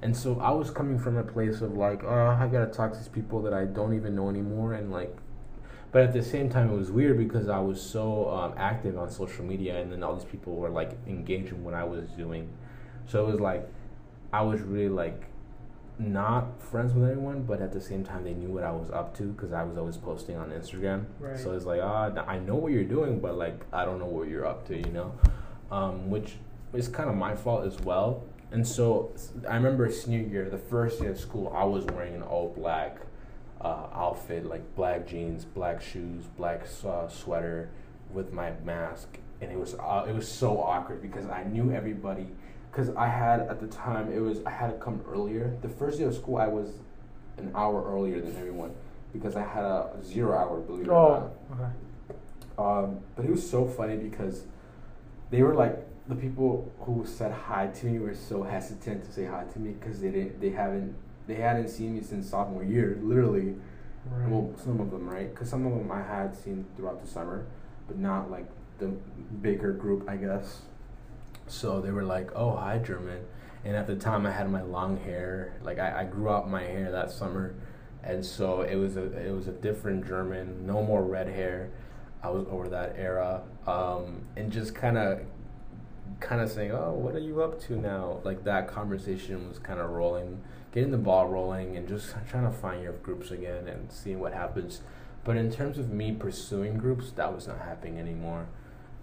And 0.02 0.16
so 0.16 0.38
I 0.38 0.52
was 0.52 0.70
coming 0.70 1.00
from 1.00 1.16
a 1.16 1.24
place 1.24 1.60
of 1.62 1.76
like, 1.76 2.04
oh, 2.04 2.36
I 2.40 2.46
gotta 2.46 2.66
talk 2.66 2.92
to 2.92 2.98
these 2.98 3.08
people 3.08 3.42
that 3.42 3.52
I 3.52 3.64
don't 3.64 3.94
even 3.94 4.14
know 4.14 4.28
anymore, 4.28 4.74
and 4.74 4.92
like, 4.92 5.16
but 5.90 6.02
at 6.02 6.12
the 6.12 6.22
same 6.22 6.48
time, 6.48 6.70
it 6.70 6.76
was 6.76 6.92
weird 6.92 7.18
because 7.18 7.48
I 7.48 7.58
was 7.58 7.82
so 7.82 8.30
um, 8.30 8.54
active 8.56 8.96
on 8.96 9.10
social 9.10 9.44
media, 9.44 9.80
and 9.80 9.92
then 9.92 10.04
all 10.04 10.14
these 10.14 10.24
people 10.24 10.54
were 10.54 10.70
like 10.70 10.92
engaged 11.08 11.48
in 11.48 11.64
what 11.64 11.74
I 11.74 11.82
was 11.82 12.08
doing. 12.10 12.48
So 13.08 13.26
it 13.26 13.32
was 13.32 13.40
like, 13.40 13.68
I 14.32 14.42
was 14.42 14.60
really 14.60 14.88
like 14.88 15.24
not 16.10 16.60
friends 16.62 16.92
with 16.94 17.08
anyone, 17.10 17.42
but 17.42 17.60
at 17.60 17.72
the 17.72 17.80
same 17.80 18.04
time, 18.04 18.24
they 18.24 18.34
knew 18.34 18.48
what 18.48 18.64
I 18.64 18.72
was 18.72 18.90
up 18.90 19.16
to 19.18 19.24
because 19.24 19.52
I 19.52 19.62
was 19.62 19.78
always 19.78 19.96
posting 19.96 20.36
on 20.36 20.50
Instagram. 20.50 21.04
Right. 21.20 21.38
So 21.38 21.52
it's 21.52 21.64
like, 21.64 21.80
ah, 21.82 22.10
I 22.26 22.38
know 22.38 22.56
what 22.56 22.72
you're 22.72 22.84
doing, 22.84 23.20
but 23.20 23.36
like, 23.36 23.64
I 23.72 23.84
don't 23.84 23.98
know 23.98 24.06
what 24.06 24.28
you're 24.28 24.46
up 24.46 24.66
to, 24.68 24.76
you 24.76 24.92
know? 24.92 25.14
Um, 25.70 26.10
which 26.10 26.34
is 26.72 26.88
kind 26.88 27.08
of 27.08 27.16
my 27.16 27.34
fault 27.34 27.66
as 27.66 27.78
well. 27.80 28.24
And 28.50 28.66
so 28.66 29.12
I 29.48 29.54
remember 29.56 29.90
senior 29.90 30.20
year, 30.20 30.50
the 30.50 30.58
first 30.58 31.00
day 31.00 31.06
of 31.06 31.18
school, 31.18 31.52
I 31.56 31.64
was 31.64 31.84
wearing 31.86 32.14
an 32.14 32.22
all 32.22 32.52
black 32.54 32.98
uh, 33.62 33.86
outfit, 33.94 34.44
like 34.44 34.74
black 34.74 35.06
jeans, 35.06 35.44
black 35.44 35.80
shoes, 35.80 36.24
black 36.36 36.66
uh, 36.86 37.08
sweater 37.08 37.70
with 38.12 38.32
my 38.32 38.52
mask. 38.64 39.18
And 39.40 39.50
it 39.50 39.58
was 39.58 39.74
uh, 39.74 40.04
it 40.08 40.14
was 40.14 40.28
so 40.28 40.60
awkward 40.60 41.00
because 41.00 41.26
I 41.26 41.44
knew 41.44 41.72
everybody. 41.72 42.28
Because 42.72 42.88
I 42.96 43.06
had 43.06 43.40
at 43.42 43.60
the 43.60 43.66
time 43.66 44.10
it 44.10 44.18
was 44.20 44.38
I 44.46 44.50
had 44.50 44.68
to 44.72 44.78
come 44.78 45.00
earlier. 45.08 45.54
The 45.62 45.68
first 45.68 45.98
day 45.98 46.04
of 46.04 46.14
school 46.14 46.38
I 46.38 46.48
was 46.48 46.70
an 47.36 47.52
hour 47.54 47.84
earlier 47.94 48.20
than 48.20 48.34
everyone 48.36 48.74
because 49.12 49.36
I 49.36 49.42
had 49.42 49.62
a 49.64 49.90
zero 50.02 50.36
hour. 50.36 50.58
Believe 50.60 50.86
it 50.86 50.88
or 50.88 51.20
not. 51.20 51.30
Oh, 51.50 51.64
okay. 51.64 51.70
Um, 52.58 53.00
but 53.14 53.24
it 53.26 53.30
was 53.30 53.48
so 53.48 53.66
funny 53.66 53.96
because 53.96 54.44
they 55.30 55.42
were 55.42 55.54
like 55.54 55.78
the 56.08 56.14
people 56.14 56.72
who 56.80 57.04
said 57.06 57.32
hi 57.32 57.66
to 57.68 57.86
me 57.86 57.98
were 57.98 58.14
so 58.14 58.42
hesitant 58.42 59.04
to 59.04 59.12
say 59.12 59.26
hi 59.26 59.44
to 59.52 59.58
me 59.58 59.72
because 59.72 60.00
they 60.00 60.10
didn't 60.10 60.40
they 60.40 60.50
haven't 60.50 60.94
they 61.26 61.34
hadn't 61.36 61.68
seen 61.68 61.94
me 61.94 62.02
since 62.02 62.28
sophomore 62.30 62.64
year 62.64 62.98
literally 63.02 63.54
Right. 64.10 64.28
well 64.28 64.52
some 64.62 64.80
of 64.80 64.90
them 64.90 65.08
right 65.08 65.32
because 65.32 65.48
some 65.48 65.64
of 65.64 65.72
them 65.78 65.90
I 65.92 66.02
had 66.02 66.34
seen 66.36 66.64
throughout 66.76 67.00
the 67.00 67.08
summer 67.08 67.46
but 67.86 67.98
not 67.98 68.30
like 68.32 68.46
the 68.78 68.88
bigger 69.40 69.72
group 69.72 70.08
I 70.08 70.16
guess 70.16 70.62
so 71.52 71.80
they 71.80 71.90
were 71.90 72.04
like 72.04 72.30
oh 72.34 72.56
hi 72.56 72.78
German. 72.78 73.24
And 73.64 73.76
at 73.76 73.86
the 73.86 73.94
time 73.94 74.26
I 74.26 74.32
had 74.32 74.50
my 74.50 74.62
long 74.62 74.96
hair. 74.98 75.54
Like 75.62 75.78
I, 75.78 76.00
I 76.00 76.04
grew 76.04 76.30
out 76.30 76.50
my 76.50 76.62
hair 76.62 76.90
that 76.90 77.10
summer. 77.10 77.54
And 78.02 78.24
so 78.24 78.62
it 78.62 78.76
was 78.76 78.96
a 78.96 79.04
it 79.26 79.30
was 79.30 79.48
a 79.48 79.52
different 79.52 80.06
German 80.06 80.66
no 80.66 80.82
more 80.82 81.04
red 81.04 81.28
hair. 81.28 81.70
I 82.22 82.30
was 82.30 82.46
over 82.50 82.68
that 82.70 82.94
era. 82.96 83.42
Um, 83.66 84.22
and 84.36 84.50
just 84.50 84.74
kind 84.74 84.96
of 84.98 85.20
kind 86.20 86.40
of 86.40 86.50
saying 86.50 86.70
oh 86.72 86.92
what 86.92 87.14
are 87.14 87.20
you 87.20 87.42
up 87.42 87.60
to 87.62 87.76
now? 87.76 88.20
Like 88.24 88.44
that 88.44 88.68
conversation 88.68 89.48
was 89.48 89.58
kind 89.58 89.78
of 89.78 89.90
rolling 89.90 90.40
getting 90.72 90.90
the 90.90 90.98
ball 90.98 91.28
rolling 91.28 91.76
and 91.76 91.86
just 91.86 92.14
trying 92.28 92.44
to 92.44 92.50
find 92.50 92.82
your 92.82 92.94
groups 92.94 93.30
again 93.30 93.68
and 93.68 93.92
seeing 93.92 94.18
what 94.18 94.32
happens. 94.32 94.80
But 95.24 95.36
in 95.36 95.52
terms 95.52 95.78
of 95.78 95.90
me 95.90 96.12
pursuing 96.12 96.78
groups 96.78 97.12
that 97.12 97.32
was 97.32 97.46
not 97.46 97.58
happening 97.58 97.98
anymore 97.98 98.48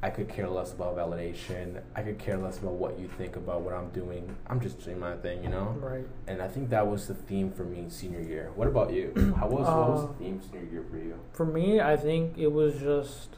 I 0.02 0.10
could 0.10 0.30
care 0.30 0.48
less 0.48 0.72
about 0.72 0.96
validation. 0.96 1.82
I 1.94 2.02
could 2.04 2.18
care 2.20 2.38
less 2.38 2.58
about 2.60 2.74
what 2.74 2.98
you 2.98 3.10
think 3.18 3.36
about 3.36 3.62
what 3.62 3.74
I'm 3.74 3.90
doing. 3.90 4.34
I'm 4.48 4.62
just 4.62 4.84
doing 4.84 4.98
my 5.00 5.18
thing, 5.18 5.44
you 5.44 5.50
know? 5.50 5.76
Right. 5.78 6.06
And 6.26 6.42
I 6.42 6.48
think 6.48 6.70
that 6.70 6.88
was 6.88 7.08
the 7.08 7.14
theme 7.14 7.52
for 7.52 7.64
me 7.66 7.86
senior 7.90 8.22
year. 8.22 8.52
What 8.56 8.70
about 8.70 8.94
you? 8.94 9.12
How 9.38 9.48
was 9.48 9.68
what 9.68 9.90
was 9.90 10.04
Uh, 10.04 10.08
the 10.08 10.14
theme 10.14 10.42
senior 10.42 10.66
year 10.72 10.86
for 10.90 10.98
you? 10.98 11.16
For 11.34 11.46
me, 11.46 11.82
I 11.82 11.98
think 11.98 12.38
it 12.38 12.52
was 12.54 12.76
just 12.80 13.36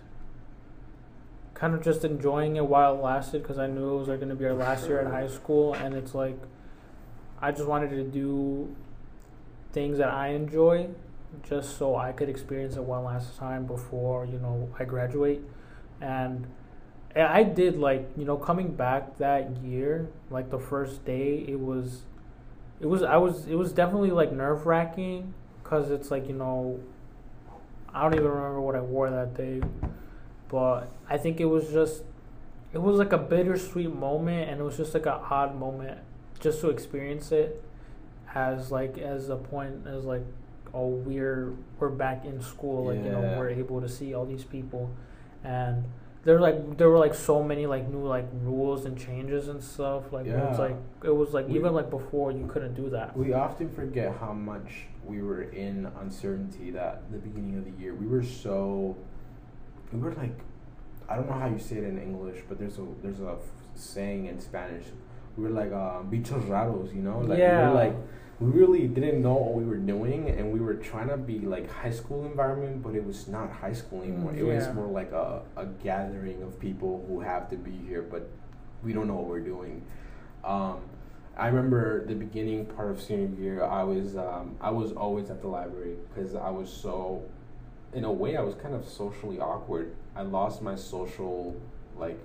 kind 1.56 1.74
of 1.74 1.82
just 1.84 2.06
enjoying 2.06 2.56
it 2.58 2.66
while 2.68 2.96
it 2.96 3.02
lasted 3.02 3.42
because 3.42 3.58
I 3.58 3.66
knew 3.68 3.96
it 3.96 3.98
was 3.98 4.08
like 4.08 4.20
going 4.20 4.30
to 4.30 4.36
be 4.36 4.46
our 4.46 4.54
last 4.54 4.88
year 4.88 5.00
at 5.00 5.08
high 5.08 5.28
school, 5.28 5.74
and 5.74 5.96
it's 5.96 6.14
like 6.14 6.38
I 7.42 7.52
just 7.52 7.66
wanted 7.68 7.90
to 7.90 8.04
do 8.04 8.76
things 9.72 9.98
that 9.98 10.10
I 10.10 10.30
enjoy, 10.30 10.90
just 11.44 11.78
so 11.78 11.96
I 11.96 12.12
could 12.12 12.30
experience 12.30 12.76
it 12.76 12.84
one 12.84 13.04
last 13.04 13.36
time 13.38 13.66
before 13.66 14.26
you 14.26 14.38
know 14.40 14.70
I 14.80 14.86
graduate, 14.86 15.42
and 16.02 16.48
I 17.16 17.44
did 17.44 17.78
like 17.78 18.10
you 18.18 18.26
know 18.26 18.38
coming 18.38 18.74
back 18.74 19.18
that 19.18 19.52
year, 19.64 20.10
like 20.30 20.50
the 20.50 20.60
first 20.60 21.06
day, 21.06 21.46
it 21.48 21.60
was, 21.60 22.02
it 22.80 22.88
was 22.88 23.04
I 23.04 23.18
was 23.18 23.48
it 23.48 23.56
was 23.56 23.72
definitely 23.72 24.12
like 24.12 24.32
nerve 24.32 24.66
wracking 24.66 25.34
because 25.64 25.92
it's 25.92 26.12
like 26.12 26.28
you 26.28 26.34
know 26.34 26.80
I 27.94 28.04
don't 28.04 28.14
even 28.14 28.28
remember 28.28 28.62
what 28.62 28.76
I 28.76 28.82
wore 28.82 29.10
that 29.10 29.36
day, 29.36 29.62
but 30.50 30.92
I 31.10 31.18
think 31.18 31.40
it 31.42 31.46
was 31.46 31.70
just, 31.70 32.04
it 32.74 32.82
was 32.82 32.98
like 32.98 33.12
a 33.12 33.18
bittersweet 33.18 33.94
moment, 33.94 34.50
and 34.50 34.62
it 34.62 34.64
was 34.64 34.78
just 34.78 34.94
like 34.94 35.06
an 35.06 35.20
odd 35.30 35.60
moment, 35.60 36.00
just 36.40 36.62
to 36.62 36.70
experience 36.70 37.32
it, 37.32 37.62
as 38.34 38.72
like 38.72 38.98
as 38.98 39.30
a 39.30 39.36
point 39.36 39.86
as 39.88 40.06
like, 40.06 40.24
oh 40.74 40.88
we're 40.88 41.54
we're 41.80 41.90
back 41.90 42.24
in 42.24 42.42
school, 42.42 42.86
like 42.86 43.04
you 43.04 43.12
know 43.12 43.36
we're 43.38 43.50
able 43.50 43.82
to 43.82 43.90
see 43.90 44.14
all 44.14 44.26
these 44.26 44.46
people, 44.46 44.90
and 45.44 45.86
there 46.24 46.36
were 46.36 46.42
like 46.42 46.78
there 46.78 46.90
were 46.90 47.00
like 47.00 47.16
so 47.16 47.44
many 47.44 47.66
like 47.66 47.88
new 47.90 48.06
like 48.06 48.28
rules 48.44 48.86
and 48.86 48.98
changes 48.98 49.48
and 49.48 49.64
stuff 49.64 50.12
like 50.14 50.28
it 50.28 50.36
was 50.36 50.60
like 50.60 50.76
it 51.04 51.16
was 51.16 51.34
like 51.34 51.48
We- 51.48 51.56
even 51.56 51.74
like 51.74 51.90
before 51.90 52.32
you 52.32 52.46
couldn't 52.48 52.76
do 52.76 52.90
that. 52.92 53.18
We 53.18 53.34
often 53.34 53.70
forget 53.70 54.16
how 54.20 54.34
much 54.34 54.86
we 55.04 55.22
were 55.24 55.42
in 55.44 55.88
uncertainty 56.00 56.70
that 56.72 57.12
the 57.12 57.18
beginning 57.18 57.58
of 57.58 57.66
the 57.66 57.72
year. 57.82 57.96
We 57.96 58.06
were 58.06 58.24
so 58.24 58.96
we 59.92 60.00
were 60.00 60.14
like 60.14 60.38
I 61.10 61.16
don't 61.16 61.28
know 61.28 61.34
how 61.40 61.48
you 61.48 61.60
say 61.60 61.78
it 61.78 61.84
in 61.86 62.00
English, 62.02 62.42
but 62.48 62.60
there's 62.60 62.78
a 62.78 62.86
there's 63.02 63.20
a 63.20 63.36
saying 63.74 64.28
in 64.28 64.40
Spanish. 64.40 64.86
We 65.38 65.44
were 65.46 65.50
like 65.50 65.72
uh, 65.72 66.04
bichos 66.04 66.48
raros, 66.48 66.94
you 66.96 67.02
know? 67.02 67.20
Like 67.20 67.30
we 67.30 67.38
Yeah. 67.40 67.70
were 67.70 67.76
like 67.76 67.96
we 68.42 68.50
really 68.60 68.88
didn't 68.88 69.22
know 69.22 69.36
what 69.36 69.54
we 69.54 69.64
were 69.64 69.78
doing 69.78 70.28
and 70.30 70.52
we 70.52 70.60
were 70.60 70.74
trying 70.74 71.08
to 71.10 71.18
be 71.18 71.40
like 71.40 71.70
high 71.70 71.92
school 71.92 72.26
environment, 72.26 72.82
but 72.82 72.96
it 72.96 73.06
was 73.06 73.28
not 73.28 73.52
high 73.52 73.72
school 73.74 74.02
anymore. 74.02 74.32
Mm, 74.32 74.38
It 74.40 74.44
was 74.44 74.64
more 74.74 74.88
like 74.88 75.12
a, 75.12 75.44
a 75.56 75.68
gathering 75.68 76.42
of 76.42 76.60
people 76.60 77.06
who 77.08 77.20
have 77.20 77.50
to 77.52 77.56
be 77.56 77.78
here, 77.88 78.02
but 78.02 78.28
we 78.84 78.94
don't 78.94 79.08
know 79.08 79.14
what 79.16 79.28
we're 79.28 79.42
doing. 79.42 79.84
Um, 80.44 80.80
I 81.38 81.48
remember 81.48 82.04
the 82.08 82.16
beginning 82.16 82.66
part 82.66 82.90
of 82.90 83.00
senior 83.00 83.30
year. 83.40 83.64
I 83.64 83.84
was 83.84 84.18
um, 84.18 84.56
I 84.60 84.72
was 84.72 84.92
always 84.92 85.30
at 85.30 85.42
the 85.42 85.48
library 85.48 85.96
because 86.10 86.34
I 86.34 86.50
was 86.50 86.72
so, 86.74 87.24
in 87.94 88.04
a 88.06 88.12
way, 88.12 88.38
I 88.38 88.42
was 88.42 88.56
kind 88.56 88.74
of 88.74 88.88
socially 88.88 89.40
awkward. 89.40 89.94
I 90.16 90.24
lost 90.24 90.62
my 90.64 90.76
social 90.76 91.56
like, 91.96 92.20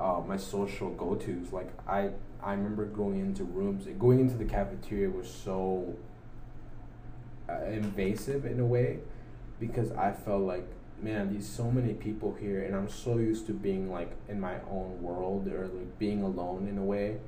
uh, 0.00 0.22
my 0.26 0.38
social 0.38 0.90
go 0.90 1.14
tos. 1.14 1.52
Like 1.52 1.70
I 1.86 2.10
I 2.42 2.52
remember 2.52 2.84
going 2.86 3.18
into 3.18 3.44
rooms, 3.44 3.86
and 3.86 3.98
going 3.98 4.20
into 4.20 4.36
the 4.36 4.44
cafeteria 4.44 5.10
was 5.10 5.28
so 5.28 5.94
uh, 7.48 7.64
invasive 7.64 8.44
in 8.44 8.60
a 8.60 8.66
way, 8.66 8.98
because 9.58 9.92
I 9.92 10.12
felt 10.12 10.42
like 10.42 10.66
man, 11.02 11.32
these 11.32 11.48
so 11.48 11.70
many 11.70 11.94
people 11.94 12.34
here, 12.34 12.64
and 12.64 12.74
I'm 12.74 12.88
so 12.88 13.18
used 13.18 13.46
to 13.46 13.52
being 13.52 13.90
like 13.90 14.10
in 14.28 14.40
my 14.40 14.56
own 14.70 15.02
world 15.02 15.48
or 15.48 15.68
like 15.68 15.98
being 15.98 16.22
alone 16.22 16.68
in 16.68 16.78
a 16.78 16.84
way 16.84 17.18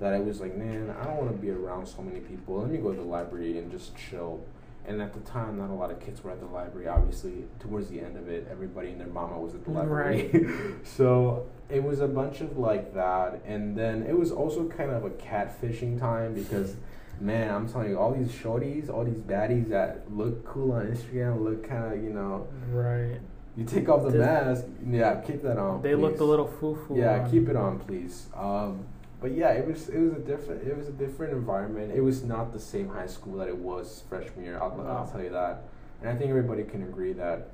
that 0.00 0.12
I 0.12 0.18
was 0.18 0.40
like, 0.40 0.56
man, 0.56 0.94
I 1.00 1.04
don't 1.04 1.16
want 1.16 1.30
to 1.30 1.36
be 1.36 1.50
around 1.50 1.86
so 1.86 2.02
many 2.02 2.20
people. 2.20 2.60
Let 2.60 2.70
me 2.70 2.78
go 2.78 2.92
to 2.92 2.96
the 2.96 3.06
library 3.06 3.58
and 3.58 3.70
just 3.70 3.96
chill. 3.96 4.44
And 4.86 5.00
at 5.00 5.14
the 5.14 5.20
time, 5.20 5.56
not 5.58 5.70
a 5.70 5.72
lot 5.72 5.90
of 5.90 5.98
kids 5.98 6.22
were 6.22 6.30
at 6.30 6.40
the 6.40 6.46
library. 6.46 6.88
Obviously, 6.88 7.44
towards 7.58 7.88
the 7.88 8.00
end 8.00 8.18
of 8.18 8.28
it, 8.28 8.46
everybody 8.50 8.90
and 8.90 9.00
their 9.00 9.06
mama 9.08 9.38
was 9.38 9.54
at 9.54 9.64
the 9.64 9.70
library. 9.70 10.28
Right. 10.32 10.74
so 10.84 11.46
it 11.70 11.82
was 11.82 12.00
a 12.00 12.08
bunch 12.08 12.42
of 12.42 12.58
like 12.58 12.92
that. 12.94 13.40
And 13.46 13.76
then 13.76 14.02
it 14.02 14.18
was 14.18 14.30
also 14.30 14.68
kind 14.68 14.90
of 14.90 15.04
a 15.04 15.10
catfishing 15.10 15.98
time 15.98 16.34
because, 16.34 16.76
man, 17.18 17.54
I'm 17.54 17.66
telling 17.66 17.88
you, 17.90 17.98
all 17.98 18.12
these 18.12 18.28
shorties, 18.28 18.90
all 18.90 19.04
these 19.04 19.14
baddies 19.14 19.70
that 19.70 20.02
look 20.14 20.44
cool 20.44 20.72
on 20.72 20.86
Instagram, 20.86 21.42
look 21.42 21.66
kind 21.66 21.94
of, 21.94 22.02
you 22.04 22.10
know, 22.10 22.46
Right. 22.70 23.18
you 23.56 23.64
take 23.64 23.88
off 23.88 24.02
the 24.02 24.10
Did- 24.10 24.20
mask. 24.20 24.64
Yeah, 24.86 25.18
keep 25.22 25.42
that 25.44 25.56
on. 25.56 25.80
They 25.80 25.94
looked 25.94 26.20
a 26.20 26.24
little 26.24 26.46
foo 26.46 26.74
foo. 26.86 26.96
Yeah, 26.98 27.26
keep 27.26 27.48
it 27.48 27.56
on, 27.56 27.78
please. 27.78 28.26
Um, 28.36 28.84
but 29.24 29.32
yeah, 29.32 29.52
it 29.52 29.66
was 29.66 29.88
it 29.88 29.98
was 29.98 30.12
a 30.12 30.18
different 30.18 30.68
it 30.68 30.76
was 30.76 30.86
a 30.86 30.92
different 30.92 31.32
environment. 31.32 31.90
It 31.96 32.02
was 32.02 32.22
not 32.22 32.52
the 32.52 32.60
same 32.60 32.90
high 32.90 33.06
school 33.06 33.38
that 33.38 33.48
it 33.48 33.56
was 33.56 34.02
freshman 34.06 34.44
year. 34.44 34.58
I'll, 34.60 34.78
I'll 34.86 35.08
tell 35.10 35.22
you 35.22 35.30
that, 35.30 35.62
and 36.02 36.10
I 36.10 36.14
think 36.14 36.28
everybody 36.28 36.62
can 36.62 36.82
agree 36.82 37.14
that 37.14 37.48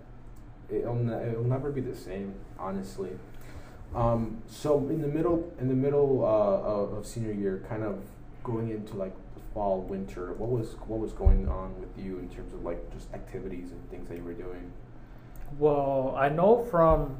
it'll 0.68 0.96
ne- 0.96 1.28
it'll 1.28 1.44
never 1.44 1.70
be 1.70 1.80
the 1.80 1.94
same, 1.94 2.34
honestly. 2.58 3.10
Um, 3.94 4.42
so 4.48 4.78
in 4.88 5.00
the 5.00 5.06
middle 5.06 5.52
in 5.60 5.68
the 5.68 5.74
middle 5.74 6.24
uh, 6.24 6.68
of, 6.68 6.92
of 6.92 7.06
senior 7.06 7.30
year, 7.30 7.64
kind 7.68 7.84
of 7.84 8.02
going 8.42 8.70
into 8.70 8.96
like 8.96 9.14
the 9.36 9.40
fall 9.54 9.80
winter, 9.80 10.32
what 10.32 10.50
was 10.50 10.72
what 10.88 10.98
was 10.98 11.12
going 11.12 11.48
on 11.48 11.80
with 11.80 11.96
you 12.04 12.18
in 12.18 12.28
terms 12.30 12.52
of 12.52 12.64
like 12.64 12.92
just 12.92 13.14
activities 13.14 13.70
and 13.70 13.90
things 13.90 14.08
that 14.08 14.16
you 14.16 14.24
were 14.24 14.32
doing? 14.32 14.72
Well, 15.56 16.16
I 16.18 16.30
know 16.30 16.66
from. 16.68 17.18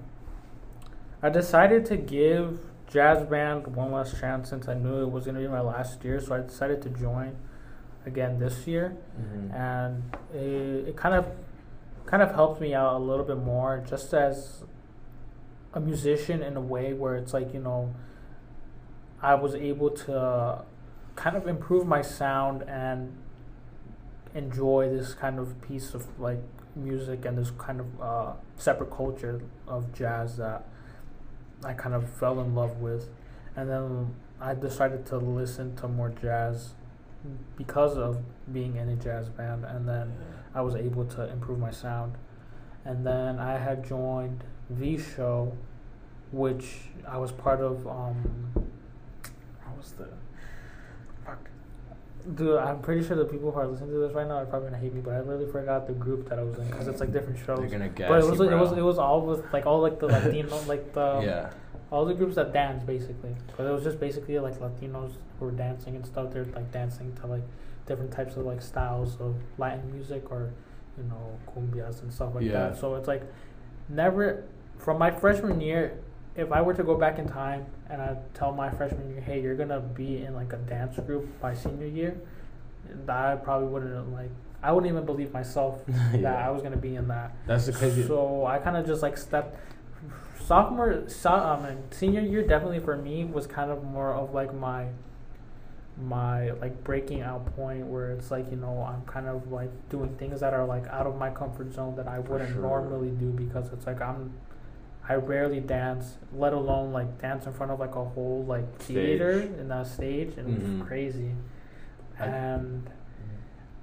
I 1.22 1.28
decided 1.28 1.84
to 1.86 1.96
give 1.96 2.69
jazz 2.90 3.24
band 3.26 3.66
one 3.76 3.92
last 3.92 4.18
chance 4.20 4.48
since 4.50 4.68
I 4.68 4.74
knew 4.74 5.02
it 5.02 5.10
was 5.10 5.24
going 5.24 5.36
to 5.36 5.40
be 5.40 5.48
my 5.48 5.60
last 5.60 6.04
year, 6.04 6.20
so 6.20 6.34
I 6.34 6.40
decided 6.40 6.82
to 6.82 6.88
join 6.90 7.36
again 8.06 8.38
this 8.38 8.66
year, 8.66 8.96
Mm-hmm. 9.20 9.54
and 9.54 10.02
it, 10.34 10.88
it 10.88 10.96
kind 10.96 11.14
of 11.14 11.26
kind 12.06 12.22
of 12.22 12.34
helped 12.34 12.60
me 12.60 12.74
out 12.74 12.96
a 12.96 12.98
little 12.98 13.24
bit 13.24 13.36
more 13.38 13.84
just 13.88 14.12
as 14.14 14.64
a 15.74 15.80
musician 15.80 16.42
in 16.42 16.56
a 16.56 16.60
way 16.60 16.92
where 16.92 17.14
it's 17.16 17.32
like 17.32 17.54
you 17.54 17.60
know 17.60 17.94
I 19.22 19.34
was 19.34 19.54
able 19.54 19.90
to 19.90 20.64
kind 21.14 21.36
of 21.36 21.46
improve 21.46 21.86
my 21.86 22.02
sound 22.02 22.62
and 22.62 23.16
enjoy 24.34 24.88
this 24.88 25.14
kind 25.14 25.38
of 25.38 25.60
piece 25.60 25.94
of 25.94 26.06
like 26.18 26.40
music 26.74 27.24
and 27.24 27.36
this 27.36 27.50
kind 27.58 27.80
of 27.80 28.00
uh, 28.00 28.32
separate 28.56 28.90
culture 28.90 29.40
of 29.68 29.92
jazz 29.92 30.36
that 30.38 30.66
I 31.64 31.74
kind 31.74 31.94
of 31.94 32.08
fell 32.08 32.40
in 32.40 32.54
love 32.54 32.78
with, 32.78 33.08
and 33.56 33.68
then 33.68 34.14
I 34.40 34.54
decided 34.54 35.04
to 35.06 35.18
listen 35.18 35.76
to 35.76 35.88
more 35.88 36.08
jazz 36.08 36.70
because 37.56 37.98
of 37.98 38.22
being 38.52 38.76
in 38.76 38.88
a 38.88 38.96
jazz 38.96 39.28
band, 39.28 39.64
and 39.64 39.86
then 39.86 40.12
I 40.54 40.62
was 40.62 40.74
able 40.74 41.04
to 41.04 41.30
improve 41.30 41.58
my 41.58 41.70
sound, 41.70 42.14
and 42.84 43.06
then 43.06 43.38
I 43.38 43.58
had 43.58 43.84
joined 43.86 44.42
V 44.70 44.98
Show, 44.98 45.56
which 46.32 46.88
I 47.06 47.18
was 47.18 47.32
part 47.32 47.60
of. 47.60 47.86
Um, 47.86 48.52
what 49.64 49.76
was 49.76 49.92
the 49.92 50.08
fuck? 51.24 51.50
Dude, 52.34 52.58
I'm 52.58 52.80
pretty 52.80 53.06
sure 53.06 53.16
the 53.16 53.24
people 53.24 53.50
who 53.50 53.58
are 53.58 53.66
listening 53.66 53.90
to 53.92 53.98
this 53.98 54.12
right 54.12 54.26
now 54.26 54.34
are 54.34 54.46
probably 54.46 54.68
gonna 54.70 54.80
hate 54.80 54.92
me, 54.94 55.00
but 55.00 55.14
I 55.14 55.18
really 55.18 55.50
forgot 55.50 55.86
the 55.86 55.92
group 55.94 56.28
that 56.28 56.38
I 56.38 56.42
was 56.42 56.58
in 56.58 56.66
because 56.66 56.86
it's 56.88 57.00
like 57.00 57.12
different 57.12 57.38
shows. 57.38 57.58
They're 57.58 57.68
gonna 57.68 57.88
guess. 57.88 58.08
But 58.08 58.22
it 58.24 58.30
was 58.30 58.38
you, 58.40 58.50
it 58.50 58.56
was 58.58 58.72
it 58.72 58.82
was 58.82 58.98
all 58.98 59.22
with 59.22 59.50
like 59.52 59.66
all 59.66 59.80
like 59.80 59.98
the 59.98 60.06
Latino 60.14 60.60
like 60.66 60.92
the 60.92 61.16
um, 61.16 61.24
yeah. 61.24 61.50
all 61.90 62.04
the 62.04 62.14
groups 62.14 62.34
that 62.36 62.52
dance 62.52 62.84
basically. 62.84 63.34
But 63.56 63.66
it 63.66 63.70
was 63.70 63.82
just 63.84 63.98
basically 63.98 64.38
like 64.38 64.58
Latinos 64.60 65.12
who 65.38 65.46
were 65.46 65.50
dancing 65.52 65.96
and 65.96 66.04
stuff. 66.04 66.32
They're 66.32 66.44
like 66.44 66.70
dancing 66.72 67.14
to 67.20 67.26
like 67.26 67.42
different 67.86 68.12
types 68.12 68.36
of 68.36 68.44
like 68.44 68.60
styles 68.60 69.16
of 69.20 69.36
Latin 69.58 69.90
music 69.92 70.30
or 70.30 70.50
you 70.98 71.04
know 71.04 71.38
cumbias 71.54 72.02
and 72.02 72.12
stuff 72.12 72.34
like 72.34 72.44
Yeah. 72.44 72.52
that. 72.70 72.76
So 72.78 72.94
it's 72.96 73.08
like 73.08 73.22
never 73.88 74.44
from 74.78 74.98
my 74.98 75.10
freshman 75.10 75.60
year. 75.60 75.98
If 76.40 76.52
I 76.52 76.62
were 76.62 76.72
to 76.72 76.82
go 76.82 76.96
back 76.96 77.18
in 77.18 77.28
time 77.28 77.66
and 77.90 78.00
I 78.00 78.16
tell 78.32 78.52
my 78.52 78.70
freshman 78.70 79.10
year, 79.10 79.20
hey, 79.20 79.42
you're 79.42 79.54
gonna 79.54 79.80
be 79.80 80.22
in 80.24 80.34
like 80.34 80.52
a 80.52 80.56
dance 80.56 80.98
group 80.98 81.28
by 81.40 81.54
senior 81.54 81.86
year, 81.86 82.16
I 83.08 83.36
probably 83.36 83.68
wouldn't 83.68 84.12
like. 84.12 84.30
I 84.62 84.72
wouldn't 84.72 84.92
even 84.92 85.06
believe 85.06 85.32
myself 85.32 85.80
that 85.86 86.36
I 86.36 86.50
was 86.50 86.62
gonna 86.62 86.76
be 86.76 86.96
in 86.96 87.08
that. 87.08 87.34
That's 87.46 87.66
the 87.66 87.72
crazy. 87.72 88.06
So 88.06 88.46
I 88.46 88.58
kind 88.58 88.76
of 88.76 88.86
just 88.86 89.02
like 89.02 89.16
stepped. 89.16 89.56
Sophomore, 90.40 91.04
so, 91.06 91.30
um, 91.30 91.64
and 91.64 91.94
senior 91.94 92.22
year 92.22 92.42
definitely 92.42 92.80
for 92.80 92.96
me 92.96 93.24
was 93.24 93.46
kind 93.46 93.70
of 93.70 93.84
more 93.84 94.12
of 94.12 94.34
like 94.34 94.52
my, 94.52 94.86
my 96.02 96.50
like 96.52 96.82
breaking 96.82 97.20
out 97.20 97.54
point 97.54 97.86
where 97.86 98.10
it's 98.10 98.32
like 98.32 98.50
you 98.50 98.56
know 98.56 98.82
I'm 98.82 99.02
kind 99.06 99.28
of 99.28 99.52
like 99.52 99.70
doing 99.90 100.16
things 100.16 100.40
that 100.40 100.52
are 100.52 100.64
like 100.64 100.88
out 100.88 101.06
of 101.06 101.16
my 101.16 101.30
comfort 101.30 101.72
zone 101.72 101.94
that 101.96 102.08
I 102.08 102.18
wouldn't 102.18 102.50
sure. 102.50 102.62
normally 102.62 103.10
do 103.10 103.30
because 103.30 103.72
it's 103.72 103.86
like 103.86 104.00
I'm, 104.00 104.32
I 105.10 105.16
rarely 105.16 105.58
dance, 105.58 106.18
let 106.32 106.52
alone 106.52 106.92
like 106.92 107.20
dance 107.20 107.44
in 107.46 107.52
front 107.52 107.72
of 107.72 107.80
like 107.80 107.96
a 107.96 108.04
whole 108.04 108.44
like 108.46 108.76
theater 108.78 109.40
Stage. 109.40 109.58
in 109.58 109.68
that 109.68 109.86
stage 109.88 110.34
and 110.38 110.46
Mhm. 110.62 110.78
was 110.78 110.86
crazy, 110.86 111.32
and 112.20 112.88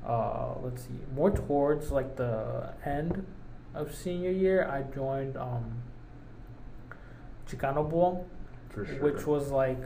uh, 0.05 0.53
let's 0.63 0.83
see, 0.83 0.99
more 1.13 1.29
towards 1.29 1.91
like 1.91 2.15
the 2.15 2.73
end 2.85 3.25
of 3.75 3.93
senior 3.93 4.31
year, 4.31 4.65
I 4.71 4.83
joined 4.95 5.35
um, 5.35 5.65
Chicano 7.49 7.83
Bowl, 7.89 8.25
sure. 8.73 8.85
which 9.01 9.27
was 9.27 9.49
like, 9.51 9.81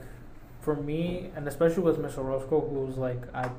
for 0.61 0.75
me, 0.75 1.31
and 1.35 1.47
especially 1.47 1.81
with 1.81 1.97
Miss 1.97 2.19
Orozco, 2.19 2.61
who 2.61 2.81
was 2.85 2.97
like, 2.97 3.21
I, 3.33 3.49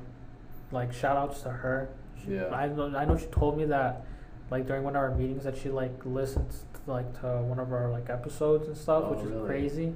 like 0.71 0.93
shout 0.93 1.17
outs 1.17 1.41
to 1.41 1.49
her. 1.49 1.89
She, 2.23 2.35
Yeah. 2.35 2.47
I 2.47 2.67
know, 2.67 2.95
I 2.95 3.03
know 3.03 3.17
she 3.17 3.25
told 3.27 3.57
me 3.57 3.65
that, 3.65 4.05
like 4.51 4.67
during 4.67 4.83
one 4.83 4.95
of 4.95 5.01
our 5.01 5.15
meetings, 5.15 5.43
that 5.45 5.57
she 5.57 5.69
like 5.69 5.93
listens 6.05 6.63
to, 6.85 6.91
like 6.91 7.19
to 7.21 7.27
one 7.41 7.59
of 7.59 7.71
our 7.71 7.89
like 7.89 8.09
episodes 8.09 8.67
and 8.67 8.77
stuff, 8.77 9.03
Oh, 9.07 9.11
which 9.13 9.25
really? 9.25 9.41
is 9.41 9.45
crazy. 9.47 9.95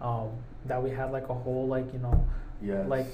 Um, 0.00 0.28
that 0.66 0.82
we 0.82 0.90
had 0.90 1.10
like 1.12 1.28
a 1.28 1.34
whole 1.34 1.66
like 1.68 1.92
you 1.92 1.98
know 1.98 2.26
Yes. 2.62 2.86
like 2.88 3.06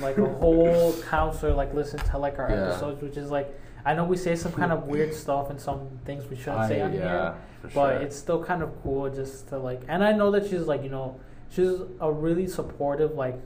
like 0.00 0.18
a 0.18 0.26
whole 0.26 0.92
counselor 1.08 1.52
like 1.54 1.72
listen 1.72 2.00
to 2.00 2.18
like 2.18 2.38
our 2.38 2.50
Yeah. 2.50 2.68
episodes, 2.70 3.00
which 3.02 3.16
is 3.16 3.30
like 3.30 3.48
I 3.84 3.94
know 3.94 4.04
we 4.04 4.16
say 4.16 4.34
some 4.36 4.52
kind 4.52 4.72
of 4.72 4.84
weird 4.86 5.14
stuff 5.24 5.50
and 5.50 5.60
some 5.60 5.88
things 6.04 6.26
we 6.28 6.36
shouldn't 6.36 6.68
say 6.68 6.80
on 6.80 6.92
yeah, 6.92 6.98
here, 7.00 7.34
but 7.62 7.70
sure. 7.72 7.90
it's 8.02 8.16
still 8.16 8.42
kind 8.44 8.62
of 8.62 8.70
cool 8.82 9.08
just 9.08 9.48
to 9.48 9.58
like. 9.58 9.82
And 9.88 10.04
I 10.04 10.12
know 10.12 10.30
that 10.32 10.48
she's 10.48 10.62
like 10.62 10.82
you 10.82 10.90
know 10.90 11.18
she's 11.48 11.70
a 12.00 12.10
really 12.12 12.46
supportive 12.46 13.14
like 13.14 13.36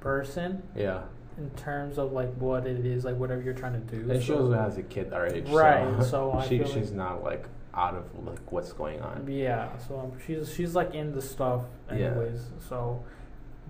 person 0.00 0.62
yeah. 0.76 1.02
In 1.38 1.50
terms 1.50 1.98
of 1.98 2.12
like 2.12 2.32
what 2.34 2.66
it 2.66 2.84
is 2.84 3.04
like 3.04 3.16
whatever 3.16 3.40
you're 3.42 3.54
trying 3.54 3.72
to 3.72 3.78
do. 3.96 4.10
And 4.10 4.20
she 4.22 4.28
So- 4.28 4.38
also 4.44 4.52
has 4.52 4.78
a 4.78 4.82
kid 4.82 5.12
our 5.12 5.26
age. 5.26 5.48
Right, 5.48 6.02
so 6.02 6.32
I 6.38 6.46
she 6.46 6.58
feel 6.58 6.66
she's 6.68 6.90
like- 6.90 6.96
not 6.96 7.24
like 7.24 7.44
out 7.74 7.94
of 7.94 8.04
like 8.26 8.52
what's 8.52 8.72
going 8.72 9.00
on. 9.00 9.26
Yeah, 9.28 9.76
so 9.78 9.98
um, 9.98 10.12
she's 10.26 10.52
she's 10.54 10.74
like 10.74 10.94
in 10.94 11.12
the 11.14 11.22
stuff 11.22 11.62
Yeah. 11.90 12.08
anyways. 12.08 12.50
So 12.68 13.02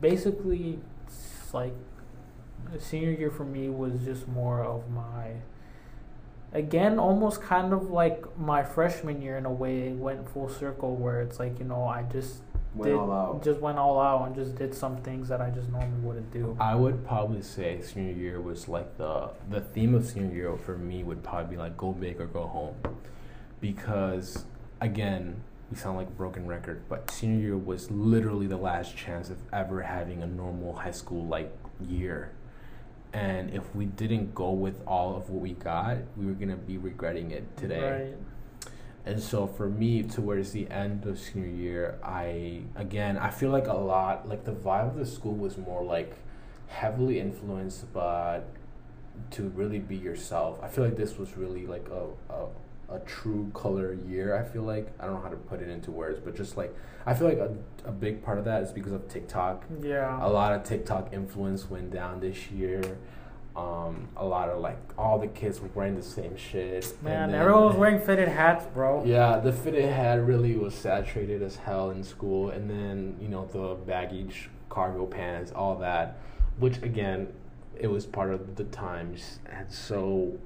basically, 0.01 0.81
it's 1.07 1.55
like 1.55 1.75
senior 2.79 3.11
year 3.11 3.31
for 3.31 3.45
me 3.45 3.69
was 3.69 4.01
just 4.05 4.27
more 4.29 4.61
of 4.63 4.89
my 4.91 5.33
again 6.53 6.99
almost 6.99 7.43
kind 7.43 7.73
of 7.73 7.91
like 7.91 8.25
my 8.39 8.63
freshman 8.63 9.21
year 9.23 9.37
in 9.37 9.47
a 9.47 9.53
way 9.53 9.89
it 9.89 9.97
went 9.97 10.29
full 10.29 10.49
circle 10.49 10.97
where 10.97 11.21
it's 11.23 11.39
like 11.39 11.59
you 11.59 11.65
know 11.65 11.85
I 11.85 12.03
just 12.05 12.43
Went 12.75 12.91
did 12.91 12.99
all 12.99 13.13
out. 13.13 13.45
just 13.45 13.61
went 13.61 13.79
all 13.79 14.01
out 14.01 14.27
and 14.27 14.35
just 14.35 14.55
did 14.57 14.75
some 14.75 14.97
things 15.03 15.29
that 15.29 15.43
I 15.43 15.51
just 15.51 15.69
normally 15.71 16.01
wouldn't 16.01 16.33
do. 16.33 16.57
I 16.59 16.75
would 16.75 17.07
probably 17.07 17.43
say 17.43 17.83
senior 17.83 18.15
year 18.15 18.41
was 18.41 18.67
like 18.67 18.97
the 18.97 19.31
the 19.51 19.61
theme 19.61 19.95
of 19.95 20.07
senior 20.07 20.35
year 20.35 20.57
for 20.57 20.79
me 20.79 21.03
would 21.03 21.23
probably 21.23 21.57
be 21.57 21.61
like 21.61 21.77
go 21.77 21.93
big 21.93 22.19
or 22.21 22.27
go 22.27 22.47
home, 22.47 22.77
because 23.61 24.47
again 24.81 25.43
we 25.71 25.77
sound 25.77 25.97
like 25.99 26.09
a 26.09 26.13
broken 26.13 26.47
record, 26.47 26.83
but 26.89 27.11
senior 27.11 27.41
year 27.41 27.57
was 27.57 27.91
literally 27.91 28.47
the 28.47 28.57
last 28.57 28.97
chance 28.97 29.29
of 29.29 29.39
ever 29.53 29.83
having 29.83 30.23
a 30.23 30.27
normal 30.27 30.75
high 30.75 30.91
school 30.91 31.27
like 31.27 31.53
year, 31.87 32.33
and 33.13 33.51
if 33.51 33.75
we 33.75 33.85
didn't 33.85 34.35
go 34.35 34.51
with 34.51 34.81
all 34.87 35.15
of 35.15 35.29
what 35.29 35.43
we 35.43 35.53
got, 35.53 35.99
we 36.17 36.25
were 36.25 36.33
gonna 36.33 36.57
be 36.57 36.79
regretting 36.79 37.33
it 37.33 37.55
today. 37.57 37.91
Right. 38.09 38.17
And 39.05 39.21
so 39.21 39.47
for 39.47 39.69
me, 39.69 40.03
towards 40.05 40.53
the 40.53 40.71
end 40.71 41.07
of 41.07 41.19
senior 41.19 41.49
year, 41.49 41.99
I 42.05 42.63
again 42.77 43.17
I 43.19 43.31
feel 43.31 43.51
like 43.51 43.67
a 43.67 43.75
lot 43.75 44.29
like 44.29 44.45
the 44.45 44.53
vibe 44.53 44.91
of 44.91 44.97
the 44.97 45.07
school 45.07 45.35
was 45.35 45.59
more 45.59 45.83
like 45.83 46.15
heavily 46.69 47.19
influenced 47.21 47.93
but 47.93 48.49
to 49.33 49.49
really 49.51 49.79
be 49.79 49.97
yourself. 49.97 50.59
I 50.63 50.69
feel 50.69 50.85
like 50.85 50.97
this 50.97 51.19
was 51.19 51.37
really 51.37 51.67
like 51.67 51.89
a, 51.89 52.33
a 52.33 52.47
a 52.89 52.99
true 53.01 53.51
color 53.55 53.95
year. 53.95 54.37
I 54.37 54.45
feel 54.45 54.63
like 54.63 54.93
I 55.01 55.07
don't 55.07 55.15
know 55.15 55.21
how 55.23 55.31
to 55.31 55.37
put 55.37 55.61
it 55.61 55.69
into 55.69 55.91
words, 55.91 56.21
but 56.23 56.37
just 56.37 56.57
like 56.57 56.75
I 57.07 57.15
feel 57.15 57.29
like 57.29 57.39
a, 57.39 57.55
a 57.85 57.93
big 57.93 58.23
part 58.23 58.39
of 58.39 58.45
that 58.45 58.63
is 58.63 58.71
because 58.71 58.93
of 58.93 59.09
TikTok. 59.09 59.65
Yeah. 59.83 60.25
A 60.25 60.29
lot 60.29 60.53
of 60.53 60.63
TikTok 60.63 61.13
influence 61.13 61.69
went 61.69 61.91
down 61.91 62.21
this 62.21 62.51
year. 62.51 62.83
Um, 63.55 64.09
a 64.17 64.25
lot 64.25 64.49
of 64.49 64.61
like 64.61 64.79
all 64.97 65.19
the 65.19 65.27
kids 65.27 65.61
were 65.61 65.69
wearing 65.75 65.95
the 65.95 66.03
same 66.03 66.37
shit. 66.37 66.85
and 66.87 67.03
Man, 67.03 67.31
then- 67.31 67.41
everyone 67.41 67.65
was 67.65 67.77
wearing 67.77 68.01
fitted 68.01 68.29
hats, 68.29 68.65
bro. 68.73 69.05
Yeah, 69.05 69.39
the 69.39 69.53
fitted 69.53 69.85
hat 69.85 70.25
really 70.25 70.57
was 70.57 70.75
saturated 70.75 71.43
as 71.43 71.57
hell 71.57 71.91
in 71.91 72.03
school, 72.03 72.49
and 72.51 72.71
then 72.71 73.17
you 73.21 73.29
know 73.29 73.47
the 73.53 73.75
baggage, 73.87 74.49
cargo 74.71 75.05
pants, 75.05 75.53
all 75.55 75.77
that, 75.77 76.17
which 76.59 76.79
again, 76.79 77.29
it 77.79 77.89
was 77.89 78.07
part 78.07 78.33
of 78.33 78.57
the 78.57 78.65
times, 78.65 79.41
and 79.47 79.71
so 79.71 80.39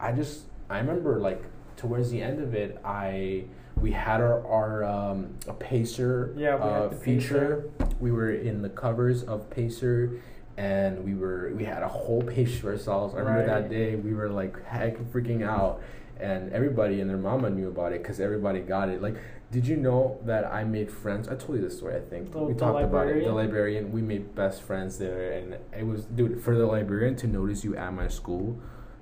I 0.00 0.10
just 0.10 0.42
I 0.68 0.78
remember 0.78 1.20
like 1.20 1.42
towards 1.76 2.10
the 2.10 2.20
end 2.20 2.40
of 2.40 2.54
it, 2.54 2.80
I 2.84 3.44
we 3.76 3.92
had 3.92 4.20
our 4.20 4.44
our 4.46 4.84
um, 4.84 5.36
a 5.46 5.52
Pacer 5.54 6.34
Yeah, 6.36 6.56
we 6.56 6.62
uh, 6.62 6.88
feature. 6.98 7.70
We 8.00 8.10
were 8.10 8.32
in 8.32 8.60
the 8.62 8.70
covers 8.70 9.22
of 9.22 9.48
Pacer. 9.50 10.20
And 10.60 11.02
we 11.06 11.14
were 11.14 11.52
we 11.56 11.64
had 11.64 11.82
a 11.82 11.88
whole 11.88 12.20
page 12.22 12.60
to 12.60 12.68
ourselves. 12.68 13.14
I 13.14 13.20
remember 13.20 13.46
that 13.46 13.70
day 13.70 13.96
we 13.96 14.12
were 14.12 14.28
like 14.28 14.62
heck 14.66 14.98
freaking 15.10 15.42
out, 15.42 15.80
and 16.18 16.52
everybody 16.52 17.00
and 17.00 17.08
their 17.08 17.16
mama 17.16 17.48
knew 17.48 17.68
about 17.68 17.94
it 17.94 18.02
because 18.02 18.20
everybody 18.20 18.60
got 18.60 18.90
it. 18.90 19.00
Like, 19.00 19.16
did 19.50 19.66
you 19.66 19.78
know 19.78 20.18
that 20.26 20.44
I 20.44 20.64
made 20.64 20.92
friends? 20.92 21.28
I 21.28 21.34
told 21.36 21.56
you 21.56 21.62
this 21.62 21.78
story. 21.78 21.96
I 21.96 22.00
think 22.00 22.32
The- 22.32 22.40
we 22.42 22.52
talked 22.52 22.82
about 22.84 23.06
it. 23.08 23.24
The 23.24 23.32
librarian? 23.32 23.34
librarian. 23.34 23.92
We 23.92 24.02
made 24.02 24.34
best 24.34 24.60
friends 24.60 24.98
there, 24.98 25.32
and 25.32 25.56
it 25.78 25.86
was 25.86 26.04
dude 26.04 26.42
for 26.42 26.54
the 26.54 26.66
librarian 26.66 27.16
to 27.16 27.26
notice 27.26 27.64
you 27.64 27.74
at 27.74 27.94
my 27.94 28.08
school, 28.08 28.58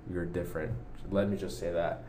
you're 0.09 0.27
different. 0.27 0.71
Let 1.11 1.29
me 1.29 1.37
just 1.37 1.59
say 1.59 1.73
that. 1.73 2.05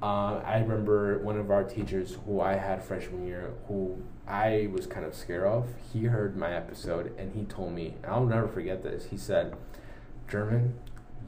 Uh, 0.00 0.40
I 0.44 0.60
remember 0.60 1.18
one 1.18 1.38
of 1.40 1.50
our 1.50 1.64
teachers 1.64 2.18
who 2.24 2.40
I 2.40 2.54
had 2.54 2.84
freshman 2.84 3.26
year, 3.26 3.50
who 3.66 3.98
I 4.32 4.70
was 4.72 4.86
kind 4.86 5.04
of 5.04 5.14
scared 5.14 5.44
of. 5.44 5.74
He 5.92 6.04
heard 6.04 6.38
my 6.38 6.54
episode 6.54 7.12
and 7.18 7.34
he 7.34 7.44
told 7.44 7.74
me, 7.74 7.96
I'll 8.02 8.24
never 8.24 8.48
forget 8.48 8.82
this. 8.82 9.04
He 9.10 9.18
said, 9.18 9.54
"German, 10.26 10.72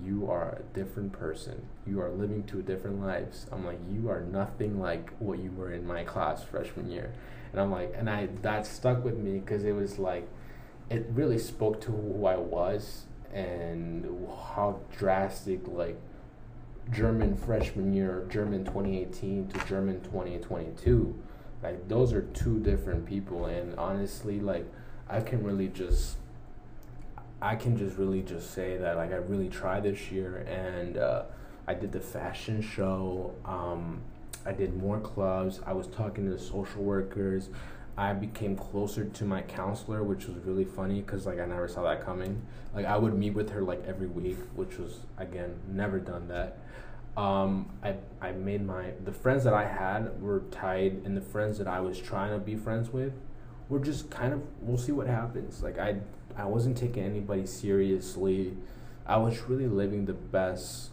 you 0.03 0.27
are 0.31 0.53
a 0.59 0.75
different 0.75 1.13
person. 1.13 1.69
You 1.87 2.01
are 2.01 2.09
living 2.09 2.45
two 2.45 2.63
different 2.63 3.03
lives." 3.03 3.47
I'm 3.53 3.67
like, 3.67 3.79
"You 3.91 4.09
are 4.09 4.23
nothing 4.23 4.81
like 4.81 5.11
what 5.19 5.39
you 5.39 5.51
were 5.51 5.71
in 5.71 5.87
my 5.87 6.03
class 6.03 6.45
freshman 6.45 6.91
year," 6.91 7.13
and 7.53 7.61
I'm 7.61 7.71
like, 7.71 7.93
and 7.95 8.09
I 8.09 8.29
that 8.41 8.65
stuck 8.65 9.05
with 9.05 9.19
me 9.19 9.39
because 9.39 9.65
it 9.65 9.73
was 9.73 9.99
like, 9.99 10.27
it 10.89 11.07
really 11.13 11.39
spoke 11.39 11.83
to 11.83 11.93
who 11.93 12.25
I 12.25 12.37
was 12.37 13.05
and 13.35 14.27
how 14.55 14.81
drastic 14.97 15.69
like 15.69 16.01
German 16.91 17.37
freshman 17.37 17.93
year, 17.93 18.25
German 18.31 18.65
2018 18.65 19.49
to 19.49 19.67
German 19.67 20.01
2022. 20.01 21.15
Like 21.65 21.89
those 21.89 22.13
are 22.13 22.21
two 22.21 22.61
different 22.61 23.07
people 23.07 23.47
and 23.47 23.75
honestly 23.77 24.39
like 24.39 24.71
I 25.09 25.21
can 25.21 25.43
really 25.43 25.69
just 25.69 26.19
I 27.41 27.57
can 27.57 27.79
just 27.79 27.97
really 27.97 28.21
just 28.21 28.53
say 28.53 28.77
that 28.77 28.97
like 28.97 29.13
I 29.13 29.17
really 29.17 29.49
tried 29.49 29.85
this 29.85 30.11
year 30.11 30.47
and 30.49 30.99
uh, 30.99 31.23
I 31.67 31.73
did 31.73 31.93
the 31.93 32.01
fashion 32.01 32.61
show. 32.61 33.35
Um, 33.47 34.03
I 34.45 34.53
did 34.53 34.77
more 34.77 35.01
clubs. 35.01 35.61
I 35.67 35.73
was 35.73 35.87
talking 35.87 36.27
to 36.27 36.33
the 36.33 36.39
social 36.39 36.83
workers. 36.83 37.49
I 37.97 38.13
became 38.13 38.57
closer 38.57 39.05
to 39.05 39.25
my 39.25 39.41
counselor, 39.43 40.03
which 40.03 40.27
was 40.27 40.37
really 40.45 40.65
funny 40.65 41.01
because 41.01 41.27
like 41.27 41.39
I 41.39 41.47
never 41.47 41.69
saw 41.69 41.83
that 41.85 42.05
coming. 42.05 42.43
Like 42.75 42.85
I 42.87 42.99
would 42.99 43.15
meet 43.15 43.35
with 43.35 43.51
her 43.51 43.63
like 43.63 43.83
every 43.87 44.07
week, 44.07 44.39
which 44.55 44.79
was 44.79 45.01
again 45.17 45.55
never 45.69 45.99
done 45.99 46.29
that. 46.29 46.59
Um, 47.17 47.71
I 47.83 47.95
I 48.21 48.33
made 48.33 48.67
my 48.67 48.93
the 49.05 49.13
friends 49.13 49.45
that 49.45 49.55
I 49.55 49.67
had 49.67 50.21
were 50.21 50.41
tied, 50.51 51.03
and 51.05 51.17
the 51.17 51.21
friends 51.21 51.59
that 51.59 51.69
I 51.69 51.81
was 51.81 52.01
trying 52.01 52.33
to 52.33 52.39
be 52.39 52.57
friends 52.57 52.91
with 52.91 53.13
were 53.69 53.79
just 53.79 54.11
kind 54.11 54.33
of 54.33 54.43
we'll 54.61 54.79
see 54.79 54.93
what 54.93 55.07
happens. 55.07 55.63
Like 55.63 55.79
I 55.79 55.97
I 56.37 56.47
wasn't 56.47 56.77
taking 56.77 57.05
anybody 57.05 57.47
seriously. 57.47 58.57
I 59.07 59.19
was 59.19 59.41
really 59.43 59.69
living 59.69 60.07
the 60.07 60.15
best 60.15 60.91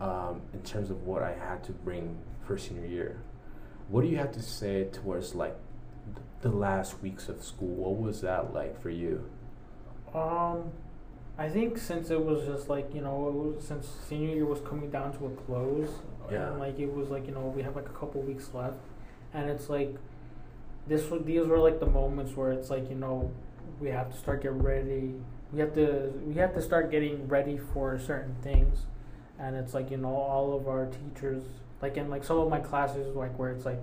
um, 0.00 0.42
in 0.52 0.62
terms 0.62 0.90
of 0.90 1.04
what 1.04 1.22
I 1.22 1.34
had 1.34 1.62
to 1.64 1.72
bring 1.72 2.18
for 2.44 2.58
senior 2.58 2.86
year. 2.86 3.20
What 3.88 4.02
do 4.02 4.08
you 4.08 4.16
have 4.16 4.32
to 4.32 4.42
say 4.42 4.84
towards 4.84 5.34
like 5.34 5.56
th- 6.14 6.26
the 6.40 6.48
last 6.48 7.00
weeks 7.02 7.28
of 7.28 7.44
school? 7.44 7.68
What 7.68 8.00
was 8.00 8.20
that 8.22 8.52
like 8.52 8.80
for 8.80 8.90
you? 8.90 9.30
Um, 10.14 10.72
I 11.38 11.48
think 11.48 11.76
since 11.78 12.10
it 12.10 12.24
was 12.24 12.46
just 12.46 12.68
like 12.68 12.94
you 12.94 13.00
know, 13.02 13.28
it 13.28 13.34
was, 13.34 13.64
since 13.66 13.86
senior 14.08 14.34
year 14.34 14.46
was 14.46 14.60
coming 14.60 14.90
down 14.90 15.12
to 15.18 15.26
a 15.26 15.30
close, 15.30 15.90
Yeah. 16.30 16.48
and 16.50 16.58
like 16.58 16.78
it 16.78 16.92
was 16.92 17.08
like 17.10 17.26
you 17.26 17.34
know 17.34 17.52
we 17.54 17.62
have 17.62 17.76
like 17.76 17.86
a 17.86 17.92
couple 17.92 18.22
weeks 18.22 18.50
left, 18.54 18.78
and 19.34 19.50
it's 19.50 19.68
like 19.68 19.94
this 20.86 21.04
these 21.24 21.46
were 21.46 21.58
like 21.58 21.78
the 21.80 21.86
moments 21.86 22.36
where 22.36 22.52
it's 22.52 22.70
like 22.70 22.88
you 22.88 22.96
know 22.96 23.30
we 23.80 23.88
have 23.90 24.10
to 24.10 24.16
start 24.16 24.42
getting 24.42 24.62
ready. 24.62 25.14
We 25.52 25.60
have 25.60 25.74
to 25.74 26.12
we 26.26 26.34
have 26.34 26.54
to 26.54 26.62
start 26.62 26.90
getting 26.90 27.28
ready 27.28 27.58
for 27.58 27.98
certain 27.98 28.34
things, 28.42 28.86
and 29.38 29.56
it's 29.56 29.74
like 29.74 29.90
you 29.90 29.98
know 29.98 30.14
all 30.16 30.56
of 30.56 30.66
our 30.68 30.86
teachers 30.86 31.42
like 31.82 31.98
in 31.98 32.08
like 32.08 32.24
some 32.24 32.38
of 32.38 32.48
my 32.48 32.60
classes 32.60 33.14
like 33.14 33.38
where 33.38 33.50
it's 33.52 33.66
like 33.66 33.82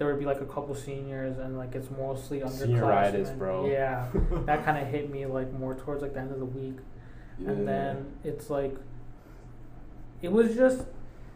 there 0.00 0.08
would 0.08 0.18
be 0.18 0.24
like 0.24 0.40
a 0.40 0.46
couple 0.46 0.74
seniors 0.74 1.36
and 1.38 1.58
like 1.58 1.74
it's 1.74 1.90
mostly 1.90 2.40
underclassmen. 2.40 3.36
Bro. 3.36 3.66
Yeah, 3.66 4.08
that 4.46 4.64
kind 4.64 4.78
of 4.78 4.88
hit 4.88 5.10
me 5.10 5.26
like 5.26 5.52
more 5.52 5.74
towards 5.74 6.00
like 6.00 6.14
the 6.14 6.20
end 6.20 6.32
of 6.32 6.38
the 6.38 6.46
week, 6.46 6.78
and 7.46 7.68
then 7.68 8.06
it's 8.24 8.48
like 8.48 8.74
it 10.22 10.32
was 10.32 10.54
just 10.56 10.86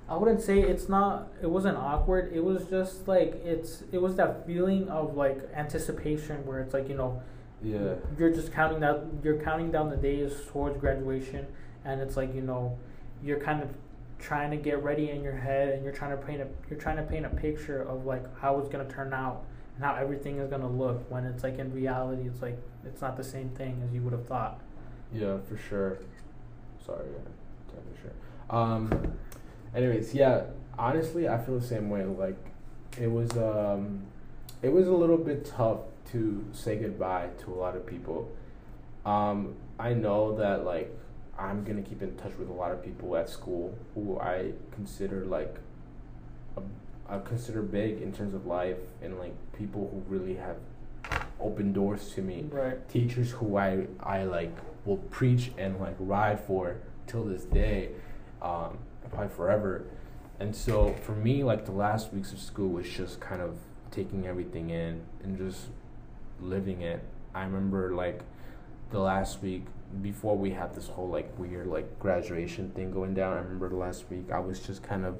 I 0.08 0.16
wouldn't 0.16 0.40
say 0.40 0.60
it's 0.60 0.88
not 0.88 1.28
it 1.42 1.50
wasn't 1.50 1.76
awkward. 1.76 2.32
It 2.32 2.42
was 2.42 2.64
just 2.64 3.06
like 3.06 3.34
it's 3.44 3.84
it 3.92 3.98
was 3.98 4.16
that 4.16 4.46
feeling 4.46 4.88
of 4.88 5.14
like 5.14 5.46
anticipation 5.54 6.46
where 6.46 6.60
it's 6.60 6.72
like 6.72 6.88
you 6.88 6.96
know 6.96 7.22
yeah. 7.62 7.96
you're 8.18 8.32
just 8.32 8.50
counting 8.50 8.80
down 8.80 9.20
you're 9.22 9.42
counting 9.42 9.70
down 9.72 9.90
the 9.90 9.96
days 9.96 10.32
towards 10.48 10.78
graduation 10.78 11.46
and 11.84 12.00
it's 12.00 12.16
like 12.16 12.34
you 12.34 12.40
know 12.40 12.78
you're 13.22 13.40
kind 13.40 13.62
of 13.62 13.68
trying 14.24 14.50
to 14.50 14.56
get 14.56 14.82
ready 14.82 15.10
in 15.10 15.22
your 15.22 15.36
head 15.36 15.68
and 15.68 15.84
you're 15.84 15.92
trying 15.92 16.10
to 16.10 16.16
paint 16.16 16.40
a 16.40 16.46
you're 16.70 16.78
trying 16.78 16.96
to 16.96 17.02
paint 17.02 17.26
a 17.26 17.28
picture 17.28 17.82
of 17.82 18.06
like 18.06 18.24
how 18.38 18.58
it's 18.58 18.68
to 18.86 18.92
turn 18.94 19.12
out 19.12 19.44
and 19.76 19.84
how 19.84 19.94
everything 19.94 20.38
is 20.38 20.48
to 20.62 20.66
look 20.66 21.04
when 21.10 21.26
it's 21.26 21.42
like 21.42 21.58
in 21.58 21.70
reality 21.72 22.26
it's 22.26 22.40
like 22.40 22.58
it's 22.86 23.02
not 23.02 23.16
the 23.16 23.24
same 23.24 23.50
thing 23.50 23.82
as 23.86 23.92
you 23.94 24.00
would 24.00 24.12
have 24.12 24.26
thought 24.26 24.60
Yeah, 25.12 25.38
for 25.48 25.56
sure. 25.56 25.98
Sorry, 26.84 27.06
yeah, 27.06 27.30
for 27.68 28.00
sure. 28.02 28.12
Um, 28.50 29.12
anyways, 29.74 30.14
yeah. 30.14 30.44
Honestly, 30.78 31.28
I 31.28 31.38
feel 31.38 31.58
the 31.58 31.66
same 31.66 31.88
way. 31.88 32.04
Like, 32.04 32.36
it 33.00 33.10
was 33.10 33.30
um, 33.32 34.02
it 34.60 34.72
was 34.72 34.88
a 34.88 34.92
little 34.92 35.16
bit 35.16 35.44
tough 35.46 35.78
to 36.12 36.44
say 36.52 36.76
goodbye 36.76 37.28
to 37.44 37.52
a 37.52 37.56
lot 37.56 37.76
of 37.76 37.86
people. 37.86 38.30
Um, 39.06 39.54
I 39.78 39.94
know 39.94 40.36
that 40.36 40.64
like 40.64 40.94
I'm 41.38 41.64
gonna 41.64 41.82
keep 41.82 42.02
in 42.02 42.16
touch 42.16 42.32
with 42.38 42.48
a 42.48 42.52
lot 42.52 42.72
of 42.72 42.82
people 42.84 43.16
at 43.16 43.28
school 43.28 43.76
who 43.94 44.18
I 44.18 44.52
consider 44.72 45.24
like 45.24 45.56
a, 46.56 46.62
I 47.08 47.18
consider 47.18 47.62
big 47.62 48.00
in 48.00 48.12
terms 48.12 48.34
of 48.34 48.46
life 48.46 48.78
and 49.02 49.18
like 49.18 49.34
people 49.52 49.90
who 49.92 50.14
really 50.14 50.36
have 50.36 50.56
opened 51.40 51.74
doors 51.74 52.14
to 52.14 52.22
me 52.22 52.46
right 52.50 52.88
teachers 52.88 53.30
who 53.32 53.56
I 53.56 53.86
I 54.00 54.24
like 54.24 54.56
will 54.84 54.96
preach 54.96 55.50
and 55.58 55.80
like 55.80 55.96
ride 55.98 56.40
for 56.40 56.76
till 57.06 57.24
this 57.24 57.44
day, 57.44 57.90
um, 58.42 58.78
probably 59.10 59.28
forever. 59.28 59.84
And 60.40 60.54
so 60.54 60.94
for 61.02 61.12
me, 61.12 61.44
like 61.44 61.64
the 61.64 61.72
last 61.72 62.12
weeks 62.12 62.32
of 62.32 62.40
school 62.40 62.68
was 62.70 62.88
just 62.88 63.20
kind 63.20 63.40
of 63.40 63.58
taking 63.90 64.26
everything 64.26 64.70
in 64.70 65.02
and 65.22 65.38
just 65.38 65.68
living 66.40 66.82
it. 66.82 67.02
I 67.34 67.44
remember 67.44 67.94
like 67.94 68.22
the 68.90 68.98
last 68.98 69.42
week 69.42 69.66
before 70.02 70.36
we 70.36 70.50
had 70.50 70.74
this 70.74 70.88
whole 70.88 71.08
like 71.08 71.36
weird 71.38 71.66
like 71.66 71.98
graduation 71.98 72.70
thing 72.70 72.90
going 72.90 73.14
down. 73.14 73.34
I 73.34 73.40
remember 73.40 73.70
last 73.70 74.08
week 74.10 74.30
I 74.32 74.38
was 74.38 74.60
just 74.60 74.82
kind 74.82 75.04
of 75.04 75.16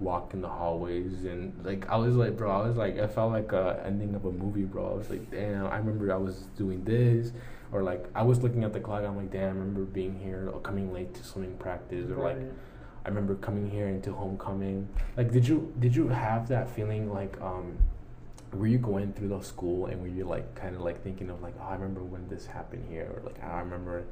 walking 0.00 0.40
the 0.40 0.48
hallways 0.48 1.24
and 1.24 1.52
like 1.64 1.88
I 1.88 1.96
was 1.96 2.14
like 2.14 2.36
bro 2.36 2.50
I 2.50 2.68
was 2.68 2.76
like 2.76 2.98
I 3.00 3.08
felt 3.08 3.32
like 3.32 3.50
a 3.50 3.82
ending 3.84 4.14
of 4.14 4.24
a 4.26 4.30
movie 4.30 4.62
bro 4.62 4.92
I 4.92 4.94
was 4.94 5.10
like 5.10 5.28
damn 5.28 5.66
I 5.66 5.76
remember 5.76 6.12
I 6.12 6.16
was 6.16 6.46
doing 6.56 6.84
this 6.84 7.32
or 7.72 7.82
like 7.82 8.06
I 8.14 8.22
was 8.22 8.40
looking 8.40 8.62
at 8.62 8.72
the 8.72 8.78
clock 8.78 9.02
I'm 9.02 9.16
like 9.16 9.32
damn 9.32 9.42
I 9.42 9.58
remember 9.58 9.80
being 9.80 10.16
here 10.16 10.50
or 10.52 10.60
coming 10.60 10.92
late 10.92 11.14
to 11.14 11.24
swimming 11.24 11.56
practice 11.58 12.10
or 12.10 12.22
like. 12.22 12.38
I 13.04 13.08
remember 13.08 13.36
coming 13.36 13.70
here 13.70 13.88
into 13.88 14.12
homecoming 14.12 14.86
like 15.16 15.32
did 15.32 15.48
you 15.48 15.72
did 15.78 15.96
you 15.96 16.08
have 16.08 16.46
that 16.48 16.68
feeling 16.68 17.10
like 17.10 17.40
um 17.40 17.78
were 18.52 18.66
you 18.66 18.78
going 18.78 19.12
through 19.12 19.28
the 19.28 19.40
school 19.40 19.86
and 19.86 20.00
were 20.00 20.08
you 20.08 20.24
like 20.24 20.54
kind 20.54 20.74
of 20.74 20.80
like 20.80 21.02
thinking 21.04 21.28
of 21.30 21.42
like 21.42 21.54
oh 21.60 21.66
I 21.68 21.74
remember 21.74 22.02
when 22.02 22.28
this 22.28 22.46
happened 22.46 22.86
here 22.88 23.10
or 23.14 23.22
like 23.24 23.42
I 23.44 23.58
remember 23.60 24.04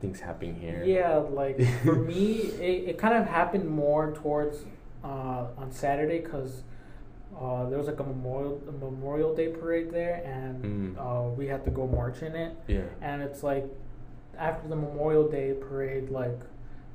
things 0.00 0.20
happening 0.20 0.56
here 0.60 0.82
Yeah, 0.84 1.16
like 1.16 1.60
for 1.84 1.94
me, 2.12 2.32
it, 2.60 2.88
it 2.90 2.98
kind 2.98 3.14
of 3.16 3.26
happened 3.28 3.68
more 3.68 4.12
towards 4.12 4.58
uh, 5.04 5.46
on 5.56 5.70
Saturday 5.70 6.18
because 6.18 6.62
uh, 7.40 7.68
there 7.68 7.78
was 7.78 7.86
like 7.86 8.00
a 8.00 8.04
memorial 8.04 8.60
a 8.68 8.72
Memorial 8.72 9.34
Day 9.34 9.48
parade 9.48 9.90
there, 9.90 10.22
and 10.24 10.96
Mm. 10.96 10.98
uh, 10.98 11.30
we 11.30 11.46
had 11.46 11.64
to 11.64 11.70
go 11.70 11.86
march 11.86 12.22
in 12.22 12.34
it. 12.34 12.56
yeah 12.66 12.80
And 13.02 13.22
it's 13.22 13.42
like 13.42 13.64
after 14.38 14.68
the 14.68 14.76
Memorial 14.76 15.28
Day 15.28 15.52
parade, 15.54 16.10
like 16.10 16.38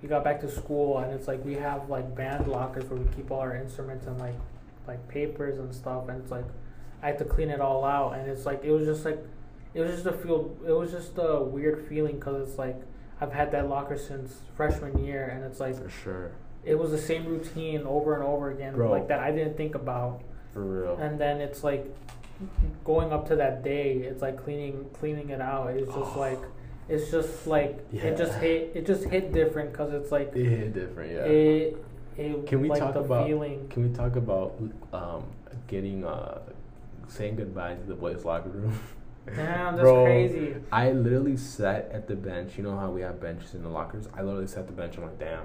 we 0.02 0.10
got 0.10 0.24
back 0.24 0.40
to 0.42 0.50
school, 0.52 0.98
and 1.00 1.12
it's 1.14 1.28
like 1.28 1.44
we 1.46 1.54
have 1.56 1.90
like 1.90 2.16
band 2.16 2.48
lockers 2.48 2.86
where 2.90 3.00
we 3.00 3.08
keep 3.16 3.32
all 3.32 3.40
our 3.40 3.56
instruments 3.56 4.06
and 4.08 4.20
like 4.20 4.36
like 4.88 5.08
papers 5.08 5.58
and 5.60 5.74
stuff, 5.74 6.08
and 6.10 6.22
it's 6.22 6.32
like 6.32 6.46
I 7.04 7.08
had 7.08 7.18
to 7.20 7.26
clean 7.26 7.50
it 7.50 7.60
all 7.62 7.84
out, 7.86 8.14
and 8.18 8.30
it's 8.30 8.46
like 8.46 8.64
it 8.64 8.72
was 8.72 8.86
just 8.86 9.06
like 9.06 9.20
it 9.74 9.82
was 9.82 9.92
just 9.92 10.06
a 10.06 10.12
feel 10.14 10.56
it 10.68 10.72
was 10.72 10.92
just 10.92 11.12
a 11.18 11.42
weird 11.42 11.88
feeling 11.88 12.16
because 12.16 12.48
it's 12.50 12.58
like 12.58 12.80
I've 13.20 13.32
had 13.34 13.52
that 13.52 13.70
locker 13.70 13.98
since 13.98 14.38
freshman 14.56 15.04
year, 15.04 15.26
and 15.34 15.44
it's 15.44 15.60
like 15.60 15.76
For 15.82 15.90
sure. 15.90 16.32
it 16.64 16.76
was 16.78 16.92
the 16.92 16.98
same 16.98 17.26
routine 17.26 17.82
over 17.86 18.16
and 18.16 18.24
over 18.24 18.52
again, 18.52 18.74
Bro. 18.76 18.92
like 18.92 19.08
that 19.08 19.20
I 19.20 19.32
didn't 19.32 19.58
think 19.58 19.76
about. 19.76 20.22
For 20.54 20.62
real. 20.64 20.98
And 20.98 21.20
then 21.20 21.40
it's 21.40 21.64
like 21.64 21.86
going 22.84 23.14
up 23.14 23.28
to 23.30 23.36
that 23.38 23.64
day, 23.64 23.94
it's 23.94 24.22
like 24.22 24.38
cleaning 24.44 24.90
cleaning 24.94 25.30
it 25.30 25.42
out. 25.42 25.68
It's 25.72 25.86
just 25.94 26.16
Oh. 26.16 26.20
like 26.20 26.40
it's 26.90 27.10
just 27.12 27.48
like 27.48 27.80
it 27.94 28.18
just 28.18 28.34
hit 28.40 28.72
it 28.76 28.86
just 28.86 29.06
hit 29.06 29.32
different 29.32 29.72
because 29.72 29.94
it's 29.94 30.12
like 30.12 30.36
It 30.36 30.46
hit 30.46 30.74
different, 30.74 31.12
yeah. 31.14 31.24
it 31.24 31.78
it 32.18 32.46
Can 32.48 32.62
we 32.62 32.70
like 32.70 32.80
talk 32.80 32.94
the 32.94 33.00
about- 33.00 33.28
feeling. 33.28 33.68
Can 33.70 33.88
we 33.90 33.96
talk 33.96 34.16
about 34.18 34.60
um, 34.92 35.24
getting 35.68 36.04
uh, 36.04 36.40
saying 37.12 37.36
goodbye 37.36 37.76
to 37.76 37.84
the 37.84 37.96
boys' 37.96 38.24
locker 38.26 38.50
room? 38.50 38.80
Damn, 39.36 39.76
that's 39.76 39.82
Bro, 39.82 40.06
crazy. 40.06 40.56
I 40.72 40.92
literally 40.92 41.38
sat 41.38 41.90
at 41.92 42.08
the 42.08 42.16
bench. 42.16 42.58
You 42.58 42.64
know 42.64 42.78
how 42.78 42.90
we 42.90 43.02
have 43.02 43.22
benches 43.22 43.54
in 43.54 43.62
the 43.62 43.70
lockers? 43.70 44.08
I 44.16 44.24
literally 44.24 44.48
sat 44.48 44.60
at 44.60 44.68
the 44.68 44.74
bench. 44.74 44.98
I'm 44.98 45.04
like, 45.04 45.20
damn. 45.20 45.44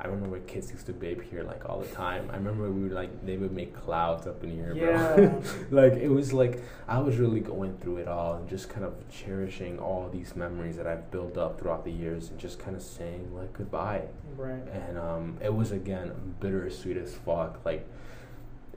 I 0.00 0.06
remember 0.06 0.30
when 0.30 0.44
kids 0.46 0.72
used 0.72 0.86
to 0.86 0.92
babe 0.92 1.22
here 1.22 1.44
like 1.44 1.68
all 1.68 1.80
the 1.80 1.86
time. 1.94 2.28
I 2.32 2.36
remember 2.36 2.68
we 2.70 2.82
would 2.84 2.92
like 2.92 3.24
they 3.24 3.36
would 3.36 3.52
make 3.52 3.72
clouds 3.72 4.26
up 4.26 4.42
in 4.42 4.50
here, 4.50 4.74
Yeah. 4.74 5.14
bro. 5.14 5.42
like 5.70 5.92
it 5.92 6.08
was 6.08 6.32
like 6.32 6.60
I 6.88 6.98
was 6.98 7.18
really 7.18 7.38
going 7.38 7.76
through 7.78 7.98
it 7.98 8.08
all 8.08 8.34
and 8.34 8.48
just 8.48 8.68
kind 8.68 8.84
of 8.84 8.94
cherishing 9.10 9.78
all 9.78 10.08
these 10.08 10.34
memories 10.34 10.76
that 10.76 10.88
I've 10.88 11.08
built 11.12 11.38
up 11.38 11.60
throughout 11.60 11.84
the 11.84 11.92
years 11.92 12.30
and 12.30 12.38
just 12.40 12.58
kind 12.58 12.74
of 12.74 12.82
saying 12.82 13.32
like 13.32 13.52
goodbye. 13.52 14.02
Right. 14.36 14.66
And 14.72 14.98
um, 14.98 15.36
it 15.40 15.54
was 15.54 15.70
again 15.70 16.34
bittersweet 16.40 16.96
as 16.96 17.14
fuck. 17.14 17.60
Like 17.64 17.86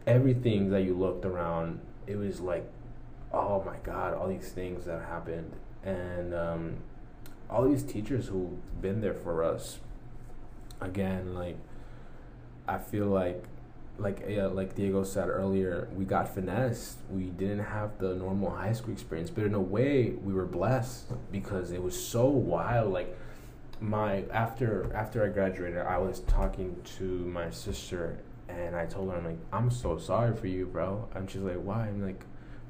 everything 0.08 0.70
that 0.70 0.84
you 0.84 0.94
looked 0.94 1.26
around, 1.26 1.80
it 2.08 2.18
was 2.18 2.40
like, 2.40 2.70
oh 3.34 3.64
my 3.66 3.78
god, 3.84 4.14
all 4.14 4.28
these 4.28 4.50
things 4.50 4.86
that 4.86 5.02
happened, 5.04 5.52
and 5.84 6.34
um, 6.34 6.78
all 7.50 7.68
these 7.68 7.84
teachers 7.84 8.28
who've 8.28 8.82
been 8.82 9.02
there 9.02 9.14
for 9.14 9.44
us. 9.44 9.80
Again, 10.82 11.34
like 11.34 11.58
I 12.68 12.78
feel 12.78 13.08
like, 13.08 13.44
like 13.98 14.24
yeah, 14.28 14.48
like 14.48 14.76
Diego 14.76 15.04
said 15.04 15.30
earlier, 15.30 15.88
we 15.96 16.06
got 16.06 16.34
finessed. 16.34 16.98
We 17.10 17.26
didn't 17.26 17.64
have 17.66 17.98
the 17.98 18.14
normal 18.16 18.52
high 18.52 18.74
school 18.74 18.94
experience, 18.94 19.30
but 19.30 19.46
in 19.46 19.54
a 19.54 19.62
way, 19.62 20.12
we 20.24 20.34
were 20.34 20.46
blessed 20.46 21.12
because 21.32 21.72
it 21.72 21.82
was 21.82 22.06
so 22.06 22.26
wild. 22.26 22.92
Like 22.92 23.18
my 23.80 24.24
after 24.32 24.94
after 24.94 25.24
I 25.24 25.30
graduated, 25.30 25.80
I 25.80 25.98
was 25.98 26.20
talking 26.22 26.76
to 26.98 27.04
my 27.04 27.50
sister 27.50 28.20
and 28.50 28.76
I 28.76 28.86
told 28.86 29.12
her 29.12 29.18
I'm 29.18 29.26
like 29.26 29.38
I'm 29.52 29.70
so 29.72 29.98
sorry 29.98 30.36
for 30.36 30.48
you, 30.48 30.66
bro. 30.68 31.08
And 31.16 31.30
she's 31.30 31.42
like, 31.42 31.58
why? 31.58 31.88
I'm 31.88 32.04
like, 32.06 32.24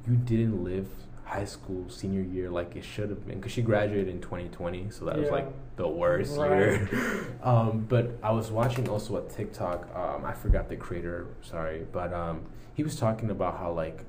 you 0.07 0.15
didn't 0.15 0.63
live 0.63 0.87
high 1.25 1.45
school 1.45 1.89
senior 1.89 2.21
year 2.21 2.51
like 2.51 2.75
it 2.75 2.83
should 2.85 3.09
have 3.09 3.25
been 3.25 3.39
because 3.39 3.51
she 3.51 3.61
graduated 3.63 4.07
in 4.07 4.21
2020, 4.21 4.91
so 4.91 5.05
that 5.05 5.17
was 5.17 5.29
like 5.31 5.47
the 5.75 5.87
worst 5.87 6.37
Right. 6.37 6.51
year. 6.51 7.37
um, 7.43 7.85
but 7.89 8.11
I 8.21 8.31
was 8.31 8.51
watching 8.51 8.87
also 8.87 9.17
a 9.17 9.27
TikTok. 9.29 9.89
Um, 9.95 10.23
I 10.23 10.33
forgot 10.33 10.69
the 10.69 10.75
creator, 10.75 11.27
sorry, 11.41 11.85
but 11.91 12.13
um, 12.13 12.45
he 12.75 12.83
was 12.83 12.95
talking 12.97 13.31
about 13.31 13.57
how 13.57 13.71
like 13.71 14.05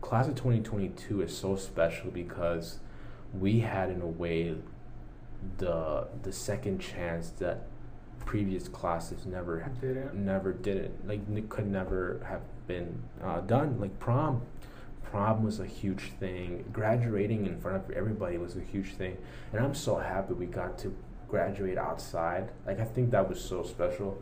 class 0.00 0.26
of 0.26 0.36
2022 0.36 1.20
is 1.22 1.36
so 1.36 1.54
special 1.56 2.10
because 2.10 2.78
we 3.38 3.60
had 3.60 3.90
in 3.90 4.00
a 4.00 4.06
way 4.06 4.56
the 5.58 6.06
the 6.22 6.32
second 6.32 6.78
chance 6.80 7.30
that 7.30 7.66
previous 8.32 8.68
classes 8.68 9.24
never 9.24 9.64
Did 9.80 9.96
it? 9.96 10.14
never 10.14 10.52
did 10.52 10.76
it 10.76 10.92
like 11.08 11.20
it 11.34 11.48
could 11.48 11.66
never 11.66 12.20
have 12.28 12.42
been 12.66 13.02
uh, 13.24 13.40
done 13.40 13.80
like 13.80 13.98
prom. 13.98 14.42
Prom 15.02 15.42
was 15.42 15.58
a 15.60 15.64
huge 15.64 16.12
thing. 16.20 16.62
Graduating 16.70 17.46
in 17.46 17.58
front 17.58 17.78
of 17.78 17.90
everybody 17.96 18.36
was 18.36 18.54
a 18.56 18.60
huge 18.60 18.92
thing. 18.96 19.16
And 19.52 19.64
i'm 19.64 19.74
so 19.74 19.96
happy 19.96 20.34
we 20.34 20.44
got 20.44 20.76
to 20.80 20.94
graduate 21.26 21.78
outside. 21.78 22.50
Like 22.66 22.80
i 22.80 22.84
think 22.84 23.10
that 23.12 23.26
was 23.26 23.40
so 23.42 23.62
special. 23.62 24.20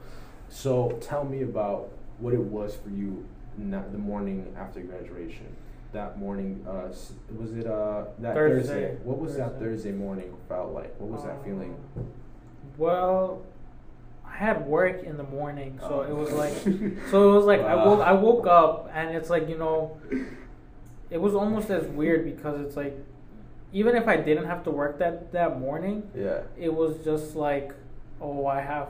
So 0.49 0.97
tell 1.01 1.25
me 1.25 1.43
about 1.43 1.89
what 2.21 2.33
it 2.33 2.39
was 2.59 2.77
for 2.77 2.91
you 2.91 3.27
na- 3.59 3.89
the 3.91 3.99
morning 3.99 4.55
after 4.57 4.81
graduation. 4.83 5.49
That 5.93 6.17
morning 6.21 6.65
uh 6.69 6.91
was 7.41 7.57
it 7.57 7.67
uh 7.67 8.05
that 8.21 8.35
thursday, 8.35 8.73
Thursday. 8.73 8.97
what 9.03 9.19
was 9.19 9.37
that 9.37 9.59
Thursday. 9.59 9.91
thursday 9.91 9.93
morning 9.93 10.37
felt 10.49 10.73
like? 10.73 10.95
What 11.01 11.11
was 11.11 11.25
that 11.25 11.43
feeling? 11.45 11.75
Um, 11.97 12.07
Well, 12.79 13.43
I 14.37 14.45
had 14.45 14.67
work 14.67 15.03
in 15.03 15.17
the 15.17 15.23
morning, 15.23 15.79
so 15.81 16.01
oh. 16.01 16.11
it 16.11 16.15
was 16.15 16.31
like, 16.31 16.53
so 17.11 17.31
it 17.31 17.37
was 17.37 17.47
like 17.47 17.61
I 17.61 17.75
woke, 17.75 18.01
I 18.01 18.13
woke 18.13 18.47
up, 18.47 18.91
and 18.93 19.17
it's 19.17 19.31
like 19.31 19.49
you 19.49 19.57
know, 19.57 19.99
it 21.11 21.19
was 21.19 21.35
almost 21.35 21.71
as 21.71 21.87
weird 21.87 22.25
because 22.25 22.61
it's 22.61 22.77
like, 22.77 22.99
even 23.73 23.97
if 23.97 24.07
I 24.07 24.17
didn't 24.17 24.45
have 24.45 24.63
to 24.65 24.71
work 24.71 24.99
that 24.99 25.33
that 25.33 25.59
morning, 25.59 26.11
yeah 26.15 26.43
it 26.59 26.73
was 26.73 26.99
just 27.03 27.35
like, 27.35 27.73
oh, 28.21 28.47
I 28.47 28.61
have. 28.61 28.89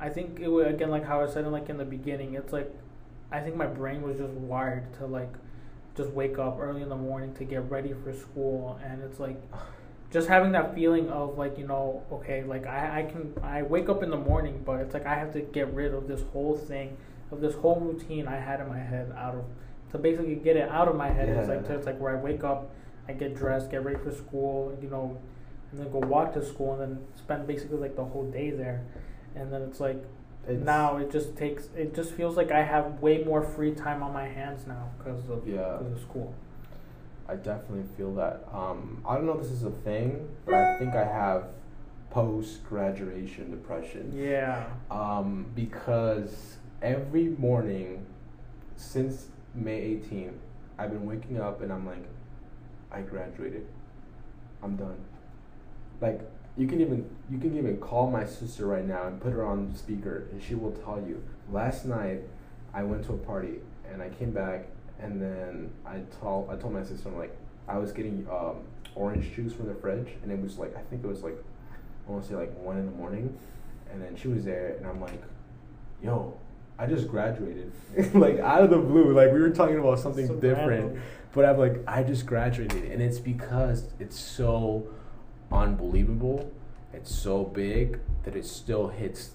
I 0.00 0.08
think 0.08 0.40
it 0.40 0.48
was 0.48 0.66
again 0.66 0.90
like 0.90 1.04
how 1.04 1.22
I 1.22 1.28
said 1.28 1.44
it 1.44 1.50
like 1.50 1.68
in 1.68 1.76
the 1.76 1.84
beginning. 1.84 2.34
It's 2.34 2.52
like, 2.52 2.74
I 3.30 3.40
think 3.40 3.54
my 3.54 3.66
brain 3.66 4.02
was 4.02 4.18
just 4.18 4.32
wired 4.32 4.92
to 4.94 5.06
like, 5.06 5.32
just 5.96 6.10
wake 6.10 6.38
up 6.38 6.58
early 6.58 6.82
in 6.82 6.88
the 6.88 6.96
morning 6.96 7.34
to 7.34 7.44
get 7.44 7.70
ready 7.70 7.94
for 8.02 8.12
school, 8.12 8.80
and 8.84 9.00
it's 9.02 9.20
like, 9.20 9.40
just 10.10 10.28
having 10.28 10.52
that 10.52 10.74
feeling 10.74 11.08
of 11.10 11.38
like 11.38 11.56
you 11.58 11.66
know, 11.66 12.02
okay, 12.12 12.42
like 12.44 12.66
I 12.66 13.00
I 13.00 13.02
can 13.10 13.32
I 13.42 13.62
wake 13.62 13.88
up 13.88 14.02
in 14.02 14.10
the 14.10 14.16
morning, 14.16 14.62
but 14.64 14.80
it's 14.80 14.94
like 14.94 15.06
I 15.06 15.14
have 15.14 15.32
to 15.34 15.40
get 15.40 15.72
rid 15.72 15.94
of 15.94 16.08
this 16.08 16.22
whole 16.32 16.56
thing, 16.56 16.96
of 17.30 17.40
this 17.40 17.54
whole 17.54 17.78
routine 17.80 18.26
I 18.28 18.36
had 18.36 18.60
in 18.60 18.68
my 18.68 18.78
head 18.78 19.12
out 19.16 19.34
of, 19.36 19.44
to 19.92 19.98
basically 19.98 20.34
get 20.36 20.56
it 20.56 20.68
out 20.68 20.88
of 20.88 20.96
my 20.96 21.08
head. 21.10 21.28
It's 21.28 21.48
like 21.48 21.62
Yeah. 21.68 21.76
it's 21.76 21.86
like 21.86 21.98
where 22.00 22.16
I 22.16 22.20
wake 22.20 22.42
up, 22.44 22.70
I 23.08 23.12
get 23.12 23.34
dressed, 23.36 23.70
get 23.70 23.84
ready 23.84 23.98
for 23.98 24.10
school, 24.10 24.76
you 24.82 24.90
know, 24.90 25.16
and 25.70 25.80
then 25.80 25.90
go 25.92 25.98
walk 26.00 26.32
to 26.34 26.44
school 26.44 26.72
and 26.72 26.80
then 26.82 27.04
spend 27.16 27.46
basically 27.46 27.78
like 27.78 27.94
the 27.96 28.04
whole 28.04 28.28
day 28.30 28.50
there. 28.50 28.82
And 29.36 29.52
then 29.52 29.62
it's 29.62 29.78
like 29.80 30.02
It's- 30.48 30.64
now 30.64 30.96
it 30.96 31.10
just 31.12 31.36
takes 31.36 31.68
it 31.76 31.94
just 31.94 32.12
feels 32.14 32.36
like 32.36 32.50
I 32.50 32.62
have 32.62 33.00
way 33.00 33.22
more 33.22 33.42
free 33.42 33.72
time 33.74 34.02
on 34.02 34.12
my 34.12 34.26
hands 34.26 34.66
now 34.66 34.88
because 34.98 35.28
of 35.30 35.46
Yeah. 35.46 35.76
because 35.78 35.92
of 35.92 36.00
school. 36.00 36.34
I 37.30 37.36
definitely 37.36 37.84
feel 37.96 38.12
that. 38.16 38.44
Um, 38.52 39.04
I 39.06 39.14
don't 39.14 39.24
know 39.24 39.34
if 39.34 39.42
this 39.42 39.52
is 39.52 39.62
a 39.62 39.70
thing, 39.70 40.28
but 40.44 40.54
I 40.54 40.78
think 40.78 40.94
I 40.94 41.04
have 41.04 41.44
post 42.10 42.64
graduation 42.64 43.52
depression. 43.52 44.12
Yeah. 44.12 44.66
Um, 44.90 45.46
because 45.54 46.56
every 46.82 47.28
morning 47.38 48.04
since 48.74 49.26
May 49.54 49.80
18th, 49.80 50.38
I've 50.76 50.90
been 50.90 51.06
waking 51.06 51.40
up 51.40 51.62
and 51.62 51.72
I'm 51.72 51.86
like, 51.86 52.04
I 52.90 53.02
graduated. 53.02 53.64
I'm 54.60 54.74
done. 54.74 54.98
Like 56.00 56.22
you 56.56 56.66
can 56.66 56.80
even 56.80 57.08
you 57.30 57.38
can 57.38 57.56
even 57.56 57.76
call 57.76 58.10
my 58.10 58.24
sister 58.24 58.66
right 58.66 58.84
now 58.84 59.06
and 59.06 59.20
put 59.20 59.32
her 59.32 59.46
on 59.46 59.72
speaker 59.76 60.26
and 60.32 60.42
she 60.42 60.56
will 60.56 60.72
tell 60.72 60.98
you. 61.06 61.22
Last 61.52 61.84
night 61.84 62.22
I 62.74 62.82
went 62.82 63.04
to 63.06 63.12
a 63.12 63.18
party 63.18 63.60
and 63.90 64.02
I 64.02 64.08
came 64.08 64.32
back 64.32 64.66
and 65.02 65.20
then 65.20 65.70
I 65.86 66.00
told 66.20 66.50
I 66.50 66.56
told 66.56 66.72
my 66.74 66.82
sister 66.82 67.08
I'm 67.08 67.16
like 67.18 67.36
I 67.68 67.78
was 67.78 67.92
getting 67.92 68.26
um, 68.30 68.56
orange 68.94 69.32
juice 69.34 69.52
from 69.52 69.66
the 69.68 69.74
fridge 69.74 70.08
and 70.22 70.30
it 70.32 70.40
was 70.40 70.58
like 70.58 70.76
I 70.76 70.80
think 70.82 71.04
it 71.04 71.06
was 71.08 71.22
like 71.22 71.36
I 72.08 72.10
want 72.12 72.24
to 72.24 72.28
say 72.30 72.34
like 72.36 72.52
one 72.58 72.76
in 72.78 72.86
the 72.86 72.92
morning 72.92 73.38
and 73.92 74.02
then 74.02 74.16
she 74.16 74.28
was 74.28 74.44
there 74.44 74.74
and 74.78 74.86
I'm 74.86 75.00
like, 75.00 75.20
yo, 76.02 76.36
I 76.78 76.86
just 76.86 77.08
graduated. 77.08 77.72
like 78.14 78.38
out 78.38 78.62
of 78.62 78.70
the 78.70 78.78
blue. 78.78 79.12
Like 79.12 79.32
we 79.32 79.40
were 79.40 79.50
talking 79.50 79.78
about 79.78 79.98
something 79.98 80.26
So 80.26 80.34
different. 80.34 80.68
random. 80.68 81.02
But 81.32 81.44
I'm 81.44 81.58
like, 81.58 81.76
I 81.86 82.02
just 82.02 82.26
graduated, 82.26 82.90
and 82.90 83.00
it's 83.00 83.20
because 83.20 83.84
it's 84.00 84.18
so 84.18 84.88
unbelievable. 85.52 86.50
It's 86.92 87.14
so 87.14 87.44
big 87.44 88.00
that 88.24 88.34
it 88.34 88.44
still 88.44 88.88
hits 88.88 89.30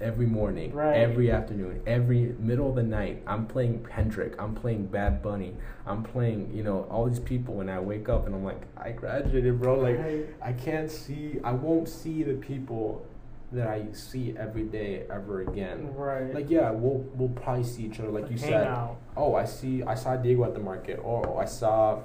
every 0.00 0.26
morning, 0.26 0.72
Right. 0.72 0.96
every 0.96 1.30
afternoon, 1.30 1.82
every 1.86 2.34
middle 2.38 2.70
of 2.70 2.74
the 2.76 2.82
night. 2.82 3.22
I'm 3.26 3.46
playing 3.46 3.84
Kendrick. 3.84 4.34
I'm 4.40 4.54
playing 4.54 4.86
Bad 4.86 5.22
Bunny. 5.22 5.56
I'm 5.86 6.02
playing, 6.02 6.50
you 6.54 6.62
know, 6.62 6.84
all 6.90 7.06
these 7.06 7.20
people. 7.20 7.54
When 7.54 7.68
I 7.68 7.80
wake 7.80 8.08
up 8.08 8.26
and 8.26 8.34
I'm 8.34 8.44
like, 8.44 8.62
I 8.76 8.92
graduated, 8.92 9.60
bro. 9.60 9.78
Like, 9.80 9.98
Right. 9.98 10.26
I 10.42 10.52
can't 10.52 10.90
see. 10.90 11.38
I 11.44 11.52
won't 11.52 11.88
see 11.88 12.22
the 12.22 12.34
people 12.34 13.04
that 13.52 13.66
I 13.66 13.86
see 13.92 14.34
every 14.38 14.62
day 14.62 15.04
ever 15.10 15.40
again. 15.42 15.92
Right. 15.96 16.32
Like, 16.32 16.48
yeah, 16.48 16.70
we'll 16.70 17.04
we'll 17.16 17.30
probably 17.30 17.64
see 17.64 17.82
each 17.84 17.98
other, 17.98 18.10
like 18.10 18.30
you 18.30 18.38
said 18.38 18.66
out. 18.68 18.96
oh, 19.16 19.34
I 19.34 19.44
see, 19.44 19.82
I 19.82 19.96
saw 19.96 20.16
Diego 20.16 20.44
at 20.44 20.54
the 20.54 20.60
market, 20.60 21.00
or 21.02 21.40
I 21.40 21.46
saw 21.46 22.00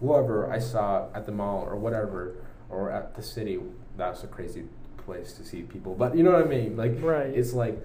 whoever 0.00 0.50
I 0.52 0.58
saw 0.58 1.06
at 1.14 1.24
the 1.26 1.32
mall, 1.32 1.64
or 1.66 1.76
whatever, 1.76 2.34
or 2.68 2.90
at 2.90 3.14
the 3.14 3.22
city. 3.22 3.58
That's 3.96 4.24
a 4.24 4.26
crazy 4.26 4.64
place 5.06 5.32
to 5.34 5.44
see 5.44 5.62
people, 5.62 5.94
but 5.94 6.16
you 6.16 6.22
know 6.24 6.32
what 6.32 6.42
I 6.44 6.48
mean. 6.48 6.76
Like, 6.76 7.00
Right. 7.02 7.26
it's 7.28 7.54
like 7.54 7.78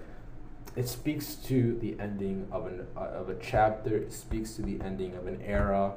it 0.76 0.88
speaks 0.88 1.34
to 1.36 1.78
the 1.80 1.96
ending 2.00 2.48
of 2.50 2.66
an 2.66 2.86
uh, 2.96 3.20
of 3.20 3.28
a 3.28 3.34
chapter. 3.36 3.96
It 3.96 4.12
speaks 4.12 4.54
to 4.56 4.62
the 4.62 4.80
ending 4.82 5.14
of 5.14 5.26
an 5.26 5.40
era, 5.42 5.92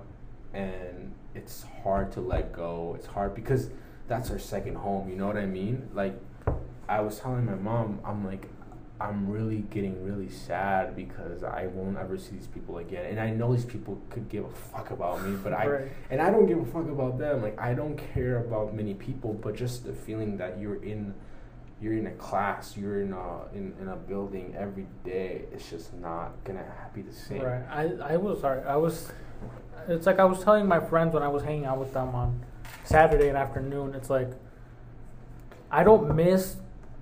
and 0.53 1.11
it's 1.33 1.65
hard 1.83 2.11
to 2.13 2.21
let 2.21 2.53
go. 2.53 2.93
It's 2.97 3.07
hard 3.07 3.33
because 3.35 3.69
that's 4.07 4.29
our 4.31 4.39
second 4.39 4.75
home. 4.75 5.09
You 5.09 5.15
know 5.15 5.27
what 5.27 5.37
I 5.37 5.45
mean? 5.45 5.89
Like, 5.93 6.15
I 6.87 7.01
was 7.01 7.19
telling 7.19 7.45
my 7.45 7.55
mom, 7.55 7.99
I'm 8.05 8.23
like, 8.25 8.47
I'm 8.99 9.29
really 9.29 9.65
getting 9.71 10.05
really 10.05 10.29
sad 10.29 10.95
because 10.95 11.43
I 11.43 11.67
won't 11.67 11.97
ever 11.97 12.17
see 12.17 12.35
these 12.37 12.47
people 12.47 12.77
again. 12.77 13.05
And 13.05 13.19
I 13.19 13.29
know 13.29 13.53
these 13.53 13.65
people 13.65 14.01
could 14.09 14.29
give 14.29 14.45
a 14.45 14.49
fuck 14.49 14.91
about 14.91 15.21
me, 15.23 15.35
but 15.43 15.53
I 15.53 15.67
Right. 15.67 15.91
and 16.09 16.21
I 16.21 16.31
don't 16.31 16.45
give 16.45 16.59
a 16.59 16.65
fuck 16.65 16.87
about 16.87 17.17
them. 17.17 17.41
Like 17.41 17.59
I 17.59 17.73
don't 17.73 17.97
care 18.13 18.37
about 18.37 18.73
many 18.73 18.93
people, 18.93 19.33
but 19.33 19.55
just 19.55 19.85
the 19.85 19.91
feeling 19.93 20.37
that 20.37 20.59
you're 20.59 20.81
in 20.83 21.13
you're 21.81 21.93
in 21.93 22.07
a 22.07 22.11
class, 22.11 22.77
you're 22.77 23.01
in 23.01 23.11
a 23.11 23.47
in, 23.53 23.73
in 23.81 23.89
a 23.89 23.97
building 23.97 24.55
every 24.57 24.87
day, 25.03 25.41
it's 25.51 25.69
just 25.69 25.93
not 25.95 26.31
gonna 26.45 26.63
be 26.93 27.01
the 27.01 27.11
same. 27.11 27.41
Right. 27.41 27.63
I, 27.69 28.13
I 28.13 28.17
was 28.17 28.39
sorry. 28.39 28.63
I 28.63 28.77
was. 28.77 29.11
It's 29.89 30.05
like 30.07 30.19
I 30.19 30.25
was 30.25 30.41
telling 30.41 30.67
my 30.67 30.79
friends 30.79 31.13
when 31.13 31.21
I 31.21 31.27
was 31.27 31.43
hanging 31.43 31.65
out 31.65 31.79
with 31.79 31.93
them 31.93 32.15
on 32.15 32.45
Saturday 32.85 33.27
and 33.27 33.37
afternoon. 33.37 33.93
It's 33.93 34.09
like 34.09 34.29
I 35.69 35.83
don't 35.83 36.15
miss 36.15 36.55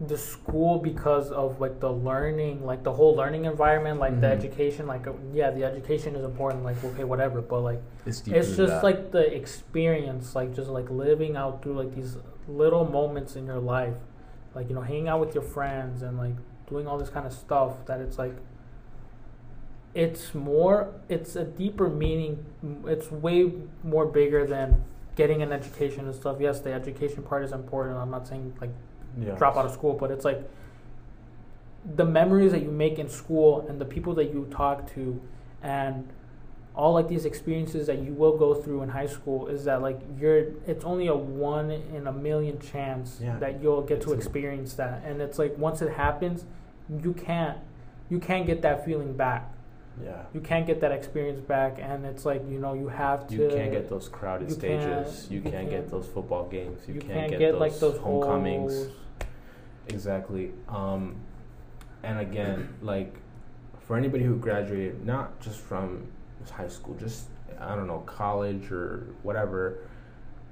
the 0.08 0.18
school 0.18 0.80
because 0.80 1.32
of 1.32 1.60
like 1.62 1.80
the 1.80 1.92
learning, 1.92 2.66
like 2.66 2.84
the 2.84 2.92
whole 2.92 3.16
learning 3.16 3.46
environment, 3.46 4.00
like 4.00 4.20
the 4.20 4.28
Mhm. 4.28 4.38
education. 4.38 4.88
Like 4.88 5.08
uh, 5.08 5.14
yeah, 5.34 5.52
the 5.52 5.64
education 5.64 6.16
is 6.16 6.24
important. 6.26 6.64
Like 6.64 6.84
okay, 6.84 7.04
whatever. 7.04 7.42
But 7.42 7.62
like 7.62 7.82
It's 8.06 8.28
it's 8.28 8.58
just 8.58 8.74
that. 8.74 8.84
like 8.84 9.12
the 9.12 9.34
experience, 9.34 10.36
like 10.36 10.54
just 10.54 10.70
like 10.70 10.90
living 10.90 11.36
out 11.38 11.62
through 11.62 11.78
like 11.78 11.94
these 11.96 12.18
little 12.48 12.86
moments 12.86 13.36
in 13.36 13.46
your 13.46 13.60
life, 13.60 13.96
like 14.56 14.68
you 14.70 14.76
know, 14.76 14.82
hanging 14.82 15.08
out 15.08 15.20
with 15.20 15.34
your 15.36 15.44
friends 15.44 16.02
and 16.02 16.18
like 16.18 16.36
doing 16.68 16.88
all 16.88 16.98
this 16.98 17.10
kind 17.10 17.26
of 17.26 17.34
stuff. 17.34 17.86
That 17.86 18.00
it's 18.02 18.18
like 18.18 18.36
it's 19.94 20.34
more, 20.34 20.92
it's 21.08 21.36
a 21.36 21.44
deeper 21.44 21.88
meaning. 21.88 22.44
It's 22.88 23.12
way 23.12 23.52
more 23.84 24.06
bigger 24.08 24.46
than 24.46 24.84
getting 25.16 25.44
an 25.44 25.52
education 25.54 26.06
and 26.06 26.16
stuff. 26.16 26.38
Yes, 26.40 26.60
the 26.62 26.74
education 26.74 27.22
part 27.22 27.44
is 27.44 27.52
important. 27.52 27.98
I'm 27.98 28.10
not 28.10 28.28
saying 28.28 28.54
like 28.60 28.72
yeah. 29.20 29.36
drop 29.36 29.56
out 29.58 29.66
of 29.66 29.72
school, 29.72 29.94
but 29.94 30.12
it's 30.12 30.26
like 30.26 30.42
the 31.96 32.06
memories 32.06 32.52
that 32.54 32.62
you 32.62 32.72
make 32.72 32.98
in 33.00 33.10
school 33.10 33.66
and 33.68 33.80
the 33.80 33.86
people 33.86 34.14
that 34.16 34.32
you 34.34 34.48
talk 34.52 34.92
to 34.94 35.20
and 35.62 36.08
all 36.76 36.94
like 36.94 37.08
these 37.08 37.26
experiences 37.26 37.86
that 37.88 38.00
you 38.00 38.14
will 38.14 38.36
go 38.38 38.54
through 38.56 38.82
in 38.82 38.90
high 38.90 39.06
school 39.06 39.48
is 39.48 39.66
that 39.66 39.82
like 39.82 40.00
you're 40.20 40.46
it's 40.66 40.84
only 40.86 41.08
a 41.08 41.16
one 41.16 41.70
in 41.70 42.08
a 42.08 42.12
million 42.12 42.58
chance 42.60 43.20
Yeah. 43.22 43.38
that 43.40 43.62
you'll 43.62 43.82
get 43.84 44.02
to 44.02 44.14
It's 44.14 44.14
a- 44.14 44.16
experience 44.16 44.74
that 44.76 45.04
and 45.06 45.22
it's 45.22 45.38
like 45.38 45.56
once 45.58 45.82
it 45.82 45.92
happens 45.94 46.46
you 47.04 47.14
can't 47.14 47.58
you 48.10 48.18
can't 48.20 48.48
get 48.48 48.62
that 48.64 48.84
feeling 48.86 49.14
back 49.14 49.52
Yeah. 50.04 50.24
you 50.34 50.40
can't 50.40 50.66
get 50.66 50.80
that 50.82 50.92
experience 50.94 51.42
back 51.42 51.78
and 51.80 52.06
it's 52.06 52.26
like 52.26 52.42
you 52.50 52.58
know 52.60 52.74
you 52.74 52.88
have 52.88 53.28
to 53.28 53.36
You 53.36 53.50
can't 53.50 53.72
get 53.72 53.90
those 53.90 54.08
crowded 54.10 54.50
you 54.50 54.56
stages. 54.56 54.86
can't- 55.20 55.32
You, 55.32 55.38
you 55.38 55.42
can't, 55.44 55.54
can't- 55.56 55.70
get 55.70 55.92
those 55.92 56.08
football 56.08 56.48
games. 56.48 56.80
You, 56.88 56.96
you 56.96 57.02
can't, 57.02 57.14
can't 57.14 57.30
get, 57.32 57.40
get 57.40 57.52
those 57.52 57.60
like 57.62 57.78
those 57.80 57.98
homecomings. 58.00 58.88
Exactly. 59.90 60.52
Um, 60.70 61.16
and 62.04 62.20
again, 62.20 62.76
like 62.82 63.16
for 63.88 63.98
anybody 63.98 64.24
who 64.24 64.36
graduated, 64.36 65.06
not 65.06 65.40
just 65.42 65.60
from 65.60 66.08
high 66.52 66.68
school, 66.68 66.96
just 66.96 67.26
I 67.60 67.76
don't 67.76 67.88
know, 67.88 68.00
college 68.00 68.72
or 68.72 69.08
whatever, 69.24 69.80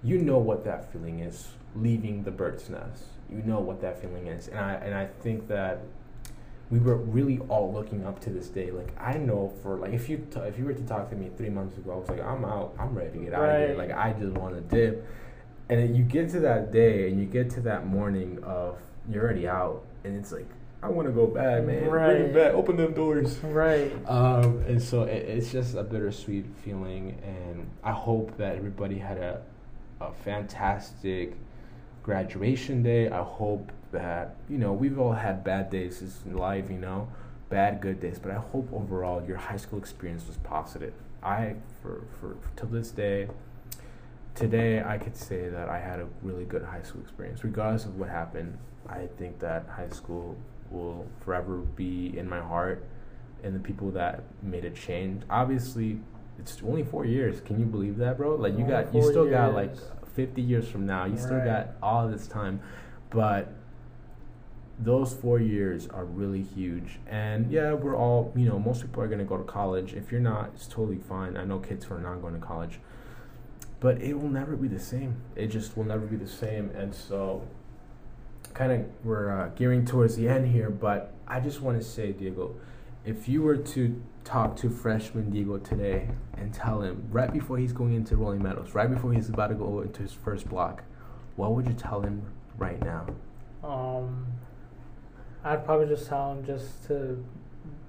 you 0.03 0.17
know 0.17 0.37
what 0.37 0.63
that 0.65 0.91
feeling 0.91 1.19
is 1.19 1.49
leaving 1.75 2.23
the 2.23 2.31
bird's 2.31 2.69
nest. 2.69 3.03
You 3.29 3.41
know 3.43 3.59
what 3.59 3.81
that 3.81 4.01
feeling 4.01 4.27
is, 4.27 4.47
and 4.47 4.59
I 4.59 4.73
and 4.73 4.93
I 4.93 5.07
think 5.21 5.47
that 5.47 5.79
we 6.69 6.79
were 6.79 6.95
really 6.95 7.39
all 7.49 7.71
looking 7.71 8.05
up 8.05 8.19
to 8.21 8.29
this 8.29 8.47
day. 8.47 8.71
Like 8.71 8.93
I 8.99 9.13
know 9.13 9.53
for 9.61 9.77
like 9.77 9.93
if 9.93 10.09
you 10.09 10.25
t- 10.31 10.39
if 10.41 10.57
you 10.57 10.65
were 10.65 10.73
to 10.73 10.83
talk 10.83 11.09
to 11.09 11.15
me 11.15 11.29
three 11.37 11.49
months 11.49 11.77
ago, 11.77 11.93
I 11.93 11.95
was 11.95 12.09
like 12.09 12.21
I'm 12.21 12.43
out, 12.45 12.73
I'm 12.79 12.93
ready 12.93 13.19
to 13.19 13.25
get 13.25 13.33
out 13.33 13.43
of 13.43 13.67
here. 13.69 13.77
Like 13.77 13.91
I 13.91 14.13
just 14.13 14.33
want 14.33 14.55
to 14.55 14.61
dip. 14.61 15.05
And 15.71 15.79
then 15.79 15.95
you 15.95 16.03
get 16.03 16.29
to 16.31 16.41
that 16.41 16.71
day, 16.73 17.09
and 17.09 17.17
you 17.17 17.25
get 17.25 17.49
to 17.51 17.61
that 17.61 17.87
morning 17.87 18.39
of 18.43 18.77
you're 19.09 19.23
already 19.23 19.47
out, 19.47 19.83
and 20.03 20.15
it's 20.17 20.31
like 20.31 20.47
I 20.83 20.89
want 20.89 21.07
to 21.07 21.13
go 21.13 21.25
back, 21.27 21.63
man. 21.63 21.79
Bring 21.79 21.89
Right. 21.91 22.15
it 22.17 22.33
back. 22.33 22.53
Open 22.53 22.75
them 22.75 22.93
doors. 22.93 23.37
right 23.39 23.91
Um, 24.07 24.59
and 24.67 24.81
so 24.81 25.03
it, 25.03 25.23
it's 25.29 25.51
just 25.51 25.75
a 25.75 25.83
bittersweet 25.83 26.45
feeling, 26.63 27.17
and 27.23 27.69
I 27.83 27.91
hope 27.93 28.35
that 28.37 28.57
everybody 28.57 28.97
had 28.99 29.17
a, 29.17 29.41
a 30.01 30.11
fantastic 30.11 31.35
graduation 32.03 32.83
day. 32.83 33.09
I 33.09 33.23
hope 33.23 33.71
that 33.93 34.35
you 34.49 34.57
know 34.57 34.73
we've 34.73 34.99
all 34.99 35.13
had 35.13 35.43
bad 35.43 35.69
days 35.69 36.01
in 36.25 36.35
life, 36.35 36.65
you 36.69 36.79
know, 36.79 37.07
bad 37.49 37.79
good 37.79 38.01
days, 38.01 38.19
but 38.19 38.31
I 38.31 38.39
hope 38.39 38.67
overall 38.73 39.23
your 39.25 39.37
high 39.37 39.57
school 39.57 39.79
experience 39.79 40.27
was 40.27 40.37
positive. 40.37 40.93
I 41.23 41.55
for 41.81 42.01
for 42.19 42.35
till 42.57 42.67
this 42.69 42.91
day, 42.91 43.27
today 44.35 44.81
I 44.83 44.97
could 44.97 45.15
say 45.15 45.49
that 45.49 45.69
I 45.69 45.79
had 45.79 45.99
a 45.99 46.07
really 46.21 46.45
good 46.45 46.63
high 46.63 46.81
school 46.81 47.01
experience, 47.01 47.43
regardless 47.43 47.85
of 47.85 47.97
what 47.97 48.09
happened. 48.09 48.57
I 48.89 49.07
think 49.17 49.39
that 49.39 49.67
high 49.67 49.89
school 49.89 50.35
will 50.69 51.05
forever 51.23 51.57
be 51.57 52.17
in 52.17 52.27
my 52.27 52.39
heart 52.39 52.83
and 53.43 53.55
the 53.55 53.59
people 53.59 53.91
that 53.91 54.23
made 54.41 54.65
a 54.65 54.69
change. 54.69 55.23
Obviously, 55.29 55.99
it's 56.39 56.61
only 56.63 56.83
four 56.83 57.05
years. 57.05 57.41
Can 57.41 57.59
you 57.59 57.65
believe 57.65 57.97
that, 57.97 58.17
bro? 58.17 58.35
Like 58.35 58.57
you 58.57 58.65
got, 58.65 58.93
you 58.93 59.01
still 59.03 59.29
got 59.29 59.53
like 59.53 59.73
fifty 60.15 60.41
years 60.41 60.67
from 60.67 60.85
now. 60.85 61.05
You 61.05 61.17
still 61.17 61.37
Right. 61.37 61.45
got 61.45 61.67
all 61.81 62.07
this 62.07 62.27
time, 62.27 62.59
but 63.09 63.53
those 64.79 65.13
four 65.13 65.39
years 65.39 65.87
are 65.89 66.05
really 66.05 66.41
huge. 66.41 66.99
And 67.07 67.51
yeah, 67.51 67.73
we're 67.73 67.95
all, 67.95 68.33
you 68.35 68.47
know, 68.47 68.57
most 68.57 68.81
people 68.81 69.03
are 69.03 69.07
gonna 69.07 69.23
go 69.23 69.37
to 69.37 69.43
college. 69.43 69.93
If 69.93 70.11
you're 70.11 70.21
not, 70.21 70.51
it's 70.55 70.67
totally 70.67 70.97
fine. 70.97 71.37
I 71.37 71.45
know 71.45 71.59
kids 71.59 71.85
who 71.85 71.95
are 71.95 71.99
not 71.99 72.21
going 72.21 72.33
to 72.33 72.39
college, 72.39 72.79
but 73.81 73.99
it 73.99 74.13
will 74.13 74.29
never 74.29 74.55
be 74.55 74.67
the 74.67 74.79
same. 74.79 75.17
It 75.35 75.47
just 75.47 75.75
will 75.75 75.83
never 75.83 76.05
be 76.05 76.15
the 76.15 76.27
same. 76.27 76.69
And 76.69 76.93
so, 76.95 77.45
kind 78.53 78.71
of, 78.71 78.85
we're 79.03 79.29
uh, 79.29 79.49
gearing 79.49 79.85
towards 79.85 80.15
the 80.15 80.29
end 80.29 80.47
here, 80.47 80.69
but 80.69 81.13
I 81.27 81.39
just 81.39 81.61
want 81.61 81.81
to 81.81 81.83
say, 81.83 82.11
Diego, 82.11 82.55
if 83.03 83.27
you 83.27 83.41
were 83.41 83.57
to 83.57 84.01
talk 84.23 84.55
to 84.57 84.69
freshman 84.69 85.31
Diego 85.31 85.57
today 85.57 86.09
and 86.37 86.53
tell 86.53 86.81
him 86.83 87.07
right 87.09 87.33
before 87.33 87.57
he's 87.57 87.73
going 87.73 87.93
into 87.93 88.15
Rolling 88.15 88.43
Meadows, 88.43 88.75
right 88.75 88.89
before 88.89 89.13
he's 89.13 89.29
about 89.29 89.47
to 89.47 89.55
go 89.55 89.81
into 89.81 90.03
his 90.03 90.13
first 90.13 90.47
block, 90.47 90.83
what 91.35 91.53
would 91.53 91.65
you 91.65 91.73
tell 91.73 92.01
him 92.01 92.21
right 92.59 92.79
now? 92.83 93.07
Um, 93.63 94.27
I'd 95.43 95.65
probably 95.65 95.87
just 95.87 96.07
tell 96.07 96.33
him 96.33 96.45
just 96.45 96.85
to 96.85 97.25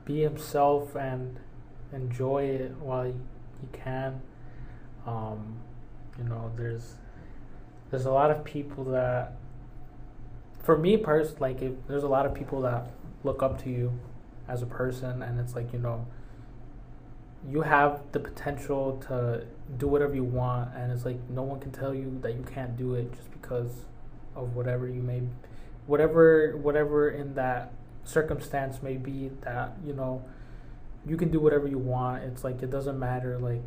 be 0.07 0.23
himself 0.23 0.97
and 0.97 1.39
enjoy 1.93 2.45
it 2.45 2.73
while 2.79 3.05
he, 3.05 3.13
he 3.61 3.67
can. 3.75 4.23
Um, 5.07 5.62
you 6.19 6.25
know, 6.25 6.51
there's 6.57 6.95
there's 7.91 8.07
a 8.07 8.11
lot 8.11 8.31
of 8.31 8.45
people 8.45 8.85
that, 8.85 9.35
for 10.63 10.79
me 10.79 10.97
personally, 10.97 11.55
like 11.55 11.87
there's 11.89 12.05
a 12.05 12.09
lot 12.09 12.27
of 12.27 12.35
people 12.35 12.63
that 12.63 12.91
look 13.25 13.43
up 13.43 13.63
to 13.65 13.71
you 13.71 13.93
as 14.49 14.63
a 14.63 14.67
person, 14.67 15.23
and 15.23 15.39
it's 15.39 15.55
like 15.55 15.73
you 15.73 15.79
know, 15.79 16.07
you 17.49 17.63
have 17.63 18.01
the 18.13 18.21
potential 18.21 19.03
to 19.09 19.45
do 19.79 19.87
whatever 19.87 20.15
you 20.15 20.25
want, 20.25 20.75
and 20.77 20.93
it's 20.93 21.05
like 21.05 21.19
no 21.31 21.43
one 21.43 21.61
can 21.61 21.71
tell 21.71 21.95
you 21.95 22.19
that 22.23 22.35
you 22.35 22.45
can't 22.55 22.77
do 22.77 22.95
it 22.95 23.13
just 23.13 23.31
because 23.33 23.85
of 24.35 24.55
whatever 24.57 24.89
you 24.89 25.03
may 25.03 25.21
whatever 25.87 26.57
whatever 26.57 27.11
in 27.11 27.35
that 27.35 27.73
circumstance 28.05 28.83
may 28.83 28.97
be 28.97 29.31
that 29.43 29.73
you 29.85 29.93
know 29.93 30.25
you 31.05 31.17
can 31.17 31.31
do 31.31 31.41
whatever 31.41 31.67
you 31.67 31.79
want. 31.79 32.23
It's 32.23 32.45
like 32.45 32.63
it 32.63 32.71
doesn't 32.71 32.99
matter 32.99 33.39
like 33.39 33.63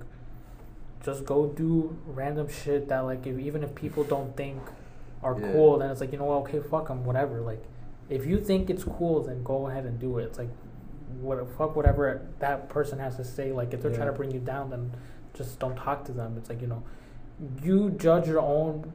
just 1.05 1.25
go 1.25 1.47
do 1.47 1.95
random 2.07 2.47
shit 2.49 2.87
that 2.89 2.99
like 2.99 3.25
if, 3.27 3.37
even 3.39 3.63
if 3.63 3.73
people 3.75 4.03
don't 4.03 4.35
think 4.35 4.61
are 5.23 5.39
Yeah. 5.39 5.51
cool 5.51 5.77
then 5.79 5.91
it's 5.91 6.01
like 6.01 6.11
you 6.11 6.17
know 6.17 6.25
what 6.25 6.37
okay 6.49 6.59
fuck 6.59 6.87
them 6.87 7.05
whatever 7.05 7.41
like 7.41 7.63
if 8.09 8.25
you 8.25 8.39
think 8.39 8.69
it's 8.69 8.83
cool 8.83 9.21
then 9.23 9.43
go 9.43 9.67
ahead 9.67 9.85
and 9.85 9.99
do 9.99 10.17
it 10.17 10.23
it's 10.23 10.37
like 10.37 10.49
what 11.21 11.37
fuck 11.57 11.75
whatever 11.75 12.25
that 12.39 12.69
person 12.69 12.99
has 12.99 13.15
to 13.17 13.23
say 13.23 13.51
like 13.51 13.73
if 13.73 13.81
they're 13.81 13.93
trying 13.93 14.07
to 14.07 14.13
bring 14.13 14.31
you 14.31 14.39
down 14.39 14.69
then 14.69 14.91
just 15.33 15.59
don't 15.59 15.75
talk 15.75 16.03
to 16.05 16.11
them 16.11 16.35
it's 16.37 16.49
like 16.49 16.61
you 16.61 16.67
know 16.67 16.83
you 17.63 17.91
judge 17.91 18.27
your 18.27 18.39
own 18.39 18.91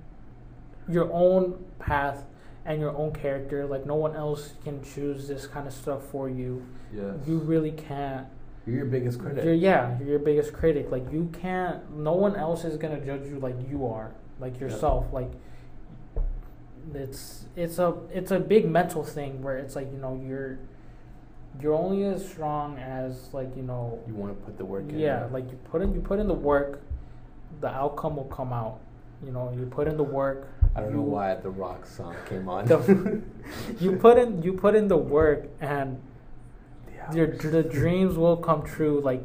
your 0.89 1.13
own 1.13 1.65
path 1.79 2.25
and 2.65 2.81
your 2.81 2.97
own 2.97 3.13
character. 3.13 3.67
Like 3.67 3.87
no 3.87 3.95
one 3.95 4.15
else 4.15 4.53
can 4.65 4.83
choose 4.83 5.29
this 5.29 5.47
kind 5.47 5.67
of 5.67 5.73
stuff 5.73 6.03
for 6.11 6.29
you. 6.29 6.67
Yes. 6.93 7.15
You 7.27 7.39
really 7.39 7.73
can't. 7.73 8.27
You're 8.71 8.79
your 8.79 8.87
biggest 8.87 9.19
critic. 9.19 9.45
You're 9.45 9.55
yeah, 9.55 9.99
you're 9.99 10.09
your 10.11 10.19
biggest 10.21 10.53
critic. 10.53 10.91
Like 10.91 11.11
you 11.13 11.29
can't. 11.33 11.91
No 11.97 12.13
one 12.13 12.37
else 12.37 12.65
is 12.65 12.77
gonna 12.77 13.05
judge 13.05 13.27
you 13.27 13.41
like 13.41 13.57
you 13.69 13.87
are. 13.87 14.13
Like 14.39 14.61
yourself. 14.61 15.07
Like 15.13 15.31
it's 16.95 17.47
it's 17.57 17.79
a 17.79 17.95
it's 18.13 18.31
a 18.31 18.39
big 18.39 18.69
mental 18.69 19.03
thing 19.05 19.43
where 19.43 19.59
it's 19.59 19.75
like 19.77 19.91
you 19.93 19.99
know 19.99 20.21
you're 20.25 20.59
you're 21.61 21.75
only 21.75 22.05
as 22.05 22.27
strong 22.29 22.79
as 22.79 23.33
like 23.33 23.55
you 23.57 23.63
know 23.63 23.99
you 24.07 24.15
want 24.15 24.37
to 24.39 24.45
put 24.47 24.57
the 24.57 24.65
work 24.65 24.89
in. 24.89 24.99
yeah 24.99 25.27
like 25.31 25.51
you 25.51 25.59
put 25.65 25.83
in 25.83 25.93
you 25.93 26.01
put 26.01 26.19
in 26.19 26.27
the 26.29 26.35
work 26.35 26.81
the 27.61 27.69
outcome 27.69 28.17
will 28.17 28.25
come 28.25 28.53
out 28.53 28.79
you 29.25 29.31
know 29.33 29.53
you 29.57 29.67
put 29.67 29.87
in 29.89 29.97
the 29.97 30.03
work 30.03 30.49
I 30.75 30.81
don't 30.81 30.95
know 30.95 31.03
why 31.03 31.35
the 31.35 31.51
rock 31.51 31.85
song 31.85 32.15
came 32.29 32.49
on. 32.49 32.65
The- 32.67 33.21
you 33.81 33.97
put 33.97 34.19
in 34.19 34.41
you 34.43 34.53
put 34.53 34.77
in 34.77 34.87
the 34.87 34.97
work 34.97 35.49
and 35.61 35.95
Yeah. 35.97 36.10
Your 37.15 37.27
the 37.27 37.63
dreams 37.63 38.17
will 38.17 38.37
come 38.37 38.63
true 38.63 39.01
like 39.01 39.23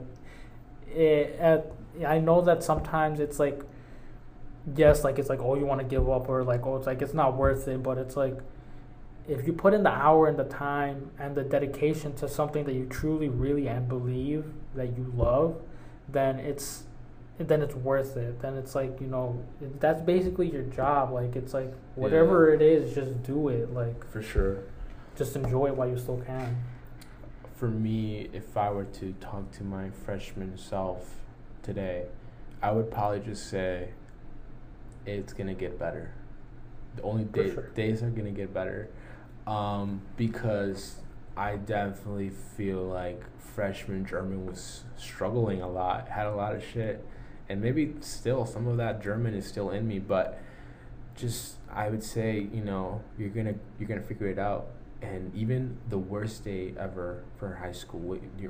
it, 0.93 1.37
at, 1.39 1.71
i 2.05 2.19
know 2.19 2.41
that 2.41 2.63
sometimes 2.63 3.19
it's 3.19 3.39
like 3.39 3.61
yes 4.75 5.03
like 5.03 5.19
it's 5.19 5.29
like 5.29 5.39
oh 5.39 5.55
you 5.55 5.65
want 5.65 5.79
to 5.79 5.85
give 5.85 6.09
up 6.09 6.27
or 6.29 6.43
like 6.43 6.65
oh 6.65 6.75
it's 6.75 6.87
like 6.87 7.01
it's 7.01 7.13
not 7.13 7.35
worth 7.35 7.67
it 7.67 7.83
but 7.83 7.97
it's 7.97 8.15
like 8.15 8.37
if 9.27 9.45
you 9.47 9.53
put 9.53 9.73
in 9.73 9.83
the 9.83 9.91
hour 9.91 10.27
and 10.27 10.37
the 10.37 10.43
time 10.43 11.09
and 11.19 11.35
the 11.35 11.43
dedication 11.43 12.13
to 12.15 12.29
something 12.29 12.63
that 12.65 12.73
you 12.73 12.85
truly, 12.85 13.27
really, 13.27 13.67
and 13.67 13.87
believe 13.87 14.45
that 14.75 14.95
you 14.95 15.11
love, 15.15 15.61
then 16.09 16.39
it's 16.39 16.83
then 17.37 17.61
it's 17.61 17.75
worth 17.75 18.15
it. 18.17 18.39
Then 18.41 18.55
it's 18.55 18.75
like 18.75 19.01
you 19.01 19.07
know 19.07 19.43
that's 19.79 20.01
basically 20.01 20.51
your 20.51 20.63
job. 20.63 21.11
Like 21.11 21.35
it's 21.35 21.53
like 21.53 21.73
whatever 21.95 22.53
it 22.53 22.61
is, 22.61 22.93
just 22.93 23.23
do 23.23 23.49
it. 23.49 23.73
Like 23.73 24.09
For 24.11 24.21
sure. 24.21 24.59
just 25.17 25.35
enjoy 25.35 25.67
it 25.67 25.75
while 25.75 25.89
you 25.89 25.97
still 25.97 26.21
can. 26.21 26.55
For 27.55 27.69
me, 27.69 28.29
if 28.33 28.57
I 28.57 28.69
were 28.69 28.85
to 28.85 29.13
talk 29.21 29.51
to 29.53 29.63
my 29.63 29.89
freshman 29.89 30.57
self 30.57 31.15
today, 31.63 32.05
I 32.61 32.71
would 32.71 32.91
probably 32.91 33.21
just 33.21 33.49
say 33.49 33.89
it's 35.05 35.31
gonna 35.31 35.53
get 35.53 35.79
better. 35.79 36.11
The 36.97 37.03
only 37.03 37.23
day, 37.23 37.53
sure. 37.53 37.69
days 37.69 38.03
are 38.03 38.09
gonna 38.09 38.31
get 38.31 38.53
better, 38.53 38.89
um, 39.47 40.01
because 40.17 40.97
I 41.37 41.55
definitely 41.55 42.29
feel 42.29 42.83
like 42.83 43.23
freshman 43.39 44.05
German 44.05 44.45
was 44.45 44.83
struggling 44.97 45.61
a 45.61 45.69
lot, 45.69 46.09
had 46.09 46.27
a 46.27 46.35
lot 46.35 46.55
of 46.55 46.63
shit, 46.63 47.05
and 47.47 47.61
maybe 47.61 47.95
still 48.01 48.45
some 48.45 48.67
of 48.67 48.77
that 48.77 49.01
German 49.01 49.33
is 49.33 49.45
still 49.45 49.69
in 49.69 49.87
me, 49.87 49.99
but 49.99 50.41
just 51.15 51.55
I 51.71 51.89
would 51.89 52.03
say 52.03 52.47
you 52.53 52.63
know 52.63 53.01
you're 53.17 53.29
gonna 53.29 53.55
you're 53.79 53.87
gonna 53.87 54.01
figure 54.01 54.27
it 54.27 54.39
out. 54.39 54.67
And 55.13 55.35
even 55.35 55.77
the 55.89 55.97
worst 55.97 56.43
day 56.43 56.73
ever 56.79 57.23
for 57.37 57.55
high 57.55 57.71
school, 57.71 57.99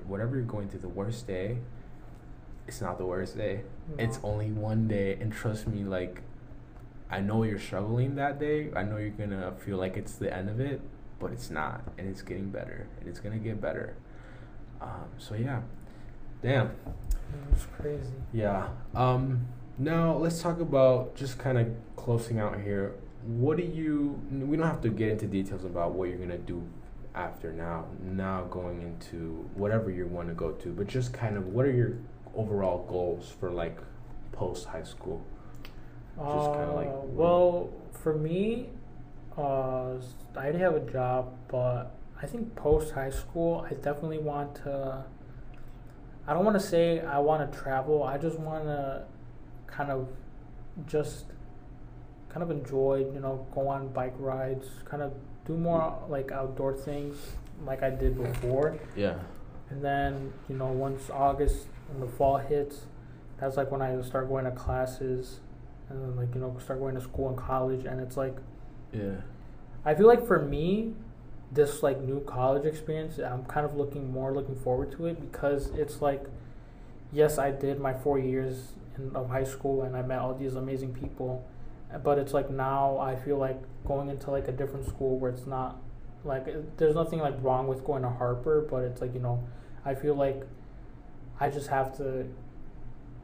whatever 0.08 0.36
you're 0.36 0.46
going 0.46 0.70
through, 0.70 0.80
the 0.80 0.88
worst 0.88 1.28
day, 1.28 1.58
it's 2.68 2.82
not 2.82 2.98
the 2.98 3.06
worst 3.06 3.38
day. 3.38 3.62
It's 4.00 4.20
only 4.24 4.52
one 4.52 4.88
day, 4.88 5.18
and 5.22 5.32
trust 5.32 5.68
me, 5.68 5.84
like, 5.84 6.22
I 7.12 7.20
know 7.20 7.44
you're 7.44 7.60
struggling 7.60 8.16
that 8.16 8.40
day. 8.40 8.72
I 8.76 8.84
know 8.84 8.98
you're 8.98 9.10
gonna 9.10 9.52
feel 9.64 9.78
like 9.78 9.98
it's 9.98 10.16
the 10.16 10.34
end 10.34 10.50
of 10.50 10.60
it, 10.60 10.82
but 11.20 11.32
it's 11.32 11.50
not, 11.52 11.84
and 11.98 12.08
it's 12.08 12.22
getting 12.24 12.50
better, 12.50 12.88
and 13.00 13.08
it's 13.08 13.20
gonna 13.20 13.38
get 13.38 13.62
better. 13.62 13.96
Um, 14.82 15.10
so 15.18 15.36
yeah, 15.36 15.62
damn. 16.42 16.72
It's 17.52 17.68
crazy. 17.78 18.14
Yeah. 18.34 18.70
Um, 18.96 19.48
now 19.78 20.16
let's 20.18 20.42
talk 20.42 20.60
about 20.60 21.16
just 21.16 21.38
kind 21.38 21.58
of 21.58 21.68
closing 21.96 22.40
out 22.40 22.60
here. 22.62 22.96
What 23.26 23.58
do 23.58 23.64
you? 23.64 24.20
We 24.32 24.58
don't 24.58 24.68
have 24.68 24.82
to 24.82 24.90
get 24.90 25.10
into 25.10 25.26
details 25.26 25.64
about 25.66 25.94
what 25.94 26.10
you're 26.10 26.18
gonna 26.18 26.38
do 26.38 26.64
after 27.16 27.52
now. 27.52 27.86
Now 28.04 28.44
going 28.46 28.82
into 28.82 29.48
whatever 29.56 29.90
you 29.90 30.06
want 30.08 30.28
to 30.28 30.34
go 30.36 30.52
to, 30.52 30.72
but 30.72 30.88
just 30.88 31.14
kind 31.14 31.38
of 31.38 31.48
what 31.48 31.66
are 31.66 31.72
your 31.72 31.94
overall 32.36 32.86
goals 32.88 33.34
for 33.40 33.50
like 33.50 33.78
post 34.32 34.66
high 34.68 34.84
school? 34.84 35.24
Just 36.18 36.52
kinda 36.54 36.74
like- 36.74 36.88
Uh, 36.88 37.00
well, 37.08 37.70
for 37.92 38.14
me, 38.14 38.70
uh, 39.38 39.96
I 40.36 40.38
already 40.38 40.60
have 40.60 40.76
a 40.76 40.80
job, 40.92 41.34
but 41.48 41.92
I 42.22 42.26
think 42.28 42.56
post 42.56 42.94
high 42.94 43.10
school, 43.10 43.66
I 43.70 43.74
definitely 43.74 44.20
want 44.20 44.56
to. 44.56 45.04
I 46.28 46.34
don't 46.34 46.46
want 46.46 46.60
to 46.60 46.66
say 46.66 47.02
I 47.02 47.20
want 47.20 47.52
to 47.52 47.58
travel. 47.60 48.04
I 48.04 48.18
just 48.18 48.40
want 48.40 48.66
to 48.66 49.04
kind 49.68 49.92
of 49.92 50.08
just 50.88 51.26
kind 52.36 52.44
of 52.44 52.52
enjoy, 52.52 52.98
you 53.14 53.22
know, 53.22 53.48
go 53.56 53.66
on 53.70 53.88
bike 53.88 54.14
rides, 54.20 54.68
kind 54.84 55.02
of 55.02 55.14
do 55.48 55.56
more 55.56 55.98
like 56.10 56.34
outdoor 56.34 56.74
things 56.74 57.16
like 57.66 57.82
I 57.82 57.90
did 57.90 58.22
before. 58.22 58.78
Yeah. 58.94 59.20
And 59.70 59.82
then, 59.82 60.34
you 60.50 60.58
know, 60.58 60.66
once 60.66 61.10
August 61.10 61.68
and 61.90 62.04
the 62.04 62.08
fall 62.08 62.36
hits, 62.36 62.88
that's 63.40 63.56
like 63.56 63.72
when 63.72 63.82
I 63.82 64.02
start 64.02 64.28
going 64.28 64.44
to 64.44 64.52
classes 64.52 65.40
and 65.90 66.04
then 66.04 66.18
like, 66.18 66.36
you 66.36 66.42
know, 66.42 66.54
start 66.62 66.80
going 66.80 66.96
to 66.96 67.02
school 67.02 67.30
and 67.30 67.38
college 67.38 67.86
and 67.86 68.02
it's 68.02 68.18
like 68.18 68.36
Yeah. 68.92 69.22
I 69.86 69.96
feel 69.96 70.08
like 70.08 70.28
for 70.28 70.42
me, 70.42 70.94
this 71.54 71.84
like 71.84 72.02
new 72.02 72.20
college 72.20 72.66
experience, 72.66 73.18
I'm 73.18 73.46
kind 73.46 73.66
of 73.66 73.78
looking 73.78 74.12
more 74.12 74.34
looking 74.34 74.58
forward 74.58 74.92
to 74.98 75.06
it 75.06 75.32
because 75.32 75.68
it's 75.68 76.02
like 76.02 76.26
yes, 77.14 77.38
I 77.38 77.52
did 77.52 77.80
my 77.80 77.94
4 77.94 78.20
years 78.20 78.74
in, 78.98 79.16
of 79.16 79.30
high 79.30 79.46
school 79.46 79.84
and 79.84 79.96
I 79.96 80.02
met 80.02 80.20
all 80.20 80.34
these 80.34 80.56
amazing 80.56 80.94
people, 80.94 81.46
but 82.04 82.18
it's 82.18 82.34
like 82.34 82.50
now 82.50 82.98
I 82.98 83.16
feel 83.16 83.38
like 83.38 83.62
going 83.86 84.10
into 84.10 84.32
like 84.32 84.48
a 84.48 84.52
different 84.52 84.88
school 84.88 85.18
where 85.18 85.32
it's 85.32 85.46
not 85.48 85.78
like 86.24 86.48
it- 86.48 86.78
there's 86.78 86.96
nothing 86.96 87.20
like 87.20 87.36
wrong 87.42 87.68
with 87.68 87.84
going 87.84 88.02
to 88.04 88.10
Harper, 88.10 88.62
but 88.70 88.84
it's 88.84 89.02
like, 89.02 89.14
you 89.14 89.20
know, 89.20 89.44
I 89.86 89.96
feel 89.96 90.16
like 90.16 90.44
I 91.40 91.50
just 91.50 91.68
have 91.68 91.96
to 91.98 92.26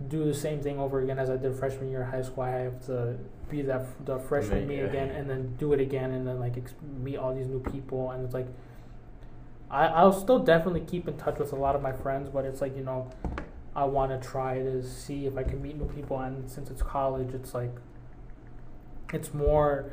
do 0.08 0.26
the 0.26 0.34
same 0.34 0.62
thing 0.62 0.80
over 0.80 1.00
again 1.00 1.20
as 1.20 1.30
I 1.30 1.38
did 1.38 1.56
freshman 1.56 1.90
year 1.90 2.04
of 2.04 2.10
high 2.10 2.22
school. 2.22 2.44
I 2.44 2.50
have 2.50 2.86
to 2.88 3.18
be 3.50 3.62
that 3.64 3.86
the 4.06 4.18
freshman 4.20 4.68
me 4.68 4.78
yeah. 4.78 4.86
again, 4.86 5.10
and 5.10 5.30
then 5.30 5.56
do 5.58 5.74
it 5.74 5.80
again, 5.80 6.12
and 6.12 6.28
then 6.28 6.40
like 6.40 6.58
ex- 6.58 6.74
meet 7.04 7.18
all 7.18 7.34
these 7.34 7.48
new 7.48 7.60
people, 7.60 8.12
and 8.12 8.24
it's 8.24 8.34
like 8.34 8.48
I 9.70 9.88
I'll 9.88 10.14
still 10.14 10.40
definitely 10.40 10.82
keep 10.82 11.08
in 11.08 11.18
touch 11.18 11.40
with 11.40 11.52
a 11.54 11.56
lot 11.56 11.76
of 11.76 11.82
my 11.82 11.92
friends, 11.92 12.30
but 12.30 12.46
it's 12.46 12.62
like 12.62 12.76
you 12.76 12.84
know 12.84 13.12
I 13.76 13.86
want 13.86 14.12
to 14.12 14.28
try 14.28 14.60
to 14.60 14.84
see 14.84 15.26
if 15.28 15.38
I 15.38 15.44
can 15.44 15.62
meet 15.62 15.78
new 15.78 15.86
people, 15.90 16.20
and 16.20 16.50
since 16.50 16.70
it's 16.70 16.82
college, 16.82 17.34
it's 17.34 17.54
like 17.54 17.72
it's 19.14 19.34
more 19.34 19.92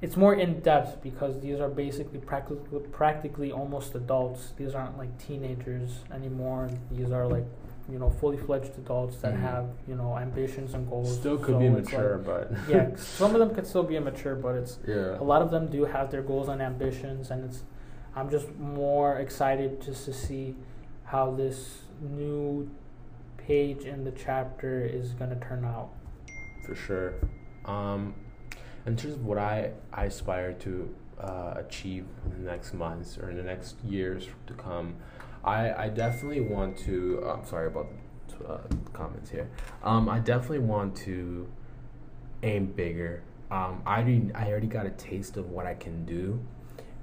it's 0.00 0.16
more 0.16 0.34
in 0.34 0.58
depth 0.60 1.00
because 1.00 1.40
these 1.40 1.60
are 1.60 1.68
basically 1.68 2.18
practically 2.18 2.80
practically 2.90 3.52
almost 3.52 3.94
adults. 3.94 4.52
These 4.56 4.74
aren't 4.74 4.98
like 4.98 5.16
teenagers 5.18 6.00
anymore. 6.12 6.68
These 6.90 7.12
are 7.12 7.26
like 7.26 7.44
you 7.88 7.98
know 7.98 8.10
fully 8.10 8.36
fledged 8.36 8.76
adults 8.78 9.16
that 9.18 9.34
Mhm. 9.34 9.40
have 9.40 9.66
you 9.86 9.94
know 9.94 10.16
ambitions 10.18 10.74
and 10.74 10.88
goals. 10.88 11.16
Still 11.18 11.36
could 11.38 11.54
So 11.54 11.58
be 11.58 11.66
it's 11.66 11.92
like- 11.92 12.24
but 12.24 12.50
yeah, 12.68 12.90
some 12.96 13.32
of 13.34 13.38
them 13.40 13.54
could 13.54 13.66
still 13.66 13.84
be 13.84 13.96
immature, 13.96 14.34
but 14.34 14.54
it's 14.56 14.78
yeah. 14.86 15.18
a 15.20 15.24
lot 15.32 15.40
of 15.42 15.50
them 15.50 15.66
do 15.68 15.84
have 15.84 16.10
their 16.10 16.22
goals 16.22 16.48
and 16.48 16.60
ambitions, 16.60 17.30
and 17.30 17.44
it's 17.44 17.62
I'm 18.14 18.28
just 18.28 18.48
more 18.58 19.16
excited 19.18 19.80
just 19.80 20.04
to 20.06 20.12
see 20.12 20.54
how 21.04 21.30
this 21.30 21.82
new 22.00 22.68
page 23.38 23.84
in 23.84 24.04
the 24.04 24.10
chapter 24.12 24.84
is 24.84 25.12
gonna 25.14 25.36
turn 25.36 25.64
out. 25.64 25.90
for 26.66 26.74
sure. 26.76 27.14
Um, 27.64 28.14
in 28.86 28.96
terms 28.96 29.14
of 29.14 29.24
what 29.24 29.38
I, 29.38 29.72
I 29.92 30.04
aspire 30.04 30.52
to 30.54 30.94
uh, 31.20 31.54
achieve 31.56 32.06
in 32.26 32.44
the 32.44 32.50
next 32.50 32.74
months 32.74 33.18
or 33.18 33.30
in 33.30 33.36
the 33.36 33.42
next 33.42 33.76
years 33.84 34.26
to 34.46 34.54
come, 34.54 34.96
I, 35.44 35.72
I 35.72 35.88
definitely 35.88 36.40
want 36.40 36.78
to. 36.78 37.24
I'm 37.28 37.46
sorry 37.46 37.68
about 37.68 37.88
the 38.38 38.48
uh, 38.48 38.60
comments 38.92 39.30
here. 39.30 39.48
Um, 39.82 40.08
I 40.08 40.18
definitely 40.18 40.60
want 40.60 40.96
to 40.98 41.48
aim 42.42 42.66
bigger. 42.66 43.22
Um, 43.50 43.82
I 43.84 43.96
already, 43.96 44.30
I 44.34 44.48
already 44.48 44.66
got 44.66 44.86
a 44.86 44.90
taste 44.90 45.36
of 45.36 45.50
what 45.50 45.66
I 45.66 45.74
can 45.74 46.04
do, 46.04 46.40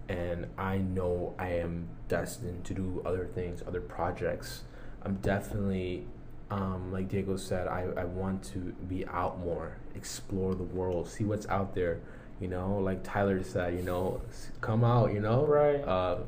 and 0.08 0.48
I 0.58 0.80
know 0.80 1.36
I 1.38 1.50
am 1.54 1.88
destined 2.08 2.66
to 2.66 2.74
do 2.74 3.02
other 3.06 3.26
things, 3.26 3.62
other 3.68 3.82
projects. 3.82 4.64
I'm 5.04 5.16
definitely 5.18 6.08
um, 6.52 6.92
like 6.92 7.10
Diego 7.10 7.38
said, 7.38 7.68
I, 7.68 7.88
I 7.96 8.06
want 8.06 8.44
to 8.54 8.60
be 8.88 9.06
out 9.08 9.40
more, 9.40 9.78
explore 9.96 10.56
the 10.56 10.64
world, 10.64 11.08
see 11.08 11.24
what's 11.24 11.48
out 11.48 11.76
there. 11.76 12.00
You 12.40 12.48
know, 12.48 12.78
like 12.78 13.04
Tyler 13.04 13.44
said, 13.44 13.76
you 13.76 13.84
know, 13.84 14.22
come 14.62 14.84
out. 14.84 15.14
You 15.14 15.20
know, 15.20 15.46
Right. 15.46 15.76
Uh, 15.76 16.20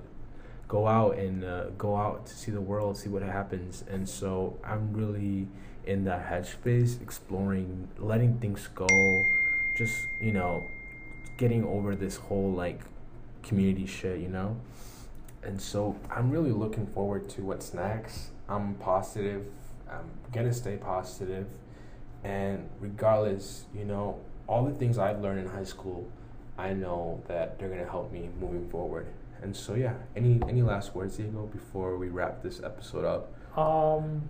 go 0.67 0.87
out 0.87 1.17
and 1.17 1.43
uh, 1.43 1.65
go 1.77 1.97
out 1.97 2.25
to 2.25 2.33
see 2.33 2.51
the 2.51 2.61
world, 2.61 2.97
see 2.97 3.09
what 3.09 3.21
happens. 3.23 3.83
And 3.89 4.07
so 4.07 4.57
I'm 4.63 4.93
really 4.93 5.47
in 5.85 6.03
that 6.05 6.29
headspace, 6.29 7.01
exploring, 7.01 7.89
letting 7.97 8.37
things 8.39 8.69
go, 8.75 8.87
just 9.75 10.07
you 10.21 10.31
know, 10.31 10.65
getting 11.37 11.65
over 11.65 11.95
this 11.95 12.17
whole 12.17 12.51
like 12.51 12.81
community 13.41 13.85
shit. 13.85 14.19
You 14.19 14.29
know. 14.29 14.57
And 15.43 15.59
so 15.59 15.95
I'm 16.11 16.29
really 16.29 16.51
looking 16.51 16.85
forward 16.87 17.27
to 17.29 17.41
what's 17.41 17.73
next. 17.73 18.29
I'm 18.47 18.75
positive. 18.75 19.45
I'm 19.91 20.09
gonna 20.31 20.53
stay 20.53 20.77
positive, 20.77 21.47
and 22.23 22.69
regardless, 22.79 23.65
you 23.75 23.85
know, 23.85 24.19
all 24.47 24.65
the 24.65 24.73
things 24.73 24.97
I've 24.97 25.21
learned 25.21 25.39
in 25.39 25.47
high 25.47 25.63
school, 25.63 26.07
I 26.57 26.73
know 26.73 27.21
that 27.27 27.57
they're 27.59 27.69
gonna 27.69 27.85
help 27.89 28.11
me 28.11 28.29
moving 28.39 28.67
forward. 28.69 29.07
And 29.41 29.55
so 29.55 29.73
yeah, 29.75 29.93
any 30.15 30.39
any 30.47 30.61
last 30.61 30.93
words, 30.95 31.17
Diego, 31.17 31.47
before 31.51 31.97
we 31.97 32.09
wrap 32.09 32.41
this 32.43 32.61
episode 32.63 33.05
up? 33.05 33.33
Um, 33.57 34.21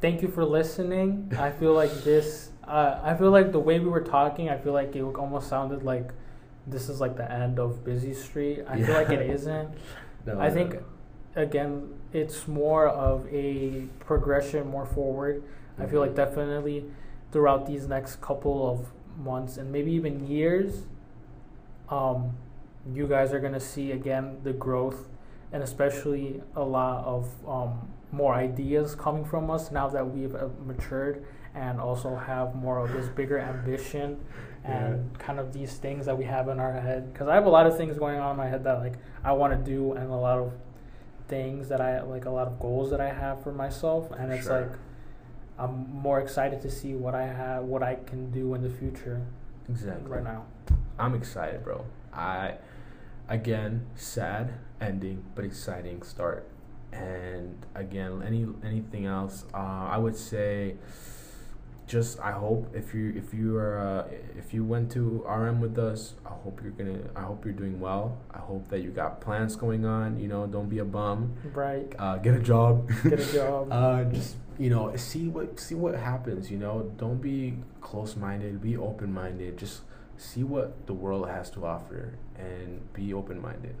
thank 0.00 0.22
you 0.22 0.28
for 0.28 0.44
listening. 0.44 1.32
I 1.38 1.50
feel 1.50 1.74
like 1.74 1.92
this. 2.04 2.50
Uh, 2.66 3.00
I 3.02 3.14
feel 3.14 3.30
like 3.30 3.52
the 3.52 3.58
way 3.60 3.80
we 3.80 3.88
were 3.88 4.00
talking, 4.02 4.48
I 4.48 4.56
feel 4.56 4.72
like 4.72 4.94
it 4.96 5.02
almost 5.02 5.48
sounded 5.48 5.82
like 5.82 6.12
this 6.66 6.88
is 6.88 7.00
like 7.00 7.16
the 7.16 7.30
end 7.30 7.58
of 7.58 7.84
Busy 7.84 8.14
Street. 8.14 8.62
I 8.68 8.80
feel 8.80 8.94
like 8.94 9.10
it 9.10 9.26
Yeah. 9.26 9.32
isn't. 9.34 9.68
No, 10.26 10.38
I 10.38 10.48
no, 10.48 10.54
think 10.54 10.76
again, 11.34 11.88
it's 12.12 12.48
more 12.48 12.86
of 12.88 13.26
a 13.32 13.86
progression, 14.00 14.68
more 14.68 14.86
forward. 14.86 15.42
I 15.78 15.86
feel 15.86 16.00
like 16.00 16.12
Mhm. 16.12 16.16
definitely 16.16 16.84
throughout 17.32 17.66
these 17.66 17.86
next 17.88 18.20
couple 18.20 18.68
of 18.68 18.92
months 19.18 19.56
and 19.56 19.70
maybe 19.70 19.92
even 19.92 20.26
years, 20.26 20.86
um, 21.88 22.30
you 22.92 23.06
guys 23.06 23.32
are 23.32 23.40
gonna 23.40 23.60
see 23.60 23.92
again 23.92 24.38
the 24.42 24.52
growth, 24.52 25.08
and 25.52 25.62
especially 25.62 26.42
a 26.56 26.62
lot 26.64 27.04
of 27.04 27.28
um, 27.48 27.88
more 28.12 28.34
ideas 28.34 28.94
coming 28.94 29.24
from 29.24 29.50
us 29.50 29.70
now 29.70 29.88
that 29.88 30.08
we've 30.10 30.34
uh, 30.34 30.48
matured 30.66 31.24
and 31.54 31.80
also 31.80 32.14
have 32.16 32.54
more 32.54 32.78
of 32.78 32.92
this 32.92 33.08
bigger 33.08 33.38
ambition 33.38 34.18
and 34.64 35.18
kind 35.18 35.40
of 35.40 35.52
these 35.52 35.78
things 35.78 36.06
that 36.06 36.16
we 36.16 36.24
have 36.24 36.48
in 36.48 36.60
our 36.60 36.72
head 36.72 37.12
because 37.12 37.26
i 37.28 37.34
have 37.34 37.46
a 37.46 37.48
lot 37.48 37.66
of 37.66 37.76
things 37.76 37.98
going 37.98 38.18
on 38.20 38.32
in 38.32 38.36
my 38.36 38.46
head 38.46 38.62
that 38.62 38.78
like 38.78 38.92
i 39.24 39.32
want 39.32 39.52
to 39.52 39.70
do 39.70 39.92
and 39.94 40.10
a 40.10 40.14
lot 40.14 40.38
of 40.38 40.52
things 41.30 41.68
that 41.68 41.80
i 41.80 42.02
like 42.02 42.24
a 42.26 42.30
lot 42.38 42.46
of 42.46 42.58
goals 42.58 42.90
that 42.90 43.00
i 43.00 43.10
have 43.22 43.42
for 43.44 43.52
myself 43.52 44.10
and 44.18 44.32
it's 44.32 44.46
Sure. 44.46 44.60
like 44.62 44.72
i'm 45.58 45.74
more 46.08 46.20
excited 46.20 46.60
to 46.66 46.70
see 46.70 46.92
what 46.94 47.14
i 47.14 47.26
have 47.42 47.62
what 47.64 47.82
i 47.82 47.94
can 48.10 48.30
do 48.30 48.54
in 48.54 48.62
the 48.62 48.70
future 48.80 49.18
Exactly. 49.68 50.10
right 50.10 50.24
now 50.24 50.42
I'm 50.98 51.14
excited, 51.14 51.64
bro. 51.64 51.86
I 52.12 52.56
again 53.28 53.86
sad 53.94 54.52
ending, 54.82 55.22
but 55.34 55.44
exciting 55.46 56.02
start. 56.02 56.46
And 56.92 57.56
again, 57.74 58.22
any 58.26 58.46
anything 58.70 59.06
else? 59.06 59.46
Uh, 59.54 59.88
I 59.94 59.96
would 59.96 60.16
say, 60.16 60.74
just 61.90 62.20
I 62.20 62.30
hope 62.30 62.70
if 62.72 62.94
you 62.94 63.12
if 63.16 63.34
you 63.34 63.56
are 63.56 63.78
uh, 63.80 64.14
if 64.38 64.54
you 64.54 64.64
went 64.64 64.92
to 64.92 65.26
RM 65.28 65.60
with 65.60 65.76
us, 65.76 66.14
I 66.24 66.28
hope 66.28 66.60
you're 66.62 66.70
gonna. 66.70 67.00
I 67.16 67.22
hope 67.22 67.44
you're 67.44 67.52
doing 67.52 67.80
well. 67.80 68.16
I 68.30 68.38
hope 68.38 68.68
that 68.68 68.80
you 68.80 68.90
got 68.90 69.20
plans 69.20 69.56
going 69.56 69.84
on. 69.84 70.18
You 70.20 70.28
know, 70.28 70.46
don't 70.46 70.68
be 70.68 70.78
a 70.78 70.84
bum. 70.84 71.34
right 71.52 71.92
Uh, 71.98 72.18
get 72.18 72.34
a 72.34 72.38
job. 72.38 72.88
get 73.02 73.18
a 73.18 73.32
job 73.32 73.72
Uh, 73.72 74.04
just 74.04 74.36
you 74.56 74.70
know, 74.70 74.94
see 74.94 75.26
what 75.26 75.58
see 75.58 75.74
what 75.74 75.96
happens. 75.96 76.48
You 76.48 76.58
know, 76.58 76.92
don't 76.96 77.20
be 77.20 77.58
close 77.80 78.14
minded. 78.14 78.62
Be 78.62 78.76
open 78.76 79.12
minded. 79.12 79.58
Just 79.58 79.82
see 80.16 80.44
what 80.44 80.86
the 80.86 80.94
world 80.94 81.28
has 81.28 81.50
to 81.50 81.66
offer 81.66 82.14
and 82.38 82.92
be 82.92 83.12
open 83.12 83.42
minded. 83.42 83.74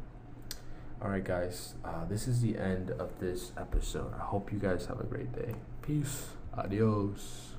All 1.00 1.10
right, 1.10 1.24
guys. 1.24 1.74
Uh, 1.84 2.04
this 2.06 2.26
is 2.26 2.40
the 2.40 2.58
end 2.58 2.90
of 2.90 3.20
this 3.20 3.52
episode. 3.56 4.12
I 4.14 4.24
hope 4.24 4.52
you 4.52 4.58
guys 4.58 4.86
have 4.86 4.98
a 4.98 5.04
great 5.04 5.32
day. 5.32 5.54
peace 5.80 6.26
Adios. 6.58 7.52